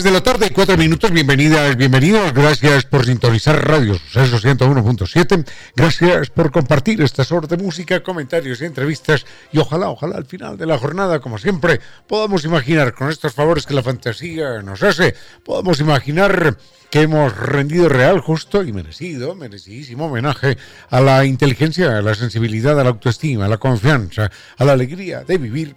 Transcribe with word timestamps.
3 0.00 0.04
de 0.04 0.10
la 0.12 0.22
tarde, 0.22 0.50
4 0.50 0.78
minutos. 0.78 1.10
Bienvenidas, 1.10 1.76
bienvenidos. 1.76 2.32
Gracias 2.32 2.86
por 2.86 3.04
sintonizar 3.04 3.62
Radio 3.68 3.96
Suceso 3.96 4.38
101.7. 4.38 5.46
Gracias 5.76 6.30
por 6.30 6.50
compartir 6.50 7.02
estas 7.02 7.30
horas 7.30 7.50
de 7.50 7.58
música, 7.58 8.02
comentarios 8.02 8.62
y 8.62 8.64
entrevistas. 8.64 9.26
Y 9.52 9.58
ojalá, 9.58 9.90
ojalá 9.90 10.16
al 10.16 10.24
final 10.24 10.56
de 10.56 10.64
la 10.64 10.78
jornada, 10.78 11.20
como 11.20 11.36
siempre, 11.36 11.80
podamos 12.06 12.46
imaginar 12.46 12.94
con 12.94 13.10
estos 13.10 13.34
favores 13.34 13.66
que 13.66 13.74
la 13.74 13.82
fantasía 13.82 14.62
nos 14.62 14.82
hace, 14.82 15.14
podamos 15.44 15.80
imaginar 15.80 16.56
que 16.88 17.02
hemos 17.02 17.36
rendido 17.36 17.90
real, 17.90 18.20
justo 18.20 18.62
y 18.62 18.72
merecido, 18.72 19.34
merecidísimo 19.34 20.06
homenaje 20.06 20.56
a 20.88 21.02
la 21.02 21.26
inteligencia, 21.26 21.98
a 21.98 22.02
la 22.02 22.14
sensibilidad, 22.14 22.80
a 22.80 22.84
la 22.84 22.90
autoestima, 22.90 23.44
a 23.44 23.48
la 23.48 23.58
confianza, 23.58 24.30
a 24.56 24.64
la 24.64 24.72
alegría 24.72 25.24
de 25.24 25.36
vivir 25.36 25.76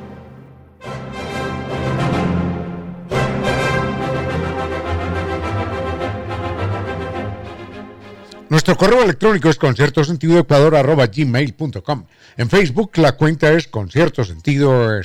Nuestro 8.51 8.75
correo 8.75 9.03
electrónico 9.03 9.47
es 9.47 9.57
conciertosentidoecuador.gmail.com. 9.57 12.05
En 12.35 12.49
Facebook 12.49 12.97
la 12.97 13.13
cuenta 13.13 13.53
es 13.53 13.69
Concierto 13.69 14.25
Sentido 14.25 14.99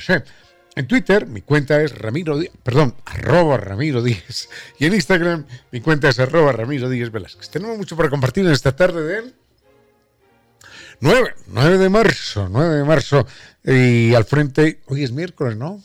En 0.75 0.85
Twitter 0.85 1.25
mi 1.27 1.43
cuenta 1.43 1.81
es 1.81 1.97
Ramiro 1.97 2.37
Díaz, 2.37 2.51
perdón, 2.61 2.93
arroba 3.05 3.55
Ramiro 3.55 4.03
Díaz. 4.03 4.49
Y 4.79 4.85
en 4.85 4.95
Instagram 4.95 5.45
mi 5.71 5.79
cuenta 5.79 6.09
es 6.09 6.19
arroba 6.19 6.51
Ramiro 6.51 6.89
Díaz 6.89 7.09
Velázquez. 7.09 7.49
Tenemos 7.49 7.77
mucho 7.77 7.95
para 7.95 8.09
compartir 8.09 8.45
en 8.45 8.51
esta 8.51 8.75
tarde 8.75 9.01
de 9.01 9.19
él. 9.19 9.33
9, 10.99 11.35
9 11.47 11.77
de 11.77 11.87
marzo, 11.87 12.49
9 12.51 12.75
de 12.75 12.83
marzo. 12.83 13.25
Y 13.63 14.13
al 14.13 14.25
frente, 14.25 14.81
hoy 14.87 15.05
es 15.05 15.13
miércoles, 15.13 15.55
¿no? 15.55 15.81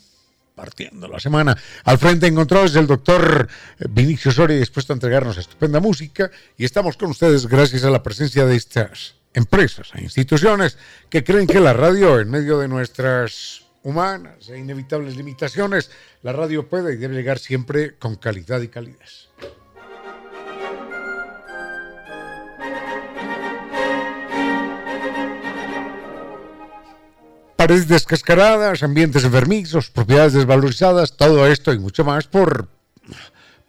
Partiendo 0.55 1.07
la 1.07 1.19
semana. 1.19 1.57
Al 1.83 1.97
frente 1.97 2.27
encontrados 2.27 2.75
el 2.75 2.87
doctor 2.87 3.47
Vinicio 3.89 4.31
Soria 4.31 4.57
dispuesto 4.57 4.93
a 4.93 4.95
entregarnos 4.95 5.37
estupenda 5.37 5.79
música 5.79 6.29
y 6.57 6.65
estamos 6.65 6.97
con 6.97 7.09
ustedes 7.09 7.47
gracias 7.47 7.83
a 7.83 7.89
la 7.89 8.03
presencia 8.03 8.45
de 8.45 8.55
estas 8.55 9.15
empresas 9.33 9.89
e 9.95 10.01
instituciones 10.01 10.77
que 11.09 11.23
creen 11.23 11.47
que 11.47 11.59
la 11.59 11.73
radio, 11.73 12.19
en 12.19 12.29
medio 12.29 12.59
de 12.59 12.67
nuestras 12.67 13.65
humanas 13.83 14.49
e 14.49 14.57
inevitables 14.57 15.17
limitaciones, 15.17 15.91
la 16.21 16.33
radio 16.33 16.67
puede 16.67 16.93
y 16.93 16.97
debe 16.97 17.15
llegar 17.15 17.39
siempre 17.39 17.95
con 17.97 18.15
calidad 18.15 18.61
y 18.61 18.69
calidez. 18.69 19.29
Paredes 27.63 27.87
descascaradas, 27.87 28.83
ambientes 28.83 29.23
enfermizos, 29.23 29.89
propiedades 29.89 30.33
desvalorizadas, 30.33 31.15
todo 31.15 31.47
esto 31.47 31.71
y 31.71 31.79
mucho 31.79 32.03
más 32.03 32.27
por, 32.27 32.67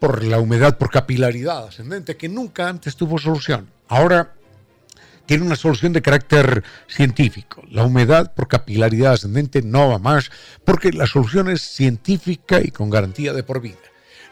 por 0.00 0.24
la 0.24 0.40
humedad, 0.40 0.78
por 0.78 0.90
capilaridad 0.90 1.68
ascendente, 1.68 2.16
que 2.16 2.28
nunca 2.28 2.68
antes 2.68 2.96
tuvo 2.96 3.20
solución. 3.20 3.70
Ahora 3.86 4.32
tiene 5.26 5.44
una 5.44 5.54
solución 5.54 5.92
de 5.92 6.02
carácter 6.02 6.64
científico. 6.88 7.62
La 7.70 7.84
humedad 7.84 8.34
por 8.34 8.48
capilaridad 8.48 9.12
ascendente 9.12 9.62
no 9.62 9.90
va 9.90 10.00
más 10.00 10.28
porque 10.64 10.90
la 10.90 11.06
solución 11.06 11.48
es 11.48 11.62
científica 11.62 12.60
y 12.60 12.72
con 12.72 12.90
garantía 12.90 13.32
de 13.32 13.44
por 13.44 13.60
vida. 13.60 13.78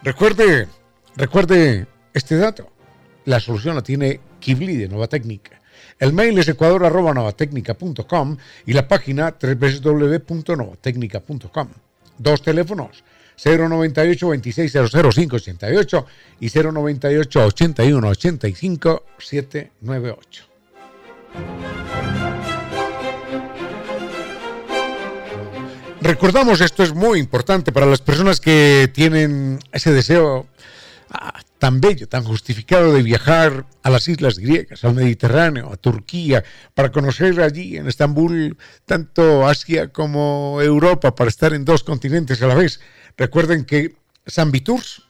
Recuerde, 0.02 0.66
recuerde 1.14 1.86
este 2.14 2.36
dato. 2.36 2.72
La 3.26 3.38
solución 3.38 3.76
la 3.76 3.82
tiene 3.82 4.18
Kibli 4.40 4.76
de 4.76 4.88
Nueva 4.88 5.06
Técnica. 5.06 5.61
El 5.98 6.12
mail 6.12 6.38
es 6.38 6.46
ecuador.novatecnica.com 6.48 8.36
y 8.66 8.72
la 8.72 8.88
página 8.88 9.36
www.novatecnica.com. 9.40 11.68
Dos 12.18 12.42
teléfonos, 12.42 13.04
098 13.44 14.28
2600588 14.28 16.04
y 16.40 16.48
098 16.48 17.46
81 17.46 18.08
85 18.08 19.04
798. 19.18 20.52
Recordamos, 26.02 26.60
esto 26.60 26.82
es 26.82 26.92
muy 26.92 27.20
importante 27.20 27.70
para 27.70 27.86
las 27.86 28.00
personas 28.00 28.40
que 28.40 28.90
tienen 28.92 29.60
ese 29.70 29.92
deseo 29.92 30.48
Tan 31.58 31.80
bello, 31.80 32.08
tan 32.08 32.24
justificado 32.24 32.92
de 32.92 33.02
viajar 33.02 33.66
a 33.82 33.90
las 33.90 34.08
islas 34.08 34.38
griegas, 34.38 34.84
al 34.84 34.94
Mediterráneo, 34.94 35.72
a 35.72 35.76
Turquía, 35.76 36.42
para 36.74 36.90
conocer 36.90 37.40
allí 37.40 37.76
en 37.76 37.86
Estambul 37.86 38.56
tanto 38.84 39.46
Asia 39.46 39.92
como 39.92 40.60
Europa, 40.60 41.14
para 41.14 41.28
estar 41.28 41.54
en 41.54 41.64
dos 41.64 41.84
continentes 41.84 42.42
a 42.42 42.48
la 42.48 42.54
vez. 42.54 42.80
Recuerden 43.16 43.64
que 43.64 43.94
San 44.26 44.50
Viturs, 44.50 45.02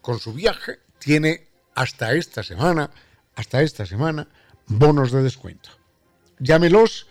con 0.00 0.20
su 0.20 0.32
viaje, 0.32 0.78
tiene 0.98 1.48
hasta 1.74 2.14
esta 2.14 2.42
semana, 2.42 2.90
hasta 3.34 3.62
esta 3.62 3.84
semana, 3.84 4.28
bonos 4.66 5.10
de 5.10 5.22
descuento. 5.22 5.70
Llámelos, 6.38 7.08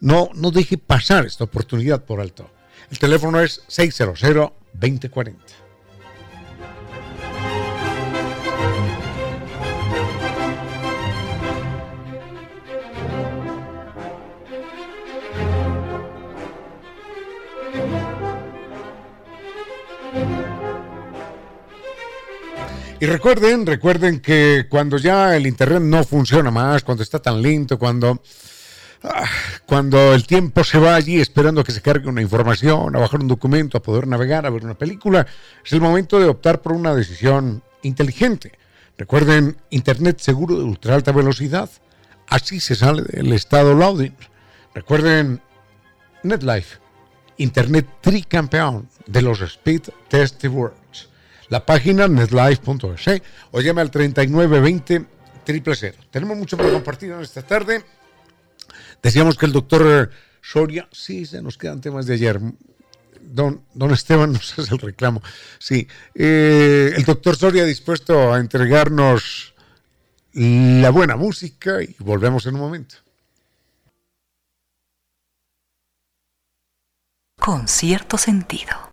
no, 0.00 0.30
no 0.34 0.50
deje 0.50 0.78
pasar 0.78 1.26
esta 1.26 1.44
oportunidad 1.44 2.04
por 2.04 2.20
alto. 2.20 2.50
El 2.90 2.98
teléfono 2.98 3.40
es 3.40 3.62
600 3.66 4.20
2040. 4.74 5.65
Y 22.98 23.04
recuerden, 23.04 23.66
recuerden 23.66 24.20
que 24.20 24.66
cuando 24.70 24.96
ya 24.96 25.36
el 25.36 25.46
Internet 25.46 25.82
no 25.82 26.02
funciona 26.02 26.50
más, 26.50 26.82
cuando 26.82 27.02
está 27.02 27.18
tan 27.18 27.42
lento, 27.42 27.78
cuando, 27.78 28.22
ah, 29.02 29.28
cuando 29.66 30.14
el 30.14 30.26
tiempo 30.26 30.64
se 30.64 30.78
va 30.78 30.94
allí 30.94 31.20
esperando 31.20 31.60
a 31.60 31.64
que 31.64 31.72
se 31.72 31.82
cargue 31.82 32.08
una 32.08 32.22
información, 32.22 32.96
a 32.96 32.98
bajar 32.98 33.20
un 33.20 33.28
documento, 33.28 33.76
a 33.76 33.82
poder 33.82 34.06
navegar, 34.06 34.46
a 34.46 34.50
ver 34.50 34.64
una 34.64 34.78
película, 34.78 35.26
es 35.62 35.72
el 35.72 35.82
momento 35.82 36.18
de 36.18 36.24
optar 36.24 36.62
por 36.62 36.72
una 36.72 36.94
decisión 36.94 37.62
inteligente. 37.82 38.52
Recuerden, 38.96 39.58
Internet 39.68 40.20
seguro 40.20 40.56
de 40.56 40.64
ultra 40.64 40.94
alta 40.94 41.12
velocidad. 41.12 41.68
Así 42.28 42.60
se 42.60 42.74
sale 42.74 43.02
del 43.02 43.30
estado 43.34 43.74
loading. 43.74 44.16
Recuerden, 44.74 45.42
NetLife, 46.22 46.78
Internet 47.36 47.86
tricampeón 48.00 48.88
de 49.06 49.20
los 49.20 49.42
Speed 49.42 49.82
Test 50.08 50.42
Works 50.46 51.10
la 51.48 51.64
página 51.64 52.08
netlife.es 52.08 53.22
o 53.52 53.60
llame 53.60 53.80
al 53.80 53.90
3920 53.90 55.16
000. 55.46 55.94
Tenemos 56.10 56.36
mucho 56.36 56.56
para 56.56 56.70
compartir 56.70 57.12
en 57.12 57.20
esta 57.20 57.42
tarde. 57.42 57.84
Decíamos 59.02 59.36
que 59.38 59.46
el 59.46 59.52
doctor 59.52 60.10
Soria, 60.42 60.88
sí, 60.92 61.26
se 61.26 61.42
nos 61.42 61.56
quedan 61.56 61.80
temas 61.80 62.06
de 62.06 62.14
ayer. 62.14 62.40
don, 63.20 63.62
don 63.74 63.92
Esteban 63.92 64.32
nos 64.34 64.58
hace 64.58 64.74
el 64.74 64.80
reclamo. 64.80 65.22
Sí, 65.58 65.86
eh, 66.14 66.92
el 66.96 67.04
doctor 67.04 67.36
Soria 67.36 67.64
dispuesto 67.64 68.32
a 68.32 68.38
entregarnos 68.38 69.54
la 70.32 70.90
buena 70.90 71.16
música 71.16 71.82
y 71.82 71.94
volvemos 71.98 72.46
en 72.46 72.54
un 72.54 72.60
momento. 72.60 72.96
Con 77.38 77.68
cierto 77.68 78.18
sentido. 78.18 78.92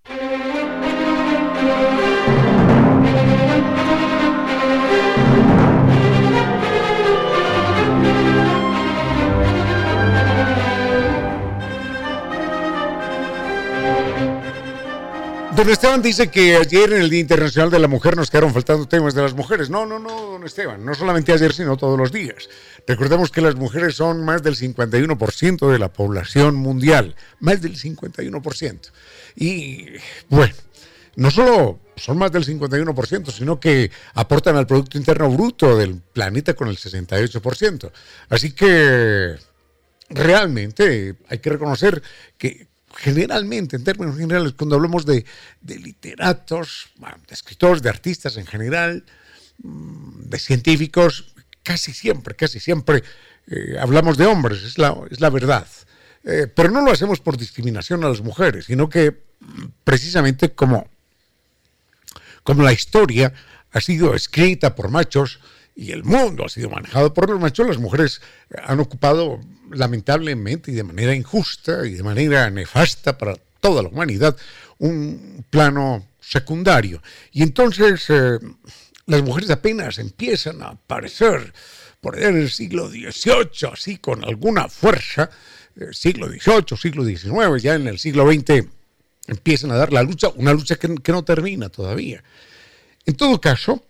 Don 15.55 15.69
Esteban 15.69 16.01
dice 16.01 16.29
que 16.29 16.55
ayer 16.55 16.93
en 16.93 17.03
el 17.03 17.11
Día 17.11 17.19
Internacional 17.19 17.69
de 17.69 17.77
la 17.77 17.87
Mujer 17.87 18.17
nos 18.17 18.31
quedaron 18.31 18.51
faltando 18.51 18.87
temas 18.87 19.13
de 19.13 19.21
las 19.21 19.35
mujeres. 19.35 19.69
No, 19.69 19.85
no, 19.85 19.99
no, 19.99 20.09
don 20.09 20.43
Esteban, 20.43 20.83
no 20.83 20.95
solamente 20.95 21.31
ayer, 21.31 21.53
sino 21.53 21.77
todos 21.77 21.95
los 21.95 22.11
días. 22.11 22.49
Recordemos 22.87 23.29
que 23.29 23.41
las 23.41 23.53
mujeres 23.53 23.95
son 23.95 24.25
más 24.25 24.41
del 24.41 24.55
51% 24.55 25.71
de 25.71 25.77
la 25.77 25.93
población 25.93 26.55
mundial, 26.55 27.15
más 27.39 27.61
del 27.61 27.77
51%. 27.77 28.91
Y 29.35 29.85
bueno, 30.27 30.55
no 31.17 31.29
solo 31.29 31.79
son 31.97 32.17
más 32.17 32.31
del 32.31 32.45
51%, 32.45 33.31
sino 33.31 33.59
que 33.59 33.91
aportan 34.15 34.55
al 34.55 34.65
Producto 34.65 34.97
Interno 34.97 35.29
Bruto 35.29 35.77
del 35.77 36.01
planeta 36.01 36.55
con 36.55 36.67
el 36.67 36.77
68%. 36.77 37.91
Así 38.29 38.53
que 38.53 39.35
realmente 40.09 41.15
hay 41.29 41.37
que 41.37 41.49
reconocer 41.51 42.01
que 42.39 42.72
generalmente, 42.95 43.75
en 43.75 43.83
términos 43.83 44.17
generales, 44.17 44.53
cuando 44.53 44.75
hablamos 44.75 45.05
de, 45.05 45.25
literatos, 45.61 46.89
de 46.97 47.33
escritores, 47.33 47.81
de 47.81 47.89
artistas 47.89 48.37
en 48.37 48.45
general, 48.45 49.03
mm, 49.63 50.29
de 50.29 50.39
científicos, 50.39 51.33
casi 51.63 51.93
siempre, 51.93 52.35
casi 52.35 52.59
siempre 52.59 53.03
eh, 53.47 53.77
hablamos 53.79 54.17
de 54.17 54.25
hombres, 54.25 54.63
es 54.63 54.77
la, 54.77 54.95
es 55.09 55.19
la 55.19 55.29
verdad. 55.29 55.67
Eh, 56.23 56.47
pero 56.53 56.71
no 56.71 56.81
lo 56.81 56.91
hacemos 56.91 57.19
por 57.19 57.37
discriminación 57.37 58.03
a 58.03 58.09
las 58.09 58.21
mujeres, 58.21 58.65
sino 58.65 58.89
que 58.89 59.11
mm, 59.11 59.65
precisamente 59.83 60.53
como, 60.53 60.87
como 62.43 62.63
la 62.63 62.73
historia 62.73 63.33
ha 63.71 63.81
sido 63.81 64.13
escrita 64.13 64.75
por 64.75 64.89
machos 64.89 65.39
y 65.75 65.91
el 65.91 66.03
mundo 66.03 66.45
ha 66.45 66.49
sido 66.49 66.69
manejado 66.69 67.13
por 67.13 67.29
los 67.29 67.39
machos, 67.39 67.67
las 67.67 67.77
mujeres 67.77 68.21
han 68.63 68.79
ocupado 68.79 69.39
lamentablemente 69.71 70.71
y 70.71 70.75
de 70.75 70.83
manera 70.83 71.15
injusta 71.15 71.85
y 71.85 71.93
de 71.93 72.03
manera 72.03 72.49
nefasta 72.49 73.17
para 73.17 73.35
toda 73.59 73.81
la 73.81 73.89
humanidad 73.89 74.35
un 74.77 75.45
plano 75.49 76.07
secundario. 76.19 77.01
Y 77.31 77.41
entonces 77.43 78.05
eh, 78.09 78.39
las 79.07 79.23
mujeres 79.23 79.49
apenas 79.49 79.97
empiezan 79.97 80.61
a 80.61 80.69
aparecer 80.69 81.53
por 82.01 82.19
el 82.19 82.51
siglo 82.51 82.89
XVIII, 82.89 83.71
así 83.71 83.97
con 83.97 84.23
alguna 84.25 84.67
fuerza, 84.67 85.29
eh, 85.75 85.87
siglo 85.91 86.27
XVIII, 86.27 86.77
siglo 86.77 87.05
XIX, 87.05 87.61
ya 87.61 87.75
en 87.75 87.87
el 87.87 87.97
siglo 87.97 88.31
XX 88.31 88.67
empiezan 89.27 89.71
a 89.71 89.77
dar 89.77 89.93
la 89.93 90.03
lucha, 90.03 90.27
una 90.35 90.53
lucha 90.53 90.75
que 90.75 91.11
no 91.11 91.23
termina 91.23 91.69
todavía. 91.69 92.23
En 93.05 93.15
todo 93.15 93.39
caso, 93.39 93.83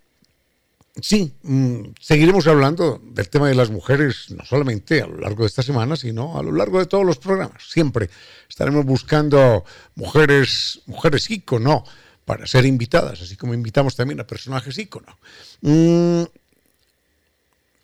Sí, 1.02 1.34
mm, 1.42 1.94
seguiremos 2.00 2.46
hablando 2.46 3.02
del 3.04 3.28
tema 3.28 3.48
de 3.50 3.56
las 3.56 3.72
mujeres, 3.72 4.30
no 4.30 4.46
solamente 4.46 5.02
a 5.02 5.08
lo 5.08 5.18
largo 5.18 5.44
de 5.44 5.48
esta 5.48 5.64
semana, 5.64 5.96
sino 5.96 6.38
a 6.38 6.44
lo 6.44 6.52
largo 6.52 6.78
de 6.80 6.86
todos 6.86 7.04
los 7.04 7.18
programas. 7.18 7.64
Siempre 7.68 8.12
estaremos 8.48 8.86
buscando 8.86 9.66
mujeres, 9.96 10.82
mujeres 10.86 11.32
ícono 11.32 11.84
para 12.26 12.46
ser 12.46 12.66
invitadas, 12.66 13.22
así 13.22 13.36
como 13.36 13.56
invitamos 13.56 13.96
también 13.96 14.20
a 14.20 14.28
personajes 14.28 14.78
ícono. 14.78 15.18
Mm, 15.62 16.24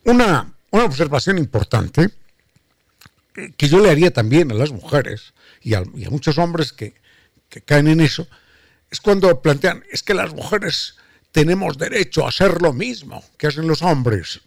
una, 0.05 0.53
una 0.69 0.85
observación 0.85 1.39
importante 1.39 2.11
que 3.57 3.67
yo 3.67 3.79
le 3.79 3.89
haría 3.89 4.11
también 4.11 4.51
a 4.51 4.55
las 4.55 4.71
mujeres 4.71 5.33
y 5.61 5.73
a, 5.73 5.83
y 5.95 6.05
a 6.05 6.11
muchos 6.11 6.37
hombres 6.37 6.73
que, 6.73 6.93
que 7.49 7.61
caen 7.61 7.87
en 7.87 8.01
eso, 8.01 8.27
es 8.91 9.01
cuando 9.01 9.41
plantean, 9.41 9.83
es 9.91 10.03
que 10.03 10.13
las 10.13 10.31
mujeres 10.33 10.95
tenemos 11.31 11.77
derecho 11.77 12.25
a 12.25 12.29
hacer 12.29 12.61
lo 12.61 12.73
mismo 12.73 13.23
que 13.37 13.47
hacen 13.47 13.67
los 13.67 13.81
hombres. 13.81 14.41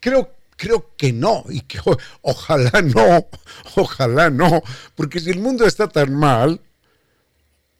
Creo, 0.00 0.34
creo 0.56 0.94
que 0.96 1.12
no, 1.12 1.44
y 1.48 1.62
que 1.62 1.80
ojalá 2.22 2.82
no, 2.82 3.28
ojalá 3.76 4.30
no, 4.30 4.62
porque 4.94 5.20
si 5.20 5.30
el 5.30 5.38
mundo 5.38 5.66
está 5.66 5.88
tan 5.88 6.14
mal, 6.14 6.60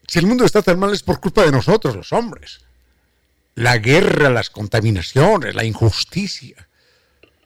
si 0.06 0.18
el 0.18 0.26
mundo 0.26 0.44
está 0.44 0.62
tan 0.62 0.78
mal 0.78 0.92
es 0.92 1.02
por 1.02 1.20
culpa 1.20 1.44
de 1.44 1.52
nosotros, 1.52 1.94
los 1.94 2.12
hombres. 2.12 2.60
La 3.54 3.78
guerra, 3.78 4.30
las 4.30 4.50
contaminaciones, 4.50 5.54
la 5.54 5.64
injusticia, 5.64 6.68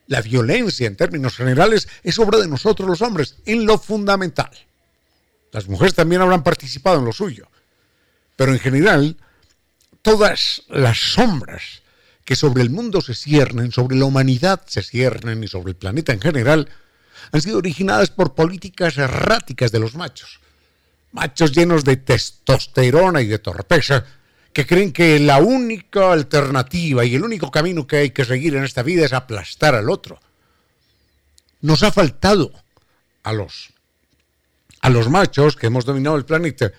la 0.06 0.20
violencia 0.20 0.86
en 0.86 0.96
términos 0.96 1.36
generales 1.36 1.88
es 2.02 2.18
obra 2.18 2.38
de 2.38 2.48
nosotros 2.48 2.88
los 2.88 3.02
hombres, 3.02 3.36
en 3.46 3.66
lo 3.66 3.78
fundamental. 3.78 4.50
Las 5.50 5.68
mujeres 5.68 5.94
también 5.94 6.20
habrán 6.20 6.42
participado 6.42 6.98
en 6.98 7.04
lo 7.04 7.12
suyo, 7.12 7.48
pero 8.36 8.52
en 8.52 8.58
general 8.58 9.16
todas 10.04 10.62
las 10.68 10.98
sombras 10.98 11.82
que 12.26 12.36
sobre 12.36 12.62
el 12.62 12.70
mundo 12.70 13.00
se 13.00 13.14
ciernen, 13.14 13.72
sobre 13.72 13.96
la 13.96 14.04
humanidad 14.04 14.60
se 14.66 14.82
ciernen 14.82 15.42
y 15.42 15.48
sobre 15.48 15.70
el 15.70 15.76
planeta 15.76 16.12
en 16.12 16.20
general, 16.20 16.68
han 17.32 17.40
sido 17.40 17.56
originadas 17.58 18.10
por 18.10 18.34
políticas 18.34 18.98
erráticas 18.98 19.72
de 19.72 19.80
los 19.80 19.94
machos. 19.94 20.40
Machos 21.12 21.52
llenos 21.52 21.84
de 21.84 21.96
testosterona 21.96 23.22
y 23.22 23.28
de 23.28 23.38
torpeza, 23.38 24.04
que 24.52 24.66
creen 24.66 24.92
que 24.92 25.18
la 25.18 25.38
única 25.38 26.12
alternativa 26.12 27.04
y 27.04 27.14
el 27.14 27.24
único 27.24 27.50
camino 27.50 27.86
que 27.86 27.96
hay 27.96 28.10
que 28.10 28.26
seguir 28.26 28.54
en 28.56 28.64
esta 28.64 28.82
vida 28.82 29.06
es 29.06 29.12
aplastar 29.14 29.74
al 29.74 29.88
otro. 29.88 30.20
Nos 31.62 31.82
ha 31.82 31.90
faltado 31.90 32.52
a 33.22 33.32
los, 33.32 33.70
a 34.82 34.90
los 34.90 35.08
machos 35.08 35.56
que 35.56 35.68
hemos 35.68 35.86
dominado 35.86 36.16
el 36.16 36.26
planeta 36.26 36.72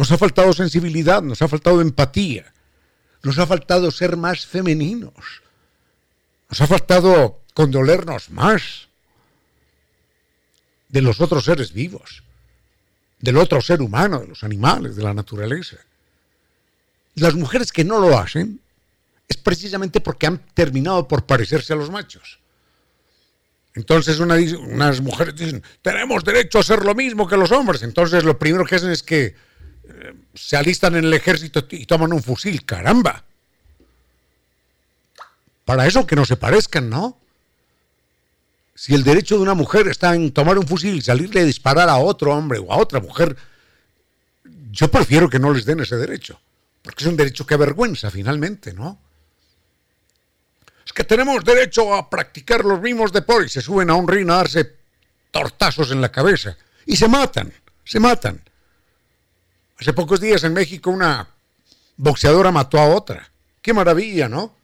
nos 0.00 0.10
ha 0.12 0.16
faltado 0.16 0.54
sensibilidad, 0.54 1.20
nos 1.20 1.42
ha 1.42 1.48
faltado 1.48 1.82
empatía, 1.82 2.54
nos 3.22 3.38
ha 3.38 3.46
faltado 3.46 3.90
ser 3.90 4.16
más 4.16 4.46
femeninos, 4.46 5.42
nos 6.48 6.58
ha 6.58 6.66
faltado 6.66 7.40
condolernos 7.52 8.30
más 8.30 8.88
de 10.88 11.02
los 11.02 11.20
otros 11.20 11.44
seres 11.44 11.74
vivos, 11.74 12.22
del 13.18 13.36
otro 13.36 13.60
ser 13.60 13.82
humano, 13.82 14.20
de 14.20 14.28
los 14.28 14.42
animales, 14.42 14.96
de 14.96 15.02
la 15.02 15.12
naturaleza. 15.12 15.76
las 17.16 17.34
mujeres 17.34 17.70
que 17.70 17.84
no 17.84 18.00
lo 18.00 18.18
hacen 18.18 18.58
es 19.28 19.36
precisamente 19.36 20.00
porque 20.00 20.26
han 20.26 20.38
terminado 20.54 21.06
por 21.06 21.26
parecerse 21.26 21.74
a 21.74 21.76
los 21.76 21.90
machos. 21.90 22.38
Entonces 23.74 24.18
unas 24.18 25.02
mujeres 25.02 25.36
dicen, 25.36 25.62
tenemos 25.82 26.24
derecho 26.24 26.56
a 26.56 26.62
hacer 26.62 26.86
lo 26.86 26.94
mismo 26.94 27.28
que 27.28 27.36
los 27.36 27.52
hombres. 27.52 27.82
Entonces 27.82 28.24
lo 28.24 28.38
primero 28.38 28.64
que 28.64 28.76
hacen 28.76 28.92
es 28.92 29.02
que 29.02 29.49
se 30.34 30.56
alistan 30.56 30.96
en 30.96 31.04
el 31.04 31.14
ejército 31.14 31.66
y 31.70 31.86
toman 31.86 32.12
un 32.12 32.22
fusil, 32.22 32.64
caramba. 32.64 33.24
Para 35.64 35.86
eso 35.86 36.06
que 36.06 36.16
no 36.16 36.24
se 36.24 36.36
parezcan, 36.36 36.90
¿no? 36.90 37.18
Si 38.74 38.94
el 38.94 39.04
derecho 39.04 39.36
de 39.36 39.42
una 39.42 39.54
mujer 39.54 39.88
está 39.88 40.14
en 40.14 40.32
tomar 40.32 40.58
un 40.58 40.66
fusil 40.66 40.96
y 40.96 41.02
salirle 41.02 41.42
a 41.42 41.44
disparar 41.44 41.88
a 41.88 41.98
otro 41.98 42.34
hombre 42.34 42.58
o 42.58 42.72
a 42.72 42.78
otra 42.78 43.00
mujer, 43.00 43.36
yo 44.70 44.90
prefiero 44.90 45.28
que 45.28 45.38
no 45.38 45.52
les 45.52 45.64
den 45.64 45.80
ese 45.80 45.96
derecho, 45.96 46.40
porque 46.82 47.04
es 47.04 47.08
un 47.08 47.16
derecho 47.16 47.46
que 47.46 47.54
avergüenza 47.54 48.10
finalmente, 48.10 48.72
¿no? 48.72 48.98
Es 50.84 50.92
que 50.92 51.04
tenemos 51.04 51.44
derecho 51.44 51.94
a 51.94 52.08
practicar 52.08 52.64
los 52.64 52.80
mismos 52.80 53.12
deportes, 53.12 53.52
se 53.52 53.60
suben 53.60 53.90
a 53.90 53.94
un 53.94 54.08
ring 54.08 54.30
a 54.30 54.36
darse 54.36 54.76
tortazos 55.30 55.90
en 55.92 56.00
la 56.00 56.10
cabeza 56.10 56.56
y 56.86 56.96
se 56.96 57.06
matan, 57.06 57.52
se 57.84 58.00
matan. 58.00 58.42
Hace 59.80 59.94
pocos 59.94 60.20
días 60.20 60.44
en 60.44 60.52
México 60.52 60.90
una 60.90 61.26
boxeadora 61.96 62.52
mató 62.52 62.78
a 62.78 62.94
otra. 62.94 63.30
Qué 63.62 63.72
maravilla, 63.72 64.28
¿no? 64.28 64.54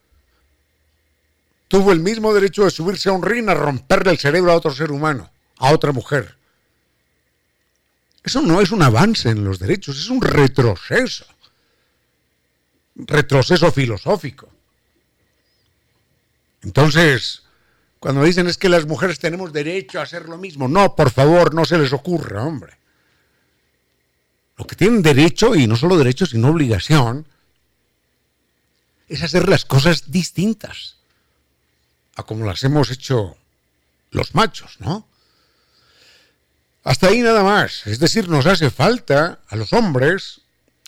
Tuvo 1.68 1.92
el 1.92 2.00
mismo 2.00 2.35
derecho 2.35 2.64
de 2.64 2.70
subirse 2.70 3.08
a 3.08 3.12
un 3.12 3.23
ring 3.23 3.49
a 3.49 3.54
romperle 3.54 4.12
el 4.12 4.18
cerebro 4.18 4.52
a 4.52 4.56
otro 4.56 4.73
ser 4.73 4.92
humano, 4.92 5.30
a 5.56 5.73
otra 5.73 5.92
mujer. 5.92 6.37
Eso 8.23 8.42
no 8.42 8.61
es 8.61 8.70
un 8.73 8.82
avance 8.82 9.30
en 9.30 9.42
los 9.42 9.58
derechos, 9.58 9.99
es 9.99 10.11
un 10.11 10.20
retroceso. 10.20 11.25
Retroceso 12.94 13.73
filosófico. 13.73 14.50
Entonces, 16.62 17.42
cuando 18.00 18.23
dicen 18.23 18.49
es 18.49 18.58
que 18.58 18.68
las 18.68 18.85
mujeres 18.85 19.18
tenemos 19.18 19.52
derecho 19.52 19.99
a 19.99 20.02
hacer 20.02 20.28
lo 20.28 20.37
mismo, 20.37 20.68
no, 20.68 20.94
por 20.94 21.11
favor, 21.11 21.54
no 21.54 21.64
se 21.64 21.78
les 21.78 21.92
ocurra, 21.94 22.44
hombre. 22.44 22.76
Lo 24.56 24.66
que 24.66 24.76
tienen 24.76 25.02
derecho, 25.02 25.54
y 25.54 25.66
no 25.66 25.76
solo 25.76 25.96
derecho, 25.96 26.26
sino 26.26 26.48
obligación, 26.48 27.26
es 29.08 29.22
hacer 29.22 29.48
las 29.48 29.64
cosas 29.64 30.10
distintas 30.10 30.96
a 32.16 32.22
como 32.22 32.46
las 32.46 32.64
hemos 32.64 32.90
hecho 32.90 33.36
los 34.10 34.34
machos, 34.34 34.80
¿no? 34.80 35.06
Hasta 36.82 37.08
ahí 37.08 37.20
nada 37.20 37.42
más. 37.42 37.86
Es 37.86 37.98
decir, 37.98 38.28
nos 38.28 38.46
hace 38.46 38.70
falta 38.70 39.40
a 39.48 39.56
los 39.56 39.72
hombres 39.72 40.40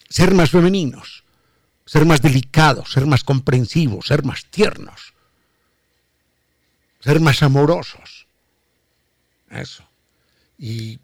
ser 0.09 0.33
más 0.33 0.51
femeninos, 0.51 1.25
ser 1.85 2.07
más 2.07 2.23
delicados, 2.23 2.93
ser 2.93 3.07
más 3.07 3.25
comprensivos, 3.25 4.07
ser 4.07 4.25
más 4.25 4.47
tiernos, 4.47 5.13
ser 7.01 7.21
más 7.21 7.43
amorosos. 7.43 8.27
Eso. 9.51 9.85
Y, 10.59 10.99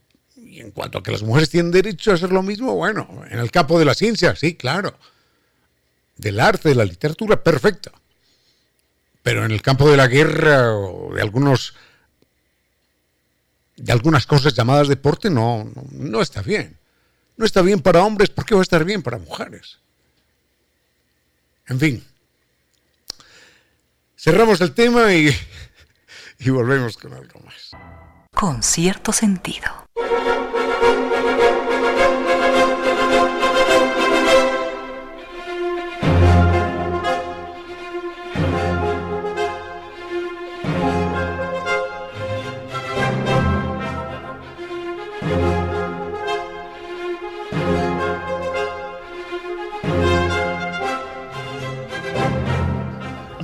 en 0.61 0.71
cuanto 0.71 0.99
a 0.99 1.03
que 1.03 1.13
las 1.13 1.23
mujeres 1.23 1.51
tienen 1.51 1.73
derecho 1.73 2.11
a 2.11 2.15
hacer 2.15 2.33
lo 2.33 2.43
mismo, 2.43 2.75
bueno, 2.75 3.25
en 3.31 3.39
el 3.39 3.51
campo 3.51 3.79
de 3.79 3.85
la 3.85 3.95
ciencia, 3.95 4.35
sí, 4.37 4.55
claro. 4.55 4.97
Del 6.17 6.39
arte, 6.41 6.69
de 6.71 6.75
la 6.75 6.85
literatura, 6.85 7.43
perfecto. 7.43 7.93
Pero 9.23 9.45
en 9.45 9.51
el 9.51 9.63
campo 9.63 9.91
de 9.91 9.97
la 9.97 10.07
guerra 10.07 10.75
o 10.75 11.15
de 11.15 11.23
algunos 11.23 11.75
de 13.77 13.93
algunas 13.93 14.27
cosas 14.27 14.55
llamadas 14.55 14.89
deporte 14.89 15.31
no, 15.31 15.71
no, 15.91 16.21
está 16.21 16.43
bien. 16.43 16.79
No 17.37 17.45
está 17.45 17.63
bien 17.63 17.81
para 17.81 18.05
hombres, 18.05 18.31
¿por 18.31 18.45
qué 18.45 18.55
va 18.55 18.61
a 18.61 18.63
estar 18.63 18.85
bien 18.85 19.03
para 19.03 19.19
mujeres? 19.19 19.79
En 21.67 21.81
fin. 21.81 22.05
Cerramos 24.17 24.61
el 24.61 24.73
tema 24.73 25.13
y, 25.13 25.35
y 26.39 26.51
volvemos 26.51 26.97
con 26.97 27.13
algo 27.13 27.41
más. 27.41 27.71
Con 28.33 28.63
cierto 28.63 29.13
sentido. 29.13 29.85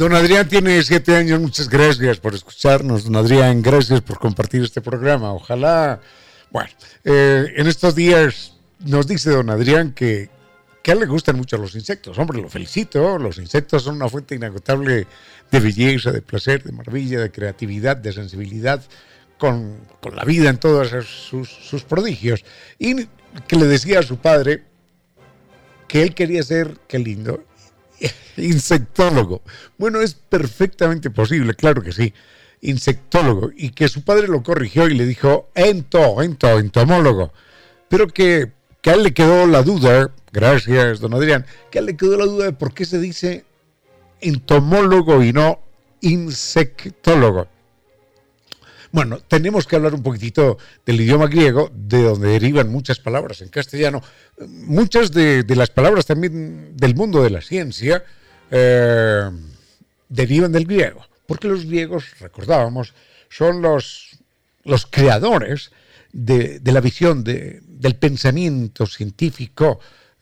Don 0.01 0.15
Adrián 0.15 0.49
tiene 0.49 0.83
siete 0.83 1.15
años, 1.15 1.39
muchas 1.43 1.69
gracias 1.69 2.19
por 2.21 2.35
escucharnos. 2.35 3.05
Don 3.05 3.17
Adrián, 3.17 3.61
gracias 3.61 4.01
por 4.01 4.19
compartir 4.19 4.63
este 4.63 4.81
programa. 4.81 5.35
Ojalá, 5.35 6.01
bueno, 6.51 6.71
eh, 7.05 7.53
en 7.55 7.67
estos 7.67 7.95
días 7.95 8.55
nos 8.79 9.07
dice 9.07 9.29
don 9.29 9.51
Adrián 9.51 9.93
que, 9.93 10.31
que 10.83 10.95
le 10.95 11.05
gustan 11.05 11.37
mucho 11.37 11.59
los 11.59 11.75
insectos. 11.75 12.19
Hombre, 12.19 12.41
lo 12.41 12.49
felicito, 12.49 13.19
los 13.19 13.37
insectos 13.37 13.83
son 13.83 13.97
una 13.97 14.09
fuente 14.09 14.35
inagotable 14.35 15.07
de 15.51 15.61
belleza, 15.61 16.13
de 16.13 16.23
placer, 16.23 16.63
de 16.65 16.73
maravilla, 16.73 17.21
de 17.21 17.31
creatividad, 17.31 17.99
de 17.99 18.15
sensibilidad 18.15 18.83
con, 19.37 19.81
con 20.01 20.17
la 20.17 20.25
vida 20.25 20.49
en 20.49 20.57
todos 20.57 20.89
sus, 21.05 21.51
sus 21.51 21.85
prodigios. 21.85 22.43
Y 22.79 23.05
que 23.47 23.57
le 23.57 23.67
decía 23.67 23.99
a 23.99 24.03
su 24.03 24.17
padre 24.17 24.65
que 25.89 26.03
él 26.03 26.15
quería 26.15 26.43
ser, 26.43 26.79
qué 26.89 26.99
lindo, 26.99 27.45
insectólogo. 28.37 29.43
Bueno, 29.79 30.01
es 30.01 30.15
perfectamente 30.15 31.11
posible, 31.11 31.55
claro 31.55 31.83
que 31.83 31.93
sí. 31.93 32.13
Insectólogo. 32.61 33.51
Y 33.57 33.71
que 33.71 33.89
su 33.89 34.03
padre 34.03 34.29
lo 34.29 34.43
corrigió 34.43 34.89
y 34.89 34.95
le 34.95 35.07
dijo 35.07 35.49
ento, 35.55 36.23
ento, 36.23 36.59
entomólogo. 36.59 37.33
Pero 37.89 38.09
que, 38.09 38.53
que 38.83 38.91
a 38.91 38.95
él 38.95 39.03
le 39.03 39.15
quedó 39.15 39.47
la 39.47 39.63
duda, 39.63 40.11
gracias, 40.33 41.01
don 41.01 41.15
Adrián, 41.15 41.47
que 41.71 41.79
a 41.79 41.81
él 41.81 41.87
le 41.87 41.97
quedó 41.97 42.17
la 42.17 42.27
duda 42.27 42.45
de 42.47 42.53
por 42.53 42.73
qué 42.73 42.85
se 42.85 42.99
dice 42.99 43.45
entomólogo 44.21 45.23
y 45.23 45.33
no 45.33 45.61
insectólogo. 46.01 47.49
Bueno, 48.93 49.21
tenemos 49.21 49.67
que 49.67 49.77
hablar 49.77 49.95
un 49.95 50.03
poquitito 50.03 50.59
del 50.85 51.01
idioma 51.01 51.29
griego, 51.29 51.71
de 51.73 52.03
donde 52.03 52.29
derivan 52.29 52.71
muchas 52.71 52.99
palabras 52.99 53.41
en 53.41 53.49
castellano. 53.49 54.03
Muchas 54.49 55.13
de, 55.13 55.45
las 55.49 55.71
palabras 55.71 56.07
también 56.07 56.77
del 56.77 56.97
mundo 56.97 57.23
de 57.23 57.31
la 57.31 57.41
ciencia 57.41 58.03
eh, 58.51 59.31
derivan 60.09 60.51
del 60.51 60.67
griego, 60.67 61.07
porque 61.27 61.47
los 61.47 61.67
griegos, 61.67 62.19
recordábamos, 62.19 62.93
son 63.29 63.63
los, 63.63 64.19
los 64.65 64.87
creadores 64.87 65.71
de, 66.13 66.61
la 66.65 66.81
visión 66.81 67.23
del 67.23 67.97
pensamiento 67.97 68.87
científico 68.87 69.79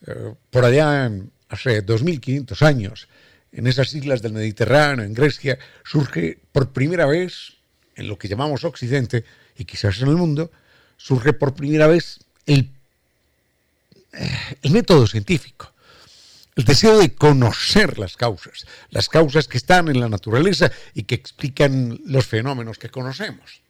eh, 0.07 0.35
por 0.51 0.67
allá 0.67 1.11
hace 1.49 1.81
2500 1.81 2.63
años. 2.63 3.09
En 3.51 3.67
esas 3.67 3.95
islas 3.95 4.21
del 4.21 4.35
Mediterráneo, 4.35 5.07
en 5.07 5.15
Grecia, 5.15 5.59
surge 5.85 6.39
por 6.53 6.71
primera 6.75 7.07
vez 7.07 7.58
en 7.99 8.09
lo 8.09 8.17
que 8.17 8.29
llamamos 8.29 8.65
Occidente 8.65 9.25
y 9.57 9.65
quizás 9.65 10.01
en 10.01 10.09
el 10.09 10.17
mundo, 10.17 10.51
surge 10.97 11.33
por 11.33 11.55
primera 11.55 11.87
vez 11.87 12.21
el, 12.47 12.71
eh, 14.13 14.57
el 14.63 14.71
método 14.71 15.07
científico, 15.07 15.73
el 16.55 16.65
deseo 16.65 16.99
de 16.99 17.15
conocer 17.15 17.99
las 17.99 18.17
causas, 18.17 18.67
las 18.91 19.09
causas 19.09 19.49
que 19.49 19.59
están 19.59 19.89
en 19.89 20.01
la 20.01 20.09
naturaleza 20.09 20.71
y 20.95 21.03
que 21.03 21.17
explican 21.17 22.01
los 22.05 22.27
fenómenos 22.27 22.79
que 22.79 22.89
conocemos. 22.89 23.61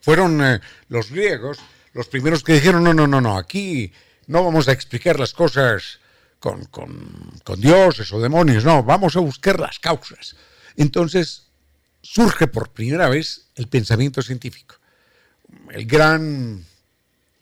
Fueron 0.00 0.42
eh, 0.42 0.60
los 0.88 1.10
griegos 1.10 1.58
los 1.98 2.06
primeros 2.06 2.44
que 2.44 2.52
dijeron, 2.52 2.84
no, 2.84 2.94
no, 2.94 3.08
no, 3.08 3.20
no, 3.20 3.36
aquí 3.36 3.92
no 4.28 4.44
vamos 4.44 4.68
a 4.68 4.72
explicar 4.72 5.18
las 5.18 5.32
cosas 5.32 5.98
con, 6.38 6.64
con, 6.66 7.32
con 7.42 7.60
dioses 7.60 8.12
o 8.12 8.20
demonios, 8.20 8.64
no, 8.64 8.84
vamos 8.84 9.16
a 9.16 9.20
buscar 9.20 9.58
las 9.58 9.80
causas. 9.80 10.36
Entonces, 10.76 11.47
surge 12.02 12.46
por 12.46 12.70
primera 12.70 13.08
vez 13.08 13.48
el 13.54 13.68
pensamiento 13.68 14.22
científico. 14.22 14.76
El 15.70 15.86
gran 15.86 16.64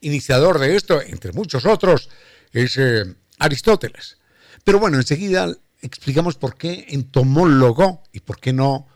iniciador 0.00 0.58
de 0.58 0.76
esto, 0.76 1.00
entre 1.02 1.32
muchos 1.32 1.66
otros, 1.66 2.08
es 2.52 2.76
eh, 2.78 3.04
Aristóteles. 3.38 4.18
Pero 4.64 4.78
bueno, 4.78 4.96
enseguida 4.96 5.54
explicamos 5.80 6.36
por 6.36 6.56
qué 6.56 6.86
entomólogo 6.88 8.02
y 8.12 8.20
por 8.20 8.40
qué 8.40 8.52
no, 8.52 8.86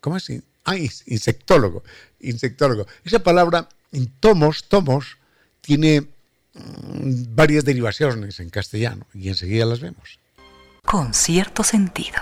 ¿cómo 0.00 0.16
es? 0.16 0.32
Ah, 0.64 0.76
insectólogo, 0.76 1.84
insectólogo. 2.20 2.86
Esa 3.04 3.18
palabra 3.20 3.68
entomos, 3.92 4.64
tomos, 4.64 5.18
tiene 5.60 6.02
mm, 6.54 7.34
varias 7.34 7.64
derivaciones 7.64 8.40
en 8.40 8.50
castellano 8.50 9.06
y 9.14 9.28
enseguida 9.28 9.66
las 9.66 9.80
vemos. 9.80 10.18
Con 10.84 11.14
cierto 11.14 11.64
sentido. 11.64 12.18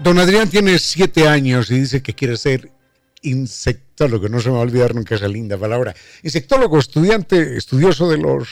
Don 0.00 0.18
Adrián 0.18 0.48
tiene 0.48 0.78
siete 0.78 1.26
años 1.26 1.70
y 1.70 1.80
dice 1.80 2.02
que 2.02 2.14
quiere 2.14 2.36
ser 2.36 2.70
insectólogo. 3.22 4.28
No 4.28 4.40
se 4.40 4.48
me 4.48 4.54
va 4.54 4.60
a 4.60 4.62
olvidar 4.62 4.94
nunca 4.94 5.16
esa 5.16 5.26
linda 5.26 5.58
palabra. 5.58 5.94
Insectólogo, 6.22 6.78
estudiante, 6.78 7.56
estudioso 7.56 8.08
de 8.08 8.18
los 8.18 8.48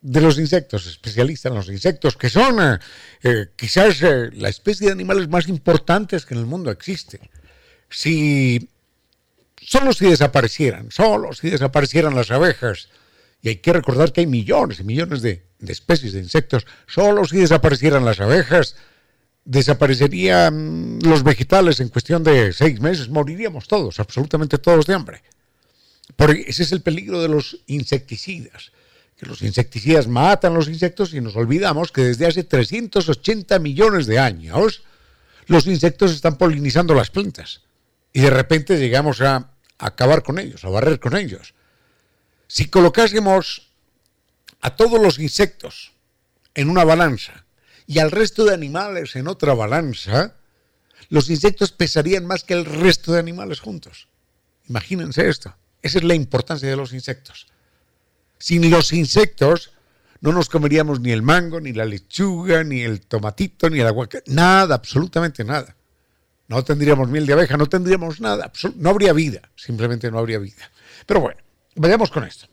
de 0.00 0.20
los 0.20 0.38
insectos, 0.38 0.86
especialista 0.86 1.48
en 1.48 1.56
los 1.56 1.68
insectos, 1.68 2.16
que 2.16 2.30
son 2.30 2.60
eh, 2.60 2.78
eh, 3.22 3.46
quizás 3.56 4.00
eh, 4.02 4.30
la 4.32 4.48
especie 4.48 4.86
de 4.86 4.92
animales 4.92 5.28
más 5.28 5.48
importantes 5.48 6.24
que 6.24 6.34
en 6.34 6.40
el 6.40 6.46
mundo 6.46 6.70
existe. 6.70 7.20
Si 7.90 8.68
solo 9.60 9.92
si 9.92 10.06
desaparecieran, 10.06 10.90
solo 10.90 11.32
si 11.32 11.50
desaparecieran 11.50 12.14
las 12.14 12.30
abejas, 12.30 12.88
y 13.42 13.48
hay 13.48 13.56
que 13.56 13.72
recordar 13.72 14.12
que 14.12 14.20
hay 14.20 14.26
millones 14.26 14.80
y 14.80 14.84
millones 14.84 15.20
de, 15.22 15.46
de 15.58 15.72
especies 15.72 16.12
de 16.12 16.20
insectos, 16.20 16.66
solo 16.86 17.24
si 17.24 17.38
desaparecieran 17.38 18.04
las 18.04 18.20
abejas, 18.20 18.76
desaparecerían 19.48 20.98
los 21.00 21.22
vegetales 21.22 21.80
en 21.80 21.88
cuestión 21.88 22.22
de 22.22 22.52
seis 22.52 22.80
meses, 22.80 23.08
moriríamos 23.08 23.66
todos, 23.66 23.98
absolutamente 23.98 24.58
todos 24.58 24.84
de 24.84 24.92
hambre. 24.92 25.22
Porque 26.16 26.44
ese 26.46 26.64
es 26.64 26.72
el 26.72 26.82
peligro 26.82 27.22
de 27.22 27.28
los 27.28 27.58
insecticidas, 27.66 28.72
que 29.16 29.24
los 29.24 29.40
insecticidas 29.40 30.06
matan 30.06 30.52
los 30.52 30.68
insectos 30.68 31.14
y 31.14 31.22
nos 31.22 31.34
olvidamos 31.34 31.92
que 31.92 32.02
desde 32.02 32.26
hace 32.26 32.44
380 32.44 33.58
millones 33.58 34.06
de 34.06 34.18
años 34.18 34.82
los 35.46 35.66
insectos 35.66 36.12
están 36.12 36.36
polinizando 36.36 36.92
las 36.92 37.08
plantas 37.08 37.62
y 38.12 38.20
de 38.20 38.30
repente 38.30 38.78
llegamos 38.78 39.22
a 39.22 39.50
acabar 39.78 40.22
con 40.24 40.38
ellos, 40.38 40.62
a 40.66 40.68
barrer 40.68 41.00
con 41.00 41.16
ellos. 41.16 41.54
Si 42.48 42.66
colocásemos 42.66 43.70
a 44.60 44.76
todos 44.76 45.00
los 45.00 45.18
insectos 45.18 45.92
en 46.54 46.68
una 46.68 46.84
balanza 46.84 47.46
y 47.88 48.00
al 48.00 48.10
resto 48.10 48.44
de 48.44 48.52
animales 48.52 49.16
en 49.16 49.26
otra 49.28 49.54
balanza, 49.54 50.34
los 51.08 51.30
insectos 51.30 51.72
pesarían 51.72 52.26
más 52.26 52.44
que 52.44 52.52
el 52.52 52.66
resto 52.66 53.12
de 53.12 53.18
animales 53.18 53.60
juntos. 53.60 54.08
Imagínense 54.68 55.26
esto. 55.26 55.56
Esa 55.80 55.98
es 55.98 56.04
la 56.04 56.14
importancia 56.14 56.68
de 56.68 56.76
los 56.76 56.92
insectos. 56.92 57.46
Sin 58.38 58.70
los 58.70 58.92
insectos 58.92 59.72
no 60.20 60.32
nos 60.32 60.50
comeríamos 60.50 61.00
ni 61.00 61.12
el 61.12 61.22
mango, 61.22 61.60
ni 61.60 61.72
la 61.72 61.86
lechuga, 61.86 62.62
ni 62.62 62.82
el 62.82 63.00
tomatito, 63.00 63.70
ni 63.70 63.80
el 63.80 63.86
aguacate. 63.86 64.30
Nada, 64.30 64.74
absolutamente 64.74 65.42
nada. 65.42 65.74
No 66.46 66.62
tendríamos 66.64 67.08
miel 67.08 67.24
de 67.24 67.32
abeja, 67.32 67.56
no 67.56 67.70
tendríamos 67.70 68.20
nada. 68.20 68.52
No 68.76 68.90
habría 68.90 69.14
vida. 69.14 69.48
Simplemente 69.56 70.10
no 70.10 70.18
habría 70.18 70.38
vida. 70.38 70.70
Pero 71.06 71.20
bueno, 71.20 71.40
vayamos 71.74 72.10
con 72.10 72.24
esto. 72.24 72.46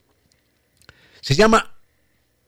Se 1.19 1.35
llama 1.35 1.74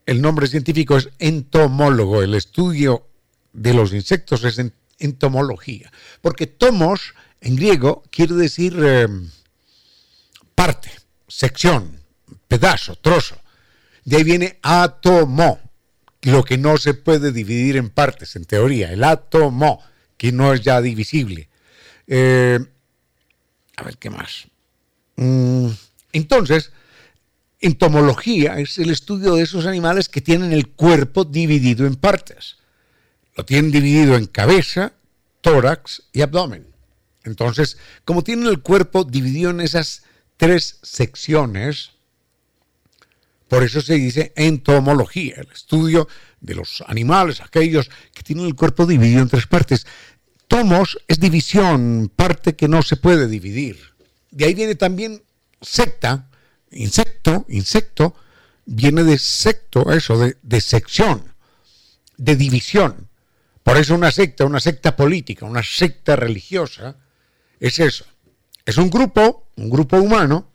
el 0.08 0.22
nombre 0.22 0.48
científico 0.48 0.98
es 0.98 1.10
entomólogo. 1.20 2.24
El 2.24 2.34
estudio 2.34 3.08
de 3.54 3.74
los 3.74 3.94
insectos 3.94 4.44
es 4.46 4.60
entomología. 4.98 5.92
Porque 6.22 6.48
tomos 6.48 7.14
en 7.42 7.58
griego 7.58 8.04
quiere 8.10 8.34
decir 8.34 8.76
eh, 8.82 9.08
parte, 10.56 10.90
sección, 11.28 12.00
pedazo, 12.48 12.96
trozo. 12.96 13.36
De 14.06 14.16
ahí 14.16 14.24
viene 14.24 14.60
átomo, 14.64 15.60
lo 16.22 16.44
que 16.44 16.58
no 16.58 16.78
se 16.78 16.94
puede 16.94 17.34
dividir 17.34 17.76
en 17.76 17.90
partes, 17.90 18.38
en 18.38 18.46
teoría. 18.46 18.94
El 18.94 19.04
átomo, 19.04 19.84
que 20.16 20.32
no 20.32 20.54
es 20.54 20.62
ya 20.62 20.82
divisible. 20.82 21.50
Eh, 22.08 22.60
a 23.76 23.84
ver, 23.84 23.98
¿qué 23.98 24.10
más? 24.10 24.48
Mm, 25.18 25.68
entonces, 26.14 26.72
entomología 27.60 28.60
es 28.60 28.78
el 28.78 28.90
estudio 28.90 29.36
de 29.36 29.44
esos 29.44 29.66
animales 29.66 30.10
que 30.10 30.22
tienen 30.22 30.52
el 30.52 30.68
cuerpo 30.68 31.26
dividido 31.26 31.86
en 31.86 31.96
partes. 31.96 32.58
Lo 33.36 33.46
tienen 33.46 33.72
dividido 33.72 34.16
en 34.16 34.26
cabeza, 34.26 34.94
tórax 35.42 36.04
y 36.14 36.22
abdomen. 36.22 36.68
Entonces, 37.24 37.78
como 38.06 38.24
tienen 38.24 38.48
el 38.48 38.62
cuerpo 38.62 39.04
dividido 39.04 39.52
en 39.52 39.62
esas 39.62 40.04
tres 40.38 40.80
secciones, 40.82 41.92
por 43.48 43.64
eso 43.64 43.82
se 43.82 43.96
dice 43.96 44.34
entomología, 44.36 45.36
el 45.38 45.52
estudio 45.52 46.08
de 46.42 46.56
los 46.56 46.84
animales, 46.88 47.42
aquellos 47.42 47.90
que 48.14 48.24
tienen 48.24 48.46
el 48.46 48.56
cuerpo 48.56 48.86
dividido 48.86 49.22
en 49.22 49.30
tres 49.30 49.48
partes. 49.48 49.86
Tomos 50.48 50.98
es 51.08 51.20
división, 51.20 52.12
parte 52.14 52.56
que 52.56 52.68
no 52.68 52.82
se 52.82 52.98
puede 52.98 53.28
dividir. 53.28 53.78
De 54.32 54.46
ahí 54.46 54.54
viene 54.54 54.76
también 54.76 55.24
secta, 55.62 56.27
insecto, 56.72 57.46
insecto, 57.50 58.16
viene 58.66 59.04
de 59.04 59.18
secto, 59.18 59.92
eso, 59.92 60.18
de, 60.18 60.38
de 60.42 60.62
sección, 60.62 61.34
de 62.18 62.36
división. 62.36 63.10
Por 63.64 63.78
eso 63.78 63.96
una 63.96 64.12
secta, 64.12 64.46
una 64.46 64.60
secta 64.60 64.96
política, 64.96 65.46
una 65.46 65.64
secta 65.64 66.16
religiosa, 66.16 66.96
es 67.60 67.80
eso. 67.80 68.06
Es 68.66 68.78
un 68.78 68.90
grupo, 68.90 69.48
un 69.56 69.70
grupo 69.70 69.98
humano, 69.98 70.50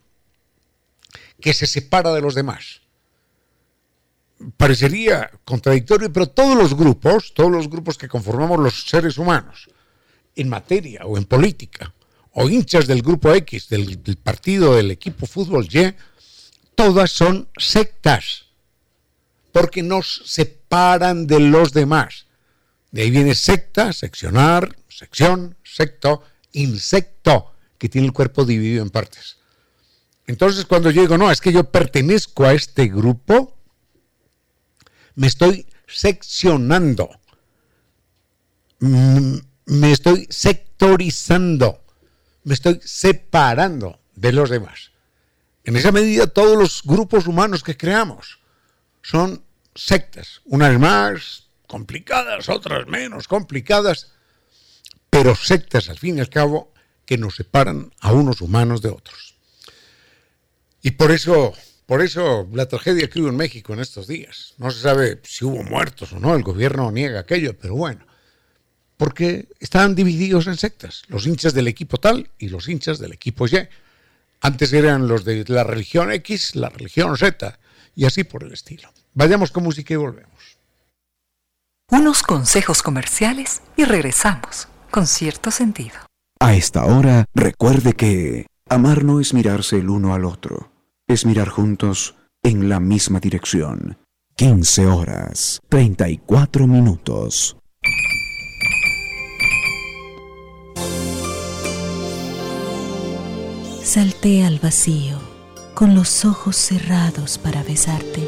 que 1.41 1.53
se 1.53 1.67
separa 1.67 2.13
de 2.13 2.23
los 2.23 2.35
demás. 2.35 2.81
Parecería 4.57 5.31
contradictorio, 5.45 6.13
pero 6.13 6.29
todos 6.29 6.57
los 6.57 6.75
grupos, 6.75 7.35
todos 7.35 7.51
los 7.51 7.69
grupos 7.69 7.99
que 7.99 8.09
conformamos 8.09 8.59
los 8.59 8.85
seres 8.89 9.19
humanos, 9.19 9.69
en 10.35 10.49
materia 10.49 11.05
o 11.05 11.19
en 11.19 11.25
política, 11.25 11.93
o 12.33 12.49
hinchas 12.49 12.87
del 12.87 13.03
grupo 13.03 13.35
X, 13.35 13.69
del, 13.69 14.17
partido, 14.23 14.75
del 14.75 14.91
equipo 14.91 15.27
fútbol 15.27 15.69
Y, 15.71 15.95
todas 16.75 17.11
son 17.11 17.49
sectas, 17.57 18.47
porque 19.53 19.83
nos 19.83 20.23
separan 20.25 21.27
de 21.27 21.41
los 21.41 21.73
demás. 21.73 22.27
De 22.91 23.03
ahí 23.03 23.11
viene 23.11 23.35
secta, 23.35 23.93
seccionar, 23.93 24.77
sección, 24.89 25.57
secto, 25.63 26.23
insecto, 26.53 27.53
que 27.79 27.89
tiene 27.89 28.07
el 28.07 28.13
cuerpo 28.13 28.45
dividido 28.45 28.83
en 28.83 28.91
partes. 28.91 29.37
Entonces 30.27 30.65
cuando 30.65 30.91
yo 30.91 31.03
digo, 31.03 31.19
no, 31.19 31.31
es 31.31 31.41
que 31.41 31.53
yo 31.53 31.65
pertenezco 31.65 32.45
a 32.45 32.55
este 32.55 32.87
grupo, 32.89 33.57
me 35.15 35.27
estoy 35.27 35.67
seccionando, 35.87 37.11
me 38.79 39.93
estoy 39.93 40.27
sectorizando 40.31 41.82
me 42.45 42.55
estoy 42.55 42.81
separando 42.85 44.01
de 44.15 44.33
los 44.33 44.51
demás. 44.51 44.93
En 45.65 45.77
esa 45.77 45.93
medida 45.93 46.27
todos 46.27 46.59
los 46.59 46.83
grupos 46.85 47.27
humanos 47.27 47.63
que 47.63 47.77
creamos 47.77 48.41
son 49.03 49.45
sectas, 49.75 50.41
unas 50.45 50.79
más 50.79 51.49
complicadas, 51.67 52.49
otras 52.49 52.87
menos 52.87 53.29
complicadas, 53.29 54.13
pero 55.09 55.35
sectas 55.35 55.89
al 55.89 55.99
fin 55.99 56.19
y 56.19 56.21
al 56.21 56.29
cabo 56.29 56.73
que 57.05 57.19
nos 57.19 57.37
separan 57.37 57.93
a 58.01 58.13
unos 58.13 58.41
humanos 58.41 58.83
de 58.83 58.91
otros. 58.91 59.35
Y 60.83 60.93
por 60.93 61.13
eso, 61.13 61.53
por 61.87 62.03
eso 62.03 62.49
la 62.53 62.67
tragedia 62.67 63.09
que 63.09 63.21
hubo 63.21 63.29
en 63.29 63.37
México 63.37 63.73
en 63.73 63.81
estos 63.81 64.07
días. 64.07 64.55
No 64.59 64.71
se 64.71 64.81
sabe 64.81 65.21
si 65.25 65.45
hubo 65.45 65.63
muertos 65.63 66.13
o 66.13 66.19
no, 66.19 66.35
el 66.35 66.43
gobierno 66.43 66.91
niega 66.91 67.21
aquello, 67.21 67.57
pero 67.59 67.75
bueno, 67.75 68.05
porque 68.97 69.49
estaban 69.61 69.95
divididos 69.95 70.47
en 70.47 70.57
sectas, 70.57 71.03
los 71.09 71.27
hinchas 71.27 71.55
del 71.55 71.69
equipo 71.69 71.99
tal 71.99 72.31
y 72.39 72.49
los 72.49 72.69
hinchas 72.69 72.99
del 72.99 73.13
equipo 73.13 73.47
Y. 73.47 73.69
Antes 74.41 74.73
eran 74.73 75.09
los 75.09 75.25
de 75.25 75.45
la 75.49 75.65
religión 75.65 76.13
X, 76.13 76.57
la 76.57 76.69
religión 76.69 77.17
Z, 77.17 77.59
y 77.95 78.05
así 78.05 78.25
por 78.25 78.45
el 78.45 78.53
estilo. 78.53 78.93
Vayamos 79.15 79.51
con 79.51 79.65
música 79.65 79.95
y 79.95 79.97
volvemos. 79.97 80.59
Unos 81.91 82.23
consejos 82.23 82.83
comerciales 82.83 83.63
y 83.77 83.85
regresamos 83.85 84.69
con 84.91 85.07
cierto 85.07 85.51
sentido. 85.51 85.97
A 86.41 86.55
esta 86.55 86.85
hora, 86.87 87.27
recuerde 87.35 87.93
que 87.93 88.47
amar 88.69 89.05
no 89.05 89.21
es 89.21 89.35
mirarse 89.35 89.77
el 89.77 89.91
uno 89.91 90.15
al 90.15 90.25
otro, 90.25 90.73
es 91.07 91.27
mirar 91.27 91.49
juntos 91.49 92.17
en 92.43 92.69
la 92.69 92.81
misma 92.81 93.21
dirección. 93.21 93.99
15 94.37 94.87
horas, 94.87 95.61
34 95.69 96.67
minutos. 96.67 97.57
Salté 103.85 104.45
al 104.45 104.61
vacío 104.61 105.19
con 105.75 105.97
los 105.97 106.25
ojos 106.25 106.55
cerrados 106.55 107.37
para 107.37 107.65
besarte. 107.65 108.23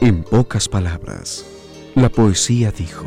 En 0.00 0.24
pocas 0.24 0.66
palabras, 0.66 1.44
la 1.94 2.08
poesía 2.08 2.72
dijo. 2.72 3.06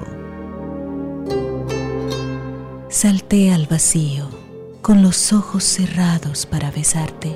Salté 2.88 3.52
al 3.52 3.66
vacío 3.66 4.30
con 4.84 5.02
los 5.02 5.34
ojos 5.34 5.64
cerrados 5.64 6.46
para 6.46 6.70
besarte. 6.70 7.36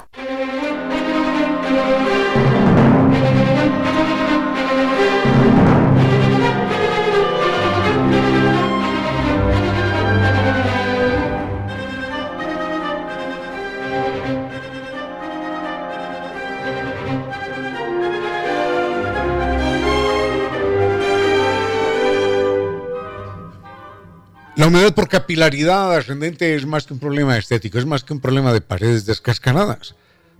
La 24.71 24.77
humedad 24.77 24.95
por 24.95 25.09
capilaridad 25.09 25.93
ascendente 25.97 26.55
es 26.55 26.65
más 26.65 26.85
que 26.85 26.93
un 26.93 26.99
problema 26.99 27.37
estético, 27.37 27.77
es 27.77 27.85
más 27.85 28.05
que 28.05 28.13
un 28.13 28.21
problema 28.21 28.53
de 28.53 28.61
paredes 28.61 29.05
descascaradas. 29.05 29.95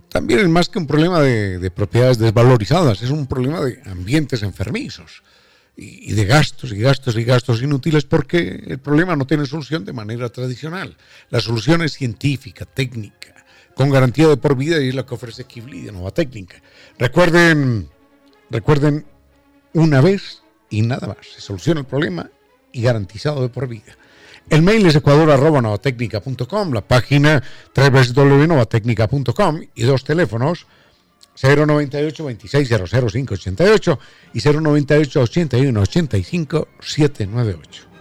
También 0.08 0.40
es 0.40 0.48
más 0.48 0.70
que 0.70 0.78
un 0.78 0.86
problema 0.86 1.20
de, 1.20 1.70
propiedades 1.70 2.16
desvalorizadas, 2.16 3.02
es 3.02 3.10
un 3.10 3.26
problema 3.26 3.60
de 3.60 3.82
ambientes 3.84 4.42
enfermizos 4.42 5.22
y, 5.76 6.14
de 6.14 6.24
gastos 6.24 6.72
y 6.72 6.78
gastos 6.78 7.18
y 7.18 7.24
gastos 7.24 7.62
inútiles 7.62 8.04
porque 8.04 8.64
el 8.68 8.78
problema 8.78 9.16
no 9.16 9.26
tiene 9.26 9.44
solución 9.44 9.84
de 9.84 9.92
manera 9.92 10.30
tradicional. 10.30 10.96
La 11.28 11.40
solución 11.40 11.82
es 11.82 11.92
científica, 11.92 12.64
técnica, 12.64 13.34
con 13.74 13.90
garantía 13.90 14.28
de 14.28 14.38
por 14.38 14.56
vida 14.56 14.80
y 14.80 14.88
es 14.88 14.94
la 14.94 15.04
que 15.04 15.14
ofrece 15.14 15.44
Kibli 15.44 15.82
de 15.82 15.92
Nueva 15.92 16.12
Técnica. 16.12 16.56
Recuerden, 16.98 17.86
recuerden 18.48 19.04
una 19.74 20.00
vez 20.00 20.40
y 20.70 20.80
nada 20.80 21.06
más. 21.06 21.18
Se 21.34 21.42
soluciona 21.42 21.80
el 21.80 21.86
problema 21.86 22.30
y 22.72 22.80
garantizado 22.80 23.42
de 23.42 23.50
por 23.50 23.68
vida. 23.68 23.98
El 24.48 24.62
mail 24.62 24.86
es 24.86 24.96
ecuador.novatecnica.com, 24.96 26.72
la 26.72 26.82
página 26.82 27.42
www.novatecnica.com 27.74 29.60
y 29.74 29.82
dos 29.84 30.04
teléfonos 30.04 30.66
098 31.40 32.24
26 32.24 32.68
588 32.68 33.98
y 34.34 34.40
098 34.40 35.20
81 35.20 35.80
85 35.80 36.68
798. 36.80 37.92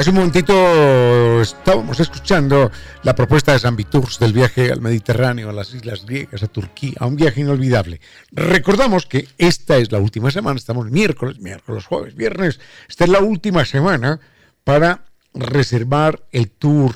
Hace 0.00 0.08
un 0.08 0.16
momentito 0.16 1.42
estábamos 1.42 2.00
escuchando 2.00 2.70
la 3.02 3.14
propuesta 3.14 3.52
de 3.52 3.58
San 3.58 3.76
Viturs 3.76 4.18
del 4.18 4.32
viaje 4.32 4.72
al 4.72 4.80
Mediterráneo, 4.80 5.50
a 5.50 5.52
las 5.52 5.74
islas 5.74 6.06
griegas, 6.06 6.42
a 6.42 6.46
Turquía, 6.46 6.94
a 7.00 7.06
un 7.06 7.16
viaje 7.16 7.42
inolvidable. 7.42 8.00
Recordamos 8.32 9.04
que 9.04 9.28
esta 9.36 9.76
es 9.76 9.92
la 9.92 9.98
última 9.98 10.30
semana, 10.30 10.56
estamos 10.56 10.90
miércoles, 10.90 11.38
miércoles, 11.40 11.84
jueves, 11.84 12.14
viernes, 12.14 12.60
esta 12.88 13.04
es 13.04 13.10
la 13.10 13.20
última 13.20 13.66
semana 13.66 14.20
para 14.64 15.04
reservar 15.34 16.24
el 16.32 16.50
tour 16.50 16.94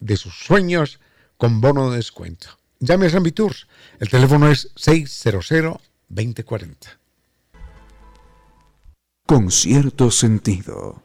de 0.00 0.16
sus 0.16 0.34
sueños 0.34 1.00
con 1.36 1.60
bono 1.60 1.90
de 1.90 1.98
descuento. 1.98 2.58
Llame 2.80 3.04
a 3.04 3.10
San 3.10 3.30
Tours. 3.32 3.66
El 4.00 4.08
teléfono 4.08 4.50
es 4.50 4.70
600 4.76 5.52
2040. 6.08 6.88
Con 9.26 9.50
cierto 9.50 10.10
sentido. 10.10 11.03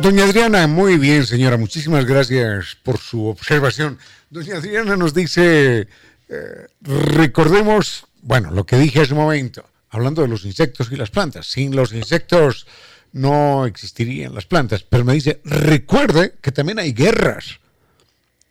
Doña 0.00 0.24
Adriana, 0.24 0.66
muy 0.66 0.96
bien, 0.96 1.26
señora. 1.26 1.58
Muchísimas 1.58 2.06
gracias 2.06 2.74
por 2.82 2.96
su 2.96 3.26
observación. 3.26 3.98
Doña 4.30 4.56
Adriana 4.56 4.96
nos 4.96 5.12
dice, 5.12 5.88
eh, 6.28 6.66
recordemos, 6.80 8.06
bueno, 8.22 8.50
lo 8.50 8.64
que 8.64 8.76
dije 8.78 9.02
hace 9.02 9.12
un 9.12 9.20
momento, 9.20 9.62
hablando 9.90 10.22
de 10.22 10.28
los 10.28 10.46
insectos 10.46 10.90
y 10.90 10.96
las 10.96 11.10
plantas. 11.10 11.48
Sin 11.48 11.76
los 11.76 11.92
insectos 11.92 12.66
no 13.12 13.66
existirían 13.66 14.34
las 14.34 14.46
plantas. 14.46 14.84
Pero 14.84 15.04
me 15.04 15.12
dice, 15.12 15.42
recuerde 15.44 16.34
que 16.40 16.50
también 16.50 16.78
hay 16.78 16.94
guerras. 16.94 17.60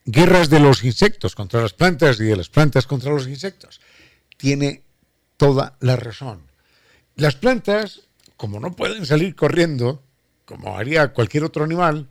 Guerras 0.06 0.52
de 0.52 0.60
los 0.60 0.84
insectos 0.84 1.34
contra 1.34 1.64
las 1.64 1.74
plantas 1.74 2.20
y 2.20 2.26
de 2.26 2.36
las 2.36 2.50
plantas 2.50 2.86
contra 2.86 3.12
los 3.12 3.28
insectos. 3.28 3.82
Tiene 4.38 4.84
toda 5.36 5.78
la 5.80 5.96
razón. 5.96 6.44
Las 7.16 7.36
plantas, 7.36 8.02
como 8.38 8.60
no 8.60 8.76
pueden 8.76 9.08
salir 9.08 9.36
corriendo, 9.36 10.04
como 10.50 10.76
haría 10.76 11.10
cualquier 11.10 11.44
otro 11.44 11.64
animal, 11.64 12.08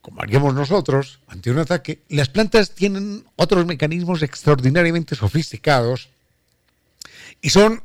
como 0.00 0.22
haríamos 0.22 0.54
nosotros 0.54 1.18
ante 1.26 1.50
un 1.50 1.58
ataque, 1.58 1.98
las 2.08 2.28
plantas 2.28 2.70
tienen 2.70 3.24
otros 3.34 3.66
mecanismos 3.66 4.22
extraordinariamente 4.22 5.16
sofisticados 5.16 6.08
y 7.40 7.50
son, 7.50 7.82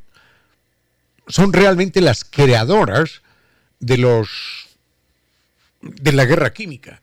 son 1.26 1.52
realmente 1.52 2.02
las 2.02 2.24
creadoras 2.24 3.24
de 3.80 3.98
los 3.98 4.30
de 5.82 6.12
la 6.12 6.26
guerra 6.26 6.54
química. 6.54 7.02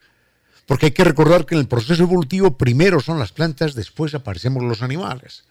Porque 0.67 0.87
hay 0.87 0.93
que 0.93 1.03
recordar 1.03 1.45
que 1.45 1.57
en 1.57 1.61
el 1.63 1.67
proceso 1.67 2.05
evolutivo 2.05 2.57
primero 2.57 3.01
son 3.01 3.19
las 3.19 3.33
plantas, 3.33 3.75
después 3.75 4.15
aparecemos 4.15 4.63
los 4.63 4.81
animales. 4.81 5.43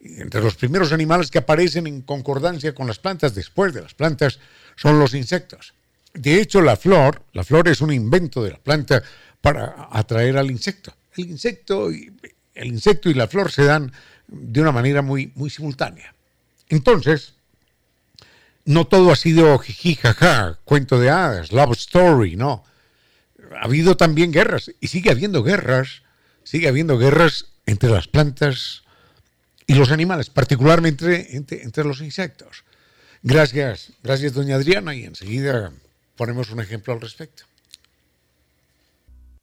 Y 0.00 0.22
entre 0.22 0.40
los 0.40 0.54
primeros 0.54 0.92
animales 0.92 1.30
que 1.30 1.38
aparecen 1.38 1.86
en 1.86 2.00
concordancia 2.00 2.74
con 2.74 2.86
las 2.86 2.98
plantas, 2.98 3.34
después 3.34 3.74
de 3.74 3.82
las 3.82 3.92
plantas, 3.92 4.38
son 4.76 4.98
los 4.98 5.12
insectos. 5.12 5.74
De 6.16 6.40
hecho, 6.40 6.62
la 6.62 6.76
flor, 6.76 7.22
la 7.32 7.44
flor 7.44 7.68
es 7.68 7.80
un 7.80 7.92
invento 7.92 8.42
de 8.42 8.52
la 8.52 8.58
planta 8.58 9.02
para 9.40 9.88
atraer 9.90 10.38
al 10.38 10.50
insecto. 10.50 10.94
El 11.16 11.26
insecto 11.26 11.92
y, 11.92 12.12
el 12.54 12.68
insecto 12.68 13.10
y 13.10 13.14
la 13.14 13.28
flor 13.28 13.52
se 13.52 13.64
dan 13.64 13.92
de 14.26 14.60
una 14.60 14.72
manera 14.72 15.02
muy, 15.02 15.30
muy 15.34 15.50
simultánea. 15.50 16.14
Entonces, 16.68 17.34
no 18.64 18.86
todo 18.86 19.12
ha 19.12 19.16
sido 19.16 19.58
jiji, 19.58 19.94
jaja, 19.94 20.58
cuento 20.64 20.98
de 20.98 21.10
hadas, 21.10 21.52
love 21.52 21.76
story, 21.76 22.34
no. 22.36 22.64
Ha 23.60 23.66
habido 23.66 23.96
también 23.96 24.32
guerras 24.32 24.72
y 24.80 24.88
sigue 24.88 25.10
habiendo 25.10 25.42
guerras, 25.42 26.02
sigue 26.42 26.68
habiendo 26.68 26.98
guerras 26.98 27.46
entre 27.66 27.90
las 27.90 28.08
plantas 28.08 28.82
y 29.66 29.74
los 29.74 29.90
animales, 29.90 30.30
particularmente 30.30 31.36
entre, 31.36 31.62
entre 31.62 31.84
los 31.84 32.00
insectos. 32.00 32.64
Gracias, 33.22 33.92
gracias 34.02 34.32
doña 34.32 34.56
Adriana 34.56 34.94
y 34.94 35.04
enseguida 35.04 35.72
ponemos 36.16 36.50
un 36.50 36.60
ejemplo 36.60 36.92
al 36.92 37.00
respecto. 37.00 37.44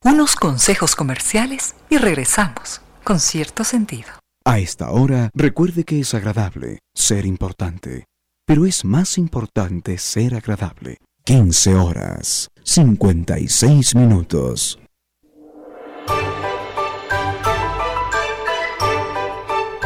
Unos 0.03 0.35
consejos 0.35 0.95
comerciales 0.95 1.75
y 1.89 1.97
regresamos 1.97 2.81
con 3.03 3.19
cierto 3.19 3.63
sentido. 3.63 4.09
A 4.45 4.59
esta 4.59 4.91
hora, 4.91 5.29
recuerde 5.33 5.85
que 5.85 6.01
es 6.01 6.13
agradable 6.13 6.79
ser 6.93 7.25
importante, 7.25 8.05
pero 8.45 8.65
es 8.65 8.83
más 8.83 9.17
importante 9.17 9.97
ser 9.97 10.35
agradable. 10.35 10.97
15 11.23 11.75
horas, 11.75 12.49
56 12.63 13.95
minutos. 13.95 14.77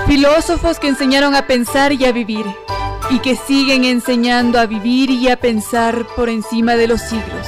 Filósofos 0.07 0.79
que 0.79 0.87
enseñaron 0.87 1.35
a 1.35 1.45
pensar 1.45 1.91
y 1.91 2.05
a 2.05 2.11
vivir 2.11 2.45
y 3.09 3.19
que 3.19 3.35
siguen 3.35 3.85
enseñando 3.85 4.59
a 4.59 4.65
vivir 4.65 5.09
y 5.09 5.29
a 5.29 5.37
pensar 5.37 6.05
por 6.15 6.29
encima 6.29 6.75
de 6.75 6.87
los 6.87 7.01
siglos. 7.01 7.47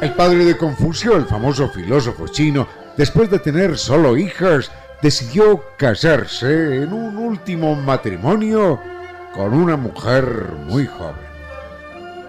El 0.00 0.12
padre 0.12 0.44
de 0.44 0.58
Confucio, 0.58 1.16
el 1.16 1.24
famoso 1.24 1.70
filósofo 1.70 2.28
chino, 2.28 2.68
después 2.96 3.30
de 3.30 3.38
tener 3.38 3.78
solo 3.78 4.18
hijas, 4.18 4.70
decidió 5.00 5.64
casarse 5.78 6.82
en 6.82 6.92
un 6.92 7.16
último 7.16 7.74
matrimonio 7.74 8.78
con 9.32 9.54
una 9.54 9.78
mujer 9.78 10.24
muy 10.66 10.86
joven. 10.86 11.23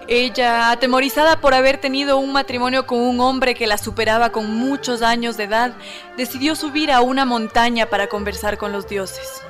Ella, 0.08 0.70
atemorizada 0.70 1.40
por 1.40 1.52
haber 1.52 1.78
tenido 1.78 2.18
un 2.18 2.32
matrimonio 2.32 2.86
con 2.86 3.00
un 3.00 3.20
hombre 3.20 3.54
que 3.54 3.66
la 3.66 3.76
superaba 3.76 4.30
con 4.30 4.54
muchos 4.54 5.02
años 5.02 5.36
de 5.36 5.44
edad, 5.44 5.72
decidió 6.16 6.54
subir 6.54 6.92
a 6.92 7.00
una 7.00 7.24
montaña 7.24 7.86
para 7.86 8.08
conversar 8.08 8.56
con 8.56 8.70
los 8.70 8.88
dioses. 8.88 9.42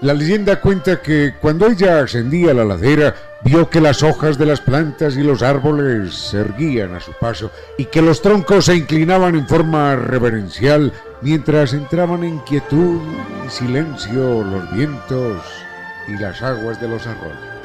La 0.00 0.14
leyenda 0.14 0.60
cuenta 0.60 1.02
que 1.02 1.34
cuando 1.40 1.66
ella 1.66 2.00
ascendía 2.00 2.52
a 2.52 2.54
la 2.54 2.64
ladera, 2.64 3.14
vio 3.42 3.68
que 3.68 3.80
las 3.80 4.02
hojas 4.02 4.38
de 4.38 4.46
las 4.46 4.60
plantas 4.60 5.16
y 5.16 5.22
los 5.22 5.42
árboles 5.42 6.14
se 6.14 6.38
erguían 6.38 6.94
a 6.94 7.00
su 7.00 7.12
paso 7.12 7.50
y 7.76 7.84
que 7.84 8.00
los 8.00 8.22
troncos 8.22 8.66
se 8.66 8.76
inclinaban 8.76 9.34
en 9.34 9.46
forma 9.46 9.96
reverencial 9.96 10.92
mientras 11.20 11.72
entraban 11.74 12.24
en 12.24 12.38
quietud 12.38 13.00
y 13.46 13.50
silencio 13.50 14.44
los 14.44 14.72
vientos 14.72 15.42
y 16.06 16.12
las 16.12 16.40
aguas 16.42 16.80
de 16.80 16.88
los 16.88 17.06
arroyos. 17.06 17.57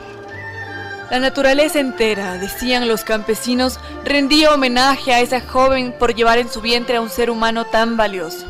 La 1.13 1.19
naturaleza 1.19 1.80
entera, 1.80 2.39
decían 2.39 2.88
los 2.88 3.04
campesinos, 3.04 3.80
rendía 4.04 4.52
homenaje 4.52 5.13
a 5.13 5.19
esa 5.19 5.41
joven 5.41 5.93
por 5.99 6.15
llevar 6.15 6.39
en 6.39 6.49
su 6.49 6.60
vientre 6.60 6.97
a 6.97 7.02
un 7.02 7.12
ser 7.12 7.30
humano 7.30 7.65
tan 7.65 7.97
valioso. 7.97 8.47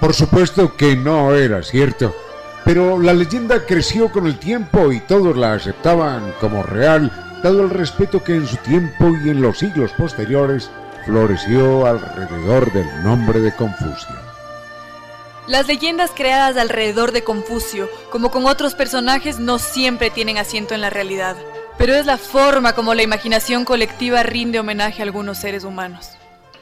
Por 0.00 0.12
supuesto 0.12 0.76
que 0.76 0.96
no 0.96 1.36
era 1.36 1.62
cierto, 1.62 2.16
pero 2.64 2.98
la 2.98 3.14
leyenda 3.14 3.64
creció 3.64 4.10
con 4.10 4.26
el 4.26 4.40
tiempo 4.40 4.90
y 4.90 4.98
todos 4.98 5.36
la 5.36 5.52
aceptaban 5.52 6.34
como 6.40 6.64
real, 6.64 7.12
dado 7.44 7.62
el 7.62 7.70
respeto 7.70 8.24
que 8.24 8.34
en 8.34 8.48
su 8.48 8.56
tiempo 8.56 9.12
y 9.24 9.28
en 9.28 9.40
los 9.40 9.58
siglos 9.58 9.92
posteriores 9.92 10.72
floreció 11.06 11.86
alrededor 11.86 12.72
del 12.72 13.04
nombre 13.04 13.38
de 13.38 13.54
Confucio. 13.54 14.16
Las 15.46 15.68
leyendas 15.68 16.10
creadas 16.12 16.56
alrededor 16.56 17.12
de 17.12 17.22
Confucio, 17.22 17.88
como 18.10 18.32
con 18.32 18.46
otros 18.46 18.74
personajes, 18.74 19.38
no 19.38 19.60
siempre 19.60 20.10
tienen 20.10 20.38
asiento 20.38 20.74
en 20.74 20.80
la 20.80 20.90
realidad 20.90 21.36
pero 21.78 21.94
es 21.94 22.04
la 22.04 22.18
forma 22.18 22.74
como 22.74 22.92
la 22.92 23.02
imaginación 23.02 23.64
colectiva 23.64 24.24
rinde 24.24 24.58
homenaje 24.58 25.00
a 25.00 25.04
algunos 25.04 25.38
seres 25.38 25.64
humanos. 25.64 26.10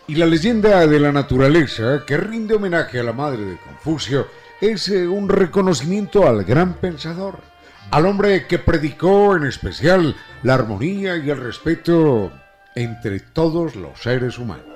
Y 0.07 0.14
la 0.14 0.26
leyenda 0.26 0.87
de 0.87 1.00
la 1.00 1.11
naturaleza 1.11 2.05
que 2.07 2.16
rinde 2.18 2.55
homenaje 2.55 3.00
a 3.00 3.02
la 3.02 3.12
madre 3.12 3.44
de 3.44 3.57
Confucio 3.57 4.29
es 4.61 4.88
eh, 4.88 5.09
un 5.09 5.29
reconocimiento 5.29 6.29
al 6.29 6.44
gran 6.44 6.74
pensador, 6.74 7.40
al 7.90 8.07
hombre 8.07 8.46
que 8.46 8.59
predicó 8.59 9.35
en 9.37 9.44
especial 9.44 10.14
la 10.42 10.55
armonía 10.55 11.16
y 11.16 11.31
el 11.31 11.38
respeto 11.38 12.31
entre 12.74 13.20
todos 13.20 13.74
los 13.74 14.00
seres 14.00 14.38
humanos. 14.38 14.75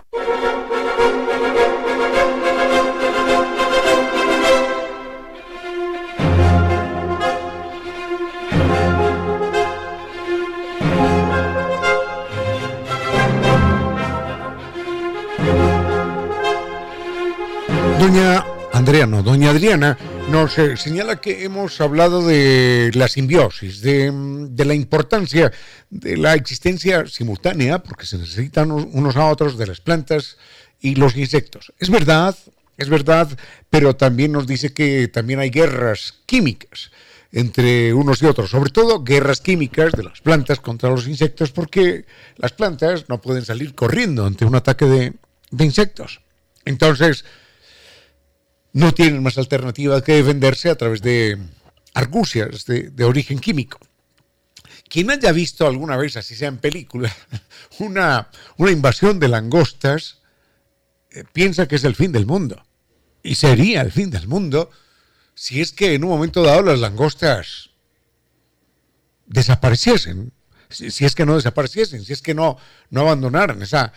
Adriana 19.51 19.97
nos 20.29 20.57
eh, 20.57 20.77
señala 20.77 21.19
que 21.19 21.43
hemos 21.43 21.81
hablado 21.81 22.25
de 22.25 22.89
la 22.93 23.09
simbiosis, 23.09 23.81
de, 23.81 24.09
de, 24.49 24.65
la 24.65 24.73
importancia 24.73 25.51
de 25.89 26.15
la 26.15 26.35
existencia 26.35 27.05
simultánea, 27.05 27.83
porque 27.83 28.05
se 28.05 28.17
necesitan 28.17 28.71
unos 28.71 29.17
a 29.17 29.25
otros 29.25 29.57
de 29.57 29.67
las 29.67 29.81
plantas 29.81 30.37
y 30.79 30.95
los 30.95 31.17
insectos. 31.17 31.73
Es 31.79 31.89
verdad, 31.89 32.33
es 32.77 32.87
verdad, 32.87 33.27
pero 33.69 33.93
también 33.97 34.31
nos 34.31 34.47
dice 34.47 34.71
que 34.71 35.09
también 35.09 35.39
hay 35.39 35.49
guerras 35.49 36.21
químicas 36.25 36.89
entre 37.33 37.93
unos 37.93 38.21
y 38.21 38.27
otros, 38.27 38.51
sobre 38.51 38.71
todo 38.71 39.03
guerras 39.03 39.41
químicas 39.41 39.91
de 39.91 40.03
las 40.03 40.21
plantas 40.21 40.61
contra 40.61 40.89
los 40.89 41.07
insectos, 41.07 41.51
porque 41.51 42.05
las 42.37 42.53
plantas 42.53 43.09
no 43.09 43.19
pueden 43.19 43.43
salir 43.43 43.75
corriendo 43.75 44.25
ante 44.25 44.45
un 44.45 44.55
ataque 44.55 44.85
de, 44.85 45.13
de 45.51 45.65
insectos. 45.65 46.21
Entonces, 46.63 47.25
no 48.73 48.93
tienen 48.93 49.21
más 49.21 49.37
alternativa 49.37 50.03
que 50.03 50.13
defenderse 50.13 50.69
a 50.69 50.75
través 50.75 51.01
de 51.01 51.37
argucias 51.93 52.65
de, 52.65 53.03
origen 53.03 53.39
químico. 53.39 53.79
Quien 54.87 55.11
haya 55.11 55.31
visto 55.31 55.67
alguna 55.67 55.97
vez, 55.97 56.17
así 56.17 56.35
sea 56.35 56.49
en 56.49 56.57
película, 56.57 57.13
una, 57.79 58.29
una 58.57 58.71
invasión 58.71 59.19
de 59.19 59.27
langostas, 59.27 60.19
eh, 61.11 61.23
piensa 61.31 61.67
que 61.67 61.75
es 61.75 61.83
el 61.83 61.95
fin 61.95 62.11
del 62.11 62.25
mundo. 62.25 62.65
Y 63.23 63.35
sería 63.35 63.81
el 63.81 63.91
fin 63.91 64.09
del 64.09 64.27
mundo 64.27 64.69
si 65.35 65.61
es 65.61 65.71
que 65.71 65.93
en 65.93 66.03
un 66.03 66.09
momento 66.09 66.43
dado 66.43 66.61
las 66.63 66.79
langostas 66.79 67.69
desapareciesen, 69.27 70.33
si, 70.69 71.05
es 71.05 71.15
que 71.15 71.25
no 71.25 71.35
desapareciesen, 71.35 72.03
si 72.03 72.13
es 72.13 72.21
que 72.21 72.33
no, 72.33 72.57
no 72.89 73.01
abandonaran 73.01 73.61
esa, 73.61 73.93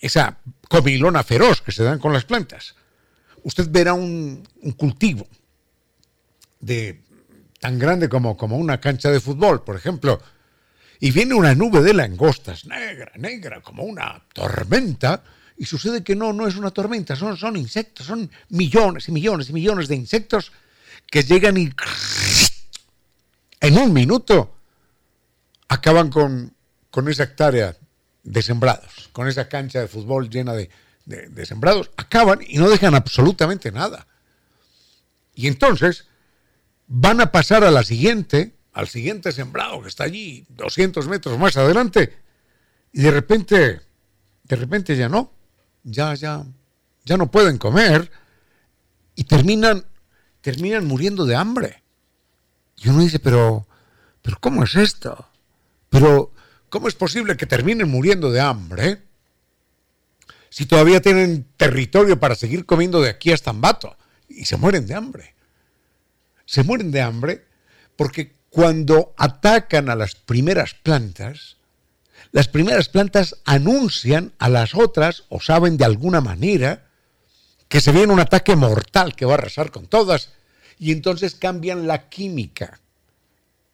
esa 0.00 0.38
comilona 0.68 1.22
feroz 1.22 1.62
que 1.62 1.72
se 1.72 1.84
dan 1.84 1.98
con 1.98 2.12
las 2.12 2.24
plantas 2.24 2.74
usted 3.44 3.68
verá 3.70 3.94
un, 3.94 4.46
cultivo 4.76 5.26
de 6.60 7.02
tan 7.60 7.78
grande 7.78 8.08
como, 8.08 8.36
como 8.36 8.56
una 8.56 8.80
cancha 8.80 9.10
de 9.10 9.20
fútbol, 9.20 9.64
por 9.64 9.76
ejemplo, 9.76 10.20
y 11.00 11.10
viene 11.10 11.34
una 11.34 11.54
nube 11.54 11.82
de 11.82 11.94
langostas, 11.94 12.66
negra, 12.66 13.12
negra, 13.16 13.60
como 13.60 13.84
una 13.84 14.22
tormenta, 14.32 15.22
y 15.56 15.64
sucede 15.64 16.04
que 16.04 16.14
no, 16.14 16.32
no 16.32 16.46
es 16.46 16.56
una 16.56 16.70
tormenta, 16.70 17.16
son, 17.16 17.36
son 17.36 17.56
insectos, 17.56 18.06
son 18.06 18.30
millones 18.48 19.08
y 19.08 19.12
millones 19.12 19.50
y 19.50 19.52
millones 19.52 19.88
de 19.88 19.96
insectos 19.96 20.52
que 21.06 21.22
llegan 21.22 21.56
y 21.56 21.70
en 23.60 23.78
un 23.78 23.92
minuto 23.92 24.54
acaban 25.68 26.10
con, 26.10 26.54
con 26.90 27.08
esa 27.08 27.24
hectárea 27.24 27.76
de 28.22 28.42
sembrados, 28.42 29.08
con 29.12 29.26
esa 29.26 29.48
cancha 29.48 29.80
de 29.80 29.88
fútbol 29.88 30.30
llena 30.30 30.54
de, 30.54 30.70
de, 31.08 31.46
sembrados, 31.46 31.90
acaban 31.96 32.40
y 32.46 32.58
no 32.58 32.68
dejan 32.68 32.94
absolutamente 32.94 33.72
nada. 33.72 34.06
Y 35.34 35.46
entonces 35.46 36.06
van 36.86 37.20
a 37.20 37.32
pasar 37.32 37.64
a 37.64 37.70
la 37.70 37.82
siguiente, 37.82 38.54
al 38.72 38.88
siguiente 38.88 39.32
sembrado 39.32 39.82
que 39.82 39.88
está 39.88 40.04
allí 40.04 40.44
200 40.50 41.08
metros 41.08 41.38
más 41.38 41.56
adelante, 41.56 42.14
y 42.92 43.00
de 43.02 43.10
repente, 43.10 43.80
de 44.44 44.56
repente 44.56 44.96
ya 44.96 45.08
no, 45.08 45.32
ya, 45.82 46.14
ya, 46.14 46.44
ya 47.04 47.16
no 47.16 47.30
pueden 47.30 47.56
comer 47.56 48.10
y 49.14 49.24
terminan, 49.24 49.84
terminan 50.42 50.86
muriendo 50.86 51.24
de 51.24 51.36
hambre. 51.36 51.82
Y 52.76 52.88
uno 52.90 53.00
dice, 53.00 53.18
pero, 53.18 53.66
pero 54.20 54.38
¿cómo 54.40 54.62
es 54.62 54.76
esto? 54.76 55.26
Pero, 55.88 56.32
¿cómo 56.68 56.86
es 56.86 56.94
posible 56.94 57.36
que 57.36 57.46
terminen 57.46 57.88
muriendo 57.88 58.30
de 58.30 58.40
hambre? 58.40 59.07
Si 60.50 60.66
todavía 60.66 61.00
tienen 61.00 61.46
territorio 61.56 62.18
para 62.18 62.34
seguir 62.34 62.64
comiendo 62.64 63.00
de 63.00 63.10
aquí 63.10 63.32
hasta 63.32 63.50
Ambato? 63.50 63.96
Y 64.28 64.44
se 64.44 64.56
mueren 64.56 64.86
de 64.86 64.94
hambre. 64.94 65.34
Se 66.46 66.62
mueren 66.62 66.90
de 66.90 67.02
hambre 67.02 67.46
porque 67.96 68.34
cuando 68.50 69.14
atacan 69.16 69.90
a 69.90 69.94
las 69.94 70.14
primeras 70.14 70.74
plantas, 70.74 71.56
las 72.32 72.48
primeras 72.48 72.88
plantas 72.88 73.36
anuncian 73.44 74.32
a 74.38 74.48
las 74.48 74.74
otras 74.74 75.24
o 75.28 75.40
saben 75.40 75.76
de 75.76 75.84
alguna 75.84 76.20
manera 76.20 76.86
que 77.68 77.80
se 77.80 77.92
viene 77.92 78.12
un 78.12 78.20
ataque 78.20 78.56
mortal 78.56 79.14
que 79.14 79.26
va 79.26 79.32
a 79.32 79.38
arrasar 79.38 79.70
con 79.70 79.86
todas 79.86 80.32
y 80.78 80.92
entonces 80.92 81.34
cambian 81.34 81.86
la 81.86 82.08
química 82.08 82.80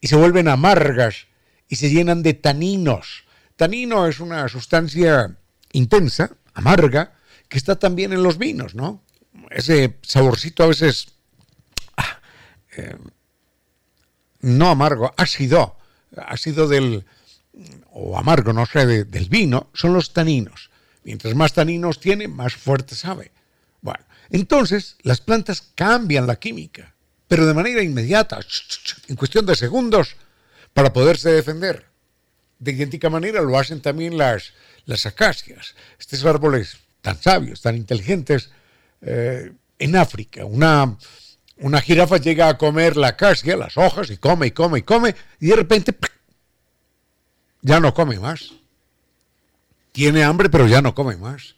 y 0.01 0.09
se 0.09 0.17
vuelven 0.17 0.49
amargas 0.49 1.27
y 1.69 1.77
se 1.77 1.91
llenan 1.91 2.23
de 2.23 2.35
taninos. 2.35 3.25
Tanino 3.57 4.07
es 4.07 4.21
una 4.21 4.49
sustancia 4.49 5.37
intensa 5.73 6.37
amarga, 6.55 7.15
que 7.49 7.59
está 7.59 7.77
también 7.77 8.13
en 8.13 8.23
los 8.23 8.39
vinos, 8.39 8.75
¿no? 8.75 9.03
Ese 9.51 9.99
saborcito 10.03 10.63
a 10.63 10.69
veces, 10.69 11.09
ah, 11.97 12.21
eh, 12.77 12.97
no 14.41 14.71
amargo, 14.71 15.13
ácido, 15.17 15.77
ácido 16.17 16.69
del, 16.69 17.05
o 17.91 18.19
amargo, 18.19 18.53
no 18.53 18.67
sé, 18.67 19.05
del 19.05 19.29
vino, 19.29 19.71
son 19.75 19.93
los 19.93 20.13
taninos. 20.13 20.71
Mientras 21.05 21.35
más 21.35 21.53
taninos 21.53 22.01
tiene, 22.01 22.29
más 22.29 22.55
fuerte 22.55 22.95
sabe. 22.95 23.31
Bueno, 23.81 24.05
entonces 24.31 24.97
las 25.03 25.21
plantas 25.21 25.63
cambian 25.75 26.27
la 26.27 26.37
química, 26.37 26.95
pero 27.29 27.47
de 27.47 27.55
manera 27.55 27.83
inmediata, 27.83 28.41
en 29.09 29.17
cuestión 29.17 29.45
de 29.47 29.55
segundos, 29.55 30.17
para 30.73 30.93
poderse 30.93 31.31
defender. 31.31 31.87
De 32.59 32.73
idéntica 32.73 33.11
manera 33.11 33.43
lo 33.43 33.59
hacen 33.59 33.81
también 33.81 34.17
las, 34.17 34.53
las 34.87 35.07
acacias, 35.07 35.75
estos 35.99 36.25
árboles 36.25 36.79
tan 37.03 37.21
sabios, 37.21 37.61
tan 37.61 37.77
inteligentes, 37.77 38.51
eh, 39.03 39.53
en 39.79 39.97
África. 39.97 40.45
Una, 40.45 40.97
una 41.59 41.81
jirafa 41.81 42.17
llega 42.17 42.49
a 42.49 42.59
comer 42.59 42.97
la 42.97 43.09
acacia, 43.09 43.57
las 43.57 43.77
hojas, 43.77 44.11
y 44.11 44.17
come 44.17 44.47
y 44.47 44.51
come 44.53 44.79
y 44.79 44.83
come, 44.83 45.15
y 45.41 45.49
de 45.49 45.57
repente 45.57 45.95
ya 47.61 47.81
no 47.81 47.93
come 47.95 48.19
más. 48.19 48.53
Tiene 49.93 50.25
hambre, 50.25 50.51
pero 50.51 50.67
ya 50.67 50.83
no 50.83 50.95
come 50.95 51.17
más. 51.17 51.57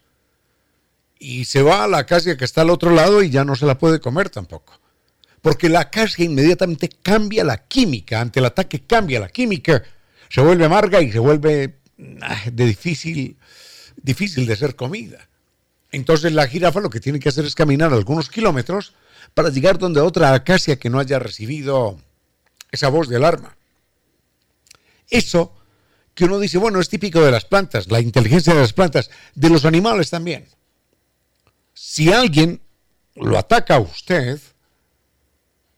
Y 1.19 1.47
se 1.47 1.63
va 1.63 1.85
a 1.85 1.89
la 1.89 1.99
acacia 1.99 2.37
que 2.37 2.45
está 2.45 2.61
al 2.61 2.71
otro 2.71 2.91
lado 2.91 3.23
y 3.23 3.31
ya 3.31 3.45
no 3.45 3.57
se 3.57 3.67
la 3.67 3.79
puede 3.79 4.01
comer 4.01 4.29
tampoco. 4.29 4.79
Porque 5.41 5.69
la 5.69 5.81
acacia 5.81 6.25
inmediatamente 6.25 6.89
cambia 6.89 7.45
la 7.45 7.67
química, 7.67 8.21
ante 8.21 8.41
el 8.41 8.47
ataque 8.47 8.81
cambia 8.81 9.21
la 9.21 9.29
química, 9.29 9.83
se 10.29 10.41
vuelve 10.41 10.65
amarga 10.65 11.01
y 11.01 11.13
se 11.13 11.19
vuelve 11.19 11.77
Ah, 12.21 12.43
de 12.53 12.67
difícil, 12.67 13.39
difícil 13.97 14.47
de 14.47 14.57
ser 14.57 14.77
comida. 14.77 15.29
Entonces 15.93 16.33
la 16.33 16.47
jirafa 16.47 16.81
lo 16.81 16.91
que 16.91 17.01
tiene 17.01 17.19
que 17.19 17.31
hacer 17.31 17.45
es 17.47 17.55
caminar 17.55 17.93
algunos 17.93 18.29
kilómetros 18.29 18.93
para 19.33 19.49
llegar 19.49 19.79
donde 19.79 20.01
otra 20.01 20.35
acacia 20.35 20.79
que 20.79 20.91
no 20.91 20.99
haya 20.99 21.19
recibido 21.19 21.99
esa 22.71 22.89
voz 22.89 23.09
de 23.09 23.17
alarma. 23.17 23.57
Eso 25.09 25.55
que 26.15 26.25
uno 26.25 26.39
dice, 26.39 26.59
bueno, 26.59 26.81
es 26.81 26.89
típico 26.89 27.23
de 27.23 27.31
las 27.31 27.45
plantas, 27.45 27.91
la 27.91 28.01
inteligencia 28.01 28.55
de 28.55 28.61
las 28.61 28.73
plantas, 28.73 29.11
de 29.35 29.51
los 29.51 29.65
animales 29.65 30.11
también. 30.11 30.47
Si 31.73 32.13
alguien 32.13 32.61
lo 33.15 33.39
ataca 33.39 33.77
a 33.77 33.81
usted, 33.81 34.41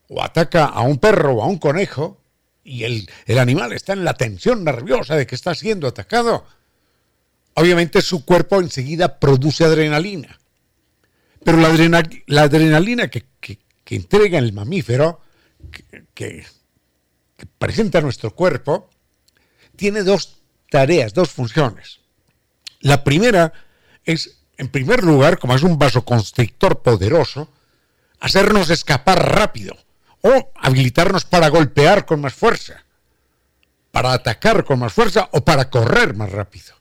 o 0.09 0.23
ataca 0.23 0.67
a 0.67 0.81
un 0.83 0.99
perro 0.99 1.35
o 1.35 1.43
a 1.43 1.47
un 1.47 1.59
conejo, 1.59 2.21
y 2.69 2.85
el, 2.85 3.39
animal 3.39 3.73
está 3.73 3.95
en 3.95 4.05
la 4.05 4.13
tensión 4.13 4.63
nerviosa 4.63 5.17
de 5.17 5.27
que 5.27 5.35
está 5.35 5.55
siendo 5.55 5.89
atacado, 5.89 6.45
obviamente 7.55 8.03
su 8.03 8.27
cuerpo 8.27 8.61
enseguida 8.61 9.19
produce 9.19 9.65
adrenalina. 9.65 10.39
Pero 11.43 11.59
la, 11.59 12.43
adrenalina 12.43 13.09
que, 13.09 13.25
entrega 13.87 14.39
el 14.39 14.53
mamífero, 14.53 15.21
que, 16.13 16.45
presenta 17.59 18.03
nuestro 18.03 18.35
cuerpo, 18.35 18.91
tiene 19.75 20.03
dos 20.03 20.43
tareas, 20.71 21.15
dos 21.15 21.31
funciones. 21.31 22.01
La 22.81 23.03
primera 23.03 23.53
es, 24.05 24.43
en 24.59 24.69
primer 24.69 25.05
lugar, 25.05 25.39
como 25.39 25.55
es 25.55 25.63
un 25.63 25.79
vasoconstrictor 25.79 26.83
poderoso, 26.83 27.51
hacernos 28.21 28.69
escapar 28.69 29.35
rápido 29.35 29.75
o 30.23 30.53
habilitarnos 30.57 31.25
para 31.25 31.49
golpear 31.49 32.07
con 32.07 32.21
más 32.21 32.35
fuerza, 32.35 32.85
para 33.91 34.13
atacar 34.13 34.65
con 34.65 34.79
más 34.79 34.93
fuerza 34.93 35.29
o 35.33 35.45
para 35.45 35.71
correr 35.71 36.15
más 36.15 36.31
rápido. 36.31 36.75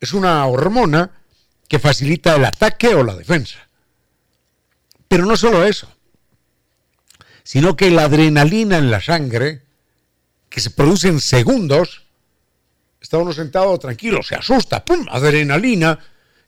Es 0.00 0.12
una 0.12 0.44
hormona 0.46 1.10
que 1.68 1.78
facilita 1.78 2.34
el 2.34 2.44
ataque 2.44 2.88
o 2.94 3.04
la 3.04 3.14
defensa. 3.14 3.58
Pero 5.06 5.26
no 5.26 5.36
solo 5.36 5.64
eso, 5.64 5.92
sino 7.42 7.76
que 7.76 7.90
la 7.90 8.04
adrenalina 8.04 8.78
en 8.78 8.90
la 8.90 9.00
sangre, 9.00 9.62
que 10.48 10.60
se 10.60 10.70
produce 10.70 11.08
en 11.08 11.20
segundos, 11.20 12.02
está 13.00 13.18
uno 13.18 13.32
sentado 13.32 13.78
tranquilo, 13.78 14.22
se 14.22 14.34
asusta, 14.34 14.84
¡pum! 14.84 15.06
Adrenalina, 15.10 15.98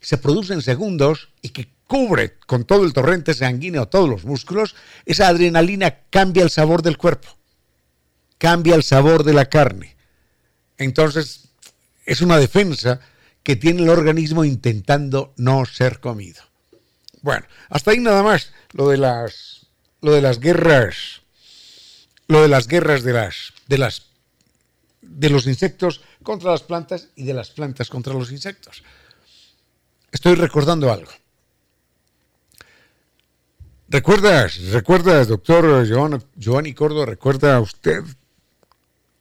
se 0.00 0.18
produce 0.18 0.54
en 0.54 0.62
segundos 0.62 1.30
y 1.40 1.50
que 1.50 1.68
cubre 1.92 2.38
con 2.46 2.64
todo 2.64 2.86
el 2.86 2.94
torrente 2.94 3.34
sanguíneo 3.34 3.86
todos 3.86 4.08
los 4.08 4.24
músculos, 4.24 4.74
esa 5.04 5.28
adrenalina 5.28 5.98
cambia 6.08 6.42
el 6.42 6.48
sabor 6.48 6.80
del 6.80 6.96
cuerpo, 6.96 7.28
cambia 8.38 8.74
el 8.76 8.82
sabor 8.82 9.24
de 9.24 9.34
la 9.34 9.50
carne. 9.50 9.94
Entonces, 10.78 11.48
es 12.06 12.22
una 12.22 12.38
defensa 12.38 13.00
que 13.42 13.56
tiene 13.56 13.82
el 13.82 13.90
organismo 13.90 14.46
intentando 14.46 15.34
no 15.36 15.66
ser 15.66 16.00
comido. 16.00 16.42
Bueno, 17.20 17.44
hasta 17.68 17.90
ahí 17.90 17.98
nada 17.98 18.22
más 18.22 18.54
lo 18.72 18.88
de 18.88 18.96
las, 18.96 19.66
lo 20.00 20.12
de 20.12 20.22
las 20.22 20.40
guerras, 20.40 21.20
lo 22.26 22.40
de 22.40 22.48
las 22.48 22.68
guerras 22.68 23.02
de 23.02 23.12
las, 23.12 23.52
de 23.66 23.76
las, 23.76 24.06
de 25.02 25.28
los 25.28 25.46
insectos 25.46 26.00
contra 26.22 26.52
las 26.52 26.62
plantas 26.62 27.08
y 27.16 27.24
de 27.24 27.34
las 27.34 27.50
plantas 27.50 27.90
contra 27.90 28.14
los 28.14 28.32
insectos. 28.32 28.82
Estoy 30.10 30.36
recordando 30.36 30.90
algo. 30.90 31.12
¿Recuerdas, 33.92 34.58
recuerdas, 34.70 35.28
doctor 35.28 35.86
Giovanni 36.34 36.72
Cordo, 36.72 37.04
recuerda 37.04 37.60
usted 37.60 38.02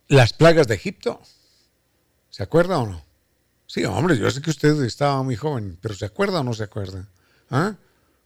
las 0.08 0.32
plagas 0.32 0.66
de 0.66 0.76
Egipto? 0.76 1.22
¿Se 2.30 2.42
acuerda 2.42 2.80
o 2.80 2.88
no? 2.88 3.04
Sí, 3.68 3.84
hombre, 3.84 4.18
yo 4.18 4.32
sé 4.32 4.42
que 4.42 4.50
usted 4.50 4.82
estaba 4.84 5.24
muy 5.24 5.36
joven, 5.36 5.78
pero 5.82 5.94
¿se 5.94 6.06
acuerda 6.06 6.40
o 6.40 6.46
no 6.46 6.54
se 6.54 6.64
acuerda? 6.64 7.10
¿Ah? 7.50 7.76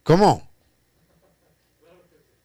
¿Cómo? 0.04 0.48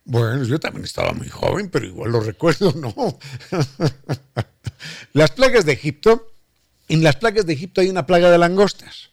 Bueno, 0.06 0.46
yo 0.46 0.60
también 0.60 0.86
estaba 0.86 1.14
muy 1.14 1.30
joven, 1.30 1.70
pero 1.70 1.86
igual 1.86 2.12
lo 2.12 2.22
recuerdo, 2.22 2.74
¿no? 2.74 3.20
las 5.14 5.30
plagas 5.30 5.64
de 5.64 5.74
Egipto, 5.74 6.34
en 6.88 7.04
las 7.04 7.18
plagas 7.18 7.46
de 7.46 7.54
Egipto 7.54 7.82
hay 7.82 7.90
una 7.90 8.08
plaga 8.08 8.32
de 8.32 8.40
langostas. 8.40 9.12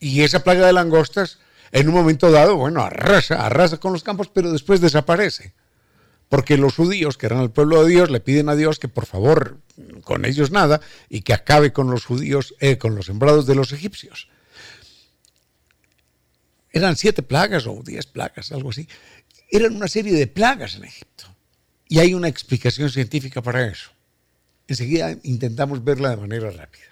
Y 0.00 0.22
esa 0.22 0.42
plaga 0.42 0.66
de 0.66 0.72
langostas 0.72 1.38
en 1.76 1.88
un 1.88 1.94
momento 1.94 2.30
dado, 2.30 2.56
bueno, 2.56 2.80
arrasa, 2.82 3.44
arrasa 3.44 3.76
con 3.76 3.92
los 3.92 4.02
campos, 4.02 4.30
pero 4.32 4.50
después 4.50 4.80
desaparece. 4.80 5.52
Porque 6.30 6.56
los 6.56 6.74
judíos, 6.74 7.18
que 7.18 7.26
eran 7.26 7.40
el 7.40 7.50
pueblo 7.50 7.84
de 7.84 7.90
Dios, 7.90 8.10
le 8.10 8.20
piden 8.20 8.48
a 8.48 8.56
Dios 8.56 8.78
que 8.78 8.88
por 8.88 9.04
favor, 9.04 9.58
con 10.02 10.24
ellos 10.24 10.50
nada, 10.50 10.80
y 11.10 11.20
que 11.20 11.34
acabe 11.34 11.74
con 11.74 11.90
los 11.90 12.06
judíos, 12.06 12.54
eh, 12.60 12.78
con 12.78 12.94
los 12.94 13.06
sembrados 13.06 13.46
de 13.46 13.56
los 13.56 13.72
egipcios. 13.72 14.28
Eran 16.72 16.96
siete 16.96 17.22
plagas 17.22 17.66
o 17.66 17.82
diez 17.84 18.06
plagas, 18.06 18.52
algo 18.52 18.70
así. 18.70 18.88
Eran 19.50 19.76
una 19.76 19.88
serie 19.88 20.14
de 20.14 20.26
plagas 20.26 20.76
en 20.76 20.84
Egipto. 20.84 21.26
Y 21.88 21.98
hay 21.98 22.14
una 22.14 22.28
explicación 22.28 22.88
científica 22.88 23.42
para 23.42 23.66
eso. 23.66 23.90
Enseguida 24.66 25.14
intentamos 25.24 25.84
verla 25.84 26.08
de 26.08 26.16
manera 26.16 26.50
rápida. 26.50 26.86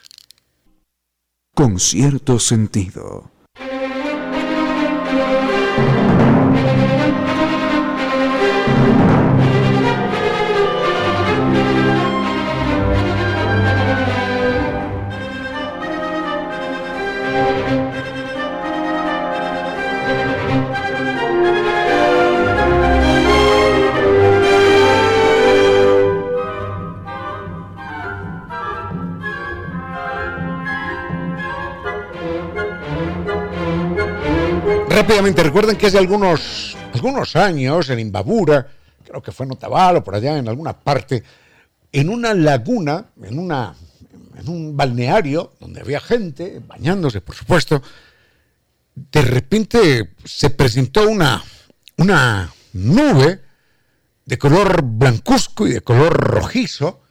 Con 1.54 1.80
cierto 1.80 2.38
sentido. 2.38 3.33
Thank 5.16 5.38
you. 5.38 5.43
Rápidamente, 35.14 35.44
recuerden 35.44 35.76
que 35.76 35.86
hace 35.86 35.98
algunos, 35.98 36.76
algunos 36.92 37.36
años 37.36 37.88
en 37.88 38.00
Imbabura, 38.00 38.66
creo 39.04 39.22
que 39.22 39.30
fue 39.30 39.46
en 39.46 39.52
Otavalo, 39.52 40.02
por 40.02 40.16
allá 40.16 40.36
en 40.36 40.48
alguna 40.48 40.76
parte, 40.76 41.22
en 41.92 42.08
una 42.08 42.34
laguna, 42.34 43.12
en, 43.22 43.38
una, 43.38 43.76
en 44.36 44.48
un 44.48 44.76
balneario 44.76 45.52
donde 45.60 45.82
había 45.82 46.00
gente 46.00 46.60
bañándose, 46.66 47.20
por 47.20 47.36
supuesto, 47.36 47.80
de 48.96 49.22
repente 49.22 50.14
se 50.24 50.50
presentó 50.50 51.08
una, 51.08 51.44
una 51.98 52.52
nube 52.72 53.40
de 54.24 54.36
color 54.36 54.82
blancuzco 54.82 55.68
y 55.68 55.74
de 55.74 55.80
color 55.80 56.12
rojizo 56.12 57.02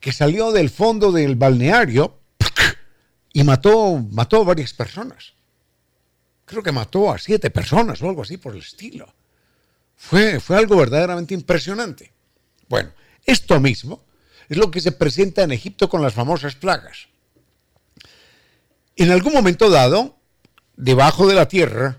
que 0.00 0.14
salió 0.14 0.50
del 0.50 0.70
fondo 0.70 1.12
del 1.12 1.36
balneario 1.36 2.20
y 3.34 3.44
mató, 3.44 4.02
mató 4.12 4.46
varias 4.46 4.72
personas 4.72 5.33
creo 6.44 6.62
que 6.62 6.72
mató 6.72 7.12
a 7.12 7.18
siete 7.18 7.50
personas 7.50 8.00
o 8.02 8.08
algo 8.08 8.22
así 8.22 8.36
por 8.36 8.54
el 8.54 8.60
estilo. 8.60 9.12
Fue, 9.96 10.40
fue 10.40 10.56
algo 10.56 10.76
verdaderamente 10.76 11.34
impresionante. 11.34 12.12
Bueno, 12.68 12.90
esto 13.24 13.60
mismo 13.60 14.04
es 14.48 14.56
lo 14.56 14.70
que 14.70 14.80
se 14.80 14.92
presenta 14.92 15.42
en 15.42 15.52
Egipto 15.52 15.88
con 15.88 16.02
las 16.02 16.14
famosas 16.14 16.54
plagas. 16.54 17.08
En 18.96 19.10
algún 19.10 19.32
momento 19.32 19.70
dado, 19.70 20.16
debajo 20.76 21.26
de 21.26 21.34
la 21.34 21.48
tierra 21.48 21.98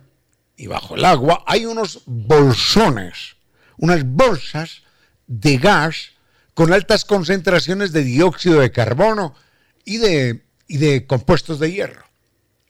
y 0.56 0.68
bajo 0.68 0.96
el 0.96 1.06
agua, 1.06 1.44
hay 1.46 1.66
unos 1.66 2.02
bolsones, 2.06 3.36
unas 3.78 4.06
bolsas 4.06 4.84
de 5.28 5.58
gas 5.58 6.12
con 6.54 6.72
altas 6.72 7.04
concentraciones 7.04 7.92
de 7.92 8.04
dióxido 8.04 8.62
de 8.62 8.72
carbono 8.72 9.36
y 9.84 9.98
de, 9.98 10.46
y 10.68 10.78
de 10.78 11.06
compuestos 11.06 11.60
de 11.60 11.72
hierro. 11.72 12.05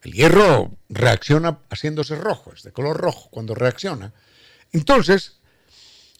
El 0.06 0.12
hierro 0.12 0.70
reacciona 0.88 1.58
haciéndose 1.68 2.14
rojo, 2.14 2.52
es 2.54 2.62
de 2.62 2.70
color 2.70 2.96
rojo 2.96 3.28
cuando 3.28 3.56
reacciona. 3.56 4.12
Entonces, 4.70 5.32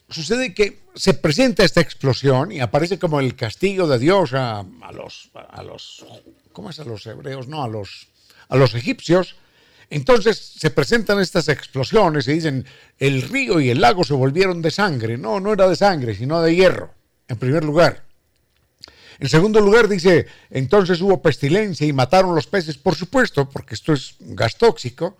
sucede 0.09 0.55
que 0.55 0.81
se 0.97 1.15
presenta 1.15 1.63
esta 1.63 1.83
explosión 1.83 2.51
y 2.51 2.59
aparece 2.59 2.99
como 2.99 3.21
el 3.21 3.37
castigo 3.37 3.87
de 3.87 4.01
Dios 4.01 4.33
a, 4.35 4.67
los, 4.93 5.31
a 5.35 5.63
los, 5.63 6.05
¿cómo 6.53 6.71
es 6.71 6.81
a 6.81 6.85
los 6.85 7.07
hebreos? 7.07 7.47
No, 7.47 7.63
a 7.63 7.69
los, 7.69 8.09
a 8.49 8.57
los 8.57 8.75
egipcios. 8.75 9.37
Entonces 9.89 10.37
se 10.37 10.71
presentan 10.71 11.21
estas 11.21 11.49
explosiones 11.49 12.27
y 12.27 12.33
dicen, 12.33 12.67
el 12.99 13.23
río 13.23 13.61
y 13.61 13.71
el 13.71 13.81
lago 13.81 14.03
se 14.03 14.15
volvieron 14.15 14.63
de 14.63 14.73
sangre. 14.73 15.17
No, 15.17 15.39
no 15.39 15.53
era 15.53 15.69
de 15.69 15.77
sangre, 15.77 16.17
sino 16.17 16.43
de 16.43 16.57
hierro, 16.57 16.93
en 17.29 17.39
primer 17.39 17.63
lugar. 17.63 18.06
En 19.19 19.29
segundo 19.29 19.61
lugar, 19.61 19.89
dice, 19.89 20.27
entonces 20.51 21.01
hubo 21.01 21.23
pestilencia 21.23 21.87
y 21.87 21.93
mataron 21.93 22.35
los 22.35 22.47
peces, 22.47 22.77
por 22.77 22.95
supuesto, 22.95 23.49
porque 23.49 23.75
esto 23.75 23.93
es 23.93 24.17
gas 24.21 24.57
tóxico. 24.57 25.17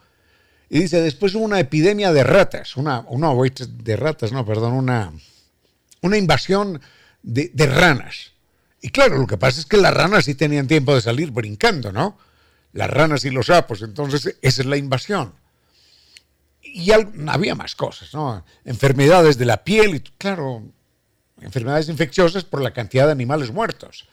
Y 0.69 0.81
dice, 0.81 1.01
después 1.01 1.35
hubo 1.35 1.45
una 1.45 1.61
epidemia 1.61 2.13
de 2.13 2.25
ratas, 2.25 2.77
una, 2.77 3.01
una 3.09 3.31
de 3.69 3.97
ratas, 3.97 4.33
no, 4.33 4.45
perdón, 4.45 4.75
una, 4.75 5.13
una 6.03 6.17
invasión 6.17 6.81
de, 7.23 7.67
ranas. 7.67 8.33
Y 8.81 8.91
claro, 8.91 9.19
lo 9.19 9.27
que 9.27 9.39
pasa 9.39 9.61
es 9.61 9.67
que 9.67 9.77
las 9.77 9.95
ranas 9.95 10.25
sí 10.25 10.35
tenían 10.35 10.67
tiempo 10.67 10.95
de 10.95 11.01
salir 11.01 11.31
brincando, 11.31 11.93
¿no? 11.93 12.19
Las 12.73 12.91
ranas 12.91 13.25
y 13.25 13.31
los 13.31 13.47
sapos, 13.47 13.83
entonces 13.83 14.37
esa 14.43 14.63
es 14.63 14.67
la 14.67 14.77
invasión. 14.77 15.35
Y 16.63 16.91
había 16.91 17.55
más 17.55 17.75
cosas, 17.75 18.13
¿no? 18.13 18.45
Enfermedades 18.65 19.39
de 19.39 19.47
la 19.47 19.65
piel, 19.65 19.95
y 19.95 20.01
claro, 20.01 20.65
enfermedades 21.41 21.89
infecciosas 21.89 22.45
por 22.45 22.63
la 22.63 22.73
cantidad 22.73 23.07
de 23.07 23.13
animales 23.13 23.51
muertos. 23.51 24.07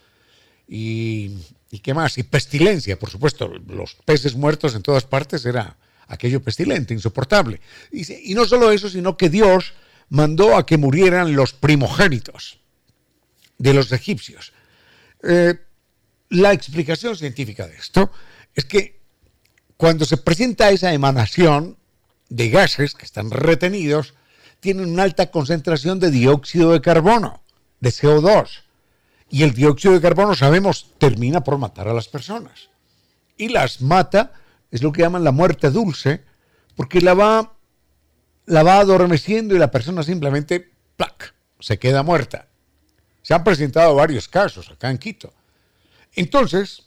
Y, 0.66 1.36
qué 1.82 1.94
más? 1.94 2.16
Y 2.18 2.22
pestilencia, 2.22 2.98
por 2.98 3.10
supuesto. 3.10 3.48
Los 3.68 3.96
peces 4.04 4.34
muertos 4.34 4.74
en 4.74 4.82
todas 4.82 5.04
partes 5.04 5.44
era 5.44 5.76
aquello 6.06 6.42
pestilente, 6.42 6.94
insoportable. 6.94 7.60
Y, 7.90 8.34
no 8.34 8.44
solo 8.46 8.72
eso, 8.72 8.88
sino 8.88 9.16
que 9.16 9.28
Dios 9.28 9.74
mandó 10.08 10.56
a 10.56 10.66
que 10.66 10.76
murieran 10.76 11.34
los 11.34 11.52
primogénitos 11.52 12.60
de 13.58 13.74
los 13.74 13.92
egipcios. 13.92 14.52
Eh, 15.22 15.54
la 16.30 16.52
explicación 16.52 17.16
científica 17.16 17.66
de 17.66 17.76
esto 17.76 18.10
es 18.54 18.64
que 18.64 19.00
cuando 19.76 20.04
se 20.04 20.16
presenta 20.16 20.70
esa 20.70 20.92
emanación 20.92 21.76
de 22.28 22.50
gases 22.50 22.94
que 22.94 23.04
están 23.04 23.30
retenidos, 23.30 24.14
tienen 24.64 24.88
una 24.88 25.02
alta 25.02 25.30
concentración 25.30 26.00
de 26.00 26.10
dióxido 26.10 26.72
de 26.72 26.80
carbono, 26.80 27.42
de 27.80 27.90
CO2. 27.90 28.62
Y 29.28 29.42
el 29.42 29.52
dióxido 29.52 29.92
de 29.92 30.00
carbono, 30.00 30.34
sabemos, 30.34 30.94
termina 30.96 31.44
por 31.44 31.58
matar 31.58 31.86
a 31.86 31.92
las 31.92 32.08
personas. 32.08 32.70
Y 33.36 33.48
las 33.48 33.82
mata, 33.82 34.32
es 34.70 34.82
lo 34.82 34.90
que 34.90 35.02
llaman 35.02 35.22
la 35.22 35.32
muerte 35.32 35.68
dulce, 35.68 36.24
porque 36.76 37.02
la 37.02 37.12
va, 37.12 37.58
la 38.46 38.62
va 38.62 38.78
adormeciendo 38.78 39.54
y 39.54 39.58
la 39.58 39.70
persona 39.70 40.02
simplemente, 40.02 40.72
se 41.60 41.78
queda 41.78 42.02
muerta. 42.02 42.48
Se 43.20 43.34
han 43.34 43.44
presentado 43.44 43.94
varios 43.94 44.28
casos 44.28 44.70
acá 44.70 44.90
en 44.90 44.96
Quito. 44.96 45.34
Entonces, 46.14 46.84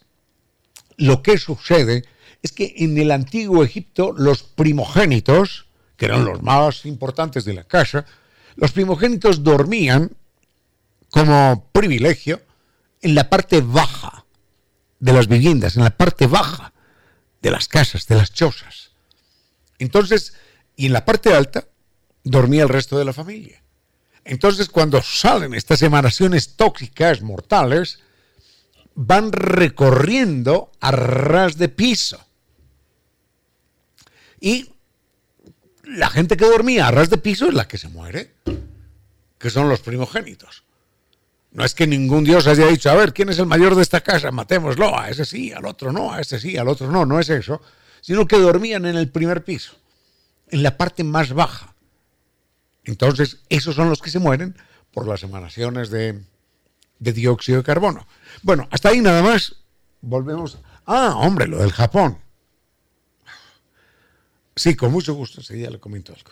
lo 0.98 1.22
que 1.22 1.38
sucede 1.38 2.06
es 2.42 2.52
que 2.52 2.74
en 2.78 2.98
el 2.98 3.12
antiguo 3.12 3.64
Egipto 3.64 4.14
los 4.18 4.42
primogénitos, 4.42 5.67
que 5.98 6.06
eran 6.06 6.24
los 6.24 6.42
más 6.42 6.86
importantes 6.86 7.44
de 7.44 7.54
la 7.54 7.64
casa, 7.64 8.06
los 8.56 8.72
primogénitos 8.72 9.44
dormían 9.44 10.16
como 11.10 11.70
privilegio 11.72 12.42
en 13.02 13.16
la 13.16 13.30
parte 13.30 13.62
baja 13.62 14.26
de 15.00 15.14
las 15.14 15.28
viviendas, 15.28 15.76
en 15.76 15.84
la 15.84 15.90
parte 15.96 16.28
baja 16.28 16.74
de 17.42 17.52
las 17.52 17.68
casas, 17.68 18.08
de 18.08 18.16
las 18.16 18.32
chozas. 18.32 18.92
Entonces, 19.80 20.34
y 20.76 20.88
en 20.88 20.94
la 20.94 21.06
parte 21.06 21.34
alta 21.34 21.68
dormía 22.24 22.64
el 22.64 22.70
resto 22.70 22.98
de 22.98 23.06
la 23.06 23.14
familia. 23.14 23.62
Entonces, 24.24 24.70
cuando 24.70 25.02
salen 25.02 25.54
estas 25.54 25.82
emanaciones 25.82 26.56
tóxicas 26.56 27.22
mortales, 27.22 28.00
van 28.94 29.32
recorriendo 29.32 30.72
a 30.80 30.92
ras 30.92 31.58
de 31.58 31.70
piso. 31.70 32.20
Y 34.40 34.74
la 35.88 36.10
gente 36.10 36.38
que 36.38 36.46
dormía 36.46 36.88
a 36.88 36.92
ras 36.92 37.10
de 37.10 37.18
piso 37.18 37.48
es 37.48 37.54
la 37.54 37.68
que 37.68 37.78
se 37.78 37.90
muere, 37.90 38.34
que 39.38 39.50
son 39.50 39.70
los 39.70 39.80
primogénitos. 39.80 40.64
No 41.52 41.64
es 41.64 41.74
que 41.74 41.88
ningún 41.88 42.24
dios 42.24 42.46
haya 42.48 42.68
dicho, 42.68 42.90
a 42.90 42.96
ver, 42.96 43.14
¿quién 43.14 43.30
es 43.30 43.40
el 43.40 43.46
mayor 43.46 43.76
de 43.76 43.82
esta 43.82 44.02
casa? 44.02 44.32
Matémoslo, 44.32 44.98
a 44.98 45.10
ese 45.10 45.26
sí, 45.26 45.52
al 45.52 45.66
otro 45.66 45.92
no, 45.92 46.14
a 46.14 46.22
ese 46.22 46.40
sí, 46.40 46.58
al 46.58 46.68
otro 46.68 46.92
no, 46.92 47.06
no 47.06 47.20
es 47.20 47.30
eso, 47.30 47.62
sino 48.02 48.28
que 48.28 48.38
dormían 48.38 48.86
en 48.86 48.98
el 48.98 49.10
primer 49.10 49.44
piso, 49.44 49.74
en 50.50 50.62
la 50.62 50.78
parte 50.78 51.04
más 51.04 51.34
baja. 51.34 51.74
Entonces, 52.84 53.40
esos 53.50 53.76
son 53.76 53.90
los 53.90 54.02
que 54.02 54.10
se 54.10 54.20
mueren 54.20 54.56
por 54.92 55.08
las 55.08 55.24
emanaciones 55.24 55.90
de, 55.90 56.22
de 57.00 57.14
dióxido 57.14 57.60
de 57.60 57.64
carbono. 57.64 58.08
Bueno, 58.44 58.68
hasta 58.72 58.90
ahí 58.90 59.02
nada 59.02 59.24
más. 59.24 59.56
Volvemos. 60.02 60.60
Ah, 60.86 61.16
hombre, 61.18 61.48
lo 61.48 61.58
del 61.58 61.72
Japón. 61.72 62.20
Sí, 64.58 64.76
con 64.76 64.92
mucho 64.92 65.14
gusto, 65.14 65.40
enseguida 65.40 65.70
le 65.70 65.80
comento 65.80 66.14
algo. 66.14 66.32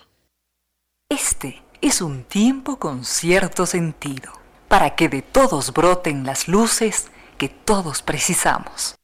Este 1.10 1.62
es 1.82 2.02
un 2.02 2.24
tiempo 2.24 2.80
con 2.80 3.06
cierto 3.06 3.68
sentido 3.68 4.34
para 4.68 4.96
que 4.96 5.10
de 5.10 5.22
todos 5.22 5.72
broten 5.72 6.26
las 6.26 6.48
luces 6.48 7.06
que 7.38 7.50
todos 7.50 8.02
precisamos. 8.02 8.96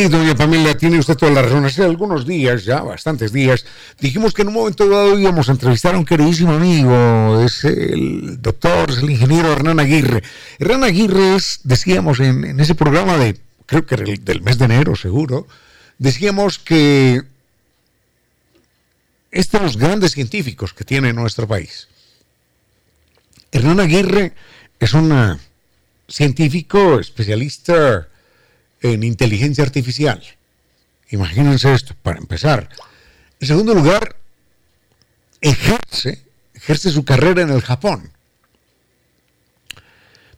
Sí, 0.00 0.08
doña 0.08 0.34
Pamela, 0.34 0.74
tiene 0.78 0.98
usted 0.98 1.14
toda 1.14 1.30
la 1.30 1.42
razón. 1.42 1.66
Hace 1.66 1.84
algunos 1.84 2.26
días, 2.26 2.64
ya 2.64 2.80
bastantes 2.80 3.32
días, 3.32 3.66
dijimos 4.00 4.32
que 4.32 4.40
en 4.40 4.48
un 4.48 4.54
momento 4.54 4.88
dado 4.88 5.18
íbamos 5.18 5.50
a 5.50 5.52
entrevistar 5.52 5.94
a 5.94 5.98
un 5.98 6.06
queridísimo 6.06 6.54
amigo, 6.54 7.42
es 7.44 7.64
el 7.64 8.40
doctor, 8.40 8.90
es 8.90 8.96
el 8.96 9.10
ingeniero 9.10 9.52
Hernán 9.52 9.78
Aguirre. 9.78 10.22
Hernán 10.58 10.84
Aguirre 10.84 11.36
es, 11.36 11.60
decíamos 11.64 12.18
en, 12.18 12.58
ese 12.58 12.74
programa 12.74 13.18
de, 13.18 13.38
creo 13.66 13.84
que 13.84 13.96
del 13.96 14.40
mes 14.40 14.56
de 14.56 14.64
enero 14.64 14.96
seguro, 14.96 15.46
decíamos 15.98 16.58
que 16.58 17.20
es 19.30 19.50
de 19.50 19.60
los 19.60 19.76
grandes 19.76 20.12
científicos 20.12 20.72
que 20.72 20.84
tiene 20.84 21.12
nuestro 21.12 21.46
país. 21.46 21.88
Hernán 23.52 23.80
Aguirre 23.80 24.32
es 24.78 24.94
un 24.94 25.38
científico 26.08 26.98
especialista 26.98 28.08
en 28.80 29.02
inteligencia 29.02 29.64
artificial. 29.64 30.22
Imagínense 31.10 31.72
esto, 31.72 31.94
para 32.02 32.18
empezar. 32.18 32.68
En 33.40 33.46
segundo 33.46 33.74
lugar, 33.74 34.16
ejerce, 35.40 36.22
ejerce 36.54 36.90
su 36.90 37.04
carrera 37.04 37.42
en 37.42 37.50
el 37.50 37.62
Japón. 37.62 38.10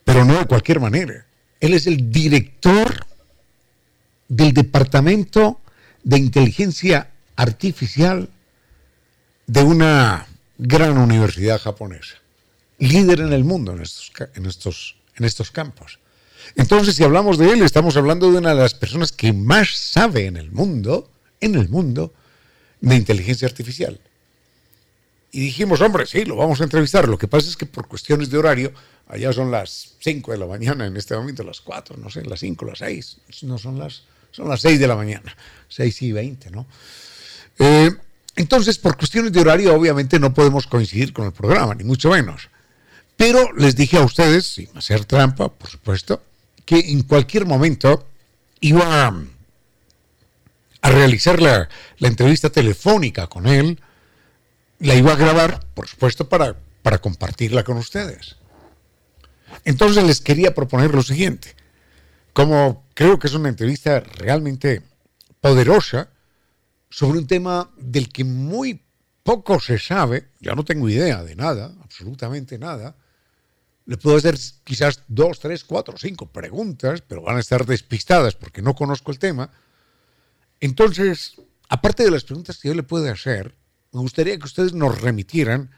Pero 0.04 0.24
no 0.24 0.38
de 0.38 0.46
cualquier 0.46 0.80
manera. 0.80 1.26
Él 1.60 1.74
es 1.74 1.86
el 1.86 2.10
director 2.10 3.06
del 4.28 4.52
Departamento 4.52 5.60
de 6.02 6.18
Inteligencia 6.18 7.10
Artificial 7.36 8.28
de 9.46 9.62
una 9.62 10.26
gran 10.58 10.98
universidad 10.98 11.60
japonesa. 11.60 12.16
Líder 12.78 13.20
en 13.20 13.32
el 13.32 13.44
mundo 13.44 13.72
en 13.72 13.82
estos, 13.82 14.12
en 14.34 14.46
estos, 14.46 14.96
en 15.16 15.24
estos 15.24 15.50
campos. 15.50 15.98
Entonces, 16.56 16.96
si 16.96 17.04
hablamos 17.04 17.38
de 17.38 17.50
él, 17.50 17.62
estamos 17.62 17.96
hablando 17.96 18.30
de 18.30 18.38
una 18.38 18.50
de 18.50 18.60
las 18.60 18.74
personas 18.74 19.12
que 19.12 19.32
más 19.32 19.70
sabe 19.70 20.26
en 20.26 20.36
el 20.36 20.50
mundo, 20.50 21.10
en 21.40 21.54
el 21.54 21.68
mundo, 21.68 22.12
de 22.80 22.96
inteligencia 22.96 23.48
artificial. 23.48 24.00
Y 25.30 25.40
dijimos, 25.40 25.80
hombre, 25.80 26.06
sí, 26.06 26.24
lo 26.24 26.36
vamos 26.36 26.60
a 26.60 26.64
entrevistar. 26.64 27.08
Lo 27.08 27.16
que 27.16 27.26
pasa 27.26 27.48
es 27.48 27.56
que 27.56 27.64
por 27.64 27.88
cuestiones 27.88 28.28
de 28.28 28.36
horario, 28.36 28.72
allá 29.08 29.32
son 29.32 29.50
las 29.50 29.94
5 30.00 30.32
de 30.32 30.38
la 30.38 30.46
mañana, 30.46 30.86
en 30.86 30.96
este 30.96 31.16
momento 31.16 31.42
las 31.42 31.60
4, 31.62 31.96
no 31.96 32.10
sé, 32.10 32.22
las 32.24 32.40
5, 32.40 32.66
las 32.66 32.78
6, 32.78 33.16
no 33.42 33.56
son 33.56 33.78
las, 33.78 34.02
son 34.30 34.48
las 34.48 34.60
6 34.60 34.78
de 34.78 34.86
la 34.86 34.94
mañana, 34.94 35.34
6 35.68 36.02
y 36.02 36.12
20, 36.12 36.50
¿no? 36.50 36.66
Eh, 37.58 37.90
entonces, 38.36 38.78
por 38.78 38.96
cuestiones 38.96 39.32
de 39.32 39.40
horario, 39.40 39.74
obviamente 39.74 40.18
no 40.18 40.34
podemos 40.34 40.66
coincidir 40.66 41.12
con 41.12 41.26
el 41.26 41.32
programa, 41.32 41.74
ni 41.74 41.84
mucho 41.84 42.10
menos. 42.10 42.48
Pero 43.16 43.52
les 43.54 43.76
dije 43.76 43.98
a 43.98 44.02
ustedes, 44.02 44.46
sin 44.46 44.68
hacer 44.76 45.04
trampa, 45.04 45.48
por 45.48 45.70
supuesto, 45.70 46.22
que 46.64 46.78
en 46.78 47.02
cualquier 47.02 47.46
momento 47.46 48.06
iba 48.60 49.06
a, 49.06 49.24
realizar 50.90 51.40
la, 51.40 51.68
entrevista 52.00 52.50
telefónica 52.50 53.26
con 53.26 53.46
él, 53.46 53.80
la 54.78 54.94
iba 54.94 55.12
a 55.12 55.16
grabar, 55.16 55.64
por 55.74 55.86
supuesto, 55.86 56.28
para, 56.28 56.56
para 56.82 56.98
compartirla 56.98 57.64
con 57.64 57.76
ustedes. 57.76 58.36
Entonces 59.64 60.02
les 60.04 60.20
quería 60.20 60.54
proponer 60.54 60.94
lo 60.94 61.02
siguiente. 61.02 61.54
Como 62.32 62.84
creo 62.94 63.18
que 63.18 63.26
es 63.26 63.34
una 63.34 63.48
entrevista 63.48 64.00
realmente 64.00 64.82
poderosa 65.40 66.08
sobre 66.88 67.18
un 67.18 67.26
tema 67.26 67.70
del 67.76 68.08
que 68.08 68.24
muy 68.24 68.82
poco 69.22 69.60
se 69.60 69.78
sabe, 69.78 70.28
yo 70.40 70.54
no 70.54 70.64
tengo 70.64 70.88
idea 70.88 71.22
de 71.22 71.36
nada, 71.36 71.72
absolutamente 71.82 72.58
nada, 72.58 72.96
le 73.84 73.96
puedo 73.96 74.16
hacer 74.16 74.38
quizás 74.64 75.02
dos, 75.08 75.40
tres, 75.40 75.64
cuatro, 75.64 75.96
cinco 75.98 76.26
preguntas, 76.26 77.02
pero 77.02 77.22
van 77.22 77.36
a 77.36 77.40
estar 77.40 77.66
despistadas 77.66 78.36
porque 78.36 78.62
no 78.62 78.74
conozco 78.74 79.10
el 79.10 79.18
tema. 79.18 79.50
Entonces, 80.60 81.34
aparte 81.68 82.04
de 82.04 82.10
las 82.10 82.24
preguntas 82.24 82.58
que 82.58 82.68
yo 82.68 82.74
le 82.74 82.84
puedo 82.84 83.10
hacer, 83.10 83.56
me 83.92 84.00
gustaría 84.00 84.38
que 84.38 84.44
ustedes 84.44 84.72
nos 84.72 85.00
remitieran 85.00 85.70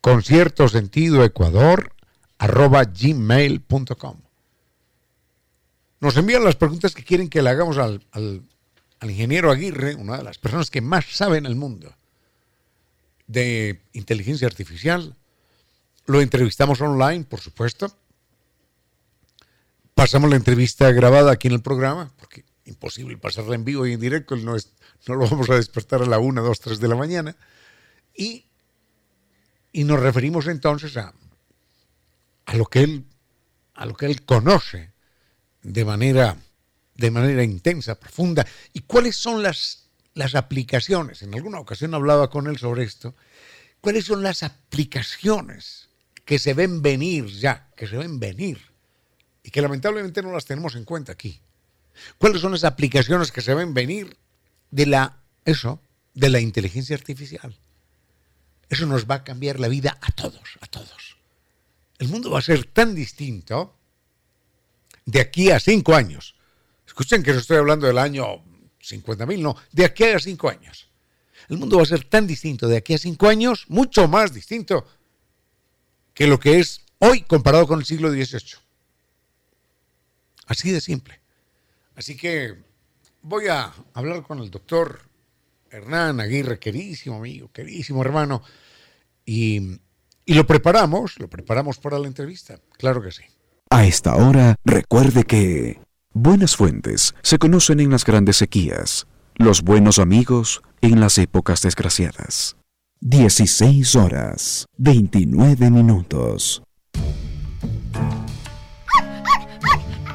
conciertosentidoecuador 0.00 1.92
arroba 2.38 2.84
gmail.com. 2.84 4.20
Nos 6.00 6.16
envían 6.16 6.44
las 6.44 6.56
preguntas 6.56 6.94
que 6.94 7.04
quieren 7.04 7.28
que 7.28 7.42
le 7.42 7.50
hagamos 7.50 7.76
al, 7.76 8.00
ingeniero 9.02 9.50
Aguirre, 9.50 9.96
una 9.96 10.18
de 10.18 10.22
las 10.22 10.38
personas 10.38 10.70
que 10.70 10.80
más 10.80 11.04
sabe 11.06 11.38
en 11.38 11.46
el 11.46 11.56
mundo 11.56 11.92
de 13.26 13.82
inteligencia 13.92 14.46
artificial. 14.46 15.16
Lo 16.06 16.20
entrevistamos 16.20 16.80
online, 16.80 17.24
por 17.24 17.40
supuesto. 17.40 17.92
Pasamos 19.94 20.30
la 20.30 20.36
entrevista 20.36 20.90
grabada 20.92 21.32
aquí 21.32 21.48
en 21.48 21.54
el 21.54 21.62
programa, 21.62 22.12
porque 22.18 22.44
imposible 22.64 23.18
pasarla 23.18 23.56
en 23.56 23.64
vivo 23.64 23.86
y 23.86 23.94
en 23.94 24.00
directo, 24.00 24.36
no, 24.36 24.54
es, 24.54 24.72
no 25.06 25.16
lo 25.16 25.28
vamos 25.28 25.50
a 25.50 25.56
despertar 25.56 26.02
a 26.02 26.06
la 26.06 26.18
1, 26.20 26.42
2, 26.42 26.60
3 26.60 26.78
de 26.78 26.88
la 26.88 26.94
mañana. 26.94 27.36
Y, 28.14 28.46
y 29.72 29.84
nos 29.84 29.98
referimos 29.98 30.46
entonces 30.46 30.96
a 30.96 31.12
a 32.48 32.56
lo 32.56 32.64
que 32.64 32.80
él, 32.80 33.04
a 33.74 33.84
lo 33.84 33.94
que 33.94 34.06
él 34.06 34.24
conoce 34.24 34.90
de 35.62 35.84
manera, 35.84 36.38
de 36.94 37.10
manera 37.10 37.44
intensa, 37.44 38.00
profunda. 38.00 38.46
¿Y 38.72 38.80
cuáles 38.80 39.16
son 39.16 39.42
las, 39.42 39.90
las 40.14 40.34
aplicaciones? 40.34 41.20
En 41.20 41.34
alguna 41.34 41.60
ocasión 41.60 41.92
hablaba 41.92 42.30
con 42.30 42.46
él 42.46 42.56
sobre 42.56 42.84
esto. 42.84 43.14
¿Cuáles 43.82 44.06
son 44.06 44.22
las 44.22 44.42
aplicaciones 44.42 45.90
que 46.24 46.38
se 46.38 46.54
ven 46.54 46.80
venir 46.80 47.26
ya, 47.26 47.68
que 47.76 47.86
se 47.86 47.98
ven 47.98 48.18
venir 48.18 48.58
y 49.42 49.50
que 49.50 49.60
lamentablemente 49.60 50.22
no 50.22 50.32
las 50.32 50.46
tenemos 50.46 50.74
en 50.74 50.84
cuenta 50.84 51.12
aquí? 51.12 51.42
¿Cuáles 52.16 52.40
son 52.40 52.52
las 52.52 52.64
aplicaciones 52.64 53.30
que 53.30 53.42
se 53.42 53.52
ven 53.52 53.74
venir 53.74 54.16
de 54.70 54.86
la, 54.86 55.18
eso, 55.44 55.82
de 56.14 56.30
la 56.30 56.40
inteligencia 56.40 56.96
artificial? 56.96 57.54
Eso 58.70 58.86
nos 58.86 59.04
va 59.04 59.16
a 59.16 59.24
cambiar 59.24 59.60
la 59.60 59.68
vida 59.68 59.98
a 60.00 60.12
todos, 60.12 60.56
a 60.62 60.66
todos 60.66 61.17
el 61.98 62.08
mundo 62.08 62.30
va 62.30 62.38
a 62.38 62.42
ser 62.42 62.64
tan 62.66 62.94
distinto 62.94 63.74
de 65.04 65.20
aquí 65.20 65.50
a 65.50 65.58
cinco 65.58 65.94
años. 65.94 66.34
Escuchen 66.86 67.22
que 67.22 67.32
no 67.32 67.38
estoy 67.38 67.56
hablando 67.56 67.86
del 67.86 67.98
año 67.98 68.44
50.000, 68.80 69.38
no, 69.40 69.56
de 69.72 69.84
aquí 69.84 70.04
a 70.04 70.18
cinco 70.18 70.48
años. 70.48 70.88
El 71.48 71.58
mundo 71.58 71.78
va 71.78 71.82
a 71.82 71.86
ser 71.86 72.04
tan 72.04 72.26
distinto 72.26 72.68
de 72.68 72.76
aquí 72.76 72.94
a 72.94 72.98
cinco 72.98 73.28
años, 73.28 73.66
mucho 73.68 74.06
más 74.06 74.32
distinto 74.32 74.86
que 76.14 76.26
lo 76.26 76.38
que 76.38 76.58
es 76.58 76.82
hoy 76.98 77.22
comparado 77.22 77.66
con 77.66 77.78
el 77.78 77.86
siglo 77.86 78.10
XVIII. 78.10 78.60
Así 80.46 80.70
de 80.70 80.80
simple. 80.80 81.20
Así 81.94 82.16
que 82.16 82.56
voy 83.22 83.48
a 83.48 83.72
hablar 83.94 84.22
con 84.22 84.40
el 84.40 84.50
doctor 84.50 85.08
Hernán 85.70 86.20
Aguirre, 86.20 86.58
queridísimo 86.58 87.16
amigo, 87.16 87.50
queridísimo 87.52 88.02
hermano, 88.02 88.42
y 89.24 89.78
y 90.28 90.34
lo 90.34 90.46
preparamos, 90.46 91.18
lo 91.18 91.28
preparamos 91.28 91.78
para 91.78 91.98
la 91.98 92.06
entrevista, 92.06 92.58
claro 92.76 93.00
que 93.00 93.10
sí. 93.10 93.22
A 93.70 93.86
esta 93.86 94.14
hora, 94.14 94.56
recuerde 94.62 95.24
que 95.24 95.80
buenas 96.12 96.54
fuentes 96.54 97.14
se 97.22 97.38
conocen 97.38 97.80
en 97.80 97.90
las 97.90 98.04
grandes 98.04 98.36
sequías, 98.36 99.06
los 99.36 99.62
buenos 99.62 99.98
amigos 99.98 100.60
en 100.82 101.00
las 101.00 101.16
épocas 101.16 101.62
desgraciadas. 101.62 102.56
16 103.00 103.96
horas, 103.96 104.66
29 104.76 105.70
minutos. 105.70 106.62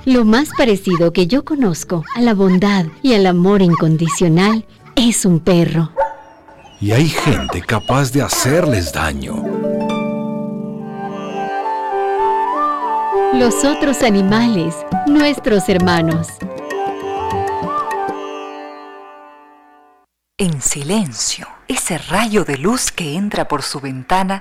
Lo 0.05 0.26
más 0.26 0.49
parecido 0.55 1.11
que 1.11 1.26
yo 1.26 1.43
conozco 1.43 2.03
a 2.16 2.22
la 2.22 2.36
bondad 2.36 2.86
y 3.01 3.16
al 3.16 3.26
amor 3.26 3.64
incondicional 3.64 4.68
es 4.95 5.26
un 5.26 5.39
perro. 5.39 5.91
Y 6.80 6.91
hay 6.91 7.09
gente 7.09 7.61
capaz 7.61 8.11
de 8.11 8.22
hacerles 8.22 8.93
daño. 8.93 9.62
Los 13.34 13.66
otros 13.66 14.04
animales, 14.04 14.76
nuestros 15.08 15.68
hermanos. 15.68 16.28
En 20.38 20.62
silencio, 20.62 21.48
ese 21.68 21.98
rayo 21.98 22.46
de 22.46 22.60
luz 22.60 22.92
que 22.92 23.16
entra 23.16 23.48
por 23.48 23.64
su 23.64 23.80
ventana 23.80 24.40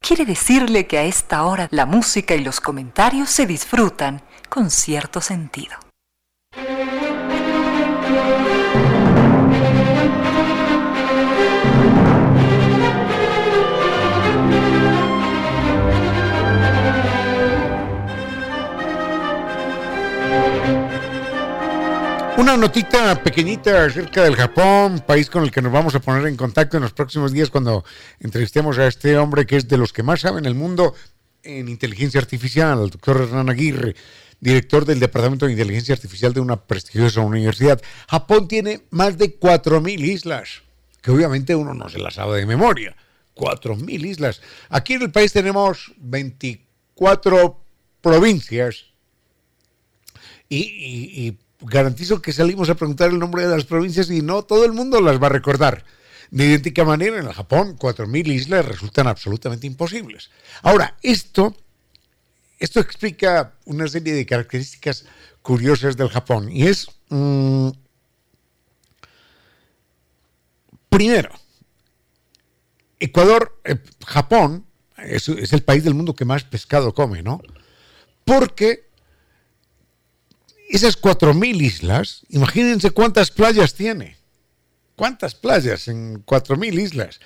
quiere 0.00 0.24
decirle 0.24 0.88
que 0.88 0.98
a 0.98 1.04
esta 1.04 1.44
hora 1.44 1.68
la 1.70 1.86
música 1.86 2.34
y 2.34 2.42
los 2.42 2.60
comentarios 2.60 3.30
se 3.30 3.46
disfrutan 3.46 4.22
con 4.48 4.70
cierto 4.70 5.20
sentido. 5.20 5.76
Una 22.38 22.56
notita 22.56 23.22
pequeñita 23.22 23.84
acerca 23.84 24.24
del 24.24 24.36
Japón, 24.36 25.04
país 25.06 25.28
con 25.28 25.44
el 25.44 25.50
que 25.50 25.60
nos 25.60 25.70
vamos 25.70 25.94
a 25.94 26.00
poner 26.00 26.26
en 26.26 26.36
contacto 26.36 26.78
en 26.78 26.82
los 26.82 26.92
próximos 26.92 27.30
días 27.30 27.50
cuando 27.50 27.84
entrevistemos 28.20 28.78
a 28.78 28.86
este 28.86 29.18
hombre 29.18 29.46
que 29.46 29.56
es 29.56 29.68
de 29.68 29.76
los 29.76 29.92
que 29.92 30.02
más 30.02 30.22
sabe 30.22 30.38
en 30.38 30.46
el 30.46 30.54
mundo 30.54 30.94
en 31.42 31.68
inteligencia 31.68 32.20
artificial, 32.20 32.82
el 32.82 32.90
doctor 32.90 33.20
Hernán 33.20 33.50
Aguirre, 33.50 33.94
director 34.40 34.86
del 34.86 34.98
Departamento 34.98 35.46
de 35.46 35.52
Inteligencia 35.52 35.94
Artificial 35.94 36.32
de 36.32 36.40
una 36.40 36.56
prestigiosa 36.56 37.20
universidad. 37.20 37.80
Japón 38.08 38.48
tiene 38.48 38.82
más 38.90 39.18
de 39.18 39.38
4.000 39.38 40.00
islas, 40.00 40.62
que 41.02 41.10
obviamente 41.10 41.54
uno 41.54 41.74
no 41.74 41.88
se 41.90 41.98
las 41.98 42.14
sabe 42.14 42.38
de 42.38 42.46
memoria. 42.46 42.96
4.000 43.36 44.06
islas. 44.06 44.40
Aquí 44.70 44.94
en 44.94 45.02
el 45.02 45.10
país 45.10 45.32
tenemos 45.32 45.92
24 45.98 47.60
provincias 48.00 48.86
y, 50.48 50.58
y 50.58 51.38
garantizo 51.62 52.20
que 52.20 52.32
salimos 52.32 52.68
a 52.70 52.74
preguntar 52.74 53.10
el 53.10 53.18
nombre 53.18 53.46
de 53.46 53.54
las 53.54 53.64
provincias 53.64 54.10
y 54.10 54.22
no 54.22 54.42
todo 54.42 54.64
el 54.64 54.72
mundo 54.72 55.00
las 55.00 55.22
va 55.22 55.26
a 55.26 55.30
recordar. 55.30 55.84
De 56.30 56.46
idéntica 56.46 56.84
manera, 56.84 57.18
en 57.18 57.26
el 57.26 57.32
Japón, 57.32 57.76
4.000 57.78 58.26
islas 58.28 58.64
resultan 58.64 59.06
absolutamente 59.06 59.66
imposibles. 59.66 60.30
Ahora, 60.62 60.96
esto, 61.02 61.54
esto 62.58 62.80
explica 62.80 63.54
una 63.66 63.86
serie 63.86 64.14
de 64.14 64.24
características 64.24 65.04
curiosas 65.42 65.96
del 65.96 66.08
Japón. 66.08 66.50
Y 66.50 66.66
es, 66.66 66.88
mmm, 67.10 67.68
primero, 70.88 71.30
Ecuador, 72.98 73.60
eh, 73.64 73.76
Japón, 74.06 74.64
es 74.96 75.28
el 75.28 75.62
país 75.62 75.84
del 75.84 75.94
mundo 75.94 76.14
que 76.14 76.24
más 76.24 76.44
pescado 76.44 76.94
come, 76.94 77.22
¿no? 77.22 77.42
Porque 78.24 78.91
esas 80.72 81.00
4.000 81.00 81.60
islas, 81.60 82.22
imagínense 82.30 82.90
cuántas 82.90 83.30
playas 83.30 83.74
tiene. 83.74 84.16
¿Cuántas 84.96 85.34
playas 85.34 85.88
en 85.88 86.24
4.000 86.24 86.80
islas? 86.80 87.20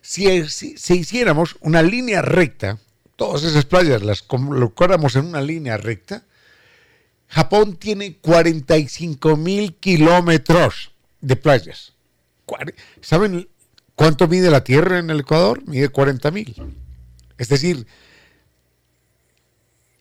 Si, 0.00 0.48
si, 0.48 0.76
si, 0.76 0.94
hiciéramos 0.94 1.56
una 1.60 1.82
línea 1.82 2.22
recta, 2.22 2.78
todas 3.16 3.42
esas 3.44 3.64
playas 3.64 4.02
las 4.02 4.22
colocáramos 4.22 5.16
en 5.16 5.26
una 5.26 5.40
línea 5.40 5.76
recta, 5.76 6.24
Japón 7.26 7.76
tiene 7.76 8.20
45.000 8.20 9.76
kilómetros 9.80 10.92
de 11.20 11.36
playas. 11.36 11.94
¿Saben 13.00 13.48
cuánto 13.94 14.28
mide 14.28 14.50
la 14.50 14.64
Tierra 14.64 14.98
en 14.98 15.10
el 15.10 15.20
Ecuador? 15.20 15.66
Mide 15.66 15.90
40.000. 15.90 16.72
Es 17.38 17.48
decir, 17.48 17.86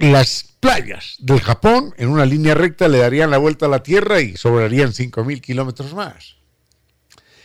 las 0.02 0.46
playas 0.60 1.16
del 1.20 1.42
Japón 1.42 1.94
en 1.98 2.10
una 2.10 2.26
línea 2.26 2.56
recta 2.56 2.88
le 2.88 2.98
darían 2.98 3.30
la 3.30 3.38
vuelta 3.38 3.68
a 3.68 3.70
la 3.70 3.84
Tierra 3.84 4.20
y 4.20 4.36
sobrarían 4.36 4.94
5.000 4.94 5.42
kilómetros 5.42 5.94
más. 5.94 6.36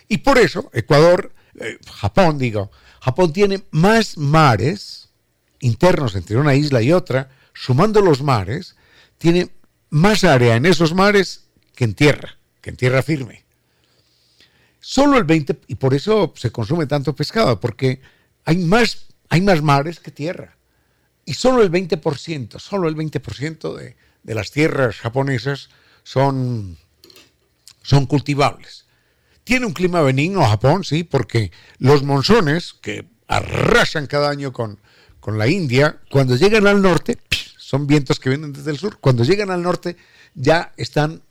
Y 0.08 0.18
por 0.18 0.38
eso 0.38 0.70
Ecuador, 0.72 1.32
eh, 1.60 1.78
Japón 1.92 2.38
digo, 2.38 2.70
Japón 3.00 3.32
tiene 3.32 3.62
más 3.70 4.16
mares 4.16 5.10
internos 5.60 6.14
entre 6.14 6.36
una 6.36 6.54
isla 6.54 6.80
y 6.82 6.92
otra, 6.92 7.30
sumando 7.52 8.00
los 8.00 8.22
mares, 8.22 8.76
tiene 9.18 9.50
más 9.90 10.24
área 10.24 10.56
en 10.56 10.66
esos 10.66 10.94
mares 10.94 11.44
que 11.74 11.84
en 11.84 11.94
tierra, 11.94 12.38
que 12.60 12.70
en 12.70 12.76
tierra 12.76 13.02
firme. 13.02 13.44
Solo 14.80 15.18
el 15.18 15.24
20, 15.24 15.60
y 15.66 15.74
por 15.74 15.94
eso 15.94 16.32
se 16.36 16.52
consume 16.52 16.86
tanto 16.86 17.14
pescado, 17.14 17.58
porque 17.58 18.00
hay 18.44 18.58
más, 18.58 19.06
hay 19.28 19.40
más 19.40 19.62
mares 19.62 19.98
que 19.98 20.10
tierra 20.10 20.55
y 21.26 21.34
solo 21.34 21.62
el 21.62 21.70
20%, 21.70 22.58
solo 22.58 22.88
el 22.88 22.96
20% 22.96 23.74
de, 23.74 23.96
de, 24.22 24.34
las 24.34 24.52
tierras 24.52 24.96
japonesas 24.96 25.68
son, 26.04 26.78
son 27.82 28.06
cultivables. 28.06 28.86
Tiene 29.44 29.66
un 29.66 29.72
clima 29.72 30.00
benigno 30.00 30.46
Japón, 30.48 30.84
sí, 30.84 31.04
porque 31.04 31.52
los 31.78 32.04
monzones, 32.04 32.74
que 32.80 33.06
arrasan 33.26 34.06
cada 34.06 34.30
año 34.30 34.52
con, 34.52 34.78
con 35.20 35.36
la 35.36 35.48
India, 35.48 36.00
cuando 36.10 36.36
llegan 36.36 36.66
al 36.66 36.80
norte, 36.80 37.18
son 37.58 37.88
vientos 37.88 38.20
que 38.20 38.30
vienen 38.30 38.52
desde 38.52 38.70
el 38.70 38.78
sur, 38.78 38.98
cuando 39.00 39.24
llegan 39.24 39.50
al 39.50 39.62
norte 39.62 39.96
ya 40.34 40.72
están 40.76 41.22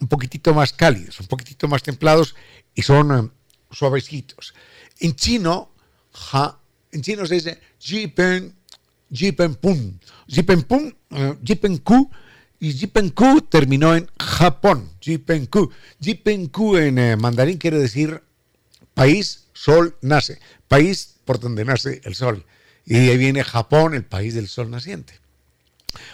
un 0.00 0.08
poquitito 0.08 0.54
más 0.54 0.72
cálidos, 0.72 1.20
un 1.20 1.26
poquitito 1.26 1.68
más 1.68 1.82
templados 1.82 2.34
y 2.74 2.82
son 2.82 3.10
um, 3.12 3.30
suavecitos. 3.70 4.54
En 4.98 5.14
chino, 5.14 5.74
en 6.90 7.02
chino 7.02 7.26
se 7.26 7.34
dice 7.34 7.60
Jipenpun. 9.12 10.00
Jipenpun, 10.26 10.96
uh, 11.10 11.34
Jipenku, 11.44 12.10
y 12.58 12.72
Jipenku 12.72 13.42
terminó 13.42 13.94
en 13.94 14.08
Japón. 14.18 14.88
Jipenku. 15.00 15.70
Jipenku 16.00 16.76
en 16.76 16.98
eh, 16.98 17.16
mandarín 17.16 17.58
quiere 17.58 17.78
decir 17.78 18.22
país, 18.94 19.48
sol, 19.52 19.96
nace. 20.00 20.38
País 20.68 21.16
por 21.24 21.40
donde 21.40 21.64
nace 21.64 22.00
el 22.04 22.14
sol. 22.14 22.46
Y 22.84 22.94
ahí 22.96 23.16
viene 23.16 23.42
Japón, 23.42 23.94
el 23.94 24.04
país 24.04 24.34
del 24.34 24.48
sol 24.48 24.70
naciente. 24.70 25.14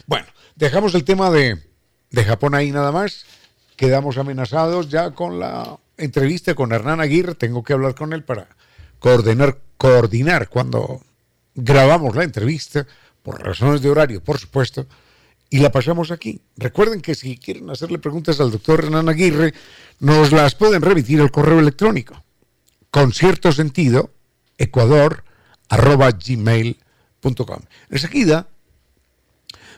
Bueno, 0.07 0.27
dejamos 0.57 0.95
el 0.95 1.05
tema 1.05 1.31
de, 1.31 1.63
de 2.11 2.25
Japón 2.25 2.55
ahí 2.55 2.73
nada 2.73 2.93
más. 2.93 3.27
Quedamos 3.77 4.17
amenazados 4.17 4.89
ya 4.89 5.11
con 5.11 5.39
la 5.39 5.79
entrevista 5.99 6.55
con 6.55 6.73
Hernán 6.73 7.01
Aguirre. 7.01 7.35
Tengo 7.35 7.63
que 7.63 7.75
hablar 7.75 7.95
con 7.95 8.15
él 8.15 8.25
para 8.25 8.49
coordinar, 8.99 9.59
coordinar 9.77 10.49
cuando 10.49 11.03
grabamos 11.59 12.15
la 12.15 12.25
entrevista, 12.25 12.87
por 13.23 13.43
razones 13.43 13.83
de 13.83 13.91
horario, 13.91 14.23
por 14.23 14.39
supuesto, 14.39 14.87
y 15.51 15.59
la 15.59 15.73
pasamos 15.73 16.11
aquí. 16.11 16.41
Recuerden 16.57 17.01
que 17.01 17.15
si 17.15 17.37
quieren 17.37 17.69
hacerle 17.71 17.99
preguntas 17.99 18.39
al 18.41 18.51
doctor 18.51 18.85
Hernán 18.85 19.09
Aguirre, 19.09 19.55
nos 19.99 20.31
las 20.31 20.55
pueden 20.55 20.83
remitir 20.83 21.21
al 21.21 21.31
correo 21.31 21.59
electrónico. 21.59 22.23
Con 22.91 23.13
cierto 23.13 23.51
sentido, 23.53 24.15
ecuador 24.57 25.25
arroba 25.69 26.11
gmail.com. 26.13 27.61
Enseguida 27.91 28.49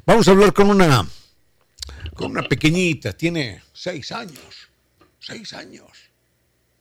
vamos 0.05 0.29
a 0.29 0.31
hablar 0.33 0.53
con 0.53 0.71
una, 0.71 1.07
con 2.15 2.33
una 2.33 2.43
pequeñita, 2.43 3.13
tiene 3.15 3.63
seis 3.73 4.13
años. 4.13 4.69
Seis 5.19 5.53
años. 5.53 5.91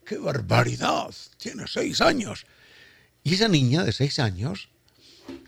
¡Qué 0.05 0.17
barbaridad! 0.17 1.13
Tiene 1.37 1.65
seis 1.67 2.01
años. 2.01 2.45
Y 3.23 3.35
esa 3.35 3.47
niña 3.47 3.83
de 3.83 3.91
seis 3.91 4.19
años 4.19 4.69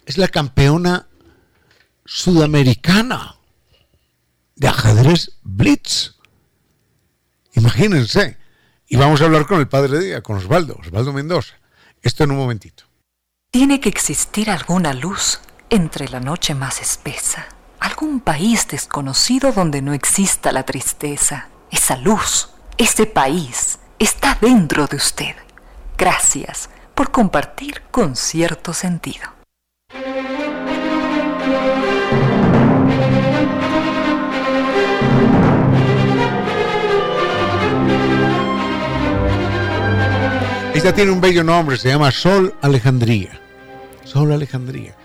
es 0.06 0.18
la 0.18 0.28
campeona 0.28 1.08
sudamericana 2.06 3.36
de 4.56 4.68
ajedrez 4.68 5.38
Blitz. 5.44 6.16
Imagínense. 7.54 8.38
Y 8.88 8.98
vamos 8.98 9.22
a 9.22 9.26
hablar 9.26 9.48
con 9.48 9.60
el 9.60 9.68
padre 9.68 10.00
de 10.00 10.08
ella, 10.08 10.22
con 10.22 10.36
Osvaldo, 10.38 10.76
Osvaldo 10.80 11.14
Mendoza. 11.14 11.56
Esto 12.02 12.24
en 12.24 12.32
un 12.32 12.38
momentito. 12.38 12.84
Tiene 13.50 13.80
que 13.80 13.90
existir 13.90 14.50
alguna 14.50 14.94
luz 14.94 15.40
entre 15.70 16.10
la 16.10 16.20
noche 16.20 16.54
más 16.54 16.82
espesa, 16.82 17.48
algún 17.80 18.20
país 18.20 18.68
desconocido 18.68 19.54
donde 19.54 19.82
no 19.82 19.94
exista 19.94 20.52
la 20.52 20.64
tristeza. 20.64 21.48
Esa 21.72 21.96
luz, 21.98 22.50
ese 22.78 23.06
país, 23.06 23.80
está 23.98 24.38
dentro 24.42 24.88
de 24.88 24.98
usted. 24.98 25.36
Gracias 25.98 26.70
por 26.94 27.12
compartir 27.12 27.82
con 27.92 28.16
cierto 28.16 28.74
sentido. 28.74 29.41
Esta 40.82 40.96
tiene 40.96 41.12
un 41.12 41.22
bello 41.22 41.44
nombre, 41.44 41.78
se 41.78 41.90
llama 41.90 42.10
Sol 42.10 42.56
Alejandría. 42.60 43.40
Sol 44.04 44.32
Alejandría. 44.32 44.96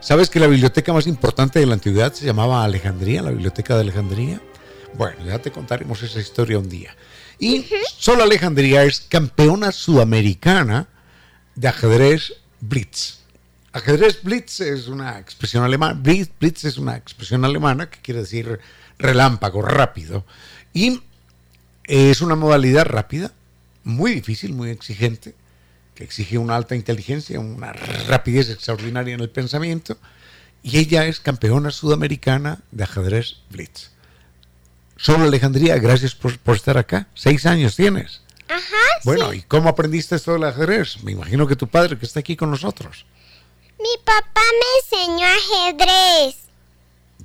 ¿Sabes 0.00 0.30
que 0.30 0.40
la 0.40 0.46
biblioteca 0.46 0.92
más 0.94 1.06
importante 1.06 1.60
de 1.60 1.66
la 1.66 1.74
antigüedad 1.74 2.14
se 2.14 2.24
llamaba 2.24 2.64
Alejandría, 2.64 3.20
la 3.20 3.30
biblioteca 3.30 3.74
de 3.74 3.82
Alejandría? 3.82 4.40
Bueno, 4.94 5.22
ya 5.26 5.38
te 5.38 5.52
contaremos 5.52 6.02
esa 6.02 6.18
historia 6.18 6.58
un 6.58 6.68
día. 6.68 6.96
Y. 7.38 7.66
Sol 7.98 8.22
Alejandría 8.22 8.84
es 8.84 9.00
campeona 9.00 9.70
sudamericana 9.70 10.88
de 11.56 11.68
ajedrez 11.68 12.32
Blitz. 12.60 13.21
Ajedrez 13.72 14.22
Blitz 14.22 14.60
es 14.60 14.88
una 14.88 15.18
expresión 15.18 15.64
alemana. 15.64 15.94
Blitz, 15.94 16.30
Blitz 16.38 16.64
es 16.64 16.76
una 16.76 16.96
expresión 16.96 17.44
alemana 17.44 17.88
que 17.88 18.00
quiere 18.00 18.20
decir 18.20 18.60
relámpago, 18.98 19.62
rápido. 19.62 20.26
Y 20.74 21.00
es 21.84 22.20
una 22.20 22.34
modalidad 22.34 22.84
rápida, 22.84 23.32
muy 23.84 24.12
difícil, 24.12 24.52
muy 24.52 24.68
exigente, 24.68 25.34
que 25.94 26.04
exige 26.04 26.36
una 26.36 26.54
alta 26.54 26.76
inteligencia, 26.76 27.40
una 27.40 27.72
rapidez 27.72 28.50
extraordinaria 28.50 29.14
en 29.14 29.20
el 29.20 29.30
pensamiento. 29.30 29.96
Y 30.62 30.78
ella 30.78 31.06
es 31.06 31.18
campeona 31.18 31.70
sudamericana 31.70 32.60
de 32.70 32.84
ajedrez 32.84 33.36
Blitz. 33.50 33.90
Solo 34.96 35.24
Alejandría, 35.24 35.78
gracias 35.78 36.14
por, 36.14 36.38
por 36.38 36.56
estar 36.56 36.76
acá. 36.76 37.08
Seis 37.14 37.46
años 37.46 37.74
tienes. 37.74 38.20
Ajá. 38.48 38.76
Bueno, 39.04 39.32
¿y 39.32 39.40
cómo 39.42 39.70
aprendiste 39.70 40.14
esto 40.14 40.34
del 40.34 40.44
ajedrez? 40.44 41.02
Me 41.02 41.12
imagino 41.12 41.46
que 41.46 41.56
tu 41.56 41.68
padre 41.68 41.98
que 41.98 42.04
está 42.04 42.20
aquí 42.20 42.36
con 42.36 42.50
nosotros. 42.50 43.06
Mi 43.82 43.98
papá 44.04 44.40
me 44.60 44.98
enseñó 45.06 45.26
ajedrez. 45.26 46.36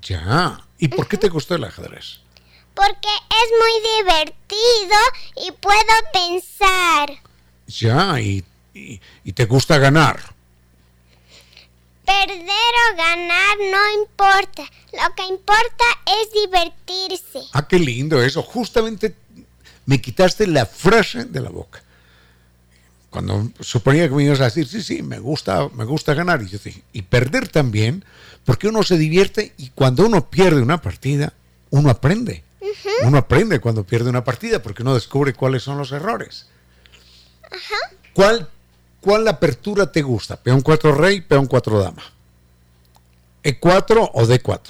Ya. 0.02 0.60
¿Y 0.80 0.88
por 0.90 1.08
qué 1.08 1.18
te 1.18 1.30
gustó 1.30 1.56
el 1.56 1.64
ajedrez? 1.64 2.20
Porque 2.74 3.10
es 3.10 3.50
muy 3.62 3.98
divertido 4.04 4.98
y 5.48 5.52
puedo 5.52 5.94
pensar. 6.14 7.10
Ya, 7.68 8.20
y, 8.20 8.44
y- 8.74 9.00
y 9.24 9.34
te 9.34 9.46
gusta 9.46 9.78
ganar. 9.78 10.20
Perder 12.06 12.74
o 12.94 12.96
ganar 12.96 13.58
no 13.72 14.02
importa. 14.02 14.64
Lo 14.94 15.16
que 15.16 15.24
importa 15.26 15.86
es 16.22 16.32
divertirse. 16.32 17.42
Ah, 17.54 17.68
qué 17.68 17.78
lindo 17.80 18.22
eso. 18.22 18.42
Justamente 18.42 19.16
me 19.86 20.00
quitaste 20.00 20.48
la 20.48 20.66
frase 20.66 21.26
de 21.26 21.42
la 21.42 21.50
boca. 21.50 21.84
Cuando 23.18 23.50
suponía 23.62 24.08
que 24.08 24.14
me 24.14 24.26
ibas 24.26 24.42
a 24.42 24.44
decir, 24.44 24.68
sí, 24.68 24.84
sí, 24.84 25.02
me 25.02 25.18
gusta, 25.18 25.70
me 25.70 25.86
gusta 25.86 26.14
ganar. 26.14 26.40
Y 26.44 26.50
yo 26.50 26.60
dije, 26.64 26.84
y 26.94 27.02
perder 27.02 27.48
también, 27.48 28.06
porque 28.46 28.68
uno 28.68 28.84
se 28.84 28.96
divierte 28.96 29.54
y 29.58 29.72
cuando 29.72 30.06
uno 30.06 30.30
pierde 30.30 30.62
una 30.62 30.84
partida, 30.84 31.34
uno 31.72 31.90
aprende. 31.90 32.44
Uno 33.06 33.18
aprende 33.18 33.60
cuando 33.60 33.84
pierde 33.84 34.12
una 34.12 34.24
partida 34.24 34.62
porque 34.62 34.84
uno 34.84 34.94
descubre 34.94 35.34
cuáles 35.34 35.64
son 35.64 35.80
los 35.80 35.92
errores. 35.92 36.46
¿Cuál, 38.14 38.48
¿Cuál 39.02 39.28
apertura 39.28 39.92
te 39.92 40.04
gusta? 40.04 40.36
¿Peón 40.38 40.62
4 40.62 40.94
rey, 40.94 41.22
peón 41.22 41.48
4 41.48 41.80
dama? 41.80 42.04
¿E4 43.44 44.12
o 44.14 44.28
D4? 44.28 44.62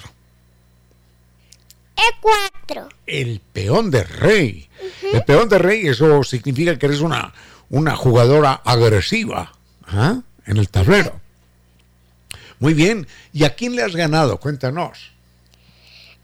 E4. 1.98 2.88
el 3.06 3.42
peón 3.52 3.90
de 3.90 4.04
rey. 4.04 4.70
El 5.12 5.22
peón 5.24 5.50
de 5.50 5.58
rey, 5.58 5.86
eso 5.86 6.22
significa 6.22 6.78
que 6.78 6.86
eres 6.86 7.00
una, 7.00 7.34
una 7.70 7.96
jugadora 7.96 8.60
agresiva 8.64 9.52
¿ah? 9.86 10.20
en 10.46 10.56
el 10.56 10.68
tablero. 10.68 11.20
Muy 12.58 12.74
bien. 12.74 13.06
¿Y 13.32 13.44
a 13.44 13.54
quién 13.54 13.76
le 13.76 13.82
has 13.82 13.94
ganado? 13.94 14.38
Cuéntanos. 14.38 15.12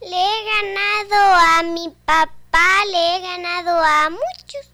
Le 0.00 0.08
he 0.08 0.44
ganado 0.44 1.34
a 1.34 1.62
mi 1.62 1.94
papá, 2.04 2.68
le 2.90 3.16
he 3.16 3.20
ganado 3.20 3.78
a 3.78 4.10
muchos. 4.10 4.70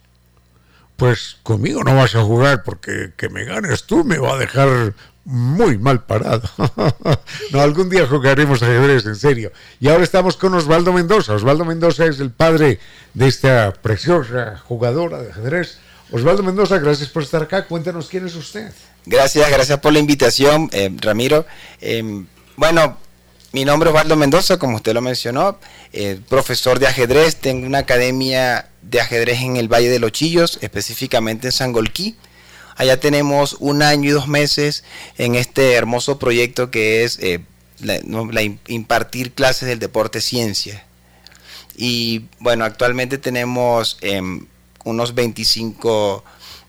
Pues 0.96 1.38
conmigo 1.42 1.82
no 1.84 1.94
vas 1.94 2.14
a 2.14 2.22
jugar 2.22 2.62
porque 2.62 3.12
que 3.16 3.28
me 3.28 3.44
ganes 3.44 3.84
tú 3.84 4.04
me 4.04 4.18
va 4.18 4.34
a 4.34 4.38
dejar 4.38 4.94
muy 5.24 5.78
mal 5.78 6.04
parado. 6.04 6.48
no, 7.52 7.60
algún 7.60 7.88
día 7.88 8.06
jugaremos 8.06 8.62
ajedrez, 8.62 9.06
en 9.06 9.16
serio. 9.16 9.52
Y 9.78 9.88
ahora 9.88 10.02
estamos 10.02 10.36
con 10.36 10.54
Osvaldo 10.54 10.92
Mendoza. 10.92 11.34
Osvaldo 11.34 11.64
Mendoza 11.64 12.06
es 12.06 12.20
el 12.20 12.30
padre 12.30 12.80
de 13.14 13.28
esta 13.28 13.72
preciosa 13.72 14.58
jugadora 14.66 15.22
de 15.22 15.30
ajedrez. 15.30 15.78
Osvaldo 16.12 16.42
Mendoza, 16.42 16.78
gracias 16.78 17.08
por 17.08 17.22
estar 17.22 17.42
acá. 17.42 17.66
Cuéntanos 17.66 18.08
quién 18.08 18.26
es 18.26 18.34
usted. 18.34 18.72
Gracias, 19.06 19.48
gracias 19.50 19.78
por 19.78 19.92
la 19.92 19.98
invitación, 20.00 20.68
eh, 20.72 20.90
Ramiro. 21.00 21.46
Eh, 21.80 22.24
bueno, 22.56 22.98
mi 23.52 23.64
nombre 23.64 23.88
es 23.88 23.94
Osvaldo 23.94 24.16
Mendoza, 24.16 24.58
como 24.58 24.76
usted 24.76 24.92
lo 24.92 25.00
mencionó, 25.00 25.58
eh, 25.92 26.18
profesor 26.28 26.78
de 26.80 26.88
ajedrez. 26.88 27.36
Tengo 27.36 27.66
una 27.66 27.78
academia 27.78 28.68
de 28.82 29.00
ajedrez 29.00 29.40
en 29.40 29.56
el 29.56 29.68
Valle 29.72 29.88
de 29.88 29.98
los 30.00 30.10
Chillos, 30.12 30.58
específicamente 30.62 31.48
en 31.48 31.52
Sangolquí. 31.52 32.16
Allá 32.76 32.98
tenemos 32.98 33.56
un 33.60 33.82
año 33.82 34.08
y 34.10 34.12
dos 34.12 34.26
meses 34.26 34.84
en 35.18 35.34
este 35.36 35.74
hermoso 35.74 36.18
proyecto 36.18 36.70
que 36.70 37.04
es 37.04 37.20
la- 37.80 38.42
impartir 38.68 39.32
clases 39.32 39.68
del 39.68 39.78
deporte 39.78 40.20
ciencia. 40.20 40.84
Y 41.76 42.24
bueno, 42.40 42.64
actualmente 42.64 43.18
tenemos 43.18 43.96
em, 44.00 44.46
unos 44.90 45.14
25 45.14 46.24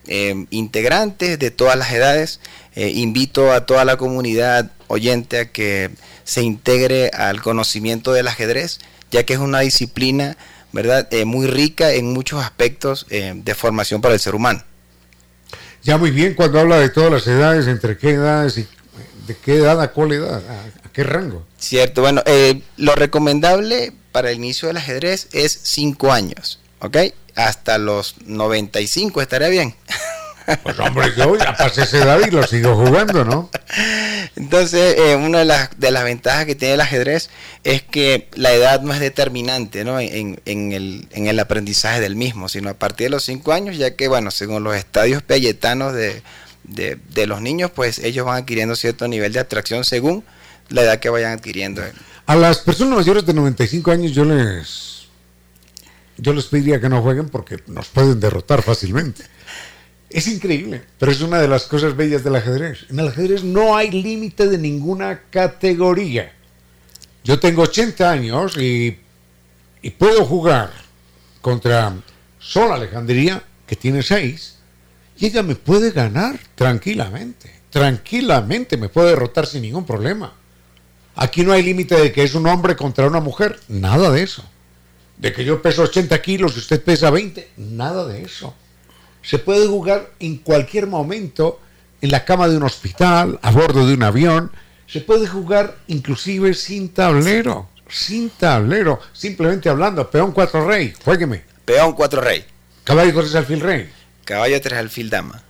em, 0.06 0.46
integrantes 0.50 1.38
de 1.38 1.50
todas 1.50 1.76
las 1.76 1.92
edades. 1.92 2.40
Eh, 2.74 2.90
invito 2.94 3.52
a 3.52 3.66
toda 3.66 3.84
la 3.84 3.96
comunidad 3.96 4.70
oyente 4.86 5.40
a 5.40 5.50
que 5.52 5.90
se 6.24 6.42
integre 6.42 7.10
al 7.10 7.42
conocimiento 7.42 8.12
del 8.12 8.28
ajedrez, 8.28 8.80
ya 9.10 9.24
que 9.24 9.34
es 9.34 9.38
una 9.40 9.60
disciplina, 9.60 10.36
¿verdad?, 10.72 11.06
Eh, 11.12 11.24
muy 11.24 11.46
rica 11.46 11.92
en 11.92 12.12
muchos 12.12 12.42
aspectos 12.42 13.06
eh, 13.10 13.32
de 13.36 13.54
formación 13.54 14.00
para 14.00 14.14
el 14.14 14.20
ser 14.20 14.34
humano. 14.34 14.62
Ya 15.82 15.98
muy 15.98 16.10
bien, 16.12 16.34
cuando 16.34 16.60
habla 16.60 16.78
de 16.78 16.88
todas 16.88 17.10
las 17.12 17.26
edades, 17.26 17.66
entre 17.66 17.98
qué 17.98 18.10
edades 18.10 18.56
y 18.56 18.66
de 19.26 19.36
qué 19.36 19.56
edad 19.56 19.80
a 19.80 19.92
cuál 19.92 20.12
edad, 20.12 20.42
a, 20.48 20.86
a 20.86 20.92
qué 20.92 21.02
rango. 21.02 21.44
Cierto, 21.58 22.02
bueno, 22.02 22.22
eh, 22.26 22.62
lo 22.76 22.94
recomendable 22.94 23.92
para 24.12 24.30
el 24.30 24.36
inicio 24.36 24.68
del 24.68 24.76
ajedrez 24.76 25.28
es 25.32 25.58
5 25.62 26.12
años, 26.12 26.60
¿ok? 26.80 26.96
Hasta 27.34 27.78
los 27.78 28.16
95 28.26 29.22
estaría 29.22 29.48
bien. 29.48 29.74
Pues 30.62 30.78
hombre, 30.80 31.12
yo 31.16 31.36
ya 31.36 31.56
pasé 31.56 31.82
esa 31.82 31.98
edad 31.98 32.20
y 32.26 32.30
lo 32.30 32.42
sigo 32.42 32.74
jugando, 32.74 33.24
¿no? 33.24 33.48
Entonces, 34.36 34.96
eh, 34.98 35.14
una 35.16 35.40
de 35.40 35.44
las, 35.44 35.70
de 35.78 35.90
las 35.90 36.04
ventajas 36.04 36.46
que 36.46 36.54
tiene 36.54 36.74
el 36.74 36.80
ajedrez 36.80 37.30
es 37.64 37.82
que 37.82 38.28
la 38.34 38.52
edad 38.52 38.80
no 38.80 38.92
es 38.92 39.00
determinante 39.00 39.84
¿no? 39.84 40.00
en, 40.00 40.40
en 40.44 40.72
el, 40.72 41.08
en 41.12 41.26
el 41.26 41.38
aprendizaje 41.38 42.00
del 42.00 42.16
mismo, 42.16 42.48
sino 42.48 42.70
a 42.70 42.74
partir 42.74 43.06
de 43.06 43.10
los 43.10 43.24
5 43.24 43.52
años, 43.52 43.76
ya 43.76 43.94
que, 43.94 44.08
bueno, 44.08 44.30
según 44.30 44.64
los 44.64 44.74
estadios 44.74 45.22
piagetanos 45.22 45.92
de, 45.94 46.22
de, 46.64 46.98
de 47.10 47.26
los 47.26 47.40
niños, 47.40 47.70
pues 47.70 47.98
ellos 47.98 48.26
van 48.26 48.42
adquiriendo 48.42 48.74
cierto 48.74 49.06
nivel 49.08 49.32
de 49.32 49.40
atracción 49.40 49.84
según 49.84 50.24
la 50.70 50.82
edad 50.82 50.98
que 50.98 51.10
vayan 51.10 51.32
adquiriendo. 51.32 51.82
A 52.26 52.36
las 52.36 52.58
personas 52.58 52.96
mayores 52.96 53.26
de 53.26 53.34
95 53.34 53.90
años 53.90 54.12
yo 54.12 54.24
les 54.24 54.91
yo 56.22 56.32
les 56.32 56.46
pediría 56.46 56.80
que 56.80 56.88
no 56.88 57.02
jueguen 57.02 57.28
porque 57.28 57.60
nos 57.66 57.88
pueden 57.88 58.20
derrotar 58.20 58.62
fácilmente. 58.62 59.24
Es 60.08 60.28
increíble, 60.28 60.82
pero 60.98 61.10
es 61.10 61.20
una 61.20 61.40
de 61.40 61.48
las 61.48 61.64
cosas 61.64 61.96
bellas 61.96 62.22
del 62.22 62.36
ajedrez. 62.36 62.86
En 62.90 63.00
el 63.00 63.08
ajedrez 63.08 63.42
no 63.42 63.76
hay 63.76 63.90
límite 63.90 64.46
de 64.46 64.56
ninguna 64.56 65.22
categoría. 65.30 66.32
Yo 67.24 67.40
tengo 67.40 67.62
80 67.62 68.08
años 68.08 68.56
y, 68.56 68.98
y 69.80 69.90
puedo 69.90 70.24
jugar 70.24 70.70
contra 71.40 71.96
Sol 72.38 72.70
Alejandría, 72.70 73.42
que 73.66 73.74
tiene 73.74 74.02
6, 74.02 74.58
y 75.18 75.26
ella 75.26 75.42
me 75.42 75.56
puede 75.56 75.90
ganar 75.90 76.38
tranquilamente. 76.54 77.50
Tranquilamente 77.70 78.76
me 78.76 78.88
puede 78.88 79.10
derrotar 79.10 79.46
sin 79.46 79.62
ningún 79.62 79.84
problema. 79.84 80.34
Aquí 81.16 81.42
no 81.42 81.52
hay 81.52 81.64
límite 81.64 81.96
de 81.96 82.12
que 82.12 82.22
es 82.22 82.34
un 82.34 82.46
hombre 82.46 82.76
contra 82.76 83.08
una 83.08 83.20
mujer, 83.20 83.58
nada 83.66 84.10
de 84.12 84.22
eso. 84.22 84.44
De 85.22 85.32
que 85.32 85.44
yo 85.44 85.62
peso 85.62 85.82
80 85.84 86.20
kilos 86.20 86.56
y 86.56 86.58
usted 86.58 86.82
pesa 86.82 87.08
20, 87.10 87.50
nada 87.56 88.04
de 88.06 88.22
eso. 88.22 88.54
Se 89.22 89.38
puede 89.38 89.68
jugar 89.68 90.10
en 90.18 90.38
cualquier 90.38 90.88
momento, 90.88 91.60
en 92.00 92.10
la 92.10 92.24
cama 92.24 92.48
de 92.48 92.56
un 92.56 92.64
hospital, 92.64 93.38
a 93.40 93.52
bordo 93.52 93.86
de 93.86 93.94
un 93.94 94.02
avión. 94.02 94.50
Se 94.88 95.00
puede 95.00 95.28
jugar 95.28 95.76
inclusive 95.86 96.54
sin 96.54 96.88
tablero, 96.88 97.68
sin 97.88 98.30
tablero, 98.30 98.98
simplemente 99.12 99.68
hablando, 99.68 100.10
peón 100.10 100.32
4 100.32 100.66
rey, 100.66 100.92
juegueme. 101.04 101.44
Peón 101.64 101.92
4 101.92 102.20
rey, 102.20 102.44
Caballo 102.82 103.14
3 103.14 103.34
alfil 103.36 103.60
rey. 103.60 103.88
caballo 104.24 104.60
3 104.60 104.76
alfil 104.80 105.08
dama. 105.08 105.40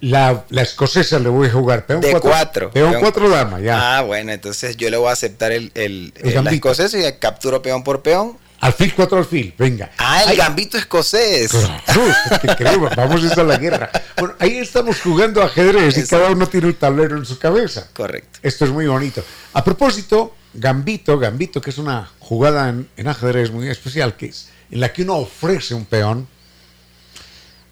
La, 0.00 0.44
la 0.48 0.62
escocesa 0.62 1.18
le 1.18 1.28
voy 1.28 1.48
a 1.48 1.52
jugar, 1.52 1.84
peón 1.86 2.00
De 2.00 2.10
4. 2.12 2.30
cuatro. 2.30 2.70
Peón 2.70 2.92
Peón- 2.92 3.00
4 3.00 3.28
dama, 3.28 3.60
ya. 3.60 3.98
Ah, 3.98 4.02
bueno, 4.02 4.32
entonces 4.32 4.76
yo 4.78 4.88
le 4.90 4.96
voy 4.96 5.08
a 5.08 5.12
aceptar 5.12 5.52
el, 5.52 5.70
el, 5.74 6.12
El 6.16 6.32
el- 6.32 6.44
la 6.44 6.50
escocesa 6.50 6.98
y 6.98 7.12
capturo 7.18 7.60
peón 7.62 7.84
por 7.84 8.02
peón. 8.02 8.38
Alfil 8.64 8.94
4 8.94 9.18
alfil, 9.18 9.54
venga. 9.58 9.90
Ah, 9.98 10.22
el 10.22 10.30
Ay, 10.30 10.36
gambito 10.38 10.78
escocés. 10.78 11.50
Claro, 11.50 12.40
que 12.40 12.48
creo, 12.56 12.88
vamos 12.96 13.30
a 13.36 13.42
la 13.42 13.58
guerra. 13.58 13.90
Bueno, 14.16 14.34
ahí 14.38 14.56
estamos 14.56 15.02
jugando 15.02 15.42
ajedrez 15.42 15.98
y 15.98 16.06
cada 16.06 16.30
uno 16.30 16.46
tiene 16.46 16.68
un 16.68 16.74
tablero 16.74 17.18
en 17.18 17.26
su 17.26 17.38
cabeza. 17.38 17.88
Correcto. 17.92 18.38
Esto 18.42 18.64
es 18.64 18.70
muy 18.70 18.86
bonito. 18.86 19.22
A 19.52 19.62
propósito, 19.62 20.34
Gambito, 20.54 21.18
Gambito, 21.18 21.60
que 21.60 21.68
es 21.68 21.76
una 21.76 22.08
jugada 22.20 22.70
en, 22.70 22.88
en 22.96 23.06
ajedrez 23.08 23.50
muy 23.50 23.68
especial, 23.68 24.16
que 24.16 24.26
es 24.26 24.48
en 24.70 24.80
la 24.80 24.90
que 24.94 25.02
uno 25.02 25.16
ofrece 25.16 25.74
un 25.74 25.84
peón. 25.84 26.26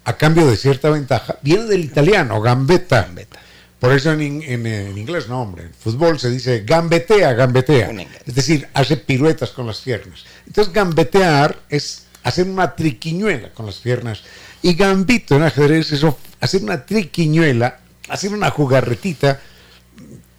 a 0.05 0.13
cambio 0.13 0.45
de 0.45 0.57
cierta 0.57 0.91
ventaja, 0.91 1.37
viene 1.41 1.63
del 1.63 1.85
italiano, 1.85 2.39
gambetta. 2.39 3.01
Gambetta. 3.03 3.39
Por 3.83 3.91
eso 3.91 4.13
en, 4.13 4.21
in- 4.21 4.43
en, 4.43 4.65
eh, 4.65 4.89
en 4.91 4.97
inglés 4.97 5.27
no, 5.27 5.41
hombre. 5.41 5.63
En 5.65 5.73
fútbol 5.73 6.17
se 6.17 6.29
dice 6.29 6.61
gambetea, 6.65 7.33
gambetea. 7.33 7.89
Es 8.25 8.33
decir, 8.33 8.65
hace 8.73 8.95
piruetas 8.95 9.49
con 9.49 9.67
las 9.67 9.81
piernas. 9.81 10.23
Entonces, 10.47 10.73
gambetear 10.73 11.59
es 11.67 12.05
hacer 12.23 12.47
una 12.47 12.77
triquiñuela 12.77 13.49
con 13.53 13.65
las 13.65 13.75
piernas. 13.79 14.21
Y 14.61 14.75
gambito 14.75 15.35
en 15.35 15.43
ajedrez 15.43 15.91
es 15.91 16.05
hacer 16.39 16.63
una 16.63 16.85
triquiñuela, 16.85 17.81
hacer 18.07 18.31
una 18.33 18.49
jugarretita, 18.51 19.41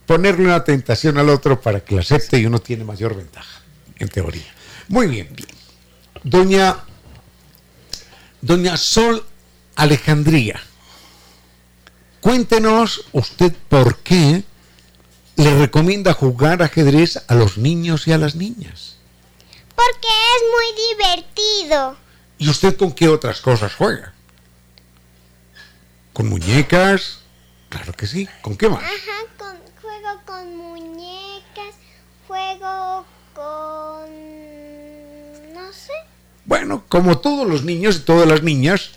ponerle 0.06 0.46
una 0.46 0.64
tentación 0.64 1.18
al 1.18 1.28
otro 1.28 1.60
para 1.60 1.80
que 1.80 1.96
la 1.96 2.00
acepte 2.00 2.38
y 2.38 2.46
uno 2.46 2.60
tiene 2.60 2.84
mayor 2.84 3.14
ventaja, 3.14 3.60
en 3.98 4.08
teoría. 4.08 4.54
Muy 4.88 5.06
bien. 5.06 5.28
Doña, 6.22 6.78
Doña 8.40 8.78
Sol 8.78 9.22
Alejandría, 9.76 10.62
cuéntenos 12.28 13.04
usted 13.12 13.52
por 13.68 13.98
qué 13.98 14.42
le 15.36 15.58
recomienda 15.58 16.14
jugar 16.14 16.62
ajedrez 16.62 17.22
a 17.28 17.34
los 17.34 17.58
niños 17.58 18.08
y 18.08 18.12
a 18.12 18.18
las 18.18 18.34
niñas. 18.34 18.96
Porque 19.76 20.08
es 20.08 20.42
muy 20.50 20.64
divertido. 20.88 21.96
¿Y 22.38 22.48
usted 22.48 22.78
con 22.78 22.92
qué 22.92 23.08
otras 23.08 23.42
cosas 23.42 23.74
juega? 23.74 24.14
¿Con 26.14 26.30
muñecas? 26.30 27.18
Claro 27.68 27.92
que 27.92 28.06
sí. 28.06 28.26
¿Con 28.40 28.56
qué 28.56 28.70
más? 28.70 28.82
Ajá, 28.82 29.26
con, 29.36 29.58
juego 29.82 30.20
con 30.24 30.56
muñecas, 30.56 31.74
juego 32.26 33.04
con... 33.34 34.04
no 35.52 35.72
sé. 35.74 35.92
Bueno, 36.46 36.84
como 36.88 37.18
todos 37.18 37.46
los 37.46 37.64
niños 37.64 37.96
y 37.96 38.00
todas 38.00 38.26
las 38.26 38.42
niñas, 38.42 38.92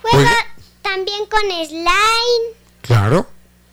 Juego 0.00 0.16
juega- 0.16 0.46
también 0.82 1.26
con 1.26 1.42
slime. 1.64 2.61
Claro, 2.82 3.28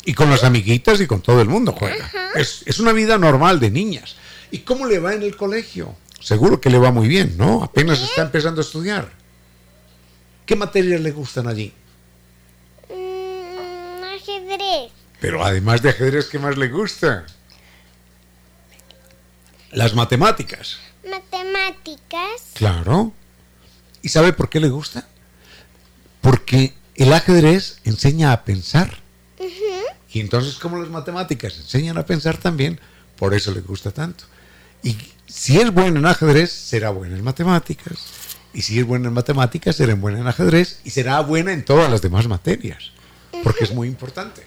y 0.06 0.14
con 0.14 0.30
las 0.30 0.44
amiguitas 0.44 1.02
y 1.02 1.08
con 1.08 1.22
todo 1.22 1.42
el 1.42 1.50
mundo 1.50 1.76
juega. 1.78 2.10
Es, 2.36 2.64
es 2.66 2.80
una 2.80 2.94
vida 2.94 3.18
normal 3.18 3.60
de 3.60 3.70
niñas. 3.70 4.16
¿Y 4.52 4.60
cómo 4.60 4.88
le 4.88 5.00
va 5.00 5.14
en 5.14 5.24
el 5.24 5.36
colegio? 5.36 5.96
Seguro 6.20 6.60
que 6.60 6.70
le 6.70 6.80
va 6.80 6.92
muy 6.92 7.08
bien, 7.08 7.36
¿no? 7.38 7.64
Apenas 7.64 8.02
está 8.02 8.22
empezando 8.22 8.62
a 8.62 8.64
estudiar. 8.64 9.12
¿Qué 10.46 10.56
materias 10.56 11.00
le 11.02 11.12
gustan 11.12 11.48
allí? 11.48 11.74
Mm, 12.90 14.04
ajedrez. 14.16 14.92
Pero 15.22 15.44
además 15.44 15.82
de 15.82 15.90
ajedrez, 15.90 16.28
¿qué 16.28 16.40
más 16.40 16.58
le 16.58 16.70
gusta? 16.70 17.26
Las 19.72 19.94
matemáticas. 19.94 20.80
Matemáticas. 21.08 22.42
Claro. 22.56 23.14
¿Y 24.02 24.10
sabe 24.10 24.34
por 24.34 24.50
qué 24.50 24.60
le 24.60 24.70
gusta? 24.70 25.08
Porque 26.22 26.74
el 27.00 27.14
ajedrez 27.14 27.80
enseña 27.86 28.34
a 28.34 28.44
pensar. 28.44 29.00
Y 30.12 30.20
entonces, 30.20 30.56
como 30.56 30.78
las 30.78 30.90
matemáticas 30.90 31.58
enseñan 31.58 31.98
a 31.98 32.06
pensar 32.06 32.38
también, 32.38 32.80
por 33.16 33.34
eso 33.34 33.52
le 33.54 33.62
gusta 33.62 33.92
tanto. 33.92 34.26
Y 34.84 34.98
si 35.26 35.60
es 35.60 35.72
buena 35.72 36.00
en 36.00 36.06
ajedrez, 36.06 36.52
será 36.52 36.90
buena 36.90 37.16
en 37.16 37.24
matemáticas. 37.24 37.98
Y 38.54 38.64
si 38.64 38.80
es 38.80 38.86
buena 38.86 39.08
en 39.08 39.14
matemáticas, 39.14 39.76
será 39.76 39.96
buena 39.96 40.20
en 40.20 40.28
ajedrez. 40.28 40.82
Y 40.84 40.90
será 40.90 41.22
buena 41.22 41.54
en 41.54 41.64
todas 41.64 41.90
las 41.90 42.02
demás 42.02 42.28
materias. 42.28 42.92
Porque 43.44 43.64
es 43.64 43.74
muy 43.74 43.88
importante. 43.88 44.44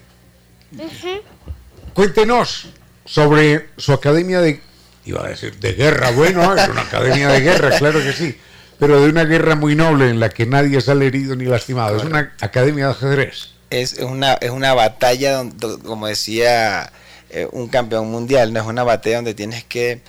Cuéntenos 1.93 2.67
sobre 3.05 3.69
su 3.77 3.93
academia 3.93 4.41
de, 4.41 4.61
iba 5.05 5.25
a 5.25 5.29
decir, 5.29 5.57
de 5.59 5.73
guerra. 5.73 6.11
Bueno, 6.11 6.53
es 6.55 6.69
una 6.69 6.81
academia 6.81 7.29
de 7.29 7.39
guerra, 7.39 7.77
claro 7.77 7.99
que 7.99 8.13
sí. 8.13 8.37
Pero 8.79 9.01
de 9.01 9.09
una 9.09 9.23
guerra 9.23 9.55
muy 9.55 9.75
noble 9.75 10.09
en 10.09 10.19
la 10.19 10.29
que 10.29 10.45
nadie 10.45 10.81
sale 10.81 11.07
herido 11.07 11.35
ni 11.35 11.45
lastimado. 11.45 11.97
Es 11.97 12.03
una 12.03 12.33
academia 12.41 12.87
de 12.87 12.91
ajedrez. 12.91 13.49
Es 13.69 13.93
una, 13.93 14.33
es 14.33 14.51
una 14.51 14.73
batalla, 14.73 15.33
donde, 15.33 15.79
como 15.79 16.07
decía 16.07 16.91
eh, 17.29 17.47
un 17.51 17.67
campeón 17.67 18.11
mundial, 18.11 18.53
no 18.53 18.59
es 18.59 18.65
una 18.65 18.83
batalla 18.83 19.17
donde 19.17 19.33
tienes 19.33 19.63
que... 19.63 20.01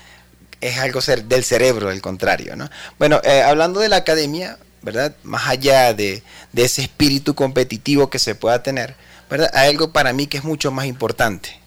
Es 0.61 0.79
algo 0.79 1.01
ser, 1.01 1.25
del 1.25 1.45
cerebro, 1.45 1.91
el 1.91 2.01
contrario, 2.01 2.57
¿no? 2.57 2.71
Bueno, 2.99 3.21
eh, 3.23 3.43
hablando 3.43 3.81
de 3.81 3.89
la 3.89 3.97
academia, 3.97 4.59
¿verdad? 4.83 5.15
Más 5.23 5.49
allá 5.49 5.93
de, 5.93 6.23
de 6.53 6.65
ese 6.65 6.83
espíritu 6.83 7.35
competitivo 7.35 8.09
que 8.09 8.19
se 8.19 8.35
pueda 8.35 8.62
tener, 8.62 8.95
¿verdad? 9.29 9.51
Hay 9.55 9.71
algo 9.71 9.93
para 9.93 10.12
mí 10.12 10.27
que 10.27 10.39
es 10.39 10.45
mucho 10.45 10.71
más 10.71 10.87
importante. 10.87 11.59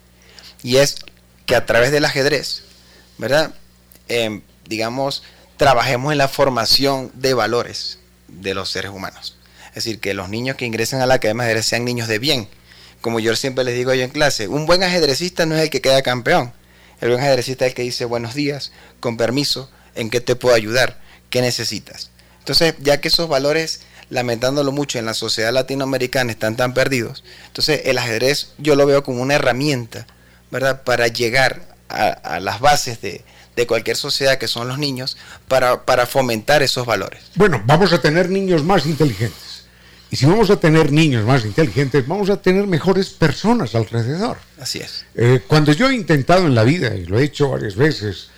Y 0.63 0.77
es 0.77 0.97
que 1.45 1.55
a 1.55 1.65
través 1.65 1.91
del 1.91 2.05
ajedrez, 2.05 2.63
¿verdad? 3.17 3.51
Em, 4.07 4.41
digamos, 4.67 5.23
trabajemos 5.57 6.11
en 6.11 6.19
la 6.19 6.27
formación 6.27 7.11
de 7.15 7.33
valores 7.33 7.99
de 8.27 8.53
los 8.53 8.69
seres 8.69 8.91
humanos. 8.91 9.35
Es 9.69 9.83
decir, 9.83 9.99
que 9.99 10.13
los 10.13 10.29
niños 10.29 10.55
que 10.55 10.65
ingresen 10.65 11.01
a 11.01 11.05
la 11.05 11.15
academia 11.15 11.43
de 11.43 11.49
ajedrez 11.51 11.65
sean 11.65 11.85
niños 11.85 12.07
de 12.07 12.19
bien. 12.19 12.47
Como 13.01 13.19
yo 13.19 13.35
siempre 13.35 13.63
les 13.63 13.75
digo 13.75 13.93
yo 13.93 14.03
en 14.03 14.09
clase, 14.09 14.47
un 14.47 14.65
buen 14.65 14.83
ajedrecista 14.83 15.45
no 15.45 15.55
es 15.55 15.61
el 15.61 15.69
que 15.69 15.81
queda 15.81 16.01
campeón. 16.01 16.53
El 17.01 17.09
buen 17.09 17.21
ajedrecista 17.21 17.65
es 17.65 17.71
el 17.71 17.75
que 17.75 17.83
dice 17.83 18.05
buenos 18.05 18.33
días, 18.33 18.71
con 18.99 19.17
permiso, 19.17 19.69
en 19.95 20.09
qué 20.09 20.19
te 20.19 20.35
puedo 20.35 20.55
ayudar, 20.55 20.99
qué 21.29 21.41
necesitas. 21.41 22.09
Entonces, 22.39 22.75
ya 22.79 23.01
que 23.01 23.09
esos 23.09 23.27
valores, 23.27 23.81
lamentándolo 24.09 24.71
mucho, 24.71 24.97
en 24.97 25.05
la 25.05 25.13
sociedad 25.13 25.53
latinoamericana 25.53 26.31
están 26.31 26.55
tan 26.55 26.73
perdidos, 26.73 27.23
entonces 27.47 27.81
el 27.85 27.97
ajedrez 27.97 28.53
yo 28.57 28.75
lo 28.75 28.85
veo 28.85 29.03
como 29.03 29.21
una 29.21 29.35
herramienta, 29.35 30.07
¿verdad? 30.49 30.83
Para 30.83 31.07
llegar 31.07 31.61
a, 31.89 32.07
a 32.07 32.39
las 32.39 32.59
bases 32.61 33.01
de, 33.01 33.23
de 33.57 33.67
cualquier 33.67 33.97
sociedad 33.97 34.37
que 34.37 34.47
son 34.47 34.67
los 34.67 34.77
niños, 34.77 35.17
para, 35.47 35.83
para 35.83 36.05
fomentar 36.05 36.61
esos 36.61 36.85
valores. 36.85 37.23
Bueno, 37.35 37.61
vamos 37.65 37.91
a 37.91 37.99
tener 37.99 38.29
niños 38.29 38.63
más 38.63 38.85
inteligentes. 38.85 39.65
Y 40.11 40.15
si 40.15 40.27
vamos 40.27 40.51
a 40.51 40.59
tener 40.59 40.91
niños 40.91 41.25
más 41.25 41.43
inteligentes, 41.43 42.07
vamos 42.07 42.29
a 42.29 42.39
tener 42.39 42.67
mejores 42.67 43.09
personas 43.09 43.73
alrededor. 43.73 44.37
Así 44.61 44.77
es. 44.77 45.05
Eh, 45.15 45.41
cuando 45.47 45.73
yo 45.73 45.89
he 45.89 45.95
intentado 45.95 46.45
en 46.45 46.53
la 46.53 46.63
vida, 46.63 46.95
y 46.95 47.07
lo 47.07 47.17
he 47.17 47.23
hecho 47.23 47.49
varias 47.49 47.75
veces, 47.75 48.29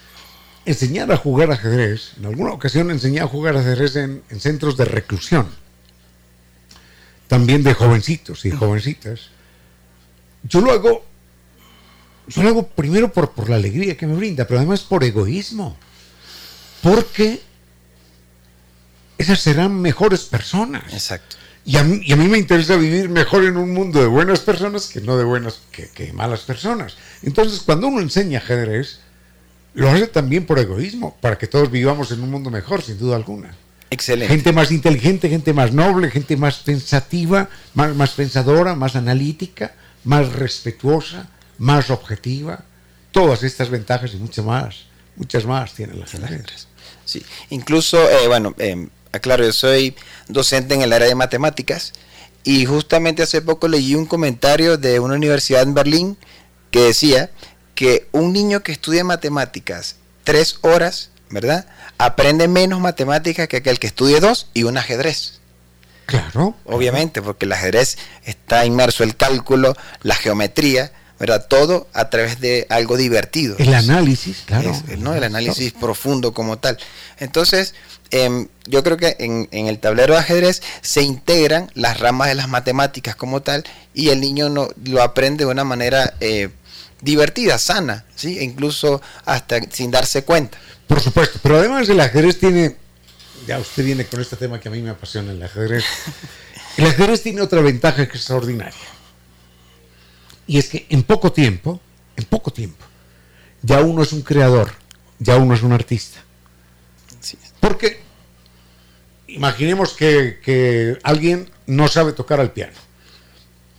enseñar 0.66 1.12
a 1.12 1.18
jugar 1.18 1.52
ajedrez, 1.52 2.14
en 2.18 2.26
alguna 2.26 2.54
ocasión 2.54 2.90
enseñé 2.90 3.20
a 3.20 3.28
jugar 3.28 3.58
ajedrez 3.58 3.98
en, 3.98 4.24
en 4.30 4.40
centros 4.40 4.78
de 4.78 4.86
reclusión, 4.86 5.50
también 7.28 7.62
de 7.62 7.74
jovencitos 7.74 8.46
y 8.46 8.52
jovencitas, 8.52 9.32
yo 10.44 10.62
lo 10.62 10.72
hago, 10.72 11.06
yo 12.30 12.44
lo 12.44 12.50
hago 12.50 12.68
primero 12.68 13.12
por, 13.12 13.32
por 13.32 13.50
la 13.50 13.56
alegría 13.56 13.98
que 13.98 14.08
me 14.08 14.16
brinda, 14.16 14.46
pero 14.46 14.60
además 14.60 14.82
por 14.82 15.04
egoísmo, 15.04 15.76
porque 16.82 17.42
esas 19.18 19.42
serán 19.42 19.82
mejores 19.82 20.22
personas. 20.22 20.94
Exacto. 20.94 21.36
Y 21.66 21.78
a, 21.78 21.84
mí, 21.84 22.02
y 22.04 22.14
a 22.14 22.16
mí 22.16 22.28
me 22.28 22.38
interesa 22.38 22.78
vivir 22.78 23.10
mejor 23.10 23.44
en 23.44 23.58
un 23.58 23.74
mundo 23.74 24.00
de 24.00 24.08
buenas 24.08 24.40
personas 24.40 24.88
que 24.88 25.02
no 25.02 25.18
de 25.18 25.24
buenas 25.24 25.62
que, 25.72 25.90
que 25.90 26.14
malas 26.14 26.42
personas. 26.42 26.96
Entonces, 27.22 27.60
cuando 27.60 27.88
uno 27.88 28.00
enseña 28.00 28.40
ajedrez, 28.40 29.02
lo 29.74 29.90
hace 29.90 30.08
también 30.08 30.46
por 30.46 30.58
egoísmo, 30.58 31.18
para 31.22 31.38
que 31.38 31.48
todos 31.48 31.70
vivamos 31.70 32.12
en 32.12 32.22
un 32.22 32.32
mundo 32.32 32.50
mejor, 32.50 32.82
sin 32.82 32.98
duda 32.98 33.16
alguna. 33.16 33.56
Excelente. 33.90 34.34
Gente 34.34 34.54
más 34.54 34.72
inteligente, 34.72 35.30
gente 35.30 35.54
más 35.54 35.74
noble, 35.74 36.12
gente 36.12 36.38
más 36.38 36.60
pensativa, 36.60 37.50
más, 37.74 37.96
más 37.96 38.12
pensadora, 38.12 38.76
más 38.76 38.96
analítica, 38.96 39.74
más 40.04 40.32
respetuosa, 40.34 41.28
más 41.60 41.92
objetiva. 41.92 42.64
Todas 43.12 43.44
estas 43.44 43.70
ventajas 43.70 44.14
y 44.14 44.18
muchas 44.18 44.46
más, 44.46 44.86
muchas 45.16 45.46
más 45.46 45.74
tiene 45.74 45.94
el 45.94 46.04
ajedrez. 46.04 46.68
Sí, 47.06 47.26
incluso, 47.50 47.98
eh, 48.10 48.28
bueno, 48.28 48.56
eh, 48.60 48.88
aclaro, 49.12 49.44
yo 49.44 49.54
soy 49.54 49.96
docente 50.28 50.74
en 50.74 50.82
el 50.82 50.94
área 50.94 51.08
de 51.08 51.16
matemáticas 51.16 51.94
y 52.44 52.66
justamente 52.66 53.24
hace 53.24 53.42
poco 53.42 53.68
leí 53.68 53.96
un 53.96 54.06
comentario 54.06 54.78
de 54.78 55.00
una 55.00 55.16
universidad 55.16 55.64
en 55.64 55.74
Berlín 55.74 56.18
que 56.72 56.82
decía 56.82 57.32
que 57.76 58.08
un 58.12 58.32
niño 58.34 58.62
que 58.62 58.72
estudia 58.72 59.04
matemáticas 59.04 59.96
tres 60.24 60.60
horas, 60.62 61.10
¿verdad? 61.30 61.66
Aprende 61.98 62.48
menos 62.48 62.80
matemáticas 62.80 63.48
que 63.48 63.58
aquel 63.58 63.80
que 63.80 63.88
estudie 63.88 64.20
dos 64.20 64.48
y 64.54 64.64
un 64.64 64.78
ajedrez. 64.78 65.40
Claro. 66.06 66.56
Obviamente, 66.66 67.22
porque 67.22 67.46
el 67.46 67.52
ajedrez 67.52 67.98
está 68.24 68.66
inmerso 68.66 69.04
el 69.04 69.16
cálculo, 69.16 69.76
la 70.02 70.16
geometría, 70.16 70.92
¿verdad? 71.20 71.46
Todo 71.48 71.88
a 71.94 72.10
través 72.10 72.40
de 72.40 72.66
algo 72.70 72.98
divertido. 72.98 73.56
El 73.60 73.74
análisis, 73.74 74.44
claro. 74.46 74.72
Es, 74.72 74.98
¿no? 75.00 75.14
El 75.14 75.24
análisis 75.24 75.74
profundo 75.74 76.34
como 76.34 76.58
tal. 76.58 76.78
Entonces, 77.18 77.76
eh, 78.12 78.48
yo 78.66 78.84
creo 78.84 78.98
que 78.98 79.18
en, 79.20 79.48
en, 79.52 79.68
el 79.68 79.80
tablero 79.80 80.14
de 80.14 80.20
ajedrez 80.20 80.62
se 80.82 81.02
integran 81.02 81.70
las 81.76 82.00
ramas 82.00 82.30
de 82.30 82.36
las 82.36 82.48
matemáticas 82.48 83.16
como 83.16 83.42
tal 83.42 83.64
y 83.94 84.10
el 84.10 84.22
niño 84.22 84.50
no, 84.50 84.70
lo 84.86 85.04
aprende 85.04 85.46
de 85.46 85.52
una 85.52 85.64
manera 85.64 86.16
eh, 86.20 86.50
divertida, 87.02 87.58
sana, 87.58 88.06
¿sí? 88.16 88.40
E 88.40 88.44
incluso 88.44 89.02
hasta 89.26 89.60
sin 89.72 89.92
darse 89.92 90.24
cuenta. 90.24 90.58
Por 90.88 91.02
supuesto, 91.02 91.40
pero 91.44 91.58
además 91.58 91.88
el 91.90 92.00
ajedrez 92.00 92.40
tiene, 92.40 92.76
ya 93.46 93.60
usted 93.60 93.86
viene 93.86 94.06
con 94.06 94.22
este 94.22 94.36
tema 94.36 94.60
que 94.60 94.70
a 94.70 94.72
mí 94.72 94.82
me 94.82 94.90
apasiona, 94.90 95.32
el 95.32 95.44
ajedrez. 95.44 95.84
El 96.78 96.86
ajedrez 96.86 97.24
tiene 97.24 97.42
otra 97.42 97.60
ventaja 97.60 98.06
que 98.06 98.14
es 98.14 98.20
extraordinaria. 98.20 98.80
Y 100.50 100.58
es 100.58 100.68
que 100.68 100.88
en 100.90 101.04
poco 101.04 101.32
tiempo, 101.32 101.80
en 102.18 102.26
poco 102.26 102.52
tiempo, 102.52 102.84
ya 103.62 103.82
uno 103.82 104.02
es 104.02 104.12
un 104.14 104.24
creador, 104.24 104.72
ya 105.20 105.38
uno 105.38 105.54
es 105.54 105.62
un 105.62 105.74
artista. 105.74 106.22
Sí. 107.20 107.38
Porque 107.60 108.00
imaginemos 109.28 109.94
que, 109.94 110.40
que 110.44 110.98
alguien 111.04 111.52
no 111.68 111.88
sabe 111.88 112.14
tocar 112.14 112.40
el 112.40 112.50
piano. 112.50 112.74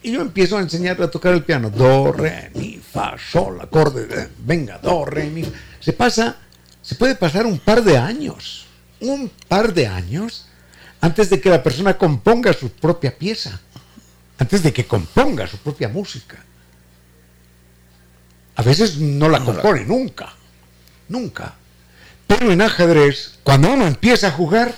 Y 0.00 0.12
yo 0.12 0.20
empiezo 0.20 0.58
a 0.58 0.60
enseñarle 0.60 1.06
a 1.06 1.10
tocar 1.10 1.34
el 1.34 1.42
piano. 1.42 1.70
Do, 1.70 2.12
re, 2.12 2.52
mi, 2.54 2.76
fa, 2.76 3.16
sol, 3.18 3.60
acorde. 3.60 4.28
Venga, 4.38 4.78
do, 4.78 5.04
re, 5.04 5.24
mi. 5.24 5.42
Se 5.80 5.92
pasa, 5.92 6.36
se 6.80 6.94
puede 6.94 7.16
pasar 7.16 7.46
un 7.46 7.58
par 7.58 7.82
de 7.82 7.98
años. 7.98 8.66
Un 9.00 9.28
par 9.48 9.74
de 9.74 9.88
años 9.88 10.46
antes 11.00 11.30
de 11.30 11.40
que 11.40 11.50
la 11.50 11.64
persona 11.64 11.98
componga 11.98 12.52
su 12.52 12.70
propia 12.70 13.18
pieza. 13.18 13.58
Antes 14.38 14.62
de 14.62 14.72
que 14.72 14.86
componga 14.86 15.48
su 15.48 15.56
propia 15.56 15.88
música. 15.88 16.44
A 18.60 18.62
veces 18.62 18.96
no 18.98 19.28
la 19.28 19.40
compone 19.40 19.84
nunca. 19.86 20.34
Nunca. 21.08 21.54
Pero 22.26 22.52
en 22.52 22.60
ajedrez, 22.60 23.38
cuando 23.42 23.72
uno 23.72 23.86
empieza 23.86 24.28
a 24.28 24.32
jugar, 24.32 24.74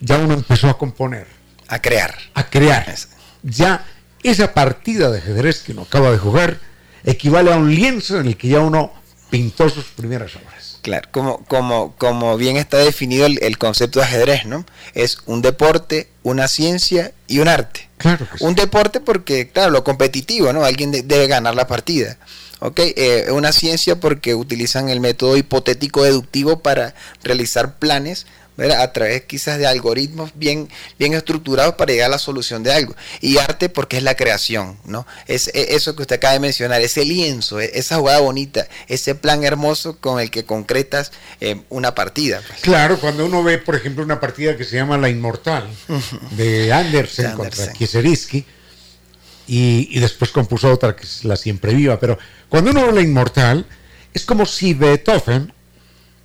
ya 0.00 0.16
uno 0.16 0.34
empezó 0.34 0.68
a 0.68 0.78
componer, 0.78 1.26
A 1.68 1.80
crear. 1.80 2.14
a 2.34 2.48
crear. 2.48 2.94
Ya 3.42 3.84
esa 4.22 4.54
partida 4.54 5.10
de 5.10 5.18
ajedrez 5.18 5.60
que 5.62 5.72
uno 5.72 5.82
acaba 5.82 6.10
de 6.10 6.18
jugar 6.18 6.58
equivale 7.04 7.52
a 7.52 7.56
un 7.56 7.74
lienzo 7.74 8.18
en 8.18 8.26
el 8.28 8.36
que 8.36 8.48
ya 8.48 8.60
uno 8.60 8.92
pintó 9.28 9.68
sus 9.68 9.84
primeras 9.84 10.34
obras. 10.36 10.78
Claro, 10.82 11.08
como, 11.12 11.44
como, 11.44 11.94
como 11.96 12.36
bien 12.38 12.56
está 12.56 12.78
definido 12.78 13.26
el, 13.26 13.38
el 13.42 13.58
concepto 13.58 13.98
de 14.00 14.06
ajedrez, 14.06 14.46
¿no? 14.46 14.64
Es 14.94 15.18
un 15.26 15.42
deporte, 15.42 16.08
una 16.22 16.48
ciencia 16.48 17.12
y 17.28 17.38
un 17.40 17.48
arte. 17.48 17.88
Claro 17.98 18.26
que 18.30 18.38
sí. 18.38 18.44
Un 18.44 18.54
deporte 18.54 19.00
porque, 19.00 19.50
claro, 19.50 19.70
lo 19.72 19.84
competitivo, 19.84 20.52
¿no? 20.54 20.64
Alguien 20.64 20.90
de- 20.90 21.02
debe 21.02 21.26
ganar 21.26 21.54
la 21.54 21.66
partida. 21.66 22.16
¿Ok? 22.60 22.78
Eh, 22.80 23.26
una 23.30 23.52
ciencia 23.52 23.96
porque 23.98 24.34
utilizan 24.34 24.88
el 24.88 25.00
método 25.00 25.36
hipotético 25.36 26.02
deductivo 26.04 26.60
para 26.60 26.94
realizar 27.22 27.78
planes, 27.78 28.26
¿verdad? 28.56 28.82
A 28.82 28.92
través 28.92 29.22
quizás 29.22 29.58
de 29.58 29.66
algoritmos 29.66 30.32
bien, 30.34 30.68
bien 30.98 31.14
estructurados 31.14 31.76
para 31.76 31.92
llegar 31.92 32.08
a 32.08 32.10
la 32.10 32.18
solución 32.18 32.62
de 32.62 32.72
algo. 32.74 32.94
Y 33.22 33.38
arte 33.38 33.70
porque 33.70 33.96
es 33.96 34.02
la 34.02 34.14
creación, 34.14 34.76
¿no? 34.84 35.06
Es 35.26 35.48
e- 35.54 35.74
eso 35.74 35.96
que 35.96 36.02
usted 36.02 36.16
acaba 36.16 36.34
de 36.34 36.40
mencionar, 36.40 36.82
ese 36.82 37.06
lienzo, 37.06 37.58
e- 37.60 37.70
esa 37.72 37.96
jugada 37.96 38.20
bonita, 38.20 38.68
ese 38.88 39.14
plan 39.14 39.42
hermoso 39.44 39.96
con 39.98 40.20
el 40.20 40.30
que 40.30 40.44
concretas 40.44 41.12
eh, 41.40 41.62
una 41.70 41.94
partida. 41.94 42.42
pues. 42.46 42.60
Claro, 42.60 42.98
cuando 43.00 43.24
uno 43.24 43.42
ve, 43.42 43.56
por 43.56 43.76
ejemplo, 43.76 44.04
una 44.04 44.20
partida 44.20 44.58
que 44.58 44.64
se 44.64 44.76
llama 44.76 44.98
La 44.98 45.08
Inmortal, 45.08 45.66
de 46.32 46.70
Andersen, 46.70 47.24
De 47.24 47.30
Andersen. 47.32 47.36
contra 47.36 47.72
Kieseriski, 47.72 48.44
y, 49.50 49.88
y 49.90 49.98
después 49.98 50.30
compuso 50.30 50.72
otra 50.72 50.94
que 50.94 51.02
es 51.02 51.24
La 51.24 51.34
Siempre 51.34 51.74
Viva, 51.74 51.98
pero 51.98 52.16
cuando 52.48 52.70
uno 52.70 52.86
ve 52.86 52.92
La 52.92 53.00
Inmortal, 53.00 53.66
es 54.14 54.24
como 54.24 54.46
si 54.46 54.74
Beethoven 54.74 55.52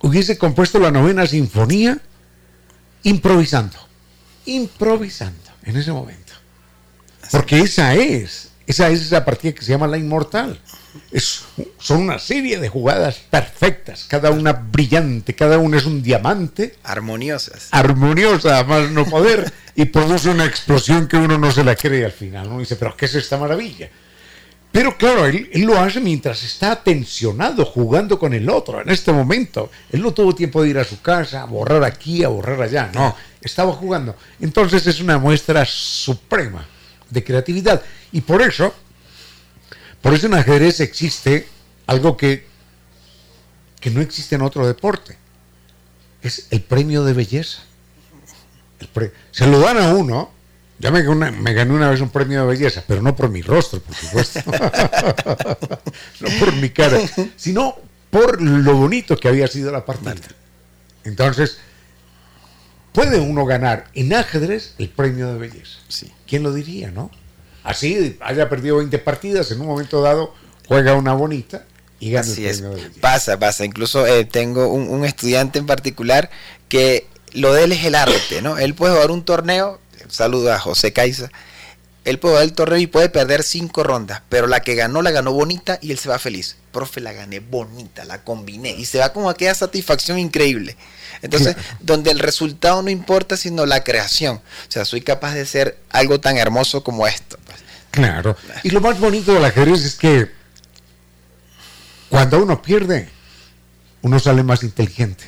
hubiese 0.00 0.38
compuesto 0.38 0.78
la 0.78 0.92
novena 0.92 1.26
sinfonía 1.26 1.98
improvisando, 3.02 3.76
improvisando 4.44 5.50
en 5.64 5.76
ese 5.76 5.90
momento. 5.90 6.34
Porque 7.32 7.58
esa 7.58 7.94
es, 7.94 8.50
esa 8.64 8.90
es 8.90 9.02
esa 9.02 9.24
partida 9.24 9.52
que 9.52 9.62
se 9.62 9.72
llama 9.72 9.88
La 9.88 9.98
Inmortal. 9.98 10.60
Es, 11.10 11.44
son 11.78 12.02
una 12.02 12.18
serie 12.18 12.58
de 12.58 12.68
jugadas 12.68 13.20
perfectas, 13.30 14.06
cada 14.08 14.30
una 14.30 14.52
brillante, 14.52 15.34
cada 15.34 15.58
una 15.58 15.76
es 15.78 15.84
un 15.86 16.02
diamante, 16.02 16.74
Armoniosas. 16.82 17.68
armoniosa, 17.70 18.64
más 18.64 18.90
no 18.90 19.04
poder, 19.06 19.52
y 19.74 19.86
produce 19.86 20.28
una 20.30 20.44
explosión 20.44 21.06
que 21.06 21.16
uno 21.16 21.38
no 21.38 21.50
se 21.52 21.64
la 21.64 21.76
cree 21.76 22.04
al 22.04 22.12
final. 22.12 22.48
Uno 22.48 22.60
dice, 22.60 22.76
pero 22.76 22.96
¿qué 22.96 23.06
es 23.06 23.14
esta 23.14 23.36
maravilla? 23.36 23.88
Pero 24.72 24.96
claro, 24.98 25.24
él, 25.24 25.48
él 25.52 25.62
lo 25.62 25.78
hace 25.78 26.00
mientras 26.00 26.42
está 26.44 26.82
tensionado 26.82 27.64
jugando 27.64 28.18
con 28.18 28.34
el 28.34 28.50
otro 28.50 28.82
en 28.82 28.90
este 28.90 29.10
momento. 29.10 29.70
Él 29.90 30.02
no 30.02 30.12
tuvo 30.12 30.34
tiempo 30.34 30.62
de 30.62 30.68
ir 30.68 30.78
a 30.78 30.84
su 30.84 31.00
casa, 31.00 31.42
a 31.42 31.46
borrar 31.46 31.82
aquí, 31.82 32.22
a 32.24 32.28
borrar 32.28 32.60
allá. 32.60 32.90
No, 32.92 33.16
estaba 33.40 33.72
jugando. 33.72 34.16
Entonces 34.38 34.86
es 34.86 35.00
una 35.00 35.18
muestra 35.18 35.64
suprema 35.64 36.66
de 37.08 37.24
creatividad. 37.24 37.82
Y 38.12 38.20
por 38.20 38.42
eso, 38.42 38.74
por 40.06 40.14
eso 40.14 40.26
en 40.28 40.34
ajedrez 40.34 40.78
existe 40.78 41.48
algo 41.88 42.16
que, 42.16 42.46
que 43.80 43.90
no 43.90 44.00
existe 44.00 44.36
en 44.36 44.42
otro 44.42 44.64
deporte. 44.64 45.16
Es 46.22 46.46
el 46.50 46.60
premio 46.62 47.02
de 47.02 47.12
belleza. 47.12 47.58
Pre- 48.92 49.12
se 49.32 49.48
lo 49.48 49.58
dan 49.58 49.78
a 49.78 49.94
uno. 49.94 50.30
Ya 50.78 50.92
me, 50.92 51.00
gané 51.02 51.10
una- 51.10 51.30
me 51.32 51.52
gané 51.54 51.72
una 51.74 51.90
vez 51.90 52.00
un 52.00 52.10
premio 52.10 52.42
de 52.42 52.46
belleza, 52.46 52.84
pero 52.86 53.02
no 53.02 53.16
por 53.16 53.30
mi 53.30 53.42
rostro, 53.42 53.80
por 53.80 53.96
supuesto. 53.96 54.40
no 56.20 56.28
por 56.38 56.52
mi 56.54 56.70
cara, 56.70 57.00
sino 57.34 57.74
por 58.10 58.40
lo 58.40 58.76
bonito 58.76 59.16
que 59.16 59.26
había 59.26 59.48
sido 59.48 59.72
la 59.72 59.84
partida. 59.84 60.14
Entonces, 61.02 61.58
puede 62.92 63.18
uno 63.18 63.44
ganar 63.44 63.90
en 63.94 64.14
ajedrez 64.14 64.74
el 64.78 64.88
premio 64.88 65.32
de 65.32 65.38
belleza. 65.38 65.78
Sí. 65.88 66.12
¿Quién 66.28 66.44
lo 66.44 66.52
diría, 66.52 66.92
no? 66.92 67.10
Así 67.66 68.16
haya 68.20 68.48
perdido 68.48 68.76
20 68.76 68.96
partidas, 69.00 69.50
en 69.50 69.60
un 69.60 69.66
momento 69.66 70.00
dado 70.00 70.32
juega 70.68 70.94
una 70.94 71.14
bonita 71.14 71.64
y 71.98 72.12
gana 72.12 72.30
Así 72.30 72.46
el 72.46 72.50
es, 72.50 72.62
pasa, 73.00 73.38
pasa. 73.40 73.64
Incluso 73.64 74.06
eh, 74.06 74.24
tengo 74.24 74.68
un, 74.68 74.88
un 74.88 75.04
estudiante 75.04 75.58
en 75.58 75.66
particular 75.66 76.30
que 76.68 77.08
lo 77.32 77.52
de 77.52 77.64
él 77.64 77.72
es 77.72 77.84
el 77.84 77.96
arte, 77.96 78.40
¿no? 78.40 78.56
Él 78.56 78.74
puede 78.74 78.94
jugar 78.94 79.10
un 79.10 79.24
torneo, 79.24 79.80
saludo 80.08 80.52
a 80.52 80.60
José 80.60 80.92
Caiza, 80.92 81.28
él 82.06 82.20
puede 82.20 82.34
jugar 82.34 82.44
el 82.44 82.52
torneo 82.52 82.78
y 82.78 82.86
puede 82.86 83.08
perder 83.08 83.42
cinco 83.42 83.82
rondas, 83.82 84.22
pero 84.28 84.46
la 84.46 84.60
que 84.60 84.76
ganó, 84.76 85.02
la 85.02 85.10
ganó 85.10 85.32
bonita 85.32 85.80
y 85.82 85.90
él 85.90 85.98
se 85.98 86.08
va 86.08 86.20
feliz. 86.20 86.56
Profe, 86.70 87.00
la 87.00 87.12
gané 87.12 87.40
bonita, 87.40 88.04
la 88.04 88.22
combiné 88.22 88.70
y 88.70 88.84
se 88.84 88.98
va 88.98 89.12
con 89.12 89.28
aquella 89.28 89.56
satisfacción 89.56 90.20
increíble. 90.20 90.76
Entonces, 91.22 91.56
donde 91.80 92.12
el 92.12 92.20
resultado 92.20 92.80
no 92.82 92.90
importa, 92.90 93.36
sino 93.36 93.66
la 93.66 93.82
creación. 93.82 94.36
O 94.36 94.70
sea, 94.70 94.84
soy 94.84 95.00
capaz 95.00 95.34
de 95.34 95.46
ser 95.46 95.78
algo 95.90 96.20
tan 96.20 96.38
hermoso 96.38 96.84
como 96.84 97.08
esto. 97.08 97.38
Claro. 97.96 98.36
Y 98.62 98.70
lo 98.70 98.80
más 98.80 99.00
bonito 99.00 99.32
del 99.34 99.44
ajedrez 99.44 99.82
es 99.84 99.94
que 99.96 100.30
cuando 102.08 102.42
uno 102.42 102.60
pierde, 102.62 103.08
uno 104.02 104.18
sale 104.18 104.42
más 104.42 104.62
inteligente. 104.62 105.24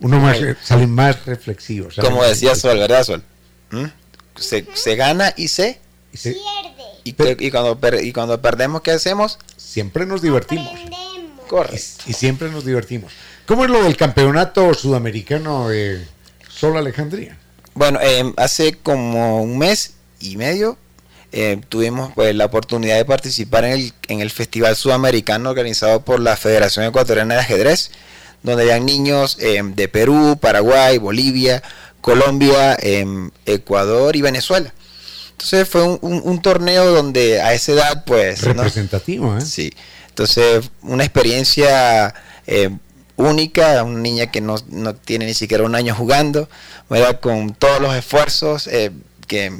Uno 0.00 0.18
más, 0.20 0.36
sale 0.62 0.86
más 0.86 1.24
reflexivo. 1.24 1.90
sale 1.90 2.06
Como 2.08 2.20
más 2.20 2.30
decía. 2.30 2.54
Sol, 2.54 2.78
¿verdad, 2.78 3.04
Sol? 3.04 3.22
¿Mm? 3.70 3.84
Se, 4.36 4.66
se 4.74 4.96
gana 4.96 5.32
y 5.36 5.48
se 5.48 5.80
Y 6.12 6.16
se- 6.16 6.32
Pierde. 7.04 7.38
Y, 7.40 7.46
y 7.46 7.50
cuando 7.50 7.78
per- 7.78 8.04
y 8.04 8.12
cuando 8.12 8.40
perdemos, 8.42 8.82
¿qué 8.82 8.90
hacemos? 8.92 9.38
siempre 9.56 10.06
nos 10.06 10.22
divertimos. 10.22 10.68
Aprendemos. 10.68 11.46
Corre. 11.48 11.76
Y, 12.06 12.10
y 12.10 12.12
siempre 12.14 12.50
nos 12.50 12.64
divertimos. 12.64 13.12
¿Cómo 13.46 13.64
es 13.64 13.70
lo 13.70 13.82
del 13.82 13.96
campeonato 13.96 14.72
sudamericano 14.74 15.68
de 15.68 16.06
Sol 16.48 16.76
Alejandría? 16.76 17.38
Bueno, 17.74 17.98
eh, 18.02 18.32
hace 18.36 18.74
como 18.74 19.42
un 19.42 19.58
mes 19.58 19.94
y 20.20 20.36
medio 20.36 20.78
eh, 21.36 21.60
tuvimos 21.68 22.12
pues, 22.14 22.34
la 22.34 22.44
oportunidad 22.44 22.96
de 22.96 23.04
participar 23.04 23.64
en 23.64 23.72
el, 23.72 23.92
en 24.08 24.20
el 24.20 24.30
Festival 24.30 24.76
Sudamericano 24.76 25.50
organizado 25.50 26.02
por 26.04 26.20
la 26.20 26.36
Federación 26.36 26.84
Ecuatoriana 26.84 27.34
de 27.34 27.40
Ajedrez, 27.40 27.90
donde 28.44 28.62
habían 28.62 28.86
niños 28.86 29.36
eh, 29.40 29.60
de 29.64 29.88
Perú, 29.88 30.38
Paraguay, 30.40 30.98
Bolivia, 30.98 31.62
Colombia, 32.00 32.76
em, 32.80 33.30
Ecuador 33.46 34.14
y 34.14 34.22
Venezuela. 34.22 34.72
Entonces 35.32 35.68
fue 35.68 35.82
un, 35.82 35.98
un- 36.02 36.22
un 36.24 36.40
torneo 36.40 36.86
donde 36.92 37.40
a 37.40 37.52
esa 37.54 37.72
edad, 37.72 38.04
pues... 38.04 38.42
¿no? 38.46 38.52
Representativo, 38.54 39.36
¿eh? 39.36 39.40
Sí, 39.40 39.72
entonces 40.08 40.70
una 40.82 41.02
experiencia 41.04 42.14
eh, 42.46 42.70
única, 43.16 43.82
una 43.82 43.98
niña 44.00 44.30
que 44.30 44.40
no, 44.40 44.56
no 44.68 44.94
tiene 44.94 45.26
ni 45.26 45.34
siquiera 45.34 45.64
un 45.64 45.74
año 45.74 45.94
jugando, 45.94 46.48
¿verdad? 46.88 47.18
con 47.20 47.54
todos 47.54 47.80
los 47.80 47.94
esfuerzos 47.96 48.66
eh, 48.68 48.90
que, 49.26 49.58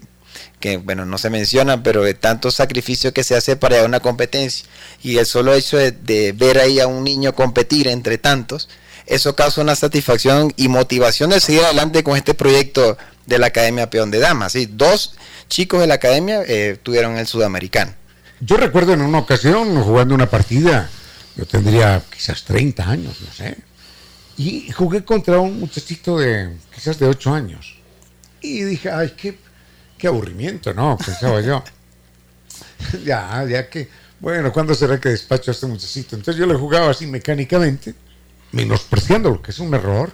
bueno, 0.83 1.05
no 1.05 1.19
se 1.19 1.31
mencionan, 1.31 1.83
pero 1.83 2.03
de 2.03 2.15
tanto 2.15 2.51
sacrificio 2.51 3.12
que 3.12 3.25
se 3.25 3.37
hace 3.37 3.57
para 3.57 3.85
una 3.85 4.01
competencia. 4.01 4.67
Y 5.03 5.19
el 5.19 5.27
solo 5.27 5.55
hecho 5.55 5.77
de, 5.77 5.93
de 5.93 6.33
ver 6.33 6.59
ahí 6.59 6.81
a 6.81 6.87
un 6.87 7.05
niño 7.05 7.35
competir 7.35 7.89
entre 7.89 8.19
tantos, 8.19 8.69
eso 9.07 9.37
causa 9.37 9.61
una 9.61 9.77
satisfacción 9.77 10.53
y 10.57 10.69
motivación 10.69 11.31
de 11.31 11.41
seguir 11.41 11.62
adelante 11.62 12.03
con 12.03 12.17
este 12.17 12.35
proyecto 12.35 12.97
de 13.27 13.39
la 13.39 13.47
Academia 13.47 13.91
Peón 13.91 14.11
de 14.11 14.19
Damas. 14.19 14.53
¿sí? 14.53 14.67
Dos 14.67 15.15
chicos 15.49 15.81
de 15.81 15.87
la 15.87 15.95
Academia 15.95 16.43
eh, 16.47 16.79
tuvieron 16.83 17.17
el 17.17 17.27
Sudamericano. 17.27 17.93
Yo 18.41 18.57
recuerdo 18.57 18.93
en 18.93 19.03
una 19.03 19.19
ocasión 19.19 19.83
jugando 19.83 20.15
una 20.15 20.29
partida, 20.29 20.91
yo 21.37 21.47
tendría 21.47 22.03
quizás 22.12 22.45
30 22.45 22.89
años, 22.89 23.17
no 23.21 23.33
sé, 23.33 23.57
y 24.37 24.71
jugué 24.73 25.05
contra 25.05 25.39
un 25.39 25.61
muchachito 25.61 26.19
de 26.19 26.57
quizás 26.75 26.99
de 26.99 27.07
8 27.07 27.33
años. 27.33 27.77
Y 28.41 28.62
dije, 28.65 28.91
ay, 28.91 29.15
qué, 29.17 29.39
qué 29.99 30.07
aburrimiento, 30.09 30.72
¿no? 30.74 30.97
Pensaba 30.99 31.40
yo. 31.40 31.62
ya, 33.05 33.45
ya 33.49 33.68
que, 33.68 33.88
bueno, 34.20 34.53
¿cuándo 34.53 34.74
será 34.74 35.01
que 35.01 35.11
despacho 35.11 35.51
a 35.51 35.55
este 35.55 35.66
muchachito? 35.66 36.16
Entonces 36.16 36.38
yo 36.38 36.47
le 36.47 36.55
jugaba 36.55 36.90
así 36.90 37.07
mecánicamente, 37.07 37.95
menospreciándolo, 38.53 39.42
que 39.42 39.51
es 39.51 39.59
un 39.59 39.74
error. 39.74 40.12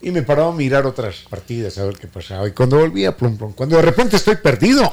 Y 0.00 0.10
me 0.10 0.22
paraba 0.22 0.50
a 0.50 0.54
mirar 0.54 0.84
otras 0.86 1.16
partidas 1.30 1.78
a 1.78 1.84
ver 1.84 1.96
qué 1.96 2.06
pasaba. 2.06 2.46
Y 2.46 2.52
cuando 2.52 2.78
volvía, 2.78 3.16
plum, 3.16 3.36
plum, 3.38 3.52
cuando 3.52 3.76
de 3.76 3.82
repente 3.82 4.16
estoy 4.16 4.36
perdido. 4.36 4.92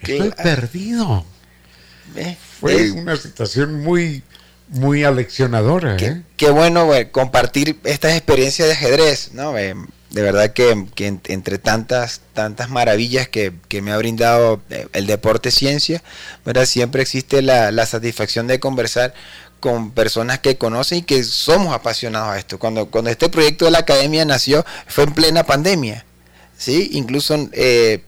Estoy 0.00 0.30
Claro. 0.30 0.42
perdido. 0.42 1.24
¿eh? 2.16 2.36
Fue 2.60 2.90
una 2.90 3.16
situación 3.16 3.80
muy, 3.82 4.22
muy 4.68 5.04
aleccionadora. 5.04 5.96
Qué, 5.96 6.06
¿eh? 6.06 6.22
qué 6.36 6.50
bueno 6.50 6.86
güey, 6.86 7.10
compartir 7.10 7.78
estas 7.84 8.12
experiencias 8.16 8.68
de 8.68 8.74
ajedrez, 8.74 9.30
¿no? 9.32 9.54
De 10.10 10.22
verdad 10.22 10.52
que, 10.52 10.86
entre 11.28 11.58
tantas, 11.58 12.20
tantas 12.32 12.68
maravillas 12.68 13.28
que, 13.28 13.52
que, 13.68 13.80
me 13.80 13.92
ha 13.92 13.96
brindado 13.96 14.60
eh, 14.70 14.88
el 14.92 15.06
deporte 15.06 15.50
ciencia, 15.50 16.02
¿verdad? 16.44 16.66
siempre 16.66 17.02
existe 17.02 17.42
la, 17.42 17.70
la 17.70 17.86
satisfacción 17.86 18.46
de 18.48 18.58
conversar 18.58 19.14
con 19.60 19.92
personas 19.92 20.40
que 20.40 20.56
conocen 20.58 20.98
y 20.98 21.02
que 21.02 21.22
somos 21.22 21.72
apasionados 21.74 22.30
a 22.30 22.38
esto. 22.38 22.58
Cuando, 22.58 22.86
cuando 22.86 23.10
este 23.10 23.28
proyecto 23.28 23.66
de 23.66 23.70
la 23.70 23.80
academia 23.80 24.24
nació 24.24 24.64
fue 24.86 25.04
en 25.04 25.14
plena 25.14 25.44
pandemia, 25.44 26.04
¿sí? 26.56 26.90
Incluso, 26.92 27.48
eh, 27.52 28.02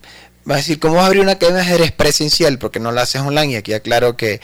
vas 0.44 0.56
a 0.56 0.58
decir, 0.58 0.78
¿cómo 0.78 0.94
vas 0.94 1.04
a 1.04 1.06
abrir 1.06 1.22
una 1.22 1.32
academia 1.32 1.62
de 1.62 1.68
ajedrez 1.68 1.92
presencial? 1.92 2.58
Porque 2.58 2.80
no 2.80 2.92
la 2.92 3.02
haces 3.02 3.20
online. 3.20 3.52
Y 3.52 3.56
aquí 3.56 3.72
aclaro 3.72 4.16
que 4.16 4.40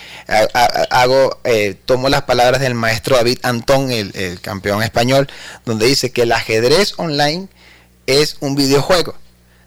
hago, 0.91 1.41
eh, 1.45 1.77
tomo 1.85 2.09
las 2.09 2.23
palabras 2.23 2.61
del 2.61 2.75
maestro 2.75 3.17
David 3.17 3.39
Antón, 3.43 3.91
el, 3.91 4.13
el 4.15 4.41
campeón 4.41 4.83
español, 4.83 5.29
donde 5.65 5.87
dice 5.87 6.11
que 6.11 6.23
el 6.23 6.33
ajedrez 6.33 6.95
online 6.97 7.49
es 8.07 8.37
un 8.41 8.55
videojuego, 8.55 9.15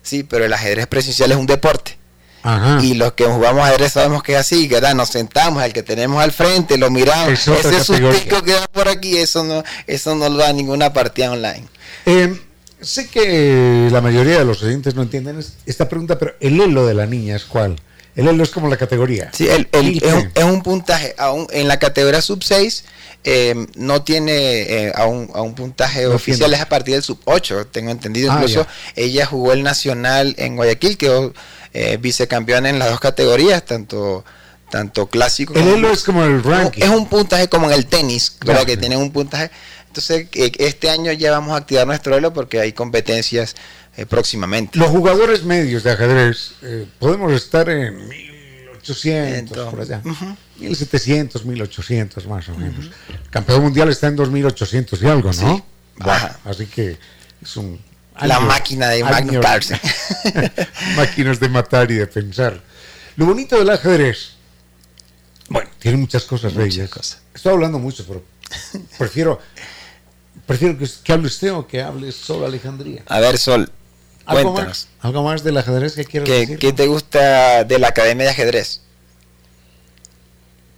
¿sí? 0.02 0.24
Pero 0.24 0.46
el 0.46 0.54
ajedrez 0.54 0.88
presencial 0.88 1.32
es 1.32 1.38
un 1.38 1.46
deporte. 1.46 1.98
Y 2.82 2.96
los 2.96 3.14
que 3.14 3.26
jugamos 3.26 3.68
ajedrez 3.68 3.94
sabemos 3.94 4.24
que 4.24 4.34
es 4.34 4.40
así, 4.40 4.68
¿verdad? 4.68 4.96
Nos 4.96 5.10
sentamos, 5.10 5.62
al 5.62 5.74
que 5.74 5.84
tenemos 5.84 6.24
al 6.24 6.32
frente, 6.32 6.78
lo 6.78 6.90
miramos, 6.90 7.48
ese 7.48 7.84
sustico 7.84 8.42
que 8.42 8.56
va 8.56 8.68
por 8.68 8.88
aquí, 8.88 9.18
eso 9.18 9.44
no, 9.44 9.64
eso 9.86 10.16
no 10.16 10.28
lo 10.28 10.38
da 10.38 10.52
ninguna 10.52 10.92
partida 10.92 11.32
online. 11.32 11.68
Eh, 12.08 12.36
sé 12.82 13.08
que 13.08 13.88
la 13.92 14.02
mayoría 14.02 14.40
de 14.40 14.46
los 14.46 14.62
oyentes 14.64 14.96
no 14.96 15.04
entienden 15.04 15.40
esta 15.66 15.88
pregunta, 15.88 16.18
pero 16.18 16.36
el 16.40 16.60
elo 16.60 16.86
de 16.86 16.94
la 16.94 17.06
niña 17.06 17.36
es 17.36 17.46
cuál? 17.46 17.78
El 18.16 18.28
elo 18.28 18.44
es 18.44 18.50
como 18.50 18.68
la 18.68 18.78
categoría. 18.78 19.32
Sí, 19.34 19.48
el, 19.48 19.68
es, 19.72 20.44
un, 20.44 20.62
puntaje. 20.64 21.16
Aún 21.18 21.48
en 21.52 21.68
la 21.68 21.80
categoría 21.80 22.22
sub 22.22 22.44
6 22.44 22.84
eh, 23.24 23.68
no 23.76 24.04
tiene 24.04 24.34
eh, 24.34 24.92
a, 24.94 25.06
un, 25.06 25.30
a, 25.34 25.42
un, 25.42 25.56
puntaje 25.56 26.08
oficial, 26.08 26.54
es 26.54 26.60
a 26.60 26.68
partir 26.68 26.96
del 26.96 27.04
sub 27.04 27.20
8, 27.24 27.68
tengo 27.68 27.90
entendido. 27.90 28.32
Ah, 28.32 28.36
Incluso 28.36 28.68
ella 28.96 29.26
jugó 29.26 29.54
el 29.54 29.64
nacional 29.64 30.36
en 30.38 30.58
Guayaquil, 30.58 30.98
que 30.98 31.32
eh, 31.74 31.98
vicecampeón 32.02 32.66
en 32.66 32.80
las 32.80 32.90
dos 32.90 33.00
categorías, 33.00 33.64
tanto 33.66 34.26
tanto 34.72 35.08
clásico. 35.08 35.54
El 35.54 35.68
elo 35.68 35.92
es 35.92 36.04
como 36.04 36.24
el 36.24 36.42
ranking. 36.42 36.82
Es 36.82 36.90
un 36.90 37.08
puntaje 37.08 37.48
como 37.50 37.68
en 37.68 37.74
el 37.74 37.86
tenis, 37.86 38.38
¿verdad? 38.44 38.66
que 38.66 38.78
tiene 38.78 38.98
un 38.98 39.12
puntaje. 39.12 39.52
Entonces, 39.92 40.28
eh, 40.34 40.52
este 40.60 40.90
año 40.90 41.12
ya 41.12 41.32
vamos 41.32 41.52
a 41.52 41.58
activar 41.58 41.86
nuestro 41.86 42.16
elo 42.16 42.32
porque 42.34 42.62
hay 42.62 42.72
competencias 42.72 43.56
eh, 43.98 44.06
próximamente. 44.06 44.80
Los 44.80 44.88
jugadores 44.88 45.44
medios 45.44 45.84
de 45.84 45.92
ajedrez 45.92 46.54
podemos 46.98 47.34
estar 47.34 47.70
en 47.70 48.08
1800, 48.08 49.70
por 49.70 49.82
allá. 49.82 50.02
1700, 50.58 51.44
1800 51.44 52.26
más 52.26 52.48
o 52.48 52.56
menos. 52.56 52.86
El 53.10 53.30
campeón 53.30 53.64
mundial 53.64 53.90
está 53.90 54.08
en 54.08 54.16
2800 54.16 55.02
y 55.02 55.08
algo, 55.08 55.32
¿no? 55.34 55.58
Sí. 55.58 55.64
así 56.46 56.66
que 56.68 56.98
es 57.42 57.58
un 57.58 57.78
la 58.22 58.40
máquina 58.40 58.90
de 58.90 59.04
Magnus 59.04 59.40
Carlsen. 59.44 59.80
Máquinas 60.96 61.40
de 61.40 61.50
matar 61.50 61.92
y 61.92 61.96
de 61.96 62.08
pensar. 62.08 62.62
Lo 63.16 63.26
bonito 63.26 63.58
del 63.58 63.70
ajedrez, 63.70 64.36
bueno, 65.50 65.70
tiene 65.80 65.98
muchas 65.98 66.24
cosas 66.24 66.54
bellas. 66.54 66.90
Cosas. 66.90 67.20
Estoy 67.34 67.54
hablando 67.54 67.78
mucho, 67.78 68.06
pero 68.08 68.24
prefiero, 68.98 69.40
prefiero 70.52 70.78
que, 70.78 70.88
que 71.04 71.14
hable 71.14 71.28
usted 71.28 71.54
o 71.54 71.66
que 71.66 71.82
hable 71.82 72.12
Sol 72.12 72.44
Alejandría. 72.44 73.04
A 73.08 73.20
ver, 73.20 73.38
Sol, 73.38 73.72
¿Algo 74.26 74.54
Más, 74.54 74.88
¿Algo 75.00 75.24
más 75.24 75.44
del 75.44 75.58
ajedrez 75.58 75.96
que 75.96 76.06
quieras 76.06 76.30
decir? 76.30 76.60
¿Qué 76.60 76.74
te 76.74 76.88
gusta 76.88 77.64
de 77.64 77.80
la 77.80 77.88
Academia 77.88 78.26
de 78.26 78.32
Ajedrez? 78.32 78.82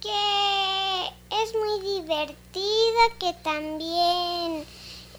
Que 0.00 1.06
es 1.42 1.52
muy 1.54 2.00
divertida, 2.00 3.02
que 3.18 3.34
también 3.42 4.64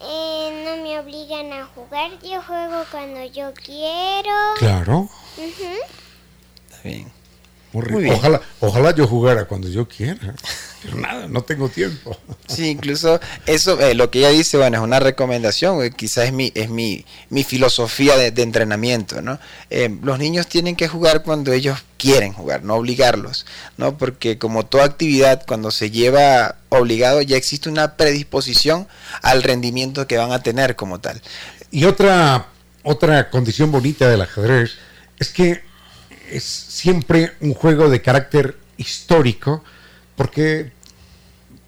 eh, 0.00 0.64
no 0.64 0.82
me 0.82 0.98
obligan 1.00 1.52
a 1.52 1.66
jugar, 1.66 2.10
yo 2.22 2.42
juego 2.42 2.84
cuando 2.90 3.24
yo 3.26 3.52
quiero. 3.54 4.54
Claro. 4.56 5.08
Está 5.36 6.82
bien. 6.82 7.12
Ojalá, 8.10 8.40
ojalá 8.60 8.94
yo 8.94 9.06
jugara 9.06 9.44
cuando 9.44 9.68
yo 9.68 9.86
quiera. 9.86 10.34
Nada, 10.94 11.26
no 11.28 11.42
tengo 11.42 11.68
tiempo. 11.68 12.16
Sí, 12.46 12.68
incluso 12.68 13.20
eso, 13.46 13.80
eh, 13.80 13.94
lo 13.94 14.10
que 14.10 14.20
ella 14.20 14.30
dice, 14.30 14.56
bueno, 14.56 14.76
es 14.78 14.82
una 14.82 15.00
recomendación, 15.00 15.82
eh, 15.82 15.90
quizás 15.90 16.26
es 16.26 16.32
mi, 16.32 16.52
es 16.54 16.68
mi, 16.70 17.04
mi 17.30 17.44
filosofía 17.44 18.16
de, 18.16 18.42
entrenamiento, 18.42 19.22
¿no? 19.22 19.38
Eh, 19.70 19.94
los 20.02 20.18
niños 20.18 20.46
tienen 20.46 20.76
que 20.76 20.88
jugar 20.88 21.22
cuando 21.22 21.52
ellos 21.52 21.78
quieren 21.98 22.32
jugar, 22.32 22.62
no 22.62 22.74
obligarlos, 22.74 23.46
¿no? 23.76 23.98
Porque 23.98 24.38
como 24.38 24.66
toda 24.66 24.84
actividad, 24.84 25.44
cuando 25.46 25.70
se 25.70 25.90
lleva 25.90 26.56
obligado, 26.68 27.22
ya 27.22 27.36
existe 27.36 27.68
una 27.68 27.96
predisposición 27.96 28.86
al 29.22 29.42
rendimiento 29.42 30.06
que 30.06 30.18
van 30.18 30.32
a 30.32 30.42
tener 30.42 30.76
como 30.76 31.00
tal. 31.00 31.20
Y 31.70 31.84
otra, 31.84 32.46
otra 32.82 33.30
condición 33.30 33.72
bonita 33.72 34.08
del 34.08 34.22
ajedrez 34.22 34.72
es 35.18 35.30
que 35.30 35.62
es 36.30 36.44
siempre 36.44 37.32
un 37.40 37.54
juego 37.54 37.88
de 37.88 38.02
carácter 38.02 38.56
histórico, 38.76 39.64
porque 40.16 40.72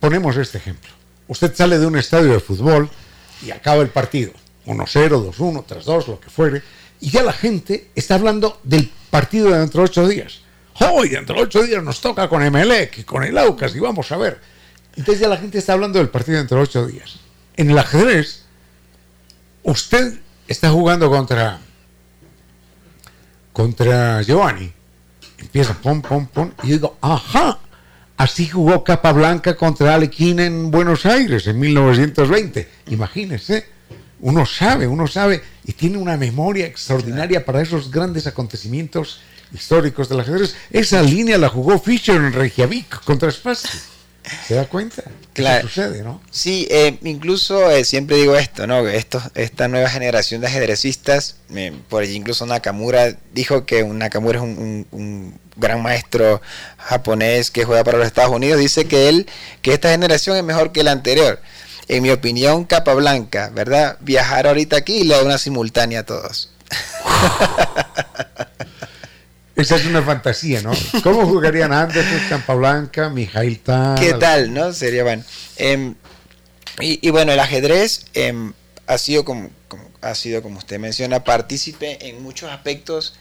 ponemos 0.00 0.36
este 0.36 0.58
ejemplo. 0.58 0.90
Usted 1.28 1.54
sale 1.54 1.78
de 1.78 1.86
un 1.86 1.96
estadio 1.96 2.32
de 2.32 2.40
fútbol 2.40 2.88
y 3.44 3.50
acaba 3.50 3.82
el 3.82 3.88
partido, 3.88 4.32
1-0, 4.66 5.32
2-1, 5.32 5.64
3-2, 5.66 6.06
lo 6.06 6.20
que 6.20 6.30
fuere, 6.30 6.62
y 7.00 7.10
ya 7.10 7.22
la 7.22 7.32
gente 7.32 7.90
está 7.94 8.14
hablando 8.14 8.60
del 8.64 8.90
partido 9.10 9.50
de 9.50 9.58
dentro 9.58 9.82
de 9.82 9.86
ocho 9.86 10.08
días. 10.08 10.40
Hoy, 10.80 11.08
dentro 11.08 11.36
de 11.36 11.42
ocho 11.42 11.62
días 11.62 11.82
nos 11.82 12.00
toca 12.00 12.28
con 12.28 12.42
Emelec 12.42 12.98
y 12.98 13.04
con 13.04 13.24
el 13.24 13.36
Aucas 13.38 13.74
y 13.74 13.80
vamos 13.80 14.10
a 14.12 14.16
ver. 14.16 14.40
Entonces 14.96 15.20
ya 15.20 15.28
la 15.28 15.36
gente 15.36 15.58
está 15.58 15.74
hablando 15.74 15.98
del 15.98 16.08
partido 16.08 16.38
dentro 16.38 16.56
de 16.58 16.64
ocho 16.64 16.86
días. 16.86 17.16
En 17.56 17.70
el 17.70 17.78
ajedrez, 17.78 18.44
usted 19.62 20.18
está 20.46 20.70
jugando 20.70 21.10
contra 21.10 21.60
contra 23.52 24.22
Giovanni. 24.22 24.72
Empieza 25.38 25.74
pom, 25.74 26.00
pom, 26.00 26.26
pom. 26.26 26.52
Y 26.62 26.68
digo, 26.68 26.96
ajá, 27.00 27.58
así 28.18 28.48
jugó 28.48 28.84
Capablanca 28.84 29.56
contra 29.56 29.94
Alequín 29.94 30.40
en 30.40 30.70
Buenos 30.70 31.06
Aires 31.06 31.46
en 31.46 31.58
1920. 31.58 32.68
Imagínese, 32.88 33.66
uno 34.20 34.44
sabe, 34.44 34.86
uno 34.86 35.06
sabe 35.06 35.42
y 35.64 35.72
tiene 35.72 35.96
una 35.96 36.16
memoria 36.16 36.66
extraordinaria 36.66 37.44
para 37.44 37.62
esos 37.62 37.90
grandes 37.90 38.26
acontecimientos 38.26 39.20
históricos 39.52 40.08
del 40.08 40.20
ajedrez. 40.20 40.56
Esa 40.70 41.00
línea 41.00 41.38
la 41.38 41.48
jugó 41.48 41.78
Fischer 41.78 42.16
en 42.16 42.32
Reykjavik 42.32 43.02
contra 43.04 43.30
Spassky. 43.30 43.78
¿Se 44.46 44.54
da 44.54 44.66
cuenta? 44.66 45.02
Claro. 45.32 45.68
sucede, 45.68 46.02
¿no? 46.02 46.20
Sí, 46.30 46.66
eh, 46.70 46.98
incluso 47.02 47.70
eh, 47.70 47.84
siempre 47.84 48.16
digo 48.16 48.36
esto, 48.36 48.66
¿no? 48.66 48.86
Esto, 48.88 49.22
esta 49.34 49.68
nueva 49.68 49.88
generación 49.88 50.40
de 50.40 50.48
ajedrecistas, 50.48 51.36
eh, 51.54 51.72
por 51.88 52.02
allí 52.02 52.14
incluso 52.14 52.44
Nakamura 52.46 53.16
dijo 53.32 53.64
que 53.64 53.84
Nakamura 53.84 54.38
es 54.38 54.44
un, 54.44 55.38
gran 55.56 55.82
maestro 55.82 56.40
japonés 56.76 57.50
que 57.50 57.64
juega 57.64 57.82
para 57.82 57.98
los 57.98 58.06
Estados 58.06 58.30
Unidos, 58.30 58.60
dice 58.60 58.86
que 58.86 59.08
él, 59.08 59.26
que 59.60 59.72
esta 59.72 59.90
generación 59.90 60.36
es 60.36 60.44
mejor 60.44 60.72
que 60.72 60.84
la 60.84 60.92
anterior. 60.92 61.40
En 61.88 62.02
mi 62.02 62.10
opinión, 62.10 62.64
capa 62.64 62.94
blanca, 62.94 63.50
¿verdad? 63.52 63.96
Viajar 64.00 64.46
ahorita 64.46 64.76
aquí 64.76 64.98
y 64.98 65.04
le 65.04 65.16
da 65.16 65.22
una 65.22 65.38
simultánea 65.38 66.00
a 66.00 66.06
todos. 66.06 66.50
Esa 69.58 69.74
es 69.74 69.86
una 69.86 70.02
fantasía, 70.02 70.62
¿no? 70.62 70.70
¿Cómo 71.02 71.26
jugarían 71.26 71.72
Anderson, 71.72 72.20
Campablanca, 72.28 73.08
Mijail 73.08 73.58
Tal? 73.58 73.98
¿Qué 73.98 74.14
tal, 74.14 74.54
no? 74.54 74.72
Sería 74.72 75.02
bueno. 75.02 75.24
Em, 75.56 75.96
y, 76.78 77.10
bueno, 77.10 77.32
el 77.32 77.40
ajedrez 77.40 78.04
em, 78.14 78.52
ha, 78.86 78.98
sido 78.98 79.24
como, 79.24 79.50
ha 80.00 80.14
sido, 80.14 80.44
como 80.44 80.58
usted 80.58 80.78
menciona, 80.78 81.24
partícipe 81.24 82.08
en 82.08 82.22
muchos 82.22 82.52
aspectos 82.52 83.16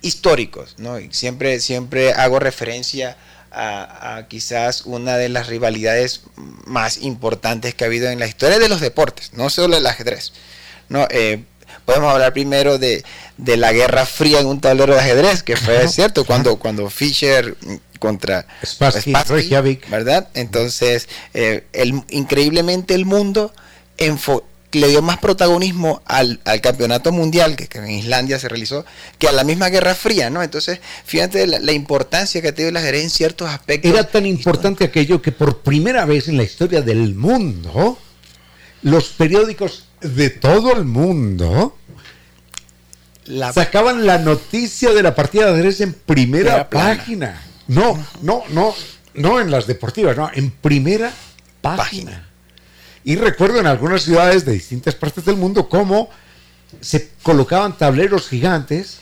históricos, 0.00 0.76
¿no? 0.78 0.98
Y 0.98 1.12
siempre, 1.12 1.60
siempre 1.60 2.14
hago 2.14 2.38
referencia 2.38 3.18
a, 3.50 4.24
quizás 4.28 4.86
una 4.86 5.18
de 5.18 5.28
las 5.28 5.48
rivalidades 5.48 6.22
más 6.64 7.02
importantes 7.02 7.74
que 7.74 7.84
ha 7.84 7.88
habido 7.88 8.08
en 8.08 8.18
la 8.18 8.26
historia 8.26 8.58
de 8.58 8.70
los 8.70 8.80
deportes, 8.80 9.34
no 9.34 9.50
solo 9.50 9.76
el 9.76 9.86
ajedrez. 9.86 10.32
¿no? 10.88 11.06
Eh, 11.10 11.44
podemos 11.84 12.12
hablar 12.12 12.32
primero 12.32 12.78
de, 12.78 13.04
la 13.38 13.72
Guerra 13.72 14.06
Fría 14.06 14.40
en 14.40 14.46
un 14.46 14.60
tablero 14.60 14.94
de 14.94 15.00
ajedrez, 15.00 15.42
que 15.42 15.56
fue 15.56 15.88
cierto, 15.88 16.24
cuando, 16.24 16.56
cuando 16.56 16.88
Fischer 16.90 17.56
contra 17.98 18.46
Spassky, 18.64 19.12
¿verdad? 19.88 20.28
Entonces, 20.34 21.08
eh, 21.34 21.64
el, 21.72 22.02
increíblemente 22.10 22.94
el 22.94 23.04
mundo 23.04 23.52
le 24.72 24.88
dio 24.88 25.02
más 25.02 25.18
protagonismo 25.18 26.02
al, 26.06 26.40
campeonato 26.60 27.12
mundial 27.12 27.56
que, 27.56 27.68
en 27.78 27.90
Islandia 27.90 28.38
se 28.38 28.48
realizó 28.48 28.84
que 29.18 29.28
a 29.28 29.32
la 29.32 29.44
misma 29.44 29.68
Guerra 29.68 29.94
Fría, 29.94 30.30
¿no? 30.30 30.42
Entonces, 30.42 30.80
fíjate 31.04 31.46
la, 31.46 31.72
importancia 31.72 32.40
que 32.40 32.48
ha 32.48 32.54
tenido 32.54 32.70
el 32.70 32.76
ajedrez 32.76 33.04
en 33.04 33.10
ciertos 33.10 33.48
aspectos. 33.48 33.90
Era 33.90 34.04
tan 34.04 34.26
importante 34.26 34.84
aquello 34.84 35.20
que 35.20 35.32
por 35.32 35.58
primera 35.58 36.04
vez 36.04 36.28
en 36.28 36.36
la 36.36 36.42
historia 36.42 36.82
del 36.82 37.14
mundo, 37.14 37.98
los 38.82 39.08
periódicos 39.10 39.84
de 40.02 40.30
todo 40.30 40.72
el 40.72 40.84
mundo 40.84 41.76
sacaban 43.52 44.06
la 44.06 44.18
noticia 44.18 44.92
de 44.92 45.02
la 45.02 45.14
partida 45.14 45.46
de 45.46 45.52
ajedrez 45.52 45.80
en 45.80 45.92
primera 45.94 46.68
página. 46.68 47.40
No, 47.68 48.04
no, 48.22 48.42
no, 48.50 48.74
no 49.14 49.40
en 49.40 49.50
las 49.50 49.66
deportivas, 49.66 50.16
no, 50.16 50.30
en 50.32 50.50
primera 50.50 51.12
página. 51.60 52.28
Y 53.04 53.16
recuerdo 53.16 53.58
en 53.58 53.66
algunas 53.66 54.02
ciudades 54.02 54.44
de 54.44 54.52
distintas 54.52 54.94
partes 54.94 55.24
del 55.24 55.36
mundo 55.36 55.68
cómo 55.68 56.08
se 56.80 57.10
colocaban 57.22 57.76
tableros 57.76 58.28
gigantes 58.28 59.00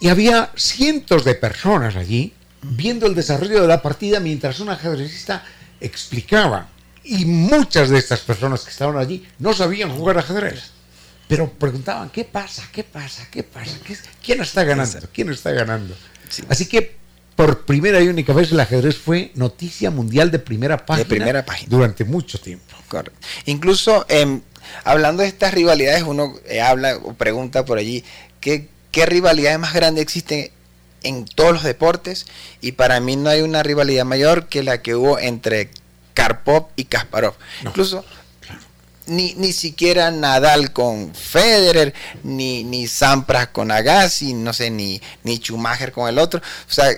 y 0.00 0.08
había 0.08 0.50
cientos 0.56 1.24
de 1.24 1.34
personas 1.34 1.96
allí 1.96 2.34
viendo 2.62 3.06
el 3.06 3.14
desarrollo 3.14 3.62
de 3.62 3.68
la 3.68 3.82
partida 3.82 4.20
mientras 4.20 4.60
un 4.60 4.68
ajedrecista 4.68 5.44
explicaba. 5.80 6.68
Y 7.04 7.24
muchas 7.24 7.90
de 7.90 7.98
estas 7.98 8.20
personas 8.20 8.64
que 8.64 8.70
estaban 8.70 8.96
allí 8.96 9.26
no 9.38 9.52
sabían 9.52 9.90
jugar 9.90 10.18
ajedrez. 10.18 10.72
Pero 11.28 11.50
preguntaban, 11.52 12.08
¿qué 12.10 12.24
pasa? 12.24 12.68
¿Qué 12.72 12.84
pasa? 12.84 13.26
¿Qué 13.30 13.42
pasa? 13.42 13.76
¿Quién 14.24 14.40
está 14.40 14.64
ganando? 14.64 14.98
¿Quién 15.12 15.30
está 15.30 15.52
ganando? 15.52 15.94
Así 16.48 16.66
que 16.66 16.96
por 17.36 17.64
primera 17.64 18.00
y 18.00 18.08
única 18.08 18.32
vez 18.32 18.50
el 18.50 18.58
ajedrez 18.58 18.96
fue 18.96 19.30
noticia 19.34 19.90
mundial 19.90 20.30
de 20.30 20.40
primera 20.40 20.84
página, 20.84 21.04
de 21.04 21.08
primera 21.08 21.44
página. 21.44 21.70
durante 21.70 22.04
mucho 22.04 22.40
tiempo. 22.40 22.74
Correcto. 22.88 23.16
Incluso 23.44 24.04
em, 24.08 24.40
hablando 24.84 25.22
de 25.22 25.28
estas 25.28 25.54
rivalidades, 25.54 26.02
uno 26.02 26.34
eh, 26.46 26.60
habla 26.60 26.96
o 26.96 27.14
pregunta 27.14 27.64
por 27.64 27.78
allí, 27.78 28.02
¿qué, 28.40 28.68
¿qué 28.90 29.06
rivalidades 29.06 29.58
más 29.58 29.72
grandes 29.72 30.02
existen 30.02 30.50
en 31.02 31.26
todos 31.26 31.52
los 31.52 31.62
deportes? 31.62 32.26
Y 32.60 32.72
para 32.72 32.98
mí 33.00 33.16
no 33.16 33.30
hay 33.30 33.42
una 33.42 33.62
rivalidad 33.62 34.04
mayor 34.04 34.48
que 34.48 34.62
la 34.62 34.82
que 34.82 34.96
hubo 34.96 35.18
entre 35.18 35.70
Karpov 36.18 36.66
y 36.74 36.84
Kasparov. 36.86 37.34
Incluso 37.64 38.04
ni, 39.06 39.34
ni 39.34 39.52
siquiera 39.52 40.10
Nadal 40.10 40.72
con 40.72 41.14
Federer, 41.14 41.94
ni, 42.24 42.64
ni 42.64 42.88
Sampras 42.88 43.46
con 43.48 43.70
Agassi, 43.70 44.34
no 44.34 44.52
sé, 44.52 44.68
ni, 44.68 45.00
ni 45.22 45.36
Schumacher 45.36 45.92
con 45.92 46.08
el 46.08 46.18
otro. 46.18 46.40
O 46.40 46.72
sea, 46.72 46.88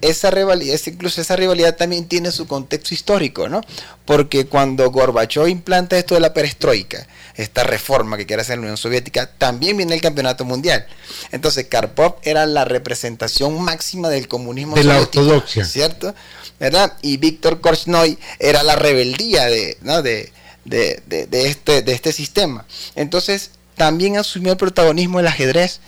esa 0.00 0.30
rivalidad, 0.30 0.78
incluso 0.86 1.20
esa 1.20 1.36
rivalidad 1.36 1.76
también 1.76 2.06
tiene 2.06 2.30
su 2.32 2.46
contexto 2.46 2.94
histórico, 2.94 3.48
¿no? 3.48 3.60
Porque 4.04 4.46
cuando 4.46 4.90
Gorbachev 4.90 5.48
implanta 5.48 5.96
esto 5.96 6.14
de 6.14 6.20
la 6.20 6.34
perestroika, 6.34 7.06
esta 7.34 7.64
reforma 7.64 8.16
que 8.16 8.26
quiere 8.26 8.42
hacer 8.42 8.56
la 8.56 8.62
Unión 8.62 8.76
Soviética, 8.76 9.30
también 9.38 9.76
viene 9.76 9.94
el 9.94 10.00
campeonato 10.00 10.44
mundial. 10.44 10.86
Entonces, 11.32 11.66
Karpov 11.68 12.16
era 12.22 12.46
la 12.46 12.64
representación 12.64 13.60
máxima 13.60 14.08
del 14.08 14.28
comunismo 14.28 14.76
de 14.76 14.84
la 14.84 15.00
ortodoxia, 15.00 15.64
¿cierto? 15.64 16.14
¿Verdad? 16.58 16.94
Y 17.02 17.18
Víctor 17.18 17.60
Korchnoi 17.60 18.18
era 18.38 18.62
la 18.62 18.76
rebeldía 18.76 19.46
de, 19.46 19.76
¿no? 19.82 20.02
de, 20.02 20.32
de, 20.64 21.02
de, 21.06 21.48
este, 21.48 21.82
de 21.82 21.92
este 21.92 22.12
sistema. 22.12 22.66
Entonces, 22.94 23.50
también 23.76 24.16
asumió 24.16 24.52
el 24.52 24.58
protagonismo 24.58 25.20
el 25.20 25.26
ajedrez, 25.26 25.80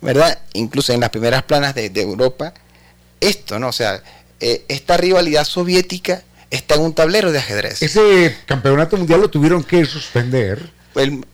¿verdad? 0.00 0.38
Incluso 0.52 0.92
en 0.92 1.00
las 1.00 1.10
primeras 1.10 1.44
planas 1.44 1.74
de 1.74 1.90
Europa 1.94 2.52
esto, 3.20 3.58
¿no? 3.58 3.68
O 3.68 3.72
sea, 3.72 4.02
eh, 4.40 4.64
esta 4.68 4.96
rivalidad 4.96 5.44
soviética 5.44 6.22
está 6.50 6.74
en 6.76 6.82
un 6.82 6.94
tablero 6.94 7.32
de 7.32 7.38
ajedrez. 7.38 7.82
Ese 7.82 8.36
campeonato 8.46 8.96
mundial 8.96 9.20
lo 9.20 9.28
tuvieron 9.28 9.64
que 9.64 9.84
suspender. 9.84 10.70
El, 10.94 11.26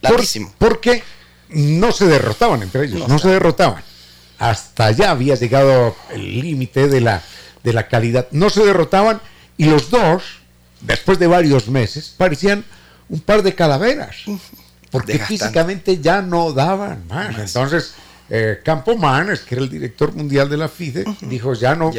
porque 0.58 1.02
no 1.50 1.92
se 1.92 2.06
derrotaban 2.06 2.62
entre 2.62 2.86
ellos, 2.86 3.08
no, 3.08 3.18
se 3.18 3.28
derrotaban. 3.28 3.82
Hasta 4.38 4.86
allá 4.86 5.10
había 5.12 5.36
llegado 5.36 5.94
el 6.10 6.40
límite 6.40 6.88
de 6.88 7.00
la, 7.00 7.22
de 7.62 7.72
la 7.72 7.86
calidad. 7.86 8.26
No 8.32 8.50
se 8.50 8.64
derrotaban 8.64 9.20
y 9.56 9.66
los 9.66 9.90
dos, 9.90 10.40
después 10.80 11.18
de 11.20 11.28
varios 11.28 11.68
meses, 11.68 12.12
parecían 12.16 12.64
un 13.08 13.20
par 13.20 13.42
de 13.42 13.54
calaveras. 13.54 14.16
Porque 14.90 15.18
físicamente 15.18 16.00
ya 16.00 16.22
no 16.22 16.52
daban 16.52 17.06
más. 17.06 17.38
Entonces 17.38 17.94
eh, 18.34 18.60
Campo 18.64 18.96
Manes, 18.96 19.40
que 19.40 19.56
era 19.56 19.62
el 19.62 19.68
director 19.68 20.14
mundial 20.14 20.48
de 20.48 20.56
la 20.56 20.66
FIDE, 20.66 21.04
dijo 21.20 21.52
ya 21.52 21.74
no, 21.74 21.92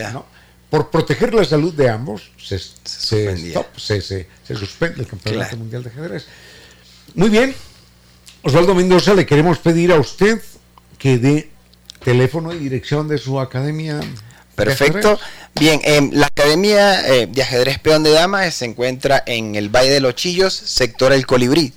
por 0.67 0.89
proteger 0.89 1.31
la 1.31 1.45
salud 1.45 1.71
de 1.75 1.87
ambos, 1.87 2.31
se, 2.43 2.57
se, 2.83 4.27
suspende 4.55 5.01
el 5.01 5.07
Campeonato 5.07 5.57
Mundial 5.57 5.83
de 5.83 5.91
Ajedrez. 5.91 6.25
Muy 7.13 7.29
bien, 7.29 7.53
Osvaldo 8.41 8.73
Mendoza, 8.73 9.13
le 9.13 9.27
queremos 9.27 9.59
pedir 9.59 9.91
a 9.91 9.99
usted 9.99 10.41
que 10.97 11.19
dé 11.19 11.51
teléfono 12.03 12.51
y 12.51 12.57
dirección 12.57 13.07
de 13.07 13.19
su 13.19 13.39
academia. 13.39 13.99
Perfecto. 14.55 15.19
Bien, 15.53 15.81
em, 15.83 16.09
la 16.13 16.25
Academia 16.25 17.07
eh, 17.07 17.27
de 17.27 17.43
Ajedrez 17.43 17.77
Peón 17.77 18.01
de 18.01 18.09
Dama 18.09 18.49
se 18.49 18.65
encuentra 18.65 19.21
en 19.27 19.53
el 19.53 19.69
Valle 19.69 19.91
de 19.91 19.99
los 19.99 20.15
Chillos, 20.15 20.55
sector 20.55 21.13
El 21.13 21.27
Colibrí. 21.27 21.73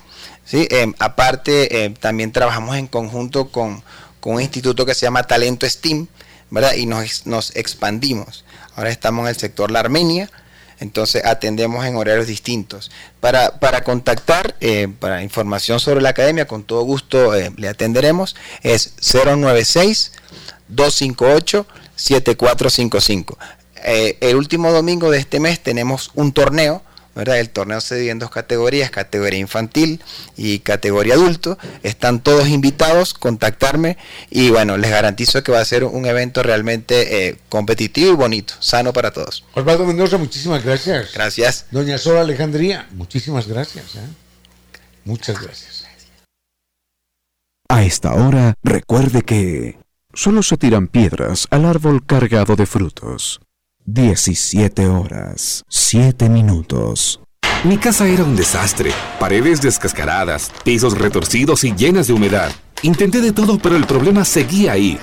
¿sí? 0.47 0.67
Em, 0.71 0.95
aparte, 0.99 1.85
em, 1.85 1.93
también 1.93 2.33
trabajamos 2.33 2.75
en 2.77 2.87
conjunto 2.87 3.49
con 3.49 3.83
con 4.27 4.35
un 4.35 4.43
instituto 4.43 4.85
que 4.85 4.93
se 4.97 5.07
llama 5.07 5.23
Talento 5.23 5.71
STEAM, 5.71 6.09
¿verdad? 6.51 6.75
Y 6.75 6.87
nos, 6.87 7.29
nos 7.29 7.55
expandimos. 7.55 8.45
Ahora 8.75 8.91
estamos 8.91 9.23
en 9.23 9.29
el 9.29 9.37
sector 9.37 9.71
La 9.71 9.79
Armenia, 9.79 10.29
entonces 10.81 11.25
atendemos 11.25 11.87
en 11.87 11.95
horarios 11.95 12.27
distintos. 12.27 12.91
Para, 13.21 13.61
para 13.61 13.85
contactar, 13.85 14.57
eh, 14.61 14.89
para 14.99 15.23
información 15.23 15.79
sobre 15.79 16.01
la 16.01 16.09
academia, 16.09 16.49
con 16.49 16.65
todo 16.65 16.83
gusto 16.83 17.37
eh, 17.37 17.53
le 17.57 17.69
atenderemos, 17.69 18.35
es 18.65 18.95
096 19.01 20.11
258 20.67 21.65
7455. 21.95 23.39
el 23.85 24.35
último 24.35 24.73
domingo 24.73 25.13
de 25.13 25.19
este 25.19 25.39
mes 25.39 25.63
tenemos 25.63 26.11
un 26.15 26.33
torneo 26.33 26.83
el 27.17 27.51
torneo 27.51 27.81
se 27.81 27.97
divide 27.97 28.13
en 28.13 28.19
dos 28.19 28.31
categorías, 28.31 28.91
categoría 28.91 29.39
infantil 29.39 30.03
y 30.37 30.61
categoría 30.61 31.15
adulto. 31.15 31.59
Están 31.83 32.21
todos 32.23 32.49
invitados, 32.49 33.15
contactarme 33.15 33.97
y 34.31 34.51
bueno, 34.51 34.77
les 34.77 34.91
garantizo 34.91 35.43
que 35.43 35.53
va 35.53 35.61
a 35.61 35.65
ser 35.65 35.85
un 35.85 36.07
evento 36.07 36.43
realmente 36.43 37.29
eh, 37.29 37.39
competitivo 37.49 38.13
y 38.13 38.17
bonito, 38.17 38.55
sano 38.61 38.93
para 38.93 39.13
todos. 39.13 39.45
Osvaldo 39.55 39.87
Mendoza, 39.87 40.19
muchísimas 40.19 40.65
gracias. 40.65 41.13
Gracias. 41.13 41.67
Doña 41.71 41.99
Sora 41.99 42.21
Alejandría, 42.21 42.89
muchísimas 42.93 43.47
gracias. 43.47 43.97
¿eh? 43.97 44.01
Muchas 45.05 45.41
gracias. 45.41 45.87
A 47.69 47.83
esta 47.83 48.15
hora, 48.15 48.55
recuerde 48.63 49.23
que 49.23 49.79
solo 50.15 50.43
se 50.43 50.57
tiran 50.57 50.87
piedras 50.87 51.49
al 51.51 51.65
árbol 51.65 52.05
cargado 52.07 52.55
de 52.55 52.65
frutos. 52.65 53.41
17 53.87 54.89
horas, 54.89 55.65
7 55.69 56.29
minutos. 56.29 57.21
Mi 57.63 57.79
casa 57.79 58.09
era 58.09 58.25
un 58.25 58.35
desastre. 58.35 58.91
Paredes 59.21 59.63
descascaradas, 59.63 60.51
pisos 60.65 60.99
retorcidos 60.99 61.63
y 61.63 61.73
llenas 61.73 62.09
de 62.09 62.13
humedad. 62.13 62.51
Intenté 62.83 63.21
de 63.21 63.31
todo, 63.31 63.59
pero 63.59 63.77
el 63.77 63.87
problema 63.87 64.25
seguía 64.25 64.73
ahí 64.73 64.99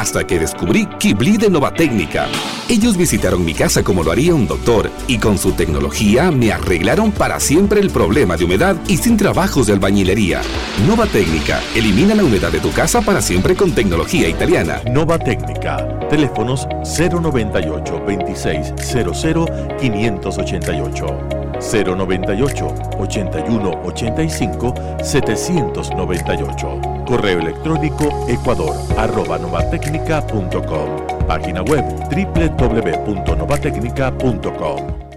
hasta 0.00 0.24
que 0.24 0.38
descubrí 0.38 0.86
Kibli 0.98 1.36
de 1.36 1.50
Nova 1.50 1.74
Técnica. 1.74 2.28
Ellos 2.68 2.96
visitaron 2.96 3.44
mi 3.44 3.52
casa 3.52 3.82
como 3.82 4.04
lo 4.04 4.12
haría 4.12 4.34
un 4.34 4.46
doctor 4.46 4.90
y 5.08 5.18
con 5.18 5.38
su 5.38 5.52
tecnología 5.52 6.30
me 6.30 6.52
arreglaron 6.52 7.10
para 7.10 7.40
siempre 7.40 7.80
el 7.80 7.90
problema 7.90 8.36
de 8.36 8.44
humedad 8.44 8.76
y 8.86 8.96
sin 8.98 9.16
trabajos 9.16 9.66
de 9.66 9.72
albañilería. 9.72 10.40
Nova 10.86 11.06
Técnica, 11.06 11.60
elimina 11.74 12.14
la 12.14 12.24
humedad 12.24 12.52
de 12.52 12.60
tu 12.60 12.70
casa 12.70 13.00
para 13.00 13.20
siempre 13.20 13.56
con 13.56 13.72
tecnología 13.72 14.28
italiana. 14.28 14.80
Nova 14.88 15.18
Técnica, 15.18 15.88
teléfonos 16.08 16.68
098 16.84 18.02
2600 18.06 19.50
588. 19.80 21.47
098 21.60 22.74
81 22.98 23.82
85 23.84 24.74
798. 25.02 26.80
Correo 27.06 27.40
electrónico 27.40 28.26
ecuador 28.28 28.74
arroba 28.96 29.38
novatecnica.com. 29.38 31.26
Página 31.26 31.62
web 31.62 31.84
www.novatecnica.com. 32.10 35.08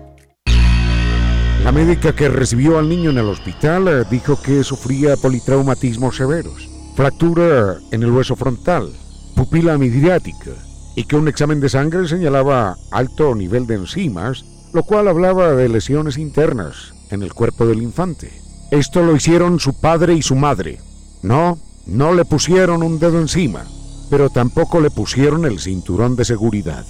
La 1.63 1.71
médica 1.71 2.13
que 2.13 2.27
recibió 2.27 2.79
al 2.79 2.89
niño 2.89 3.11
en 3.11 3.19
el 3.19 3.27
hospital 3.27 3.87
eh, 3.87 4.03
dijo 4.09 4.41
que 4.41 4.63
sufría 4.63 5.15
politraumatismos 5.15 6.15
severos, 6.15 6.67
fractura 6.95 7.77
en 7.91 8.01
el 8.01 8.09
hueso 8.09 8.35
frontal, 8.35 8.91
pupila 9.35 9.77
midriática 9.77 10.49
y 10.95 11.03
que 11.03 11.15
un 11.15 11.27
examen 11.27 11.59
de 11.59 11.69
sangre 11.69 12.07
señalaba 12.07 12.77
alto 12.89 13.35
nivel 13.35 13.67
de 13.67 13.75
enzimas 13.75 14.43
lo 14.73 14.83
cual 14.83 15.07
hablaba 15.07 15.53
de 15.53 15.69
lesiones 15.69 16.17
internas 16.17 16.93
en 17.09 17.23
el 17.23 17.33
cuerpo 17.33 17.65
del 17.65 17.81
infante. 17.81 18.31
Esto 18.71 19.03
lo 19.03 19.15
hicieron 19.15 19.59
su 19.59 19.79
padre 19.79 20.13
y 20.13 20.21
su 20.21 20.35
madre. 20.35 20.79
No, 21.21 21.59
no 21.85 22.13
le 22.13 22.25
pusieron 22.25 22.83
un 22.83 22.99
dedo 22.99 23.19
encima, 23.19 23.65
pero 24.09 24.29
tampoco 24.29 24.79
le 24.79 24.91
pusieron 24.91 25.45
el 25.45 25.59
cinturón 25.59 26.15
de 26.15 26.25
seguridad. 26.25 26.85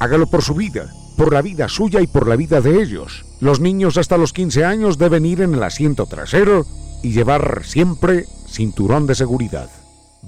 Hágalo 0.00 0.26
por 0.26 0.42
su 0.42 0.54
vida, 0.54 0.92
por 1.16 1.32
la 1.32 1.42
vida 1.42 1.68
suya 1.68 2.00
y 2.00 2.06
por 2.06 2.26
la 2.26 2.36
vida 2.36 2.60
de 2.60 2.82
ellos. 2.82 3.24
Los 3.40 3.60
niños 3.60 3.96
hasta 3.98 4.18
los 4.18 4.32
15 4.32 4.64
años 4.64 4.98
deben 4.98 5.24
ir 5.24 5.42
en 5.42 5.54
el 5.54 5.62
asiento 5.62 6.06
trasero 6.06 6.66
y 7.02 7.12
llevar 7.12 7.62
siempre 7.64 8.24
cinturón 8.48 9.06
de 9.06 9.14
seguridad. 9.14 9.70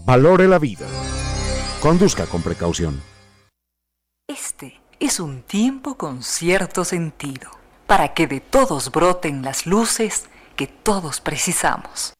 Valore 0.06 0.48
la 0.48 0.58
vida. 0.58 0.86
Conduzca 1.80 2.26
con 2.26 2.42
precaución. 2.42 3.00
Este 4.26 4.83
es 5.06 5.20
un 5.20 5.42
tiempo 5.42 5.96
con 5.96 6.22
cierto 6.22 6.84
sentido, 6.84 7.50
para 7.86 8.14
que 8.14 8.26
de 8.26 8.40
todos 8.40 8.90
broten 8.90 9.42
las 9.42 9.66
luces 9.66 10.24
que 10.56 10.66
todos 10.66 11.20
precisamos. 11.20 12.14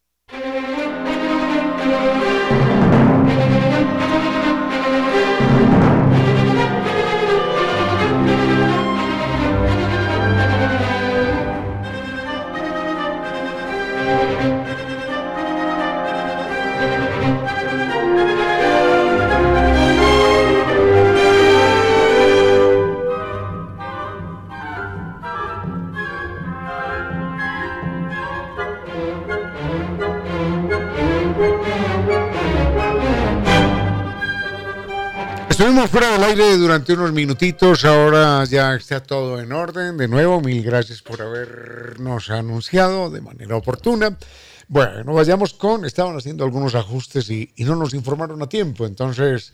Estuvimos 35.54 35.88
fuera 35.88 36.10
del 36.10 36.24
aire 36.24 36.56
durante 36.56 36.94
unos 36.94 37.12
minutitos, 37.12 37.84
ahora 37.84 38.44
ya 38.44 38.74
está 38.74 39.00
todo 39.00 39.38
en 39.38 39.52
orden. 39.52 39.96
De 39.96 40.08
nuevo, 40.08 40.40
mil 40.40 40.64
gracias 40.64 41.00
por 41.00 41.22
habernos 41.22 42.28
anunciado 42.28 43.08
de 43.08 43.20
manera 43.20 43.56
oportuna. 43.56 44.18
Bueno, 44.66 45.14
vayamos 45.14 45.54
con, 45.54 45.84
estaban 45.84 46.16
haciendo 46.16 46.42
algunos 46.42 46.74
ajustes 46.74 47.30
y, 47.30 47.52
no 47.58 47.76
nos 47.76 47.94
informaron 47.94 48.42
a 48.42 48.48
tiempo, 48.48 48.84
entonces 48.84 49.52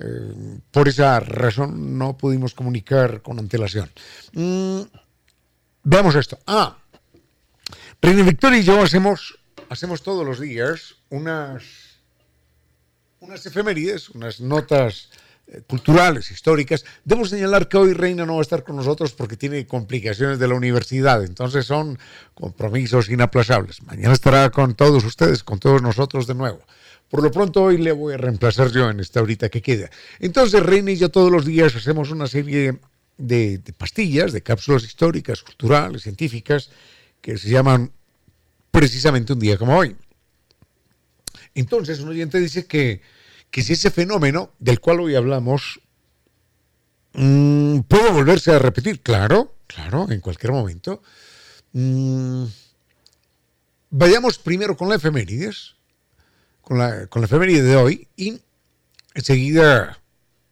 eh, 0.00 0.58
por 0.72 0.88
esa 0.88 1.20
razón 1.20 1.96
no 1.96 2.18
pudimos 2.18 2.52
comunicar 2.52 3.22
con 3.22 3.38
antelación. 3.38 3.88
Mm, 4.32 4.80
veamos 5.84 6.16
esto. 6.16 6.40
Ah, 6.44 6.76
Reina 8.02 8.24
Victoria 8.24 8.58
y 8.58 8.64
yo 8.64 8.82
hacemos, 8.82 9.38
hacemos 9.68 10.02
todos 10.02 10.26
los 10.26 10.40
días 10.40 10.96
unas 11.08 11.89
unas 13.20 13.44
efemérides, 13.44 14.08
unas 14.10 14.40
notas 14.40 15.10
eh, 15.46 15.60
culturales, 15.66 16.30
históricas. 16.30 16.84
Debo 17.04 17.24
señalar 17.24 17.68
que 17.68 17.76
hoy 17.76 17.92
Reina 17.92 18.24
no 18.24 18.34
va 18.34 18.40
a 18.40 18.42
estar 18.42 18.64
con 18.64 18.76
nosotros 18.76 19.12
porque 19.12 19.36
tiene 19.36 19.66
complicaciones 19.66 20.38
de 20.38 20.48
la 20.48 20.54
universidad, 20.54 21.22
entonces 21.22 21.66
son 21.66 21.98
compromisos 22.34 23.08
inaplazables. 23.10 23.82
Mañana 23.82 24.14
estará 24.14 24.50
con 24.50 24.74
todos 24.74 25.04
ustedes, 25.04 25.44
con 25.44 25.58
todos 25.58 25.82
nosotros 25.82 26.26
de 26.26 26.34
nuevo. 26.34 26.60
Por 27.10 27.22
lo 27.22 27.30
pronto 27.30 27.64
hoy 27.64 27.76
le 27.76 27.92
voy 27.92 28.14
a 28.14 28.16
reemplazar 28.16 28.70
yo 28.70 28.88
en 28.88 29.00
esta 29.00 29.20
horita 29.20 29.48
que 29.48 29.60
queda. 29.60 29.90
Entonces 30.18 30.62
Reina 30.62 30.92
y 30.92 30.96
yo 30.96 31.10
todos 31.10 31.30
los 31.30 31.44
días 31.44 31.74
hacemos 31.74 32.10
una 32.10 32.26
serie 32.26 32.78
de, 33.18 33.58
de 33.58 33.72
pastillas, 33.74 34.32
de 34.32 34.42
cápsulas 34.42 34.84
históricas, 34.84 35.42
culturales, 35.42 36.02
científicas, 36.02 36.70
que 37.20 37.36
se 37.36 37.50
llaman 37.50 37.92
precisamente 38.70 39.34
un 39.34 39.40
día 39.40 39.58
como 39.58 39.76
hoy. 39.76 39.94
Entonces, 41.54 42.00
un 42.00 42.08
oyente 42.08 42.38
dice 42.38 42.66
que, 42.66 43.02
si 43.52 43.72
ese 43.72 43.90
fenómeno 43.90 44.52
del 44.58 44.80
cual 44.80 45.00
hoy 45.00 45.14
hablamos 45.14 45.80
mm, 47.12 47.80
puede 47.80 48.10
volverse 48.12 48.52
a 48.52 48.58
repetir, 48.58 49.00
claro, 49.00 49.56
claro, 49.66 50.10
en 50.10 50.20
cualquier 50.20 50.52
momento. 50.52 51.02
Mm, 51.72 52.44
vayamos 53.90 54.38
primero 54.38 54.76
con 54.76 54.88
la 54.88 54.96
efemérides, 54.96 55.76
con 56.62 56.78
la, 56.78 57.06
con 57.06 57.22
la 57.22 57.26
efeméride 57.26 57.62
de 57.62 57.76
hoy, 57.76 58.08
y 58.16 58.40
enseguida, 59.14 59.98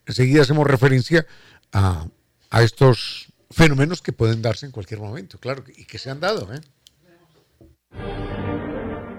enseguida 0.06 0.42
hacemos 0.42 0.66
referencia 0.66 1.26
a, 1.72 2.06
a 2.50 2.62
estos 2.62 3.32
fenómenos 3.50 4.02
que 4.02 4.12
pueden 4.12 4.42
darse 4.42 4.66
en 4.66 4.72
cualquier 4.72 5.00
momento, 5.00 5.38
claro, 5.38 5.64
y 5.76 5.84
que 5.84 5.98
se 5.98 6.10
han 6.10 6.20
dado. 6.20 6.52
¿eh? 6.52 8.27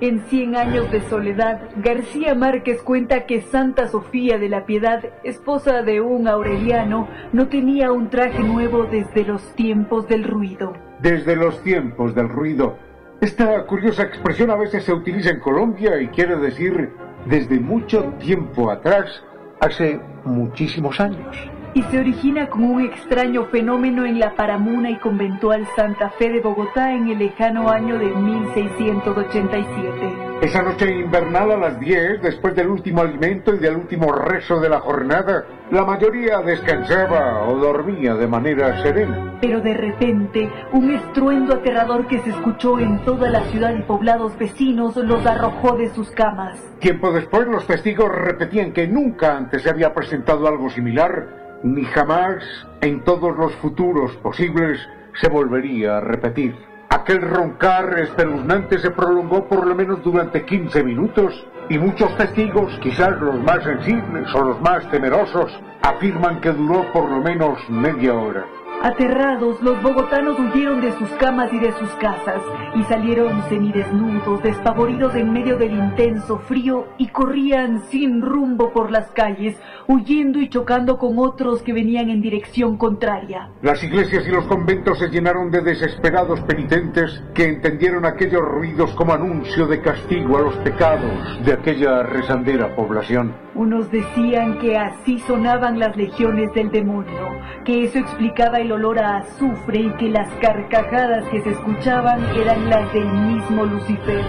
En 0.01 0.21
Cien 0.30 0.55
años 0.55 0.89
de 0.91 1.01
soledad, 1.09 1.59
García 1.76 2.34
Márquez 2.34 2.81
cuenta 2.81 3.26
que 3.26 3.41
Santa 3.41 3.89
Sofía 3.89 4.38
de 4.38 4.47
la 4.47 4.65
Piedad, 4.65 5.03
esposa 5.26 5.81
de 5.81 5.99
un 5.99 6.30
aureliano, 6.30 7.09
no 7.34 7.49
tenía 7.49 7.91
un 7.91 8.09
traje 8.09 8.41
nuevo 8.41 8.85
desde 8.85 9.26
los 9.26 9.53
tiempos 9.55 10.07
del 10.07 10.23
ruido. 10.23 10.71
Desde 11.01 11.35
los 11.35 11.61
tiempos 11.63 12.15
del 12.15 12.30
ruido. 12.30 12.77
Esta 13.19 13.65
curiosa 13.65 14.03
expresión 14.03 14.49
a 14.51 14.55
veces 14.55 14.85
se 14.85 14.93
utiliza 14.93 15.31
en 15.31 15.41
Colombia 15.41 16.01
y 16.01 16.07
quiere 16.07 16.38
decir 16.38 16.91
desde 17.26 17.59
mucho 17.59 18.13
tiempo 18.19 18.71
atrás, 18.71 19.21
hace 19.59 19.99
muchísimos 20.23 20.97
años 21.01 21.59
y 21.73 21.83
se 21.83 21.99
origina 21.99 22.49
como 22.49 22.73
un 22.73 22.85
extraño 22.85 23.45
fenómeno 23.45 24.05
en 24.05 24.19
la 24.19 24.35
paramuna 24.35 24.89
y 24.89 24.97
conventual 24.97 25.65
Santa 25.75 26.09
Fe 26.11 26.29
de 26.29 26.39
Bogotá 26.39 26.93
en 26.93 27.09
el 27.09 27.19
lejano 27.19 27.69
año 27.69 27.99
de 27.99 28.07
1687. 28.07 30.29
Esa 30.41 30.63
noche 30.63 30.89
invernal 30.89 31.51
a 31.51 31.57
las 31.57 31.79
10, 31.79 32.21
después 32.21 32.55
del 32.55 32.69
último 32.69 33.01
alimento 33.01 33.53
y 33.53 33.59
del 33.59 33.75
último 33.75 34.13
rezo 34.13 34.61
de 34.61 34.69
la 34.69 34.79
jornada, 34.79 35.43
la 35.69 35.83
mayoría 35.83 36.39
descansaba 36.39 37.43
o 37.43 37.57
dormía 37.57 38.15
de 38.15 38.25
manera 38.25 38.81
serena. 38.81 39.37
Pero 39.41 39.59
de 39.59 39.73
repente, 39.73 40.49
un 40.71 40.91
estruendo 40.91 41.55
aterrador 41.55 42.07
que 42.07 42.19
se 42.19 42.29
escuchó 42.29 42.79
en 42.79 43.03
toda 43.03 43.29
la 43.29 43.41
ciudad 43.51 43.75
y 43.75 43.81
poblados 43.81 44.37
vecinos 44.37 44.95
los 44.95 45.25
arrojó 45.25 45.75
de 45.75 45.89
sus 45.89 46.09
camas. 46.11 46.57
Tiempo 46.79 47.11
después, 47.11 47.45
los 47.47 47.67
testigos 47.67 48.09
repetían 48.09 48.71
que 48.71 48.87
nunca 48.87 49.35
antes 49.35 49.61
se 49.61 49.69
había 49.69 49.93
presentado 49.93 50.47
algo 50.47 50.69
similar 50.69 51.39
ni 51.64 51.84
jamás 51.86 52.44
en 52.81 53.03
todos 53.03 53.36
los 53.38 53.53
futuros 53.56 54.15
posibles 54.18 54.80
se 55.22 55.30
volvería 55.30 55.98
a 55.98 56.02
repetir. 56.02 56.56
Aquel 56.90 57.22
roncar 57.22 57.99
espeluznante 57.99 58.80
se 58.80 58.91
prolongó 58.91 59.48
por 59.48 59.68
lo 59.68 59.76
menos 59.76 60.03
durante 60.03 60.44
15 60.44 60.84
minutos 60.84 61.45
y 61.69 61.77
muchos 61.77 62.15
testigos, 62.18 62.77
quizás 62.81 63.19
los 63.22 63.40
más 63.44 63.64
sensibles 63.64 64.34
o 64.34 64.44
los 64.44 64.61
más 64.61 64.90
temerosos, 64.90 65.52
afirman 65.81 66.41
que 66.41 66.52
duró 66.52 66.91
por 66.91 67.10
lo 67.10 67.22
menos 67.22 67.57
media 67.69 68.14
hora. 68.14 68.45
Aterrados, 68.81 69.61
los 69.61 69.84
bogotanos 69.84 70.39
huyeron 70.39 70.80
de 70.80 70.93
sus 70.93 71.10
camas 71.19 71.51
y 71.51 71.60
de 71.60 71.73
sus 71.73 71.89
casas 71.95 72.41
y 72.76 72.84
salieron 72.84 73.43
semidesnudos, 73.49 74.41
despavoridos 74.41 75.14
en 75.15 75.34
medio 75.34 75.57
del 75.57 75.73
intenso 75.73 76.39
frío 76.39 76.88
y 76.97 77.10
corrían 77.10 77.81
sin 77.89 78.22
rumbo 78.22 78.72
por 78.72 78.89
las 78.89 79.11
calles, 79.11 79.57
huyendo 79.85 80.39
y 80.39 80.47
chocando 80.47 80.97
con 80.97 81.19
otros 81.19 81.61
que 81.61 81.73
venían 81.73 82.10
en 82.10 82.22
dirección 82.22 82.77
contraria. 82.77 83.49
Las 83.61 83.84
iglesias 83.84 84.26
y 84.26 84.31
los 84.31 84.45
conventos 84.45 84.97
se 84.97 85.10
llenaron 85.10 85.51
de 85.51 85.61
desesperados 85.61 86.39
penitentes 86.41 87.22
que 87.34 87.49
entendieron 87.49 88.06
aquellos 88.06 88.41
ruidos 88.41 88.91
como 88.91 89.11
anuncio 89.11 89.68
de 89.68 89.81
castigo 89.81 90.38
a 90.38 90.41
los 90.41 90.56
pecados 90.56 91.43
de 91.43 91.51
aquella 91.51 92.03
rezandera 92.03 92.73
población. 92.77 93.48
Unos 93.60 93.91
decían 93.91 94.57
que 94.60 94.77
así 94.77 95.19
sonaban 95.27 95.80
las 95.80 95.94
legiones 95.98 96.53
del 96.53 96.72
demonio, 96.72 97.27
que 97.65 97.84
eso 97.84 97.99
explicaba 97.99 98.61
el 98.61 98.72
olor 98.72 98.99
a 98.99 99.18
azufre 99.18 99.80
y 99.81 99.94
que 99.98 100.07
las 100.07 100.30
carcajadas 100.36 101.26
que 101.26 101.41
se 101.41 101.49
escuchaban 101.49 102.23
eran 102.38 102.69
las 102.69 102.94
del 102.94 103.11
mismo 103.11 103.65
Lucifer, 103.65 104.23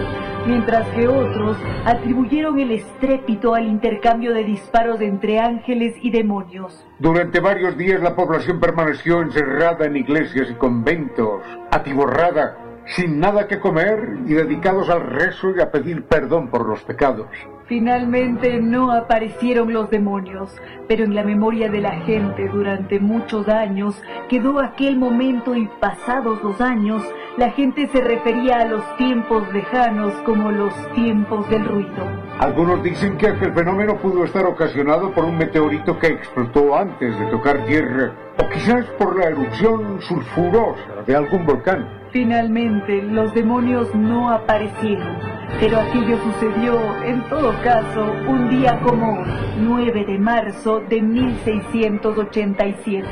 mientras 0.45 0.85
que 0.89 1.07
otros 1.07 1.55
atribuyeron 1.85 2.59
el 2.59 2.71
estrépito 2.71 3.55
al 3.55 3.67
intercambio 3.67 4.33
de 4.33 4.43
disparos 4.43 4.99
entre 4.99 5.39
ángeles 5.39 5.95
y 6.01 6.11
demonios. 6.11 6.85
Durante 6.99 7.39
varios 7.39 7.77
días 7.77 8.01
la 8.01 8.17
población 8.17 8.59
permaneció 8.59 9.21
encerrada 9.21 9.85
en 9.85 9.95
iglesias 9.95 10.49
y 10.51 10.55
conventos, 10.55 11.41
atiborrada, 11.71 12.57
sin 12.85 13.21
nada 13.21 13.47
que 13.47 13.61
comer 13.61 14.17
y 14.25 14.33
dedicados 14.33 14.89
al 14.89 15.03
rezo 15.03 15.55
y 15.55 15.61
a 15.61 15.71
pedir 15.71 16.03
perdón 16.03 16.49
por 16.49 16.67
los 16.67 16.83
pecados. 16.83 17.29
Finalmente 17.71 18.59
no 18.59 18.91
aparecieron 18.91 19.71
los 19.71 19.89
demonios, 19.89 20.53
pero 20.89 21.05
en 21.05 21.15
la 21.15 21.23
memoria 21.23 21.71
de 21.71 21.79
la 21.79 22.01
gente 22.01 22.49
durante 22.49 22.99
muchos 22.99 23.47
años 23.47 23.95
quedó 24.27 24.59
aquel 24.59 24.97
momento 24.97 25.55
y 25.55 25.69
pasados 25.79 26.43
los 26.43 26.59
años, 26.59 27.01
la 27.37 27.49
gente 27.51 27.87
se 27.87 28.01
refería 28.01 28.59
a 28.59 28.65
los 28.65 28.83
tiempos 28.97 29.49
lejanos 29.53 30.11
como 30.25 30.51
los 30.51 30.73
tiempos 30.95 31.49
del 31.49 31.63
ruido. 31.63 32.05
Algunos 32.39 32.83
dicen 32.83 33.17
que 33.17 33.29
aquel 33.29 33.53
fenómeno 33.53 33.95
pudo 33.95 34.25
estar 34.25 34.45
ocasionado 34.45 35.13
por 35.13 35.23
un 35.23 35.37
meteorito 35.37 35.97
que 35.97 36.07
explotó 36.07 36.75
antes 36.75 37.17
de 37.17 37.25
tocar 37.27 37.65
tierra, 37.67 38.11
o 38.37 38.49
quizás 38.49 38.85
por 38.99 39.17
la 39.17 39.29
erupción 39.29 40.01
sulfurosa 40.01 41.03
de 41.07 41.15
algún 41.15 41.45
volcán. 41.45 42.00
Finalmente, 42.11 43.01
los 43.03 43.33
demonios 43.33 43.95
no 43.95 44.31
aparecieron, 44.31 45.15
pero 45.61 45.79
aquello 45.79 46.17
sucedió, 46.17 46.77
en 47.05 47.23
todo 47.29 47.53
caso, 47.63 48.03
un 48.27 48.49
día 48.49 48.77
como 48.81 49.23
9 49.59 50.05
de 50.05 50.19
marzo 50.19 50.81
de 50.89 51.01
1687. 51.01 53.07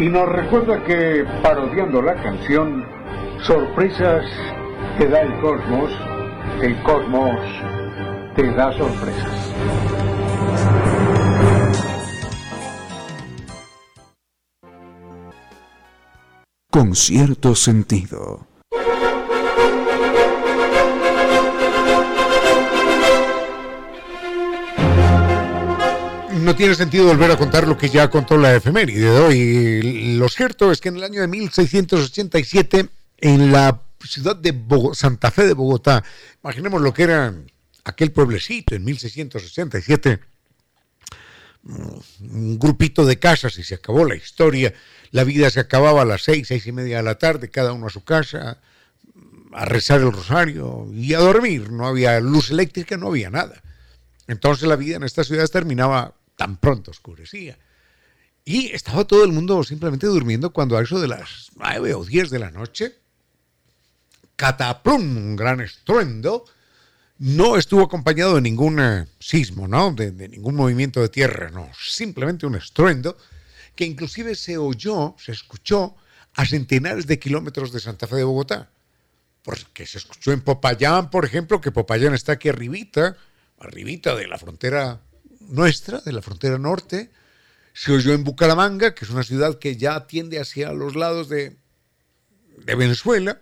Y 0.00 0.10
nos 0.10 0.28
recuerda 0.28 0.84
que, 0.84 1.24
parodiando 1.42 2.02
la 2.02 2.16
canción, 2.16 2.84
sorpresas 3.40 4.26
te 4.98 5.08
da 5.08 5.22
el 5.22 5.32
cosmos, 5.40 5.90
el 6.60 6.76
cosmos 6.82 7.40
te 8.36 8.52
da 8.52 8.70
sorpresas. 8.72 10.01
Con 16.72 16.96
cierto 16.96 17.54
sentido. 17.54 18.46
No 26.32 26.56
tiene 26.56 26.74
sentido 26.74 27.08
volver 27.08 27.30
a 27.30 27.36
contar 27.36 27.68
lo 27.68 27.76
que 27.76 27.90
ya 27.90 28.08
contó 28.08 28.38
la 28.38 28.56
efeméride 28.56 29.10
de 29.10 29.20
hoy. 29.20 30.16
Lo 30.16 30.30
cierto 30.30 30.72
es 30.72 30.80
que 30.80 30.88
en 30.88 30.96
el 30.96 31.04
año 31.04 31.20
de 31.20 31.28
1687, 31.28 32.88
en 33.18 33.52
la 33.52 33.82
ciudad 34.02 34.34
de 34.34 34.58
Santa 34.94 35.30
Fe 35.30 35.44
de 35.44 35.52
Bogotá, 35.52 36.02
imaginemos 36.42 36.80
lo 36.80 36.94
que 36.94 37.02
era 37.02 37.34
aquel 37.84 38.12
pueblecito 38.12 38.74
en 38.74 38.84
1687, 38.84 40.20
un 41.64 42.58
grupito 42.58 43.04
de 43.06 43.18
casas 43.18 43.58
y 43.58 43.62
se 43.62 43.76
acabó 43.76 44.04
la 44.04 44.16
historia 44.16 44.74
la 45.12 45.24
vida 45.24 45.50
se 45.50 45.60
acababa 45.60 46.02
a 46.02 46.06
las 46.06 46.22
seis, 46.22 46.48
seis 46.48 46.66
y 46.66 46.72
media 46.72 46.96
de 46.96 47.02
la 47.02 47.18
tarde, 47.18 47.50
cada 47.50 47.74
uno 47.74 47.86
a 47.86 47.90
su 47.90 48.02
casa, 48.02 48.58
a 49.52 49.64
rezar 49.66 50.00
el 50.00 50.10
rosario 50.10 50.88
y 50.90 51.12
a 51.12 51.18
dormir. 51.18 51.70
No 51.70 51.86
había 51.86 52.18
luz 52.18 52.50
eléctrica, 52.50 52.96
no 52.96 53.08
había 53.08 53.28
nada. 53.28 53.62
Entonces 54.26 54.66
la 54.66 54.76
vida 54.76 54.96
en 54.96 55.02
estas 55.02 55.26
ciudades 55.26 55.50
terminaba 55.50 56.14
tan 56.36 56.56
pronto 56.56 56.90
oscurecía. 56.90 57.58
Y 58.46 58.72
estaba 58.72 59.04
todo 59.04 59.22
el 59.24 59.32
mundo 59.32 59.62
simplemente 59.64 60.06
durmiendo 60.06 60.50
cuando 60.50 60.78
a 60.78 60.82
eso 60.82 60.98
de 60.98 61.08
las 61.08 61.50
9 61.56 61.92
o 61.92 62.04
10 62.06 62.30
de 62.30 62.38
la 62.38 62.50
noche, 62.50 62.94
cataplum, 64.36 65.02
un 65.02 65.36
gran 65.36 65.60
estruendo, 65.60 66.46
no 67.22 67.56
estuvo 67.56 67.82
acompañado 67.82 68.34
de 68.34 68.40
ningún 68.40 68.80
eh, 68.80 69.06
sismo, 69.20 69.68
¿no? 69.68 69.92
De, 69.92 70.10
ningún 70.10 70.56
movimiento 70.56 71.00
de 71.00 71.08
tierra, 71.08 71.50
no, 71.50 71.70
simplemente 71.80 72.46
un 72.46 72.56
estruendo 72.56 73.16
que 73.76 73.84
inclusive 73.84 74.34
se 74.34 74.58
oyó, 74.58 75.14
se 75.18 75.30
escuchó 75.30 75.94
a 76.34 76.44
centenares 76.44 77.06
de 77.06 77.20
kilómetros 77.20 77.70
de 77.70 77.78
Santa 77.78 78.08
Fe 78.08 78.16
de 78.16 78.24
Bogotá. 78.24 78.70
Porque 79.44 79.86
se 79.86 79.98
escuchó 79.98 80.32
en 80.32 80.40
Popayán, 80.40 81.10
por 81.10 81.24
ejemplo, 81.24 81.60
que 81.60 81.70
Popayán 81.70 82.12
está 82.12 82.32
aquí 82.32 82.48
arribita, 82.48 83.16
arribita 83.60 84.16
de 84.16 84.26
la 84.26 84.36
frontera 84.36 85.00
nuestra, 85.38 86.00
de 86.00 86.12
la 86.12 86.22
frontera 86.22 86.58
norte. 86.58 87.12
Se 87.72 87.92
oyó 87.92 88.14
en 88.14 88.24
Bucaramanga, 88.24 88.96
que 88.96 89.04
es 89.04 89.12
una 89.12 89.22
ciudad 89.22 89.60
que 89.60 89.76
ya 89.76 90.08
tiende 90.08 90.40
hacia 90.40 90.72
los 90.72 90.96
lados 90.96 91.28
de 91.28 91.56
Venezuela. 92.66 93.40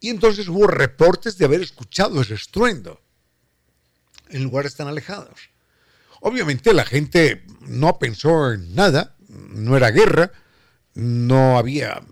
Y 0.00 0.10
entonces 0.10 0.48
hubo 0.48 0.66
reportes 0.66 1.38
de 1.38 1.44
haber 1.44 1.62
escuchado 1.62 2.20
ese 2.20 2.34
estruendo 2.34 3.00
en 4.28 4.42
lugares 4.42 4.74
tan 4.74 4.88
alejados. 4.88 5.50
Obviamente 6.20 6.72
la 6.72 6.84
gente 6.84 7.44
no 7.60 7.98
pensó 7.98 8.52
en 8.52 8.74
nada, 8.74 9.16
no 9.28 9.76
era 9.76 9.90
guerra, 9.90 10.32
no 10.94 11.58
había 11.58 12.02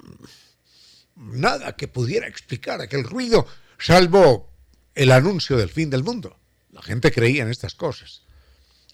nada 1.16 1.74
que 1.77 1.89
pudiera 1.89 2.27
explicar 2.27 2.81
aquel 2.81 3.05
ruido, 3.05 3.47
salvo 3.78 4.52
el 4.94 5.11
anuncio 5.11 5.56
del 5.56 5.70
fin 5.70 5.90
del 5.90 6.05
mundo. 6.05 6.39
La 6.70 6.82
gente 6.82 7.12
creía 7.12 7.43
en 7.43 7.51
estas 7.51 7.74
cosas. 7.74 8.23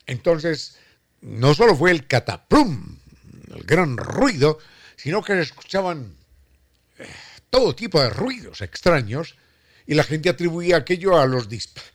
Entonces, 0.06 0.76
no 1.20 1.54
solo 1.54 1.76
fue 1.76 1.90
el 1.90 2.06
cataplum, 2.06 2.98
el 3.54 3.62
gran 3.64 3.96
ruido, 3.96 4.58
sino 4.96 5.22
que 5.22 5.34
se 5.34 5.40
escuchaban 5.40 6.16
todo 7.50 7.74
tipo 7.74 8.00
de 8.00 8.10
ruidos 8.10 8.60
extraños 8.60 9.36
y 9.86 9.94
la 9.94 10.04
gente 10.04 10.28
atribuía 10.28 10.76
aquello 10.76 11.18
a 11.18 11.26
los 11.26 11.48
disparos. 11.48 11.90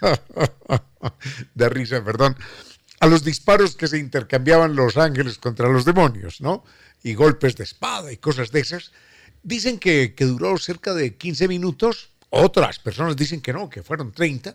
de 1.54 1.68
risa, 1.68 2.02
perdón. 2.04 2.36
A 3.00 3.06
los 3.06 3.24
disparos 3.24 3.76
que 3.76 3.88
se 3.88 3.98
intercambiaban 3.98 4.76
los 4.76 4.96
ángeles 4.96 5.38
contra 5.38 5.68
los 5.68 5.84
demonios, 5.84 6.40
¿no? 6.40 6.64
Y 7.02 7.14
golpes 7.14 7.56
de 7.56 7.64
espada 7.64 8.12
y 8.12 8.18
cosas 8.18 8.50
de 8.52 8.60
esas. 8.60 8.92
Dicen 9.42 9.78
que, 9.78 10.14
que 10.14 10.26
duró 10.26 10.56
cerca 10.58 10.94
de 10.94 11.16
15 11.16 11.48
minutos. 11.48 12.10
Otras 12.28 12.78
personas 12.78 13.16
dicen 13.16 13.40
que 13.40 13.52
no, 13.52 13.68
que 13.68 13.82
fueron 13.82 14.12
30. 14.12 14.54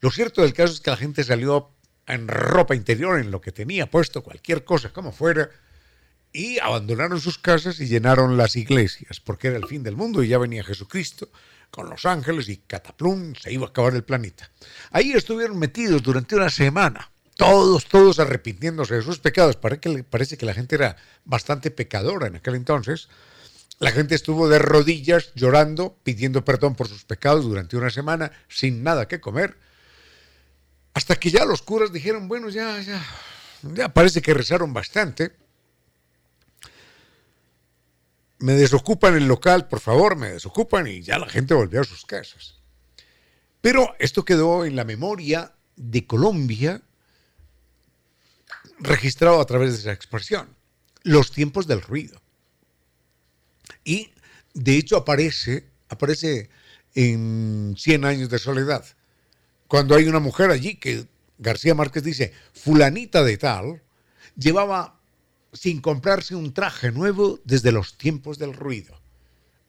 Lo 0.00 0.10
cierto 0.10 0.42
del 0.42 0.54
caso 0.54 0.72
es 0.72 0.80
que 0.80 0.90
la 0.90 0.96
gente 0.96 1.22
salió 1.22 1.70
en 2.06 2.26
ropa 2.26 2.74
interior, 2.74 3.20
en 3.20 3.30
lo 3.30 3.40
que 3.40 3.52
tenía 3.52 3.90
puesto, 3.90 4.22
cualquier 4.22 4.64
cosa 4.64 4.92
como 4.92 5.12
fuera, 5.12 5.50
y 6.32 6.58
abandonaron 6.58 7.20
sus 7.20 7.38
casas 7.38 7.80
y 7.80 7.88
llenaron 7.88 8.36
las 8.36 8.56
iglesias, 8.56 9.20
porque 9.20 9.48
era 9.48 9.56
el 9.56 9.66
fin 9.66 9.82
del 9.82 9.96
mundo 9.96 10.22
y 10.22 10.28
ya 10.28 10.38
venía 10.38 10.64
Jesucristo 10.64 11.30
con 11.70 11.90
los 11.90 12.04
ángeles 12.06 12.48
y 12.48 12.58
cataplum, 12.58 13.34
se 13.34 13.52
iba 13.52 13.66
a 13.66 13.70
acabar 13.70 13.94
el 13.94 14.04
planeta. 14.04 14.50
Ahí 14.90 15.12
estuvieron 15.12 15.58
metidos 15.58 16.02
durante 16.02 16.34
una 16.34 16.50
semana, 16.50 17.10
todos, 17.36 17.86
todos 17.86 18.18
arrepintiéndose 18.18 18.96
de 18.96 19.02
sus 19.02 19.18
pecados. 19.18 19.56
Parece 19.56 19.80
que, 19.80 20.04
parece 20.04 20.36
que 20.36 20.46
la 20.46 20.54
gente 20.54 20.74
era 20.74 20.96
bastante 21.24 21.70
pecadora 21.70 22.26
en 22.26 22.36
aquel 22.36 22.54
entonces. 22.54 23.08
La 23.78 23.92
gente 23.92 24.14
estuvo 24.14 24.48
de 24.48 24.58
rodillas 24.58 25.32
llorando, 25.34 25.96
pidiendo 26.02 26.44
perdón 26.44 26.74
por 26.74 26.88
sus 26.88 27.04
pecados 27.04 27.44
durante 27.44 27.76
una 27.76 27.90
semana, 27.90 28.32
sin 28.48 28.82
nada 28.82 29.06
que 29.06 29.20
comer, 29.20 29.56
hasta 30.94 31.14
que 31.14 31.30
ya 31.30 31.44
los 31.44 31.62
curas 31.62 31.92
dijeron, 31.92 32.26
bueno, 32.26 32.48
ya, 32.48 32.80
ya, 32.80 33.00
ya 33.62 33.88
parece 33.94 34.20
que 34.20 34.34
rezaron 34.34 34.72
bastante 34.72 35.32
me 38.38 38.52
desocupan 38.54 39.16
el 39.16 39.26
local, 39.26 39.68
por 39.68 39.80
favor, 39.80 40.16
me 40.16 40.30
desocupan 40.30 40.86
y 40.86 41.02
ya 41.02 41.18
la 41.18 41.28
gente 41.28 41.54
volvió 41.54 41.80
a 41.80 41.84
sus 41.84 42.04
casas. 42.04 42.56
Pero 43.60 43.94
esto 43.98 44.24
quedó 44.24 44.64
en 44.64 44.76
la 44.76 44.84
memoria 44.84 45.52
de 45.76 46.06
Colombia 46.06 46.82
registrado 48.78 49.40
a 49.40 49.46
través 49.46 49.72
de 49.72 49.78
esa 49.78 49.92
expresión, 49.92 50.48
los 51.02 51.32
tiempos 51.32 51.66
del 51.66 51.82
ruido. 51.82 52.20
Y 53.84 54.12
de 54.54 54.76
hecho 54.76 54.96
aparece, 54.96 55.68
aparece 55.88 56.50
en 56.94 57.74
Cien 57.76 58.04
años 58.04 58.28
de 58.28 58.38
soledad, 58.38 58.84
cuando 59.66 59.94
hay 59.94 60.06
una 60.06 60.20
mujer 60.20 60.50
allí 60.50 60.76
que 60.76 61.06
García 61.38 61.74
Márquez 61.74 62.02
dice, 62.02 62.32
fulanita 62.54 63.22
de 63.22 63.36
tal, 63.36 63.82
llevaba 64.36 64.97
sin 65.52 65.80
comprarse 65.80 66.34
un 66.34 66.52
traje 66.52 66.92
nuevo 66.92 67.40
desde 67.44 67.72
los 67.72 67.96
tiempos 67.96 68.38
del 68.38 68.54
ruido. 68.54 69.00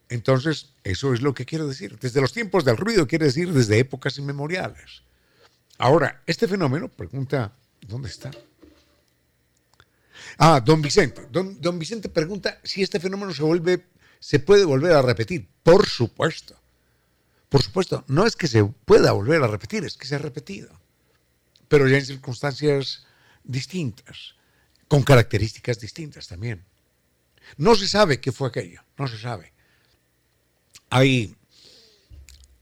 Entonces, 0.10 0.74
eso 0.84 1.14
es 1.14 1.22
lo 1.22 1.34
que 1.34 1.46
quiero 1.46 1.68
decir. 1.68 1.98
Desde 2.00 2.22
los 2.22 2.34
tiempos 2.34 2.66
del 2.66 2.78
ruido 2.78 3.08
quiere 3.08 3.26
decir 3.26 3.54
desde 3.54 3.80
épocas 3.80 4.18
inmemoriales. 4.18 5.04
Ahora, 5.78 6.24
este 6.26 6.48
fenómeno, 6.48 6.90
pregunta, 6.90 7.54
¿dónde 7.88 8.10
está? 8.10 8.32
Ah, 10.38 10.60
don 10.60 10.82
Vicente. 10.82 11.28
Don, 11.32 11.62
don 11.62 11.78
Vicente 11.80 12.10
pregunta 12.10 12.60
si 12.64 12.82
este 12.82 13.00
fenómeno 13.00 13.34
se 13.34 13.44
vuelve, 13.44 13.86
se 14.20 14.40
puede 14.40 14.66
volver 14.66 14.94
a 14.94 15.02
repetir. 15.02 15.48
Por 15.64 15.88
supuesto. 15.88 16.56
Por 17.48 17.62
supuesto. 17.62 18.04
No 18.08 18.26
es 18.26 18.36
que 18.36 18.48
se 18.48 18.64
pueda 18.64 19.12
volver 19.12 19.44
a 19.44 19.48
repetir, 19.48 19.86
es 19.86 19.96
que 19.96 20.08
se 20.08 20.16
ha 20.16 20.20
repetido. 20.20 20.70
Pero 21.68 21.88
ya 21.88 21.98
en 21.98 22.06
circunstancias 22.06 23.06
distintas 23.44 24.39
con 24.90 25.04
características 25.04 25.80
distintas 25.80 26.28
también. 26.28 26.66
No 27.56 27.76
se 27.76 27.88
sabe 27.88 28.20
qué 28.20 28.34
fue 28.34 28.50
aquello, 28.50 28.82
no 28.98 29.08
se 29.08 29.18
sabe. 29.18 29.54
Hay, 30.90 31.36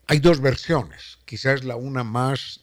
hay 0.05 0.19
dos 0.19 0.39
versiones, 0.39 1.17
quizás 1.25 1.63
la 1.63 1.77
una 1.77 2.03
más, 2.03 2.61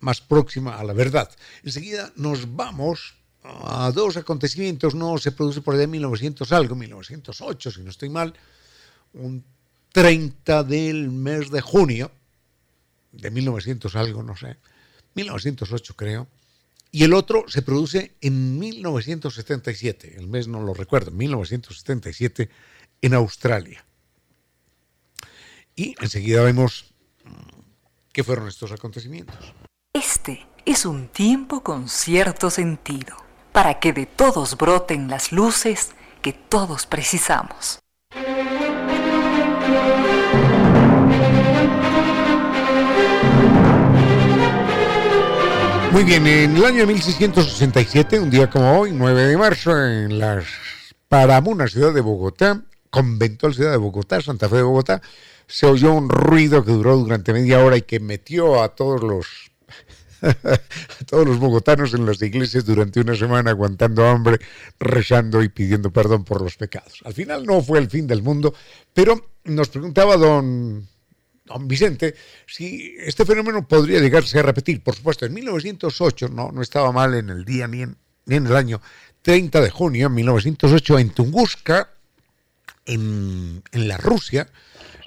más 0.00 0.20
próxima 0.20 0.76
a 0.76 0.84
la 0.84 0.94
verdad. 0.94 1.30
Enseguida 1.62 2.12
nos 2.16 2.56
vamos 2.56 3.14
a 3.42 3.92
dos 3.92 4.16
acontecimientos, 4.16 4.94
no 4.94 5.18
se 5.18 5.32
produce 5.32 5.60
por 5.60 5.76
de 5.76 5.86
1900 5.86 6.50
algo, 6.52 6.74
1908, 6.74 7.70
si 7.70 7.82
no 7.82 7.90
estoy 7.90 8.08
mal, 8.08 8.34
un 9.12 9.44
30 9.92 10.64
del 10.64 11.10
mes 11.10 11.50
de 11.50 11.60
junio 11.60 12.10
de 13.12 13.30
1900 13.30 13.94
algo, 13.96 14.22
no 14.22 14.34
sé, 14.34 14.56
1908 15.14 15.94
creo, 15.94 16.26
y 16.94 17.02
el 17.02 17.12
otro 17.12 17.44
se 17.48 17.60
produce 17.60 18.14
en 18.20 18.56
1977, 18.56 20.14
el 20.16 20.28
mes 20.28 20.46
no 20.46 20.60
lo 20.60 20.74
recuerdo, 20.74 21.10
1977 21.10 22.48
en 23.02 23.14
Australia. 23.14 23.84
Y 25.74 25.96
enseguida 26.00 26.44
vemos 26.44 26.94
mm, 27.24 27.30
qué 28.12 28.22
fueron 28.22 28.46
estos 28.46 28.70
acontecimientos. 28.70 29.54
Este 29.92 30.46
es 30.64 30.86
un 30.86 31.08
tiempo 31.08 31.64
con 31.64 31.88
cierto 31.88 32.48
sentido, 32.48 33.16
para 33.50 33.80
que 33.80 33.92
de 33.92 34.06
todos 34.06 34.56
broten 34.56 35.08
las 35.08 35.32
luces 35.32 35.96
que 36.22 36.32
todos 36.32 36.86
precisamos. 36.86 37.80
Muy 45.94 46.02
bien, 46.02 46.26
en 46.26 46.56
el 46.56 46.64
año 46.64 46.88
1667, 46.88 48.18
un 48.18 48.28
día 48.28 48.50
como 48.50 48.80
hoy, 48.80 48.90
9 48.90 49.26
de 49.26 49.36
marzo, 49.36 49.70
en 49.80 50.18
la 50.18 50.42
Paramuna, 51.06 51.68
ciudad 51.68 51.94
de 51.94 52.00
Bogotá, 52.00 52.64
conventual 52.90 53.54
ciudad 53.54 53.70
de 53.70 53.76
Bogotá, 53.76 54.20
Santa 54.20 54.48
Fe 54.48 54.56
de 54.56 54.62
Bogotá, 54.62 55.00
se 55.46 55.66
oyó 55.66 55.92
un 55.92 56.08
ruido 56.08 56.64
que 56.64 56.72
duró 56.72 56.96
durante 56.96 57.32
media 57.32 57.64
hora 57.64 57.76
y 57.76 57.82
que 57.82 58.00
metió 58.00 58.60
a 58.60 58.74
todos 58.74 59.04
los 59.04 59.52
a 60.20 61.04
todos 61.06 61.28
los 61.28 61.38
bogotanos 61.38 61.94
en 61.94 62.06
las 62.06 62.20
iglesias 62.22 62.64
durante 62.64 62.98
una 62.98 63.14
semana 63.14 63.52
aguantando 63.52 64.04
hambre, 64.04 64.40
rezando 64.80 65.44
y 65.44 65.48
pidiendo 65.48 65.92
perdón 65.92 66.24
por 66.24 66.42
los 66.42 66.56
pecados. 66.56 67.02
Al 67.04 67.14
final 67.14 67.46
no 67.46 67.62
fue 67.62 67.78
el 67.78 67.88
fin 67.88 68.08
del 68.08 68.20
mundo, 68.20 68.52
pero 68.92 69.30
nos 69.44 69.68
preguntaba 69.68 70.16
don 70.16 70.88
don 71.44 71.68
Vicente, 71.68 72.14
si 72.46 72.94
este 72.98 73.24
fenómeno 73.24 73.68
podría 73.68 74.00
llegarse 74.00 74.38
a 74.38 74.42
repetir. 74.42 74.82
Por 74.82 74.94
supuesto, 74.96 75.26
en 75.26 75.34
1908, 75.34 76.28
no, 76.28 76.50
no 76.52 76.62
estaba 76.62 76.90
mal 76.90 77.14
en 77.14 77.30
el 77.30 77.44
día 77.44 77.68
ni 77.68 77.82
en, 77.82 77.96
el 78.26 78.56
año 78.56 78.80
30 79.22 79.60
de 79.60 79.70
junio 79.70 80.08
de 80.08 80.14
1908, 80.14 80.98
en 80.98 81.10
Tunguska, 81.10 81.90
en, 82.86 83.62
la 83.72 83.96
Rusia, 83.98 84.48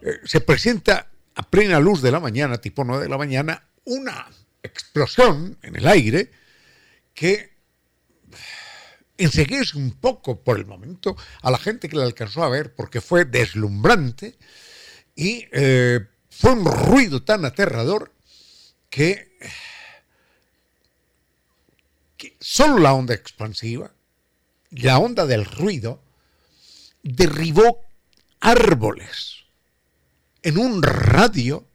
eh, 0.01 0.19
se 0.25 0.41
presenta 0.41 1.09
a 1.35 1.43
plena 1.43 1.79
luz 1.79 2.01
de 2.01 2.11
la 2.11 2.19
mañana, 2.19 2.59
tipo 2.59 2.83
9 2.83 3.03
de 3.03 3.09
la 3.09 3.17
mañana, 3.17 3.63
una 3.85 4.27
explosión 4.61 5.57
en 5.61 5.75
el 5.75 5.87
aire 5.87 6.31
que 7.13 7.57
enseguece 9.17 9.77
un 9.77 9.91
poco 9.91 10.43
por 10.43 10.57
el 10.57 10.65
momento 10.65 11.15
a 11.41 11.49
la 11.49 11.57
gente 11.57 11.89
que 11.89 11.95
la 11.95 12.03
alcanzó 12.03 12.43
a 12.43 12.49
ver 12.49 12.75
porque 12.75 13.01
fue 13.01 13.25
deslumbrante 13.25 14.37
y 15.15 15.47
eh, 15.51 16.05
fue 16.37 16.51
un 16.51 16.65
ruido 16.65 17.23
tan 17.23 17.45
aterrador 17.45 18.13
que 18.91 19.39
solo 22.39 22.77
la 22.77 22.93
onda 22.93 23.15
expansiva, 23.15 23.91
la 24.69 24.99
onda 24.99 25.25
del 25.25 25.45
ruido, 25.45 25.99
derribó 27.01 27.81
árboles 28.39 29.45
en 30.43 30.59
un 30.59 30.83
radio 30.83 31.65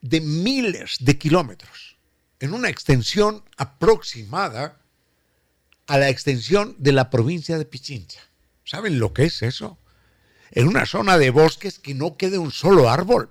de 0.00 0.20
miles 0.20 0.96
de 0.98 1.16
kilómetros, 1.16 1.96
en 2.40 2.54
una 2.54 2.68
extensión 2.68 3.44
aproximada 3.56 4.80
a 5.86 5.98
la 5.98 6.08
extensión 6.08 6.74
de 6.78 6.90
la 6.90 7.10
provincia 7.10 7.58
de 7.58 7.64
Pichincha. 7.64 8.20
¿Saben 8.64 8.98
lo 8.98 9.12
que 9.12 9.26
es 9.26 9.40
eso? 9.42 9.78
En 10.50 10.66
una 10.66 10.84
zona 10.84 11.16
de 11.16 11.30
bosques 11.30 11.78
que 11.78 11.94
no 11.94 12.16
quede 12.16 12.38
un 12.38 12.50
solo 12.50 12.90
árbol. 12.90 13.30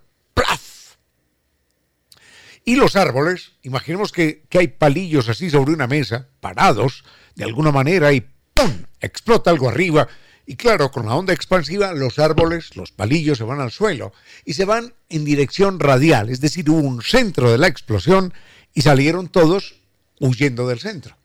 Y 2.63 2.75
los 2.75 2.95
árboles, 2.95 3.53
imaginemos 3.63 4.11
que, 4.11 4.43
que 4.49 4.59
hay 4.59 4.67
palillos 4.67 5.29
así 5.29 5.49
sobre 5.49 5.73
una 5.73 5.87
mesa, 5.87 6.27
parados 6.39 7.03
de 7.35 7.43
alguna 7.43 7.71
manera, 7.71 8.13
y 8.13 8.21
¡pum! 8.53 8.83
explota 8.99 9.49
algo 9.49 9.69
arriba. 9.69 10.07
Y 10.45 10.55
claro, 10.55 10.91
con 10.91 11.05
la 11.05 11.15
onda 11.15 11.33
expansiva, 11.33 11.93
los 11.93 12.19
árboles, 12.19 12.75
los 12.75 12.91
palillos 12.91 13.37
se 13.37 13.43
van 13.43 13.61
al 13.61 13.71
suelo 13.71 14.13
y 14.45 14.53
se 14.53 14.65
van 14.65 14.93
en 15.09 15.25
dirección 15.25 15.79
radial, 15.79 16.29
es 16.29 16.41
decir, 16.41 16.69
hubo 16.69 16.79
un 16.79 17.01
centro 17.01 17.51
de 17.51 17.57
la 17.57 17.67
explosión 17.67 18.33
y 18.73 18.81
salieron 18.81 19.27
todos 19.27 19.75
huyendo 20.19 20.67
del 20.67 20.79
centro 20.79 21.15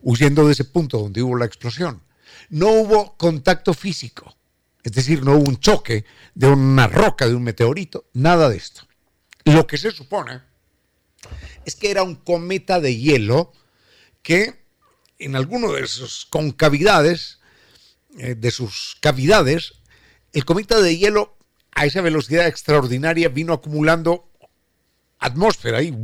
huyendo 0.00 0.46
de 0.46 0.52
ese 0.52 0.64
punto 0.64 0.98
donde 0.98 1.22
hubo 1.22 1.36
la 1.36 1.46
explosión. 1.46 2.02
No 2.50 2.68
hubo 2.68 3.16
contacto 3.16 3.74
físico, 3.74 4.36
es 4.82 4.92
decir, 4.92 5.22
no 5.22 5.32
hubo 5.32 5.48
un 5.48 5.58
choque 5.58 6.04
de 6.34 6.48
una 6.48 6.86
roca, 6.86 7.26
de 7.26 7.34
un 7.34 7.42
meteorito, 7.42 8.06
nada 8.14 8.48
de 8.48 8.56
esto. 8.56 8.87
Lo 9.54 9.66
que 9.66 9.78
se 9.78 9.90
supone 9.90 10.40
es 11.64 11.74
que 11.74 11.90
era 11.90 12.02
un 12.02 12.16
cometa 12.16 12.80
de 12.80 12.96
hielo 12.96 13.52
que 14.22 14.54
en 15.18 15.36
alguno 15.36 15.72
de 15.72 15.86
sus 15.86 16.26
concavidades, 16.26 17.40
eh, 18.18 18.34
de 18.34 18.50
sus 18.50 18.96
cavidades, 19.00 19.74
el 20.32 20.44
cometa 20.44 20.80
de 20.80 20.96
hielo 20.96 21.36
a 21.72 21.86
esa 21.86 22.00
velocidad 22.00 22.46
extraordinaria 22.46 23.28
vino 23.28 23.52
acumulando 23.52 24.28
atmósfera 25.18 25.82
y, 25.82 25.94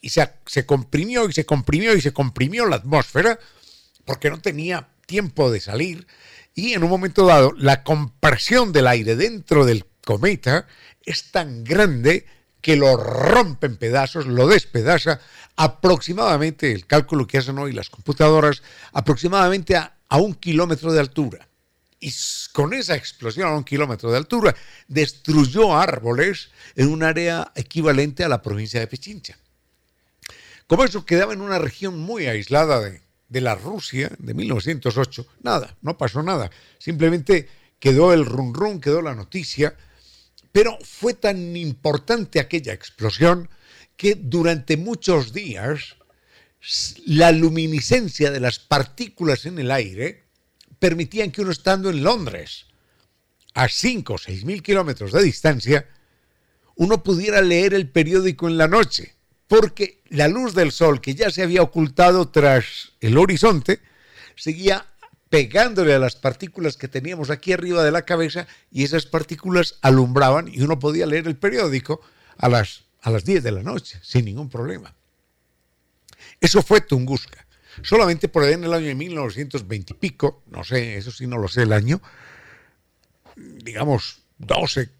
y 0.00 0.08
se, 0.08 0.32
se 0.46 0.64
comprimió 0.64 1.28
y 1.28 1.32
se 1.32 1.44
comprimió 1.44 1.94
y 1.94 2.00
se 2.00 2.12
comprimió 2.12 2.66
la 2.66 2.76
atmósfera 2.76 3.38
porque 4.04 4.30
no 4.30 4.40
tenía 4.40 4.88
tiempo 5.06 5.50
de 5.50 5.60
salir 5.60 6.06
y 6.54 6.72
en 6.72 6.82
un 6.82 6.90
momento 6.90 7.26
dado 7.26 7.52
la 7.56 7.82
compresión 7.84 8.72
del 8.72 8.86
aire 8.86 9.14
dentro 9.16 9.64
del 9.64 9.84
cometa 10.04 10.66
es 11.08 11.30
tan 11.30 11.64
grande 11.64 12.26
que 12.60 12.76
lo 12.76 12.96
rompe 12.96 13.66
en 13.66 13.76
pedazos, 13.76 14.26
lo 14.26 14.46
despedaza 14.46 15.20
aproximadamente, 15.56 16.72
el 16.72 16.86
cálculo 16.86 17.26
que 17.26 17.38
hacen 17.38 17.58
hoy 17.58 17.72
las 17.72 17.90
computadoras, 17.90 18.62
aproximadamente 18.92 19.76
a, 19.76 19.94
a 20.08 20.18
un 20.18 20.34
kilómetro 20.34 20.92
de 20.92 21.00
altura 21.00 21.48
y 22.00 22.12
con 22.52 22.72
esa 22.72 22.94
explosión 22.94 23.48
a 23.48 23.56
un 23.56 23.64
kilómetro 23.64 24.10
de 24.10 24.18
altura 24.18 24.54
destruyó 24.86 25.76
árboles 25.76 26.50
en 26.76 26.88
un 26.88 27.02
área 27.02 27.50
equivalente 27.54 28.24
a 28.24 28.28
la 28.28 28.42
provincia 28.42 28.80
de 28.80 28.86
Pichincha. 28.86 29.36
Como 30.66 30.84
eso 30.84 31.04
quedaba 31.04 31.32
en 31.32 31.40
una 31.40 31.58
región 31.58 31.98
muy 31.98 32.26
aislada 32.26 32.80
de, 32.80 33.00
de 33.28 33.40
la 33.40 33.54
Rusia 33.54 34.10
de 34.18 34.34
1908, 34.34 35.26
nada, 35.42 35.76
no 35.82 35.96
pasó 35.96 36.22
nada. 36.22 36.50
Simplemente 36.78 37.48
quedó 37.80 38.12
el 38.12 38.26
run 38.26 38.80
quedó 38.80 39.02
la 39.02 39.14
noticia, 39.14 39.74
pero 40.58 40.76
fue 40.82 41.14
tan 41.14 41.56
importante 41.56 42.40
aquella 42.40 42.72
explosión 42.72 43.48
que 43.96 44.16
durante 44.16 44.76
muchos 44.76 45.32
días 45.32 45.94
la 47.06 47.30
luminiscencia 47.30 48.32
de 48.32 48.40
las 48.40 48.58
partículas 48.58 49.46
en 49.46 49.60
el 49.60 49.70
aire 49.70 50.24
permitían 50.80 51.30
que 51.30 51.42
uno 51.42 51.52
estando 51.52 51.90
en 51.90 52.02
Londres, 52.02 52.66
a 53.54 53.68
5 53.68 54.14
o 54.14 54.18
6 54.18 54.44
mil 54.44 54.60
kilómetros 54.60 55.12
de 55.12 55.22
distancia, 55.22 55.86
uno 56.74 57.04
pudiera 57.04 57.40
leer 57.40 57.72
el 57.72 57.88
periódico 57.88 58.48
en 58.48 58.58
la 58.58 58.66
noche, 58.66 59.14
porque 59.46 60.02
la 60.08 60.26
luz 60.26 60.54
del 60.56 60.72
sol 60.72 61.00
que 61.00 61.14
ya 61.14 61.30
se 61.30 61.44
había 61.44 61.62
ocultado 61.62 62.30
tras 62.30 62.94
el 63.00 63.16
horizonte 63.16 63.78
seguía 64.34 64.84
pegándole 65.30 65.94
a 65.94 65.98
las 65.98 66.16
partículas 66.16 66.76
que 66.76 66.88
teníamos 66.88 67.30
aquí 67.30 67.52
arriba 67.52 67.84
de 67.84 67.90
la 67.90 68.02
cabeza 68.02 68.46
y 68.70 68.84
esas 68.84 69.06
partículas 69.06 69.78
alumbraban 69.82 70.48
y 70.48 70.62
uno 70.62 70.78
podía 70.78 71.06
leer 71.06 71.26
el 71.26 71.36
periódico 71.36 72.00
a 72.38 72.48
las, 72.48 72.84
a 73.02 73.10
las 73.10 73.24
10 73.24 73.42
de 73.42 73.52
la 73.52 73.62
noche 73.62 73.98
sin 74.02 74.24
ningún 74.24 74.48
problema. 74.48 74.94
Eso 76.40 76.62
fue 76.62 76.80
Tunguska. 76.80 77.46
Solamente 77.82 78.28
por 78.28 78.42
ahí 78.42 78.54
en 78.54 78.64
el 78.64 78.72
año 78.72 78.86
de 78.86 78.94
1920 78.94 79.92
y 79.92 79.96
pico, 79.96 80.42
no 80.46 80.64
sé, 80.64 80.96
eso 80.96 81.12
sí 81.12 81.26
no 81.26 81.38
lo 81.38 81.46
sé 81.46 81.62
el 81.62 81.72
año, 81.72 82.00
digamos 83.36 84.22
12, 84.38 84.90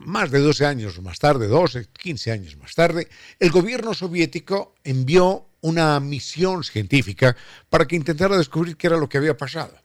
más 0.00 0.30
de 0.30 0.40
12 0.40 0.66
años 0.66 1.00
más 1.02 1.18
tarde, 1.20 1.46
12, 1.46 1.86
15 1.92 2.32
años 2.32 2.56
más 2.56 2.74
tarde, 2.74 3.08
el 3.38 3.50
gobierno 3.50 3.94
soviético 3.94 4.74
envió 4.82 5.47
una 5.60 5.98
misión 6.00 6.64
científica 6.64 7.36
para 7.68 7.86
que 7.86 7.96
intentara 7.96 8.36
descubrir 8.36 8.76
qué 8.76 8.86
era 8.86 8.96
lo 8.96 9.08
que 9.08 9.18
había 9.18 9.36
pasado. 9.36 9.76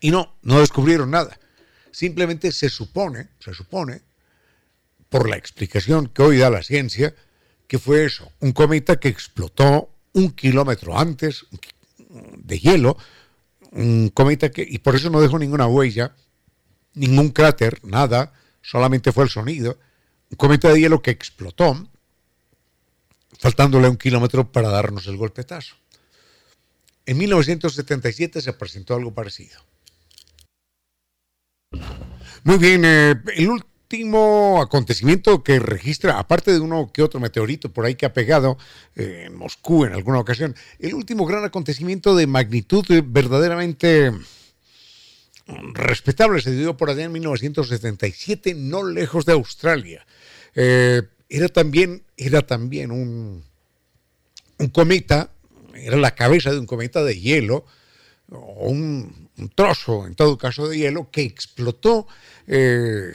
Y 0.00 0.10
no, 0.10 0.36
no 0.42 0.60
descubrieron 0.60 1.10
nada. 1.10 1.38
Simplemente 1.90 2.52
se 2.52 2.68
supone, 2.68 3.28
se 3.38 3.54
supone, 3.54 4.02
por 5.08 5.28
la 5.28 5.36
explicación 5.36 6.08
que 6.08 6.22
hoy 6.22 6.38
da 6.38 6.50
la 6.50 6.62
ciencia, 6.62 7.14
que 7.68 7.78
fue 7.78 8.04
eso, 8.04 8.30
un 8.40 8.52
cometa 8.52 8.96
que 8.96 9.08
explotó 9.08 9.90
un 10.12 10.30
kilómetro 10.30 10.98
antes 10.98 11.46
de 12.08 12.58
hielo, 12.58 12.96
un 13.70 14.08
cometa 14.10 14.50
que, 14.50 14.66
y 14.68 14.78
por 14.78 14.94
eso 14.96 15.10
no 15.10 15.20
dejó 15.20 15.38
ninguna 15.38 15.66
huella, 15.66 16.14
ningún 16.94 17.30
cráter, 17.30 17.80
nada, 17.84 18.32
solamente 18.62 19.12
fue 19.12 19.24
el 19.24 19.30
sonido, 19.30 19.78
un 20.30 20.36
cometa 20.36 20.72
de 20.72 20.80
hielo 20.80 21.02
que 21.02 21.10
explotó, 21.10 21.88
faltándole 23.38 23.88
un 23.88 23.96
kilómetro 23.96 24.50
para 24.50 24.68
darnos 24.68 25.06
el 25.06 25.16
golpetazo. 25.16 25.76
En 27.06 27.18
1977 27.18 28.40
se 28.40 28.52
presentó 28.52 28.94
algo 28.94 29.12
parecido. 29.12 29.60
Muy 32.44 32.58
bien, 32.58 32.84
eh, 32.84 33.14
el 33.36 33.48
último 33.48 34.60
acontecimiento 34.62 35.42
que 35.42 35.58
registra, 35.58 36.18
aparte 36.18 36.52
de 36.52 36.60
uno 36.60 36.90
que 36.92 37.02
otro 37.02 37.20
meteorito 37.20 37.72
por 37.72 37.84
ahí 37.84 37.94
que 37.94 38.06
ha 38.06 38.12
pegado 38.12 38.58
eh, 38.96 39.24
en 39.26 39.34
Moscú 39.34 39.84
en 39.84 39.92
alguna 39.92 40.18
ocasión, 40.18 40.54
el 40.78 40.94
último 40.94 41.26
gran 41.26 41.44
acontecimiento 41.44 42.14
de 42.16 42.26
magnitud 42.26 42.84
verdaderamente 43.04 44.12
respetable 45.46 46.40
se 46.40 46.52
dio 46.52 46.76
por 46.76 46.90
allá 46.90 47.04
en 47.04 47.12
1977, 47.12 48.54
no 48.54 48.84
lejos 48.84 49.26
de 49.26 49.32
Australia. 49.32 50.06
Eh, 50.54 51.02
era 51.34 51.48
también, 51.48 52.04
era 52.16 52.42
también 52.42 52.92
un, 52.92 53.44
un 54.58 54.68
cometa, 54.68 55.30
era 55.74 55.96
la 55.96 56.14
cabeza 56.14 56.52
de 56.52 56.60
un 56.60 56.66
cometa 56.66 57.02
de 57.02 57.18
hielo, 57.18 57.66
o 58.30 58.68
un, 58.68 59.30
trozo, 59.56 60.06
en 60.06 60.14
todo 60.14 60.38
caso, 60.38 60.68
de 60.68 60.78
hielo, 60.78 61.10
que 61.10 61.22
explotó 61.22 62.06
eh, 62.46 63.12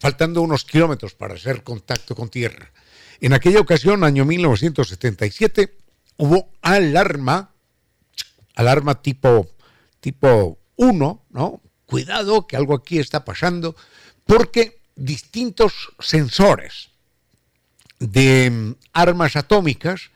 faltando 0.00 0.42
unos 0.42 0.64
kilómetros 0.64 1.14
para 1.14 1.34
hacer 1.34 1.62
contacto 1.62 2.16
con 2.16 2.30
tierra. 2.30 2.72
En 3.20 3.32
aquella 3.32 3.60
ocasión, 3.60 4.02
año 4.02 4.24
1977, 4.24 5.72
hubo 6.16 6.50
alarma, 6.62 7.52
alarma 8.56 9.00
tipo, 9.02 9.48
tipo 10.00 10.58
1, 10.76 11.26
¿no? 11.30 11.62
Cuidado 11.86 12.48
que 12.48 12.56
algo 12.56 12.74
aquí 12.74 12.98
está 12.98 13.24
pasando, 13.24 13.76
porque 14.26 14.80
distintos 14.96 15.92
sensores 16.00 16.93
de 17.98 18.50
mm, 18.50 18.74
armas 18.92 19.36
atómicas 19.36 20.10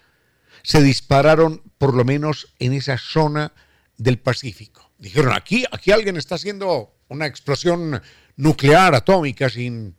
se 0.63 0.83
dispararon 0.83 1.63
por 1.79 1.95
lo 1.95 2.05
menos 2.05 2.49
en 2.59 2.73
esa 2.73 2.99
zona 2.99 3.53
del 3.97 4.19
Pacífico. 4.19 4.91
Dijeron, 4.99 5.33
aquí, 5.33 5.65
aquí 5.71 5.93
alguien 5.93 6.17
está 6.17 6.35
haciendo 6.35 6.93
una 7.09 7.27
explosión 7.27 8.03
nuclear, 8.37 8.95
atómica, 8.95 9.49
sin, 9.49 9.95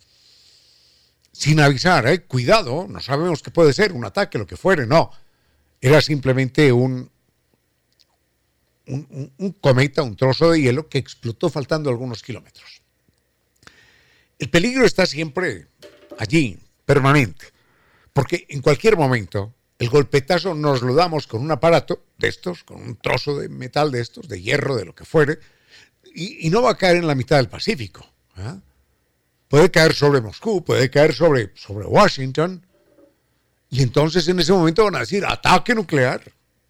sin 1.31 1.59
avisar. 1.59 2.07
¿eh? 2.07 2.23
Cuidado, 2.25 2.87
no 2.89 2.99
sabemos 2.99 3.41
qué 3.41 3.51
puede 3.51 3.73
ser, 3.73 3.93
un 3.93 4.05
ataque, 4.05 4.37
lo 4.37 4.47
que 4.47 4.57
fuere, 4.57 4.85
no. 4.85 5.11
Era 5.81 6.01
simplemente 6.01 6.71
un, 6.71 7.09
un, 8.87 9.31
un, 9.37 9.51
cometa, 9.53 10.03
un 10.03 10.15
trozo 10.15 10.51
de 10.51 10.61
hielo 10.61 10.89
que 10.89 10.97
explotó 10.97 11.49
faltando 11.49 11.89
algunos 11.89 12.21
kilómetros. 12.21 12.81
El 14.37 14.49
peligro 14.49 14.85
está 14.85 15.05
siempre 15.05 15.67
allí, 16.17 16.57
permanente, 16.85 17.45
porque 18.19 18.45
en 18.49 18.61
cualquier 18.61 18.97
momento 18.97 19.53
el 19.77 19.87
golpetazo 19.87 20.53
nos 20.53 20.81
lo 20.81 20.93
damos 20.93 21.25
con 21.25 21.41
un 21.41 21.51
aparato 21.51 22.03
de 22.17 22.27
estos, 22.27 22.65
con 22.65 22.81
un 22.81 22.97
trozo 22.97 23.37
de 23.37 23.47
metal 23.47 23.93
de 23.93 24.01
estos, 24.01 24.27
de 24.27 24.41
hierro, 24.41 24.75
de 24.75 24.83
lo 24.83 24.93
que 24.93 25.05
fuere, 25.05 25.39
y, 26.13 26.49
no 26.49 26.61
va 26.61 26.71
a 26.71 26.75
caer 26.77 26.97
en 26.97 27.07
la 27.07 27.15
mitad 27.15 27.37
del 27.37 27.47
Pacífico. 27.47 28.05
¿Ah? 28.35 28.57
Puede 29.47 29.71
caer 29.71 29.93
sobre 29.93 30.19
Moscú, 30.19 30.65
puede 30.65 30.89
caer 30.89 31.13
sobre, 31.13 31.53
sobre 31.55 31.85
Washington 31.85 32.61
Y 33.69 33.83
entonces 33.83 34.27
en 34.27 34.41
ese 34.41 34.51
momento 34.51 34.83
van 34.83 34.97
a 34.97 34.99
decir 34.99 35.23
ataque 35.25 35.73
nuclear, 35.73 36.21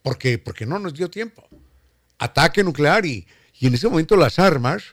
porque, 0.03 0.37
porque 0.37 0.67
no 0.67 0.77
nos 0.77 0.93
dio 0.93 1.09
tiempo. 1.09 1.47
Ataque 2.19 2.63
nuclear 2.63 3.07
y, 3.07 3.25
y 3.59 3.65
en 3.65 3.73
ese 3.73 3.89
momento 3.89 4.15
las 4.15 4.37
armas 4.37 4.83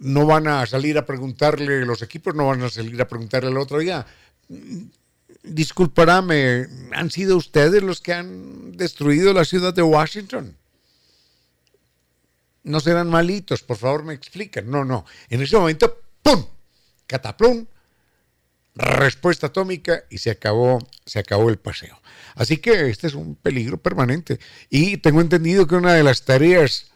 no 0.00 0.26
van 0.26 0.48
a 0.48 0.66
salir 0.66 0.98
a 0.98 1.06
preguntarle, 1.06 1.86
los 1.86 2.02
equipos 2.02 2.34
no 2.34 2.48
van 2.48 2.60
a 2.62 2.70
salir 2.70 3.00
a 3.00 3.06
preguntarle 3.06 3.50
al 3.50 3.58
otro 3.58 3.78
día, 3.78 4.04
disculparame, 5.44 6.66
¿han 6.92 7.10
sido 7.10 7.36
ustedes 7.36 7.82
los 7.82 8.00
que 8.00 8.14
han 8.14 8.76
destruido 8.76 9.32
la 9.32 9.44
ciudad 9.44 9.74
de 9.74 9.82
Washington? 9.82 10.56
No 12.64 12.80
serán 12.80 13.08
malitos, 13.08 13.62
por 13.62 13.76
favor 13.76 14.04
me 14.04 14.14
explican. 14.14 14.70
No, 14.70 14.84
no. 14.84 15.04
En 15.28 15.42
ese 15.42 15.56
momento, 15.56 16.00
¡pum! 16.22 16.46
Cataplum, 17.06 17.66
respuesta 18.74 19.48
atómica 19.48 20.04
y 20.08 20.18
se 20.18 20.30
acabó, 20.30 20.78
se 21.04 21.18
acabó 21.18 21.50
el 21.50 21.58
paseo. 21.58 22.00
Así 22.34 22.56
que 22.56 22.88
este 22.88 23.06
es 23.06 23.14
un 23.14 23.36
peligro 23.36 23.76
permanente. 23.76 24.40
Y 24.70 24.96
tengo 24.96 25.20
entendido 25.20 25.66
que 25.66 25.74
una 25.74 25.92
de 25.92 26.02
las 26.02 26.24
tareas 26.24 26.90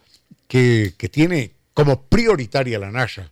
que, 0.47 0.95
que 0.97 1.07
tiene 1.07 1.53
como 1.75 2.01
prioritaria 2.01 2.79
la 2.79 2.91
NASA, 2.91 3.31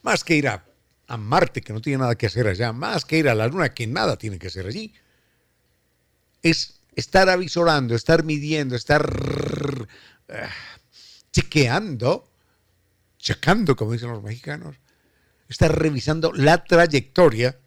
más 0.00 0.24
que 0.24 0.36
ir 0.36 0.48
a, 0.48 0.64
a, 1.12 1.16
Marte, 1.16 1.60
que 1.60 1.72
no 1.72 1.80
tiene 1.80 1.98
nada 1.98 2.16
que 2.16 2.26
hacer 2.26 2.46
allá, 2.46 2.72
más 2.72 3.04
que 3.04 3.18
ir 3.18 3.28
a 3.28 3.34
la 3.34 3.46
Luna, 3.46 3.74
que 3.74 3.86
nada 3.86 4.16
tiene 4.16 4.38
que 4.38 4.46
hacer 4.46 4.66
allí, 4.66 4.94
es 6.42 6.80
estar 6.96 7.28
avisorando, 7.28 7.94
estar 7.94 8.24
midiendo, 8.24 8.76
estar 8.76 9.06
uh, 9.10 10.34
chequeando, 11.30 12.30
checando, 13.18 13.76
como 13.76 13.92
dicen 13.92 14.10
los 14.10 14.22
mexicanos, 14.22 14.76
estar 15.48 15.78
revisando 15.78 16.32
la 16.32 16.64
trayectoria 16.64 17.58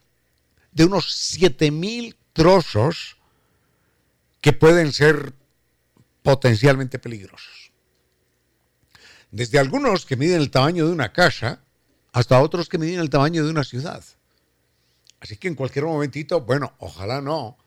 de 0.71 0.85
unos 0.85 1.11
7000 1.13 2.15
trozos 2.33 3.17
que 4.41 4.53
pueden 4.53 4.91
ser 4.91 5.33
potencialmente 6.23 6.99
peligrosos. 6.99 7.71
Desde 9.31 9.59
algunos 9.59 10.05
que 10.05 10.15
miden 10.15 10.41
el 10.41 10.51
tamaño 10.51 10.87
de 10.87 10.93
una 10.93 11.13
casa 11.13 11.64
hasta 12.15 12.41
otros 12.41 12.69
que 12.69 12.77
miden 12.77 13.01
el 13.01 13.09
tamaño 13.09 13.43
de 13.43 13.51
una 13.51 13.65
ciudad. 13.65 14.01
Así 15.19 15.35
que 15.35 15.49
en 15.49 15.55
cualquier 15.55 15.83
momentito, 15.83 16.39
bueno, 16.39 16.71
ojalá 16.79 17.19
no, 17.19 17.57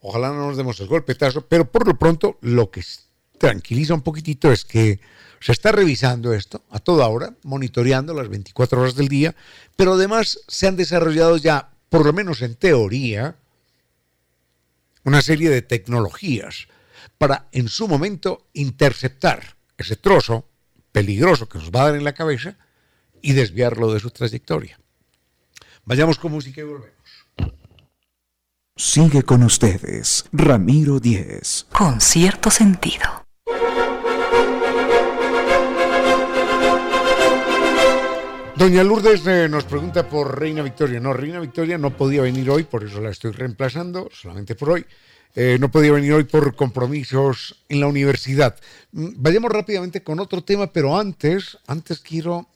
ojalá 0.00 0.28
no 0.28 0.46
nos 0.46 0.56
demos 0.56 0.78
el 0.78 0.86
golpetazo, 0.86 1.48
pero 1.48 1.68
por 1.68 1.84
lo 1.84 1.98
pronto 1.98 2.38
lo 2.42 2.70
que 2.70 2.84
tranquiliza 3.38 3.92
un 3.92 4.02
poquitito 4.02 4.52
es 4.52 4.64
que 4.64 5.00
se 5.40 5.50
está 5.50 5.72
revisando 5.72 6.32
esto 6.32 6.62
a 6.70 6.78
toda 6.78 7.08
hora, 7.08 7.34
monitoreando 7.42 8.14
las 8.14 8.28
24 8.28 8.80
horas 8.80 8.94
del 8.94 9.08
día, 9.08 9.34
pero 9.74 9.94
además 9.94 10.38
se 10.46 10.68
han 10.68 10.76
desarrollado 10.76 11.36
ya, 11.36 11.70
por 11.88 12.06
lo 12.06 12.12
menos 12.12 12.42
en 12.42 12.54
teoría, 12.54 13.34
una 15.02 15.22
serie 15.22 15.50
de 15.50 15.62
tecnologías 15.62 16.68
para 17.18 17.48
en 17.50 17.66
su 17.66 17.88
momento 17.88 18.46
interceptar 18.52 19.56
ese 19.76 19.96
trozo 19.96 20.46
peligroso 20.92 21.48
que 21.48 21.58
nos 21.58 21.72
va 21.72 21.80
a 21.80 21.86
dar 21.86 21.96
en 21.96 22.04
la 22.04 22.14
cabeza 22.14 22.56
y 23.26 23.32
desviarlo 23.32 23.92
de 23.92 23.98
su 23.98 24.10
trayectoria. 24.10 24.78
Vayamos 25.84 26.16
con 26.16 26.30
música 26.30 26.60
y 26.60 26.64
volvemos. 26.64 26.92
Sigue 28.76 29.24
con 29.24 29.42
ustedes, 29.42 30.26
Ramiro 30.30 31.00
Díez. 31.00 31.66
Con 31.72 32.00
cierto 32.00 32.52
sentido. 32.52 33.26
Doña 38.54 38.84
Lourdes 38.84 39.26
eh, 39.26 39.48
nos 39.48 39.64
pregunta 39.64 40.08
por 40.08 40.38
Reina 40.38 40.62
Victoria. 40.62 41.00
No, 41.00 41.12
Reina 41.12 41.40
Victoria 41.40 41.78
no 41.78 41.96
podía 41.96 42.22
venir 42.22 42.48
hoy, 42.48 42.62
por 42.62 42.84
eso 42.84 43.00
la 43.00 43.10
estoy 43.10 43.32
reemplazando, 43.32 44.08
solamente 44.12 44.54
por 44.54 44.70
hoy. 44.70 44.86
Eh, 45.34 45.58
no 45.58 45.68
podía 45.68 45.90
venir 45.90 46.12
hoy 46.12 46.24
por 46.24 46.54
compromisos 46.54 47.64
en 47.68 47.80
la 47.80 47.88
universidad. 47.88 48.56
Mm, 48.92 49.08
vayamos 49.16 49.50
rápidamente 49.50 50.04
con 50.04 50.20
otro 50.20 50.44
tema, 50.44 50.72
pero 50.72 50.96
antes, 50.96 51.58
antes 51.66 51.98
quiero 51.98 52.46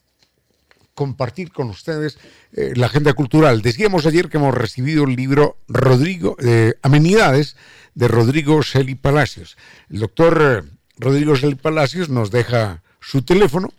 compartir 1.01 1.51
con 1.51 1.70
ustedes 1.70 2.18
eh, 2.52 2.74
la 2.77 2.85
agenda 2.85 3.14
cultural. 3.14 3.62
Decíamos 3.62 4.05
ayer 4.05 4.28
que 4.28 4.36
hemos 4.36 4.55
recibido 4.55 5.05
el 5.05 5.16
libro 5.16 5.56
Rodrigo, 5.66 6.36
Amenidades 6.82 7.56
de 7.94 8.06
Rodrigo 8.06 8.62
Celi 8.62 8.97
Palacios. 8.97 9.56
El 9.89 10.01
doctor 10.01 10.66
Rodrigo 10.98 11.35
Celi 11.36 11.55
Palacios 11.55 12.10
nos 12.10 12.31
deja 12.31 12.82
su 13.01 13.22
teléfono. 13.22 13.72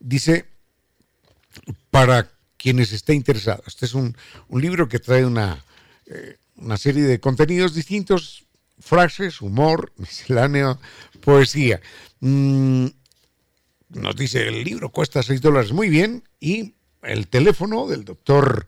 Dice 0.00 0.46
para 1.90 2.28
quienes 2.56 2.92
estén 2.92 3.14
interesados. 3.14 3.68
Este 3.68 3.86
es 3.86 3.94
un, 3.94 4.16
un 4.48 4.60
libro 4.60 4.88
que 4.88 4.98
trae 4.98 5.24
una, 5.24 5.64
eh, 6.06 6.38
una 6.56 6.76
serie 6.76 7.04
de 7.04 7.20
contenidos 7.20 7.72
distintos, 7.72 8.46
frases, 8.80 9.40
humor, 9.40 9.92
misceláneo, 9.96 10.80
poesía. 11.20 11.80
Mm, 12.18 12.86
nos 13.90 14.16
dice, 14.16 14.46
el 14.46 14.64
libro 14.64 14.90
cuesta 14.90 15.22
6 15.22 15.40
dólares 15.40 15.72
muy 15.72 15.88
bien 15.88 16.24
y 16.40 16.74
el 17.02 17.28
teléfono 17.28 17.86
del 17.86 18.04
doctor 18.04 18.66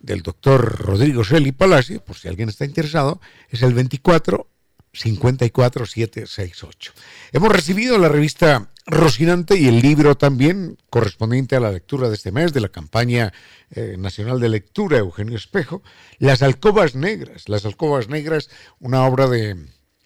del 0.00 0.22
doctor 0.22 0.80
Rodrigo 0.80 1.24
Selly 1.24 1.52
Palacio, 1.52 2.04
por 2.04 2.16
si 2.16 2.28
alguien 2.28 2.50
está 2.50 2.66
interesado, 2.66 3.22
es 3.48 3.62
el 3.62 3.72
24 3.72 4.46
54 4.92 5.86
768. 5.86 6.92
Hemos 7.32 7.50
recibido 7.50 7.98
la 7.98 8.08
revista 8.08 8.70
Rocinante 8.86 9.58
y 9.58 9.66
el 9.66 9.80
libro 9.80 10.14
también 10.14 10.76
correspondiente 10.90 11.56
a 11.56 11.60
la 11.60 11.72
lectura 11.72 12.08
de 12.08 12.16
este 12.16 12.32
mes 12.32 12.52
de 12.52 12.60
la 12.60 12.68
campaña 12.68 13.32
eh, 13.70 13.96
nacional 13.98 14.40
de 14.40 14.50
lectura 14.50 14.98
Eugenio 14.98 15.36
Espejo, 15.36 15.82
Las 16.18 16.42
Alcobas 16.42 16.94
Negras. 16.94 17.48
Las 17.48 17.64
Alcobas 17.64 18.08
Negras, 18.08 18.50
una 18.80 19.06
obra 19.06 19.26
de 19.26 19.56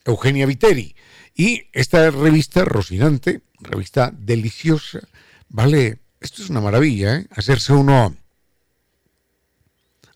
Eugenia 0.05 0.47
Viteri. 0.47 0.95
Y 1.39 1.69
esta 1.73 2.11
revista 2.11 2.65
Rocinante, 2.65 3.43
revista 3.61 4.13
deliciosa, 4.13 4.99
vale, 5.49 6.01
esto 6.21 6.43
es 6.43 6.51
una 6.51 6.61
maravilla, 6.61 7.15
¿eh? 7.15 7.29
hacerse 7.31 7.73
uno 7.73 8.17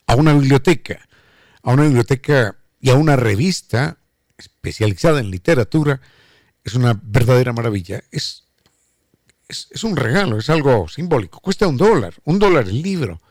a 0.09 0.17
una 0.17 0.35
biblioteca, 0.35 1.09
a 1.63 1.71
una 1.71 1.85
biblioteca 1.85 2.57
y 2.81 2.91
a 2.91 2.97
una 2.97 3.15
revista 3.15 3.99
especializada 4.37 5.21
en 5.21 5.31
literatura, 5.31 6.01
es 6.65 6.75
una 6.75 7.01
verdadera 7.01 7.53
maravilla. 7.53 8.03
Es, 8.11 8.49
es, 9.49 9.85
un 9.85 9.95
regalo, 9.95 10.39
es 10.39 10.51
algo 10.51 10.89
simbólico. 10.89 11.39
Cuesta 11.39 11.69
un 11.69 11.77
dólar, 11.77 12.15
un 12.25 12.41
dólar 12.41 12.69
el 12.69 12.83
libro. 12.83 13.23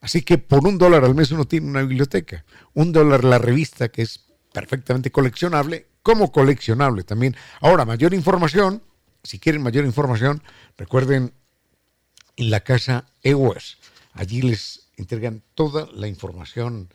Así 0.00 0.22
que 0.22 0.38
por 0.38 0.66
un 0.66 0.78
dólar 0.78 1.04
al 1.04 1.14
mes 1.14 1.30
uno 1.32 1.44
tiene 1.44 1.68
una 1.68 1.82
biblioteca. 1.82 2.46
Un 2.72 2.92
dólar 2.92 3.24
la 3.24 3.36
revista, 3.36 3.90
que 3.90 4.00
es 4.00 4.24
perfectamente 4.54 5.10
coleccionable, 5.10 5.86
como 6.04 6.30
coleccionable 6.30 7.02
también. 7.02 7.34
Ahora, 7.60 7.84
mayor 7.84 8.14
información, 8.14 8.82
si 9.24 9.40
quieren 9.40 9.62
mayor 9.62 9.86
información, 9.86 10.42
recuerden 10.76 11.32
en 12.36 12.50
la 12.50 12.60
casa 12.60 13.06
EWES. 13.22 13.78
Allí 14.12 14.42
les 14.42 14.90
entregan 14.96 15.42
toda 15.54 15.88
la 15.92 16.06
información 16.06 16.90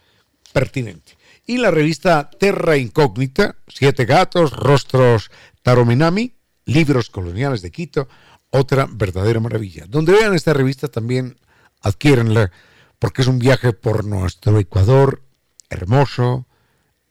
pertinente 0.53 1.17
y 1.45 1.57
la 1.57 1.71
revista 1.71 2.29
Terra 2.29 2.77
Incógnita, 2.77 3.55
Siete 3.67 4.05
Gatos, 4.05 4.51
Rostros 4.51 5.31
Taromenami, 5.63 6.35
Libros 6.65 7.09
Coloniales 7.09 7.63
de 7.63 7.71
Quito, 7.71 8.07
otra 8.51 8.87
verdadera 8.89 9.39
maravilla. 9.39 9.85
Donde 9.87 10.13
vean 10.13 10.35
esta 10.35 10.53
revista 10.53 10.87
también 10.87 11.39
adquiérenla 11.81 12.51
porque 12.99 13.23
es 13.23 13.27
un 13.27 13.39
viaje 13.39 13.73
por 13.73 14.05
nuestro 14.05 14.59
Ecuador 14.59 15.23
hermoso 15.69 16.45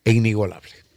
e 0.04 0.12
inigualable. 0.12 0.87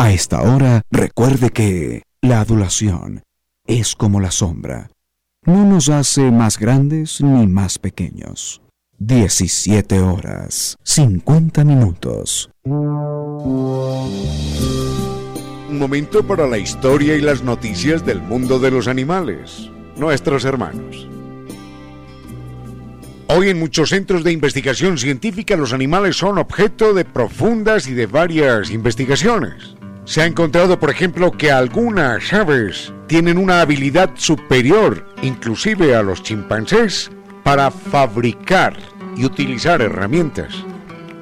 A 0.00 0.10
esta 0.12 0.40
hora, 0.40 0.80
recuerde 0.90 1.50
que 1.50 2.04
la 2.22 2.40
adulación 2.40 3.22
es 3.66 3.94
como 3.94 4.18
la 4.18 4.30
sombra. 4.30 4.88
No 5.44 5.66
nos 5.66 5.90
hace 5.90 6.30
más 6.30 6.58
grandes 6.58 7.20
ni 7.20 7.46
más 7.46 7.78
pequeños 7.78 8.62
17 8.96 10.00
horas 10.00 10.78
50 10.84 11.64
minutos. 11.64 12.48
Un 12.64 12.78
momento 15.78 16.26
para 16.26 16.46
la 16.46 16.56
historia 16.56 17.14
y 17.14 17.20
las 17.20 17.42
noticias 17.42 18.06
del 18.06 18.22
mundo 18.22 18.58
de 18.58 18.70
los 18.70 18.88
animales, 18.88 19.70
nuestros 19.98 20.46
hermanos. 20.46 21.10
Hoy 23.26 23.50
en 23.50 23.58
muchos 23.58 23.90
centros 23.90 24.24
de 24.24 24.32
investigación 24.32 24.96
científica 24.96 25.56
los 25.56 25.74
animales 25.74 26.16
son 26.16 26.38
objeto 26.38 26.94
de 26.94 27.04
profundas 27.04 27.86
y 27.86 27.92
de 27.92 28.06
varias 28.06 28.70
investigaciones. 28.70 29.76
Se 30.10 30.22
ha 30.22 30.26
encontrado, 30.26 30.80
por 30.80 30.90
ejemplo, 30.90 31.30
que 31.30 31.52
algunas 31.52 32.32
aves 32.32 32.92
tienen 33.06 33.38
una 33.38 33.60
habilidad 33.60 34.10
superior, 34.16 35.06
inclusive 35.22 35.94
a 35.94 36.02
los 36.02 36.24
chimpancés, 36.24 37.12
para 37.44 37.70
fabricar 37.70 38.76
y 39.16 39.24
utilizar 39.24 39.80
herramientas. 39.80 40.64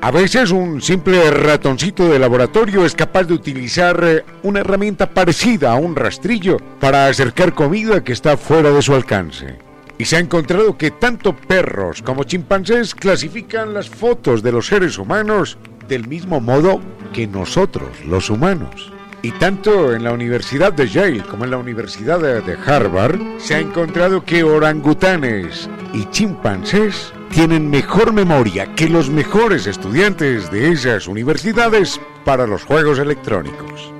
A 0.00 0.10
veces 0.10 0.52
un 0.52 0.80
simple 0.80 1.30
ratoncito 1.30 2.08
de 2.08 2.18
laboratorio 2.18 2.86
es 2.86 2.94
capaz 2.94 3.24
de 3.24 3.34
utilizar 3.34 4.02
eh, 4.02 4.24
una 4.42 4.60
herramienta 4.60 5.10
parecida 5.10 5.72
a 5.72 5.74
un 5.74 5.94
rastrillo 5.94 6.56
para 6.80 7.08
acercar 7.08 7.52
comida 7.52 8.02
que 8.02 8.14
está 8.14 8.38
fuera 8.38 8.70
de 8.70 8.80
su 8.80 8.94
alcance. 8.94 9.67
Y 9.98 10.04
se 10.04 10.16
ha 10.16 10.20
encontrado 10.20 10.78
que 10.78 10.92
tanto 10.92 11.34
perros 11.34 12.02
como 12.02 12.24
chimpancés 12.24 12.94
clasifican 12.94 13.74
las 13.74 13.90
fotos 13.90 14.42
de 14.42 14.52
los 14.52 14.68
seres 14.68 14.96
humanos 14.96 15.58
del 15.88 16.06
mismo 16.06 16.40
modo 16.40 16.80
que 17.12 17.26
nosotros, 17.26 17.88
los 18.06 18.30
humanos. 18.30 18.92
Y 19.22 19.32
tanto 19.32 19.92
en 19.94 20.04
la 20.04 20.12
Universidad 20.12 20.72
de 20.72 20.86
Yale 20.86 21.24
como 21.24 21.44
en 21.44 21.50
la 21.50 21.58
Universidad 21.58 22.20
de 22.20 22.56
Harvard 22.64 23.18
se 23.38 23.56
ha 23.56 23.58
encontrado 23.58 24.24
que 24.24 24.44
orangutanes 24.44 25.68
y 25.92 26.08
chimpancés 26.10 27.12
tienen 27.30 27.68
mejor 27.68 28.12
memoria 28.12 28.74
que 28.74 28.88
los 28.88 29.10
mejores 29.10 29.66
estudiantes 29.66 30.50
de 30.52 30.70
esas 30.70 31.08
universidades 31.08 32.00
para 32.24 32.46
los 32.46 32.62
juegos 32.62 32.98
electrónicos. 32.98 33.97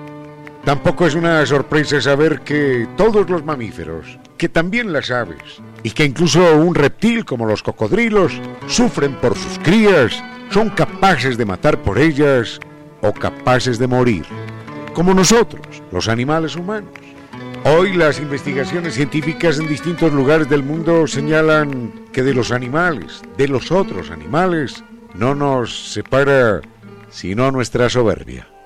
Tampoco 0.68 1.06
es 1.06 1.14
una 1.14 1.46
sorpresa 1.46 1.98
saber 1.98 2.42
que 2.42 2.86
todos 2.94 3.30
los 3.30 3.42
mamíferos, 3.42 4.18
que 4.36 4.50
también 4.50 4.92
las 4.92 5.10
aves, 5.10 5.62
y 5.82 5.92
que 5.92 6.04
incluso 6.04 6.56
un 6.56 6.74
reptil 6.74 7.24
como 7.24 7.46
los 7.46 7.62
cocodrilos 7.62 8.38
sufren 8.66 9.14
por 9.14 9.34
sus 9.34 9.58
crías, 9.60 10.22
son 10.50 10.68
capaces 10.68 11.38
de 11.38 11.46
matar 11.46 11.82
por 11.82 11.98
ellas 11.98 12.60
o 13.00 13.14
capaces 13.14 13.78
de 13.78 13.86
morir, 13.86 14.26
como 14.92 15.14
nosotros, 15.14 15.82
los 15.90 16.06
animales 16.06 16.54
humanos. 16.54 16.92
Hoy 17.64 17.94
las 17.94 18.20
investigaciones 18.20 18.92
científicas 18.92 19.58
en 19.58 19.68
distintos 19.68 20.12
lugares 20.12 20.50
del 20.50 20.62
mundo 20.62 21.06
señalan 21.06 21.94
que 22.12 22.22
de 22.22 22.34
los 22.34 22.52
animales, 22.52 23.22
de 23.38 23.48
los 23.48 23.72
otros 23.72 24.10
animales, 24.10 24.84
no 25.14 25.34
nos 25.34 25.94
separa 25.94 26.60
sino 27.08 27.50
nuestra 27.50 27.88
soberbia. 27.88 28.57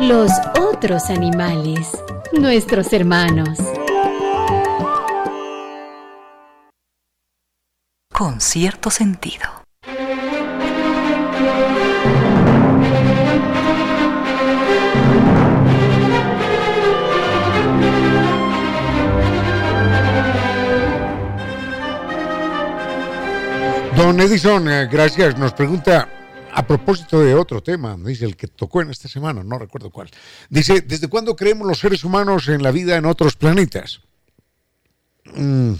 Los 0.00 0.30
otros 0.60 1.10
animales, 1.10 1.90
nuestros 2.32 2.92
hermanos. 2.92 3.58
Con 8.12 8.40
cierto 8.40 8.90
sentido. 8.90 9.44
Don 23.96 24.20
Edison, 24.20 24.68
eh, 24.68 24.86
gracias. 24.86 25.36
Nos 25.36 25.52
pregunta 25.52 26.08
a 26.58 26.66
propósito 26.66 27.20
de 27.20 27.36
otro 27.36 27.62
tema, 27.62 27.96
dice 27.96 28.24
el 28.24 28.36
que 28.36 28.48
tocó 28.48 28.82
en 28.82 28.90
esta 28.90 29.06
semana, 29.06 29.44
no 29.44 29.60
recuerdo 29.60 29.90
cuál. 29.90 30.10
Dice, 30.50 30.80
¿desde 30.80 31.06
cuándo 31.06 31.36
creemos 31.36 31.68
los 31.68 31.78
seres 31.78 32.02
humanos 32.02 32.48
en 32.48 32.64
la 32.64 32.72
vida 32.72 32.96
en 32.96 33.06
otros 33.06 33.36
planetas? 33.36 34.00
Mm, 35.24 35.74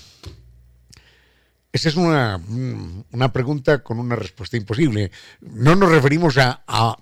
esa 1.73 1.89
es 1.89 1.97
una, 1.97 2.39
mm, 2.39 3.07
una, 3.11 3.33
pregunta 3.33 3.83
con 3.83 3.99
una 3.99 4.15
respuesta 4.15 4.57
imposible. 4.57 5.11
No 5.41 5.75
nos 5.75 5.91
referimos 5.91 6.39
a, 6.39 6.63
a, 6.69 6.97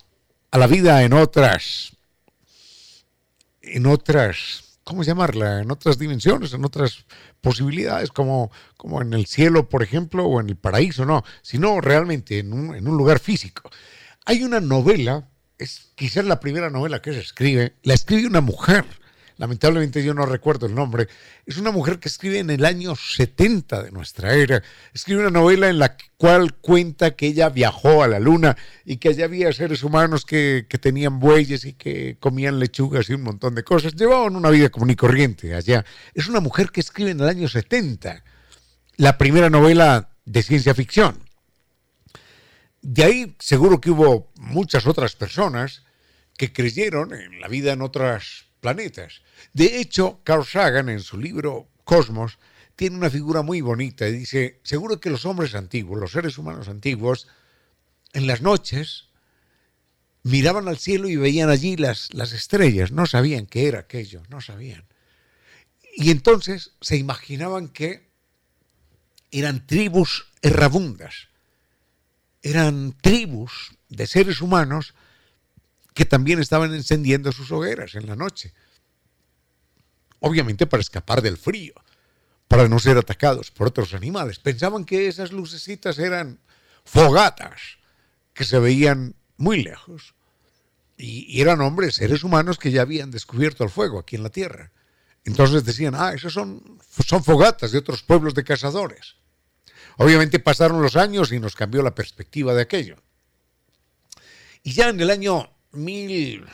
a 0.49 0.57
la 0.57 0.65
vida 0.65 1.03
en 1.03 1.13
otras, 1.13 1.91
en 3.61 3.85
otras 3.85 4.67
¿cómo 4.87 5.03
llamarla? 5.03 5.61
En 5.61 5.69
otras 5.69 5.99
dimensiones, 5.99 6.53
en 6.53 6.63
otras 6.63 7.05
posibilidades, 7.41 8.11
como, 8.11 8.51
como 8.75 9.01
en 9.01 9.13
el 9.13 9.25
cielo, 9.25 9.69
por 9.69 9.83
ejemplo, 9.83 10.25
o 10.25 10.39
en 10.39 10.49
el 10.49 10.55
paraíso, 10.55 11.05
no, 11.05 11.23
sino 11.41 11.81
realmente 11.81 12.39
en 12.39 12.53
un, 12.53 12.75
en 12.75 12.87
un 12.87 12.97
lugar 12.97 13.19
físico. 13.19 13.69
Hay 14.25 14.43
una 14.43 14.59
novela, 14.59 15.29
es 15.57 15.91
quizás 15.95 16.25
la 16.25 16.39
primera 16.39 16.69
novela 16.69 17.01
que 17.01 17.13
se 17.13 17.19
escribe, 17.19 17.75
la 17.83 17.93
escribe 17.93 18.27
una 18.27 18.41
mujer 18.41 18.85
lamentablemente 19.37 20.03
yo 20.03 20.13
no 20.13 20.25
recuerdo 20.25 20.65
el 20.65 20.75
nombre, 20.75 21.07
es 21.45 21.57
una 21.57 21.71
mujer 21.71 21.99
que 21.99 22.09
escribe 22.09 22.39
en 22.39 22.49
el 22.49 22.65
año 22.65 22.95
70 22.95 23.83
de 23.83 23.91
nuestra 23.91 24.33
era, 24.33 24.61
escribe 24.93 25.21
una 25.21 25.29
novela 25.29 25.69
en 25.69 25.79
la 25.79 25.95
cual 26.17 26.55
cuenta 26.55 27.15
que 27.15 27.27
ella 27.27 27.49
viajó 27.49 28.03
a 28.03 28.07
la 28.07 28.19
luna 28.19 28.57
y 28.85 28.97
que 28.97 29.09
allá 29.09 29.25
había 29.25 29.51
seres 29.53 29.83
humanos 29.83 30.25
que, 30.25 30.65
tenían 30.81 31.19
bueyes 31.19 31.65
y 31.65 31.73
que 31.73 32.17
comían 32.19 32.59
lechugas 32.59 33.09
y 33.09 33.13
un 33.13 33.21
montón 33.21 33.55
de 33.55 33.63
cosas, 33.63 33.95
llevaban 33.95 34.35
una 34.35 34.49
vida 34.49 34.69
común 34.69 34.91
y 34.91 34.95
corriente 34.95 35.55
allá. 35.55 35.85
Es 36.13 36.27
una 36.27 36.39
mujer 36.39 36.71
que 36.71 36.81
escribe 36.81 37.11
en 37.11 37.19
el 37.19 37.27
año 37.27 37.47
70 37.47 38.23
la 38.97 39.17
primera 39.17 39.49
novela 39.49 40.09
de 40.25 40.43
ciencia 40.43 40.73
ficción. 40.73 41.23
De 42.81 43.03
ahí 43.03 43.35
seguro 43.39 43.81
que 43.81 43.91
hubo 43.91 44.31
muchas 44.35 44.85
otras 44.85 45.15
personas 45.15 45.83
que 46.37 46.53
creyeron 46.53 47.13
en 47.13 47.41
la 47.41 47.47
vida 47.47 47.73
en 47.73 47.81
otras 47.81 48.45
planetas. 48.59 49.21
De 49.53 49.79
hecho, 49.79 50.21
Carl 50.23 50.45
Sagan 50.45 50.89
en 50.89 50.99
su 50.99 51.17
libro 51.17 51.67
Cosmos 51.83 52.37
tiene 52.75 52.97
una 52.97 53.09
figura 53.09 53.41
muy 53.41 53.61
bonita 53.61 54.07
y 54.07 54.11
dice, 54.11 54.59
seguro 54.63 54.99
que 54.99 55.09
los 55.09 55.25
hombres 55.25 55.55
antiguos, 55.55 55.99
los 55.99 56.11
seres 56.11 56.37
humanos 56.37 56.67
antiguos, 56.67 57.27
en 58.13 58.27
las 58.27 58.41
noches 58.41 59.05
miraban 60.23 60.67
al 60.67 60.77
cielo 60.77 61.09
y 61.09 61.15
veían 61.15 61.49
allí 61.49 61.77
las, 61.77 62.13
las 62.13 62.33
estrellas, 62.33 62.91
no 62.91 63.05
sabían 63.05 63.45
qué 63.45 63.67
era 63.67 63.79
aquello, 63.79 64.21
no 64.29 64.41
sabían. 64.41 64.85
Y 65.95 66.11
entonces 66.11 66.73
se 66.81 66.97
imaginaban 66.97 67.69
que 67.69 68.07
eran 69.31 69.65
tribus 69.65 70.27
errabundas, 70.41 71.29
eran 72.43 72.95
tribus 73.01 73.75
de 73.89 74.05
seres 74.05 74.41
humanos 74.41 74.93
que 75.93 76.05
también 76.05 76.39
estaban 76.39 76.73
encendiendo 76.75 77.31
sus 77.31 77.51
hogueras 77.51 77.95
en 77.95 78.05
la 78.05 78.15
noche. 78.15 78.53
Obviamente 80.19 80.65
para 80.67 80.81
escapar 80.81 81.21
del 81.21 81.37
frío, 81.37 81.73
para 82.47 82.67
no 82.67 82.79
ser 82.79 82.97
atacados 82.97 83.51
por 83.51 83.67
otros 83.67 83.93
animales. 83.93 84.39
Pensaban 84.39 84.85
que 84.85 85.07
esas 85.07 85.31
lucecitas 85.31 85.99
eran 85.99 86.39
fogatas 86.83 87.77
que 88.33 88.45
se 88.45 88.59
veían 88.59 89.15
muy 89.37 89.63
lejos. 89.63 90.15
Y, 90.97 91.41
eran 91.41 91.61
hombres, 91.61 91.95
seres 91.95 92.23
humanos 92.23 92.57
que 92.57 92.71
ya 92.71 92.81
habían 92.81 93.11
descubierto 93.11 93.63
el 93.63 93.69
fuego 93.69 93.99
aquí 93.99 94.15
en 94.15 94.23
la 94.23 94.29
Tierra. 94.29 94.71
Entonces 95.23 95.63
decían, 95.63 95.93
ah, 95.95 96.13
esos 96.13 96.33
son, 96.33 96.79
son 97.05 97.23
fogatas 97.23 97.71
de 97.71 97.77
otros 97.77 98.01
pueblos 98.01 98.33
de 98.33 98.43
cazadores. 98.43 99.15
Obviamente 99.97 100.39
pasaron 100.39 100.81
los 100.81 100.95
años 100.95 101.31
y 101.31 101.39
nos 101.39 101.55
cambió 101.55 101.83
la 101.83 101.93
perspectiva 101.93 102.53
de 102.53 102.61
aquello. 102.61 102.97
Y 104.63 104.73
ya 104.73 104.89
en 104.89 104.99
el 104.99 105.09
año 105.09 105.51
mil, 105.71 106.45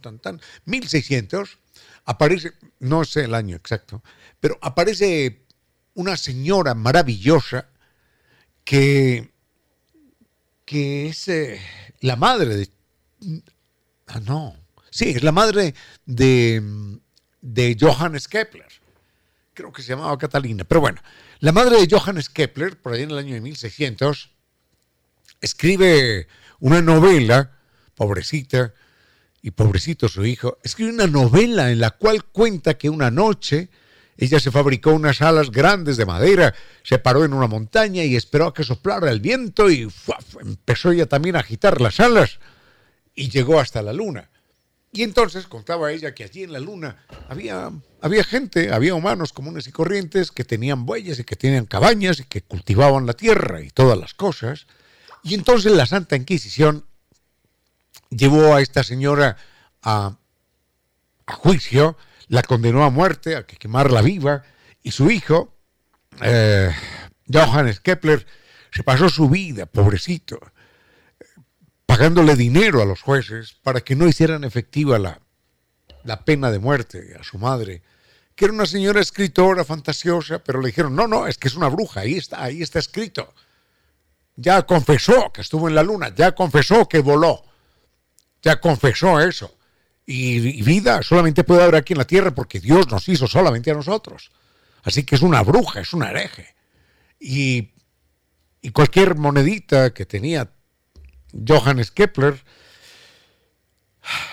tan, 0.00 0.18
tan, 0.18 0.40
1600, 0.64 1.58
aparece, 2.04 2.52
no 2.80 3.04
sé 3.04 3.24
el 3.24 3.34
año 3.34 3.56
exacto, 3.56 4.02
pero 4.40 4.58
aparece 4.60 5.46
una 5.94 6.16
señora 6.16 6.74
maravillosa 6.74 7.68
que, 8.64 9.30
que 10.64 11.08
es 11.08 11.28
eh, 11.28 11.60
la 12.00 12.16
madre 12.16 12.56
de... 12.56 12.70
Ah, 14.06 14.20
no, 14.20 14.56
sí, 14.90 15.10
es 15.10 15.22
la 15.22 15.32
madre 15.32 15.74
de, 16.04 16.62
de 17.40 17.76
Johannes 17.80 18.28
Kepler. 18.28 18.68
Creo 19.54 19.72
que 19.72 19.82
se 19.82 19.88
llamaba 19.90 20.18
Catalina, 20.18 20.64
pero 20.64 20.80
bueno, 20.80 21.00
la 21.38 21.52
madre 21.52 21.80
de 21.80 21.88
Johannes 21.88 22.28
Kepler, 22.28 22.80
por 22.80 22.92
ahí 22.92 23.02
en 23.02 23.10
el 23.10 23.18
año 23.18 23.34
de 23.34 23.40
1600, 23.40 24.30
escribe 25.40 26.26
una 26.58 26.82
novela 26.82 27.52
pobrecita 27.94 28.74
y 29.44 29.50
pobrecito 29.50 30.08
su 30.08 30.24
hijo, 30.24 30.56
escribe 30.62 30.90
una 30.90 31.06
novela 31.06 31.70
en 31.70 31.78
la 31.78 31.90
cual 31.90 32.24
cuenta 32.24 32.78
que 32.78 32.88
una 32.88 33.10
noche 33.10 33.68
ella 34.16 34.40
se 34.40 34.50
fabricó 34.50 34.94
unas 34.94 35.20
alas 35.20 35.50
grandes 35.50 35.98
de 35.98 36.06
madera, 36.06 36.54
se 36.82 36.98
paró 36.98 37.26
en 37.26 37.34
una 37.34 37.46
montaña 37.46 38.04
y 38.04 38.16
esperó 38.16 38.46
a 38.46 38.54
que 38.54 38.64
soplara 38.64 39.10
el 39.10 39.20
viento 39.20 39.70
y 39.70 39.86
empezó 40.40 40.92
ella 40.92 41.04
también 41.04 41.36
a 41.36 41.40
agitar 41.40 41.82
las 41.82 42.00
alas 42.00 42.38
y 43.14 43.28
llegó 43.28 43.60
hasta 43.60 43.82
la 43.82 43.92
luna. 43.92 44.30
Y 44.92 45.02
entonces 45.02 45.46
contaba 45.46 45.92
ella 45.92 46.14
que 46.14 46.24
allí 46.24 46.44
en 46.44 46.52
la 46.54 46.60
luna 46.60 47.04
había, 47.28 47.70
había 48.00 48.24
gente, 48.24 48.72
había 48.72 48.94
humanos 48.94 49.34
comunes 49.34 49.66
y 49.66 49.72
corrientes 49.72 50.32
que 50.32 50.44
tenían 50.44 50.86
bueyes 50.86 51.18
y 51.18 51.24
que 51.24 51.36
tenían 51.36 51.66
cabañas 51.66 52.18
y 52.18 52.24
que 52.24 52.40
cultivaban 52.40 53.04
la 53.04 53.12
tierra 53.12 53.60
y 53.60 53.68
todas 53.68 53.98
las 53.98 54.14
cosas. 54.14 54.66
Y 55.22 55.34
entonces 55.34 55.72
la 55.72 55.84
Santa 55.84 56.16
Inquisición 56.16 56.86
llevó 58.16 58.54
a 58.54 58.60
esta 58.60 58.82
señora 58.82 59.36
a, 59.82 60.16
juicio, 61.26 61.96
la 62.28 62.42
condenó 62.42 62.84
a 62.84 62.90
muerte, 62.90 63.36
a 63.36 63.46
que 63.46 63.56
quemarla 63.56 64.02
viva, 64.02 64.42
y 64.82 64.90
su 64.90 65.10
hijo, 65.10 65.54
eh, 66.20 66.70
Johannes 67.32 67.80
Kepler, 67.80 68.26
se 68.70 68.82
pasó 68.82 69.08
su 69.08 69.28
vida, 69.28 69.66
pobrecito, 69.66 70.38
pagándole 71.86 72.34
dinero 72.36 72.82
a 72.82 72.84
los 72.86 73.02
jueces 73.02 73.56
para 73.62 73.80
que 73.80 73.94
no 73.94 74.08
hicieran 74.08 74.44
efectiva 74.44 74.98
la, 74.98 75.20
la 76.02 76.24
pena 76.24 76.50
de 76.50 76.58
muerte 76.58 77.16
a 77.18 77.22
su 77.22 77.38
madre, 77.38 77.82
que 78.34 78.46
era 78.46 78.54
una 78.54 78.66
señora 78.66 79.00
escritora 79.00 79.64
fantasiosa, 79.64 80.40
pero 80.40 80.60
le 80.60 80.68
dijeron, 80.68 80.96
no, 80.96 81.06
no, 81.06 81.26
es 81.26 81.38
que 81.38 81.48
es 81.48 81.54
una 81.54 81.68
bruja, 81.68 82.00
ahí 82.00 82.16
está, 82.16 82.42
ahí 82.42 82.62
está 82.62 82.80
escrito. 82.80 83.32
Ya 84.36 84.62
confesó 84.62 85.32
que 85.32 85.42
estuvo 85.42 85.68
en 85.68 85.76
la 85.76 85.84
luna, 85.84 86.12
ya 86.14 86.32
confesó 86.32 86.88
que 86.88 86.98
voló 86.98 87.44
ya 88.44 88.60
confesó 88.60 89.20
eso. 89.20 89.56
Y, 90.06 90.62
vida 90.62 91.02
solamente 91.02 91.44
puede 91.44 91.62
haber 91.62 91.76
aquí 91.76 91.94
en 91.94 91.98
la 91.98 92.06
tierra 92.06 92.34
porque 92.34 92.60
Dios 92.60 92.88
nos 92.90 93.08
hizo 93.08 93.26
solamente 93.26 93.70
a 93.70 93.74
nosotros. 93.74 94.30
Así 94.82 95.04
que 95.04 95.14
es 95.14 95.22
una 95.22 95.42
bruja, 95.42 95.80
es 95.80 95.94
una 95.94 96.10
hereje. 96.10 96.54
Y, 97.18 97.70
y 98.60 98.70
cualquier 98.70 99.16
monedita 99.16 99.94
que 99.94 100.04
tenía 100.04 100.50
Johannes 101.32 101.90
Kepler 101.90 102.44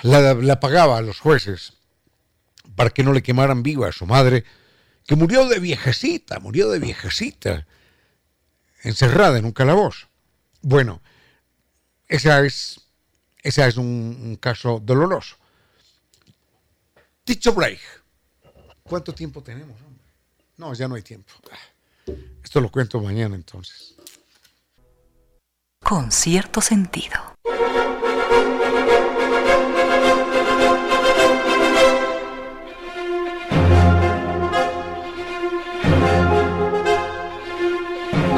la, 0.01 0.33
la 0.33 0.59
pagaba 0.59 0.97
a 0.97 1.01
los 1.01 1.19
jueces 1.19 1.73
para 2.75 2.89
que 2.89 3.03
no 3.03 3.13
le 3.13 3.23
quemaran 3.23 3.63
viva 3.63 3.87
a 3.87 3.93
su 3.93 4.05
madre, 4.05 4.43
que 5.07 5.15
murió 5.15 5.47
de 5.47 5.59
viejecita, 5.59 6.39
murió 6.39 6.69
de 6.69 6.79
viejecita, 6.79 7.65
encerrada 8.83 9.37
en 9.37 9.45
un 9.45 9.51
calabozo. 9.51 10.07
Bueno, 10.61 11.01
esa 12.07 12.45
es, 12.45 12.81
esa 13.41 13.67
es 13.67 13.77
un, 13.77 14.37
caso 14.39 14.79
doloroso. 14.83 15.35
Dicho 17.25 17.53
break, 17.53 17.79
¿cuánto 18.83 19.13
tiempo 19.13 19.41
tenemos? 19.41 19.79
No, 20.57 20.73
ya 20.73 20.87
no 20.87 20.95
hay 20.95 21.01
tiempo. 21.01 21.31
Esto 22.43 22.61
lo 22.61 22.69
cuento 22.69 22.99
mañana 22.99 23.35
entonces. 23.35 23.95
Con 25.83 26.11
cierto 26.11 26.61
sentido. 26.61 27.15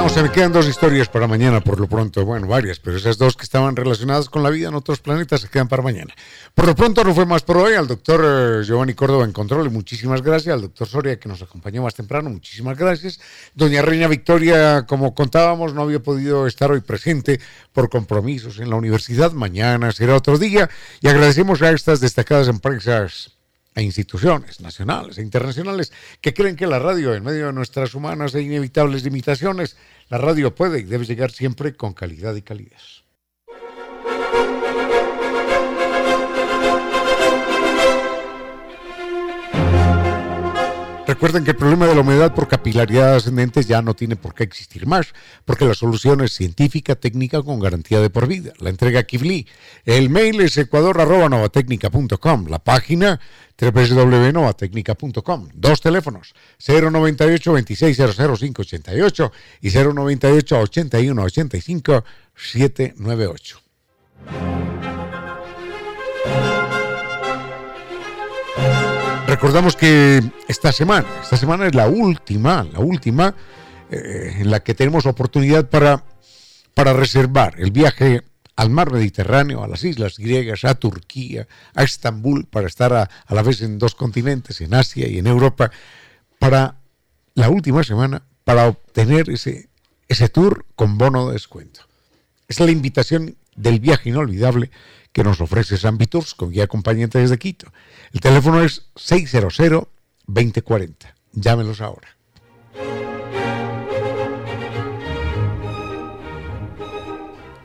Se 0.09 0.21
me 0.21 0.31
quedan 0.31 0.51
dos 0.51 0.67
historias 0.67 1.07
para 1.07 1.27
mañana 1.27 1.61
por 1.61 1.79
lo 1.79 1.87
pronto. 1.87 2.25
Bueno, 2.25 2.47
varias, 2.47 2.79
pero 2.79 2.97
esas 2.97 3.17
dos 3.17 3.37
que 3.37 3.43
estaban 3.43 3.75
relacionadas 3.75 4.29
con 4.29 4.43
la 4.43 4.49
vida 4.49 4.67
en 4.67 4.75
otros 4.75 4.99
planetas 4.99 5.41
se 5.41 5.47
quedan 5.47 5.67
para 5.67 5.81
mañana. 5.81 6.13
Por 6.53 6.67
lo 6.67 6.75
pronto 6.75 7.03
no 7.03 7.13
fue 7.15 7.25
más 7.25 7.41
por 7.41 7.57
hoy. 7.57 7.73
Al 7.73 7.87
doctor 7.87 8.21
eh, 8.23 8.63
Giovanni 8.65 8.93
Córdoba 8.93 9.23
en 9.23 9.31
control, 9.31 9.71
muchísimas 9.71 10.21
gracias. 10.21 10.53
Al 10.53 10.61
doctor 10.61 10.87
Soria 10.87 11.19
que 11.19 11.29
nos 11.29 11.41
acompañó 11.41 11.83
más 11.83 11.95
temprano, 11.95 12.29
muchísimas 12.29 12.77
gracias. 12.77 13.19
Doña 13.55 13.81
Reina 13.81 14.07
Victoria, 14.07 14.85
como 14.85 15.15
contábamos, 15.15 15.73
no 15.73 15.83
había 15.83 16.01
podido 16.01 16.47
estar 16.47 16.71
hoy 16.71 16.81
presente 16.81 17.39
por 17.71 17.89
compromisos 17.89 18.59
en 18.59 18.69
la 18.69 18.75
universidad. 18.75 19.31
Mañana 19.31 19.91
será 19.93 20.15
otro 20.15 20.37
día. 20.37 20.69
Y 21.01 21.07
agradecemos 21.07 21.61
a 21.61 21.71
estas 21.71 22.01
destacadas 22.01 22.49
empresas 22.49 23.31
a 23.75 23.81
instituciones 23.81 24.61
nacionales 24.61 25.17
e 25.17 25.21
internacionales 25.21 25.91
que 26.21 26.33
creen 26.33 26.55
que 26.55 26.67
la 26.67 26.79
radio, 26.79 27.13
en 27.13 27.23
medio 27.23 27.47
de 27.47 27.53
nuestras 27.53 27.95
humanas 27.95 28.35
e 28.35 28.41
inevitables 28.41 29.03
limitaciones, 29.03 29.77
la 30.09 30.17
radio 30.17 30.53
puede 30.53 30.79
y 30.79 30.83
debe 30.83 31.05
llegar 31.05 31.31
siempre 31.31 31.75
con 31.75 31.93
calidad 31.93 32.35
y 32.35 32.41
calidez. 32.41 33.02
Recuerden 41.05 41.43
que 41.43 41.51
el 41.51 41.57
problema 41.57 41.85
de 41.85 41.95
la 41.95 42.01
humedad 42.01 42.33
por 42.33 42.47
capilaridad 42.47 43.15
ascendente 43.15 43.61
ya 43.63 43.81
no 43.81 43.93
tiene 43.93 44.15
por 44.15 44.33
qué 44.33 44.43
existir 44.45 44.87
más, 44.87 45.07
porque 45.43 45.65
la 45.65 45.73
solución 45.73 46.21
es 46.21 46.31
científica, 46.31 46.95
técnica, 46.95 47.43
con 47.43 47.59
garantía 47.59 47.99
de 47.99 48.09
por 48.09 48.25
vida. 48.25 48.53
La 48.59 48.69
entrega 48.69 49.03
Kivli. 49.03 49.45
El 49.83 50.09
mail 50.09 50.39
es 50.39 50.57
ecuador.novatecnica.com. 50.57 52.47
La 52.47 52.59
página 52.59 53.19
www.novatecnica.com. 53.59 55.49
Dos 55.53 55.81
teléfonos, 55.81 56.33
098 56.65 57.51
2600588 57.51 59.31
y 59.61 59.71
098 59.71 60.59
8185 60.59 62.03
798. 62.33 63.59
Recordamos 69.33 69.75
que 69.75 70.21
esta 70.47 70.71
semana, 70.71 71.07
esta 71.23 71.37
semana 71.37 71.65
es 71.65 71.73
la 71.73 71.87
última, 71.87 72.63
la 72.71 72.77
última 72.77 73.33
eh, 73.89 74.35
en 74.41 74.51
la 74.51 74.59
que 74.59 74.75
tenemos 74.75 75.07
oportunidad 75.07 75.71
para, 75.71 76.03
para 76.75 76.93
reservar 76.93 77.55
el 77.57 77.71
viaje 77.71 78.21
al 78.55 78.69
mar 78.69 78.91
Mediterráneo, 78.91 79.63
a 79.63 79.67
las 79.67 79.83
islas 79.85 80.19
griegas, 80.19 80.65
a 80.65 80.75
Turquía, 80.75 81.47
a 81.73 81.81
Estambul, 81.81 82.45
para 82.45 82.67
estar 82.67 82.93
a, 82.93 83.09
a, 83.25 83.33
la 83.33 83.41
vez 83.41 83.63
en 83.63 83.79
dos 83.79 83.95
continentes, 83.95 84.61
en 84.61 84.75
Asia 84.75 85.07
y 85.07 85.17
en 85.17 85.25
Europa, 85.25 85.71
para 86.37 86.75
la 87.33 87.49
última 87.49 87.83
semana, 87.83 88.21
para 88.43 88.67
obtener 88.67 89.31
ese, 89.31 89.67
ese 90.07 90.29
tour 90.29 90.67
con 90.75 90.99
bono 90.99 91.29
de 91.29 91.33
descuento. 91.33 91.81
Es 92.47 92.59
la 92.59 92.69
invitación 92.69 93.35
del 93.55 93.79
viaje 93.79 94.09
inolvidable 94.09 94.69
que 95.13 95.23
nos 95.23 95.39
ofrece 95.39 95.77
San 95.77 95.97
con 96.35 96.51
guía 96.51 96.65
acompañante 96.65 97.19
desde 97.19 97.37
Quito. 97.37 97.71
El 98.11 98.19
teléfono 98.19 98.61
es 98.63 98.87
600-2040. 98.95 99.85
Llámenos 101.33 101.79
ahora. 101.81 102.09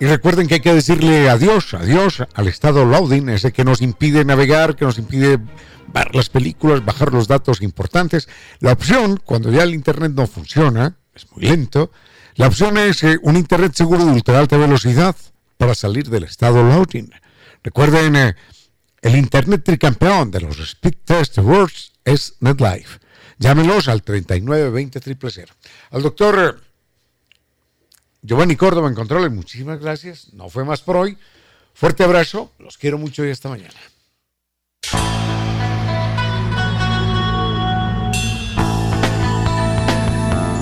Y 0.00 0.06
recuerden 0.06 0.46
que 0.46 0.54
hay 0.54 0.60
que 0.60 0.72
decirle 0.72 1.28
adiós, 1.28 1.74
adiós 1.74 2.22
al 2.34 2.46
estado 2.46 2.84
loading, 2.84 3.30
ese 3.30 3.52
que 3.52 3.64
nos 3.64 3.82
impide 3.82 4.24
navegar, 4.24 4.76
que 4.76 4.84
nos 4.84 4.96
impide 4.98 5.40
ver 5.92 6.14
las 6.14 6.28
películas, 6.28 6.84
bajar 6.84 7.12
los 7.12 7.26
datos 7.26 7.62
importantes. 7.62 8.28
La 8.60 8.72
opción, 8.72 9.20
cuando 9.24 9.50
ya 9.50 9.64
el 9.64 9.74
Internet 9.74 10.12
no 10.14 10.28
funciona, 10.28 10.98
es 11.14 11.26
muy 11.32 11.46
lento, 11.46 11.90
la 12.36 12.46
opción 12.46 12.78
es 12.78 13.02
eh, 13.02 13.18
un 13.22 13.36
Internet 13.36 13.72
seguro 13.74 14.04
de 14.04 14.12
ultra 14.12 14.38
alta 14.38 14.56
velocidad 14.56 15.16
para 15.56 15.74
salir 15.74 16.08
del 16.08 16.22
estado 16.22 16.62
loading. 16.62 17.10
Recuerden, 17.62 18.16
eh, 18.16 18.36
el 19.02 19.16
Internet 19.16 19.62
tricampeón 19.64 20.30
de 20.30 20.40
los 20.40 20.58
Speed 20.58 20.94
Test 21.04 21.38
Awards 21.38 21.92
es 22.04 22.36
NetLife. 22.40 22.98
Llámenos 23.38 23.88
al 23.88 24.02
3920 24.02 25.00
000. 25.00 25.46
Al 25.90 26.02
doctor 26.02 26.60
Giovanni 28.22 28.56
Córdoba 28.56 28.88
en 28.88 28.94
control, 28.94 29.30
muchísimas 29.30 29.80
gracias. 29.80 30.32
No 30.32 30.48
fue 30.48 30.64
más 30.64 30.80
por 30.80 30.96
hoy. 30.96 31.16
Fuerte 31.72 32.02
abrazo, 32.02 32.52
los 32.58 32.76
quiero 32.76 32.98
mucho 32.98 33.24
y 33.24 33.30
hasta 33.30 33.48
mañana. 33.48 33.78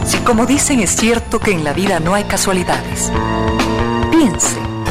Si 0.06 0.18
como 0.18 0.44
dicen 0.44 0.80
es 0.80 0.90
cierto 0.90 1.40
que 1.40 1.52
en 1.52 1.64
la 1.64 1.72
vida 1.72 2.00
no 2.00 2.14
hay 2.14 2.24
casualidades, 2.24 3.10
piense, 4.10 4.60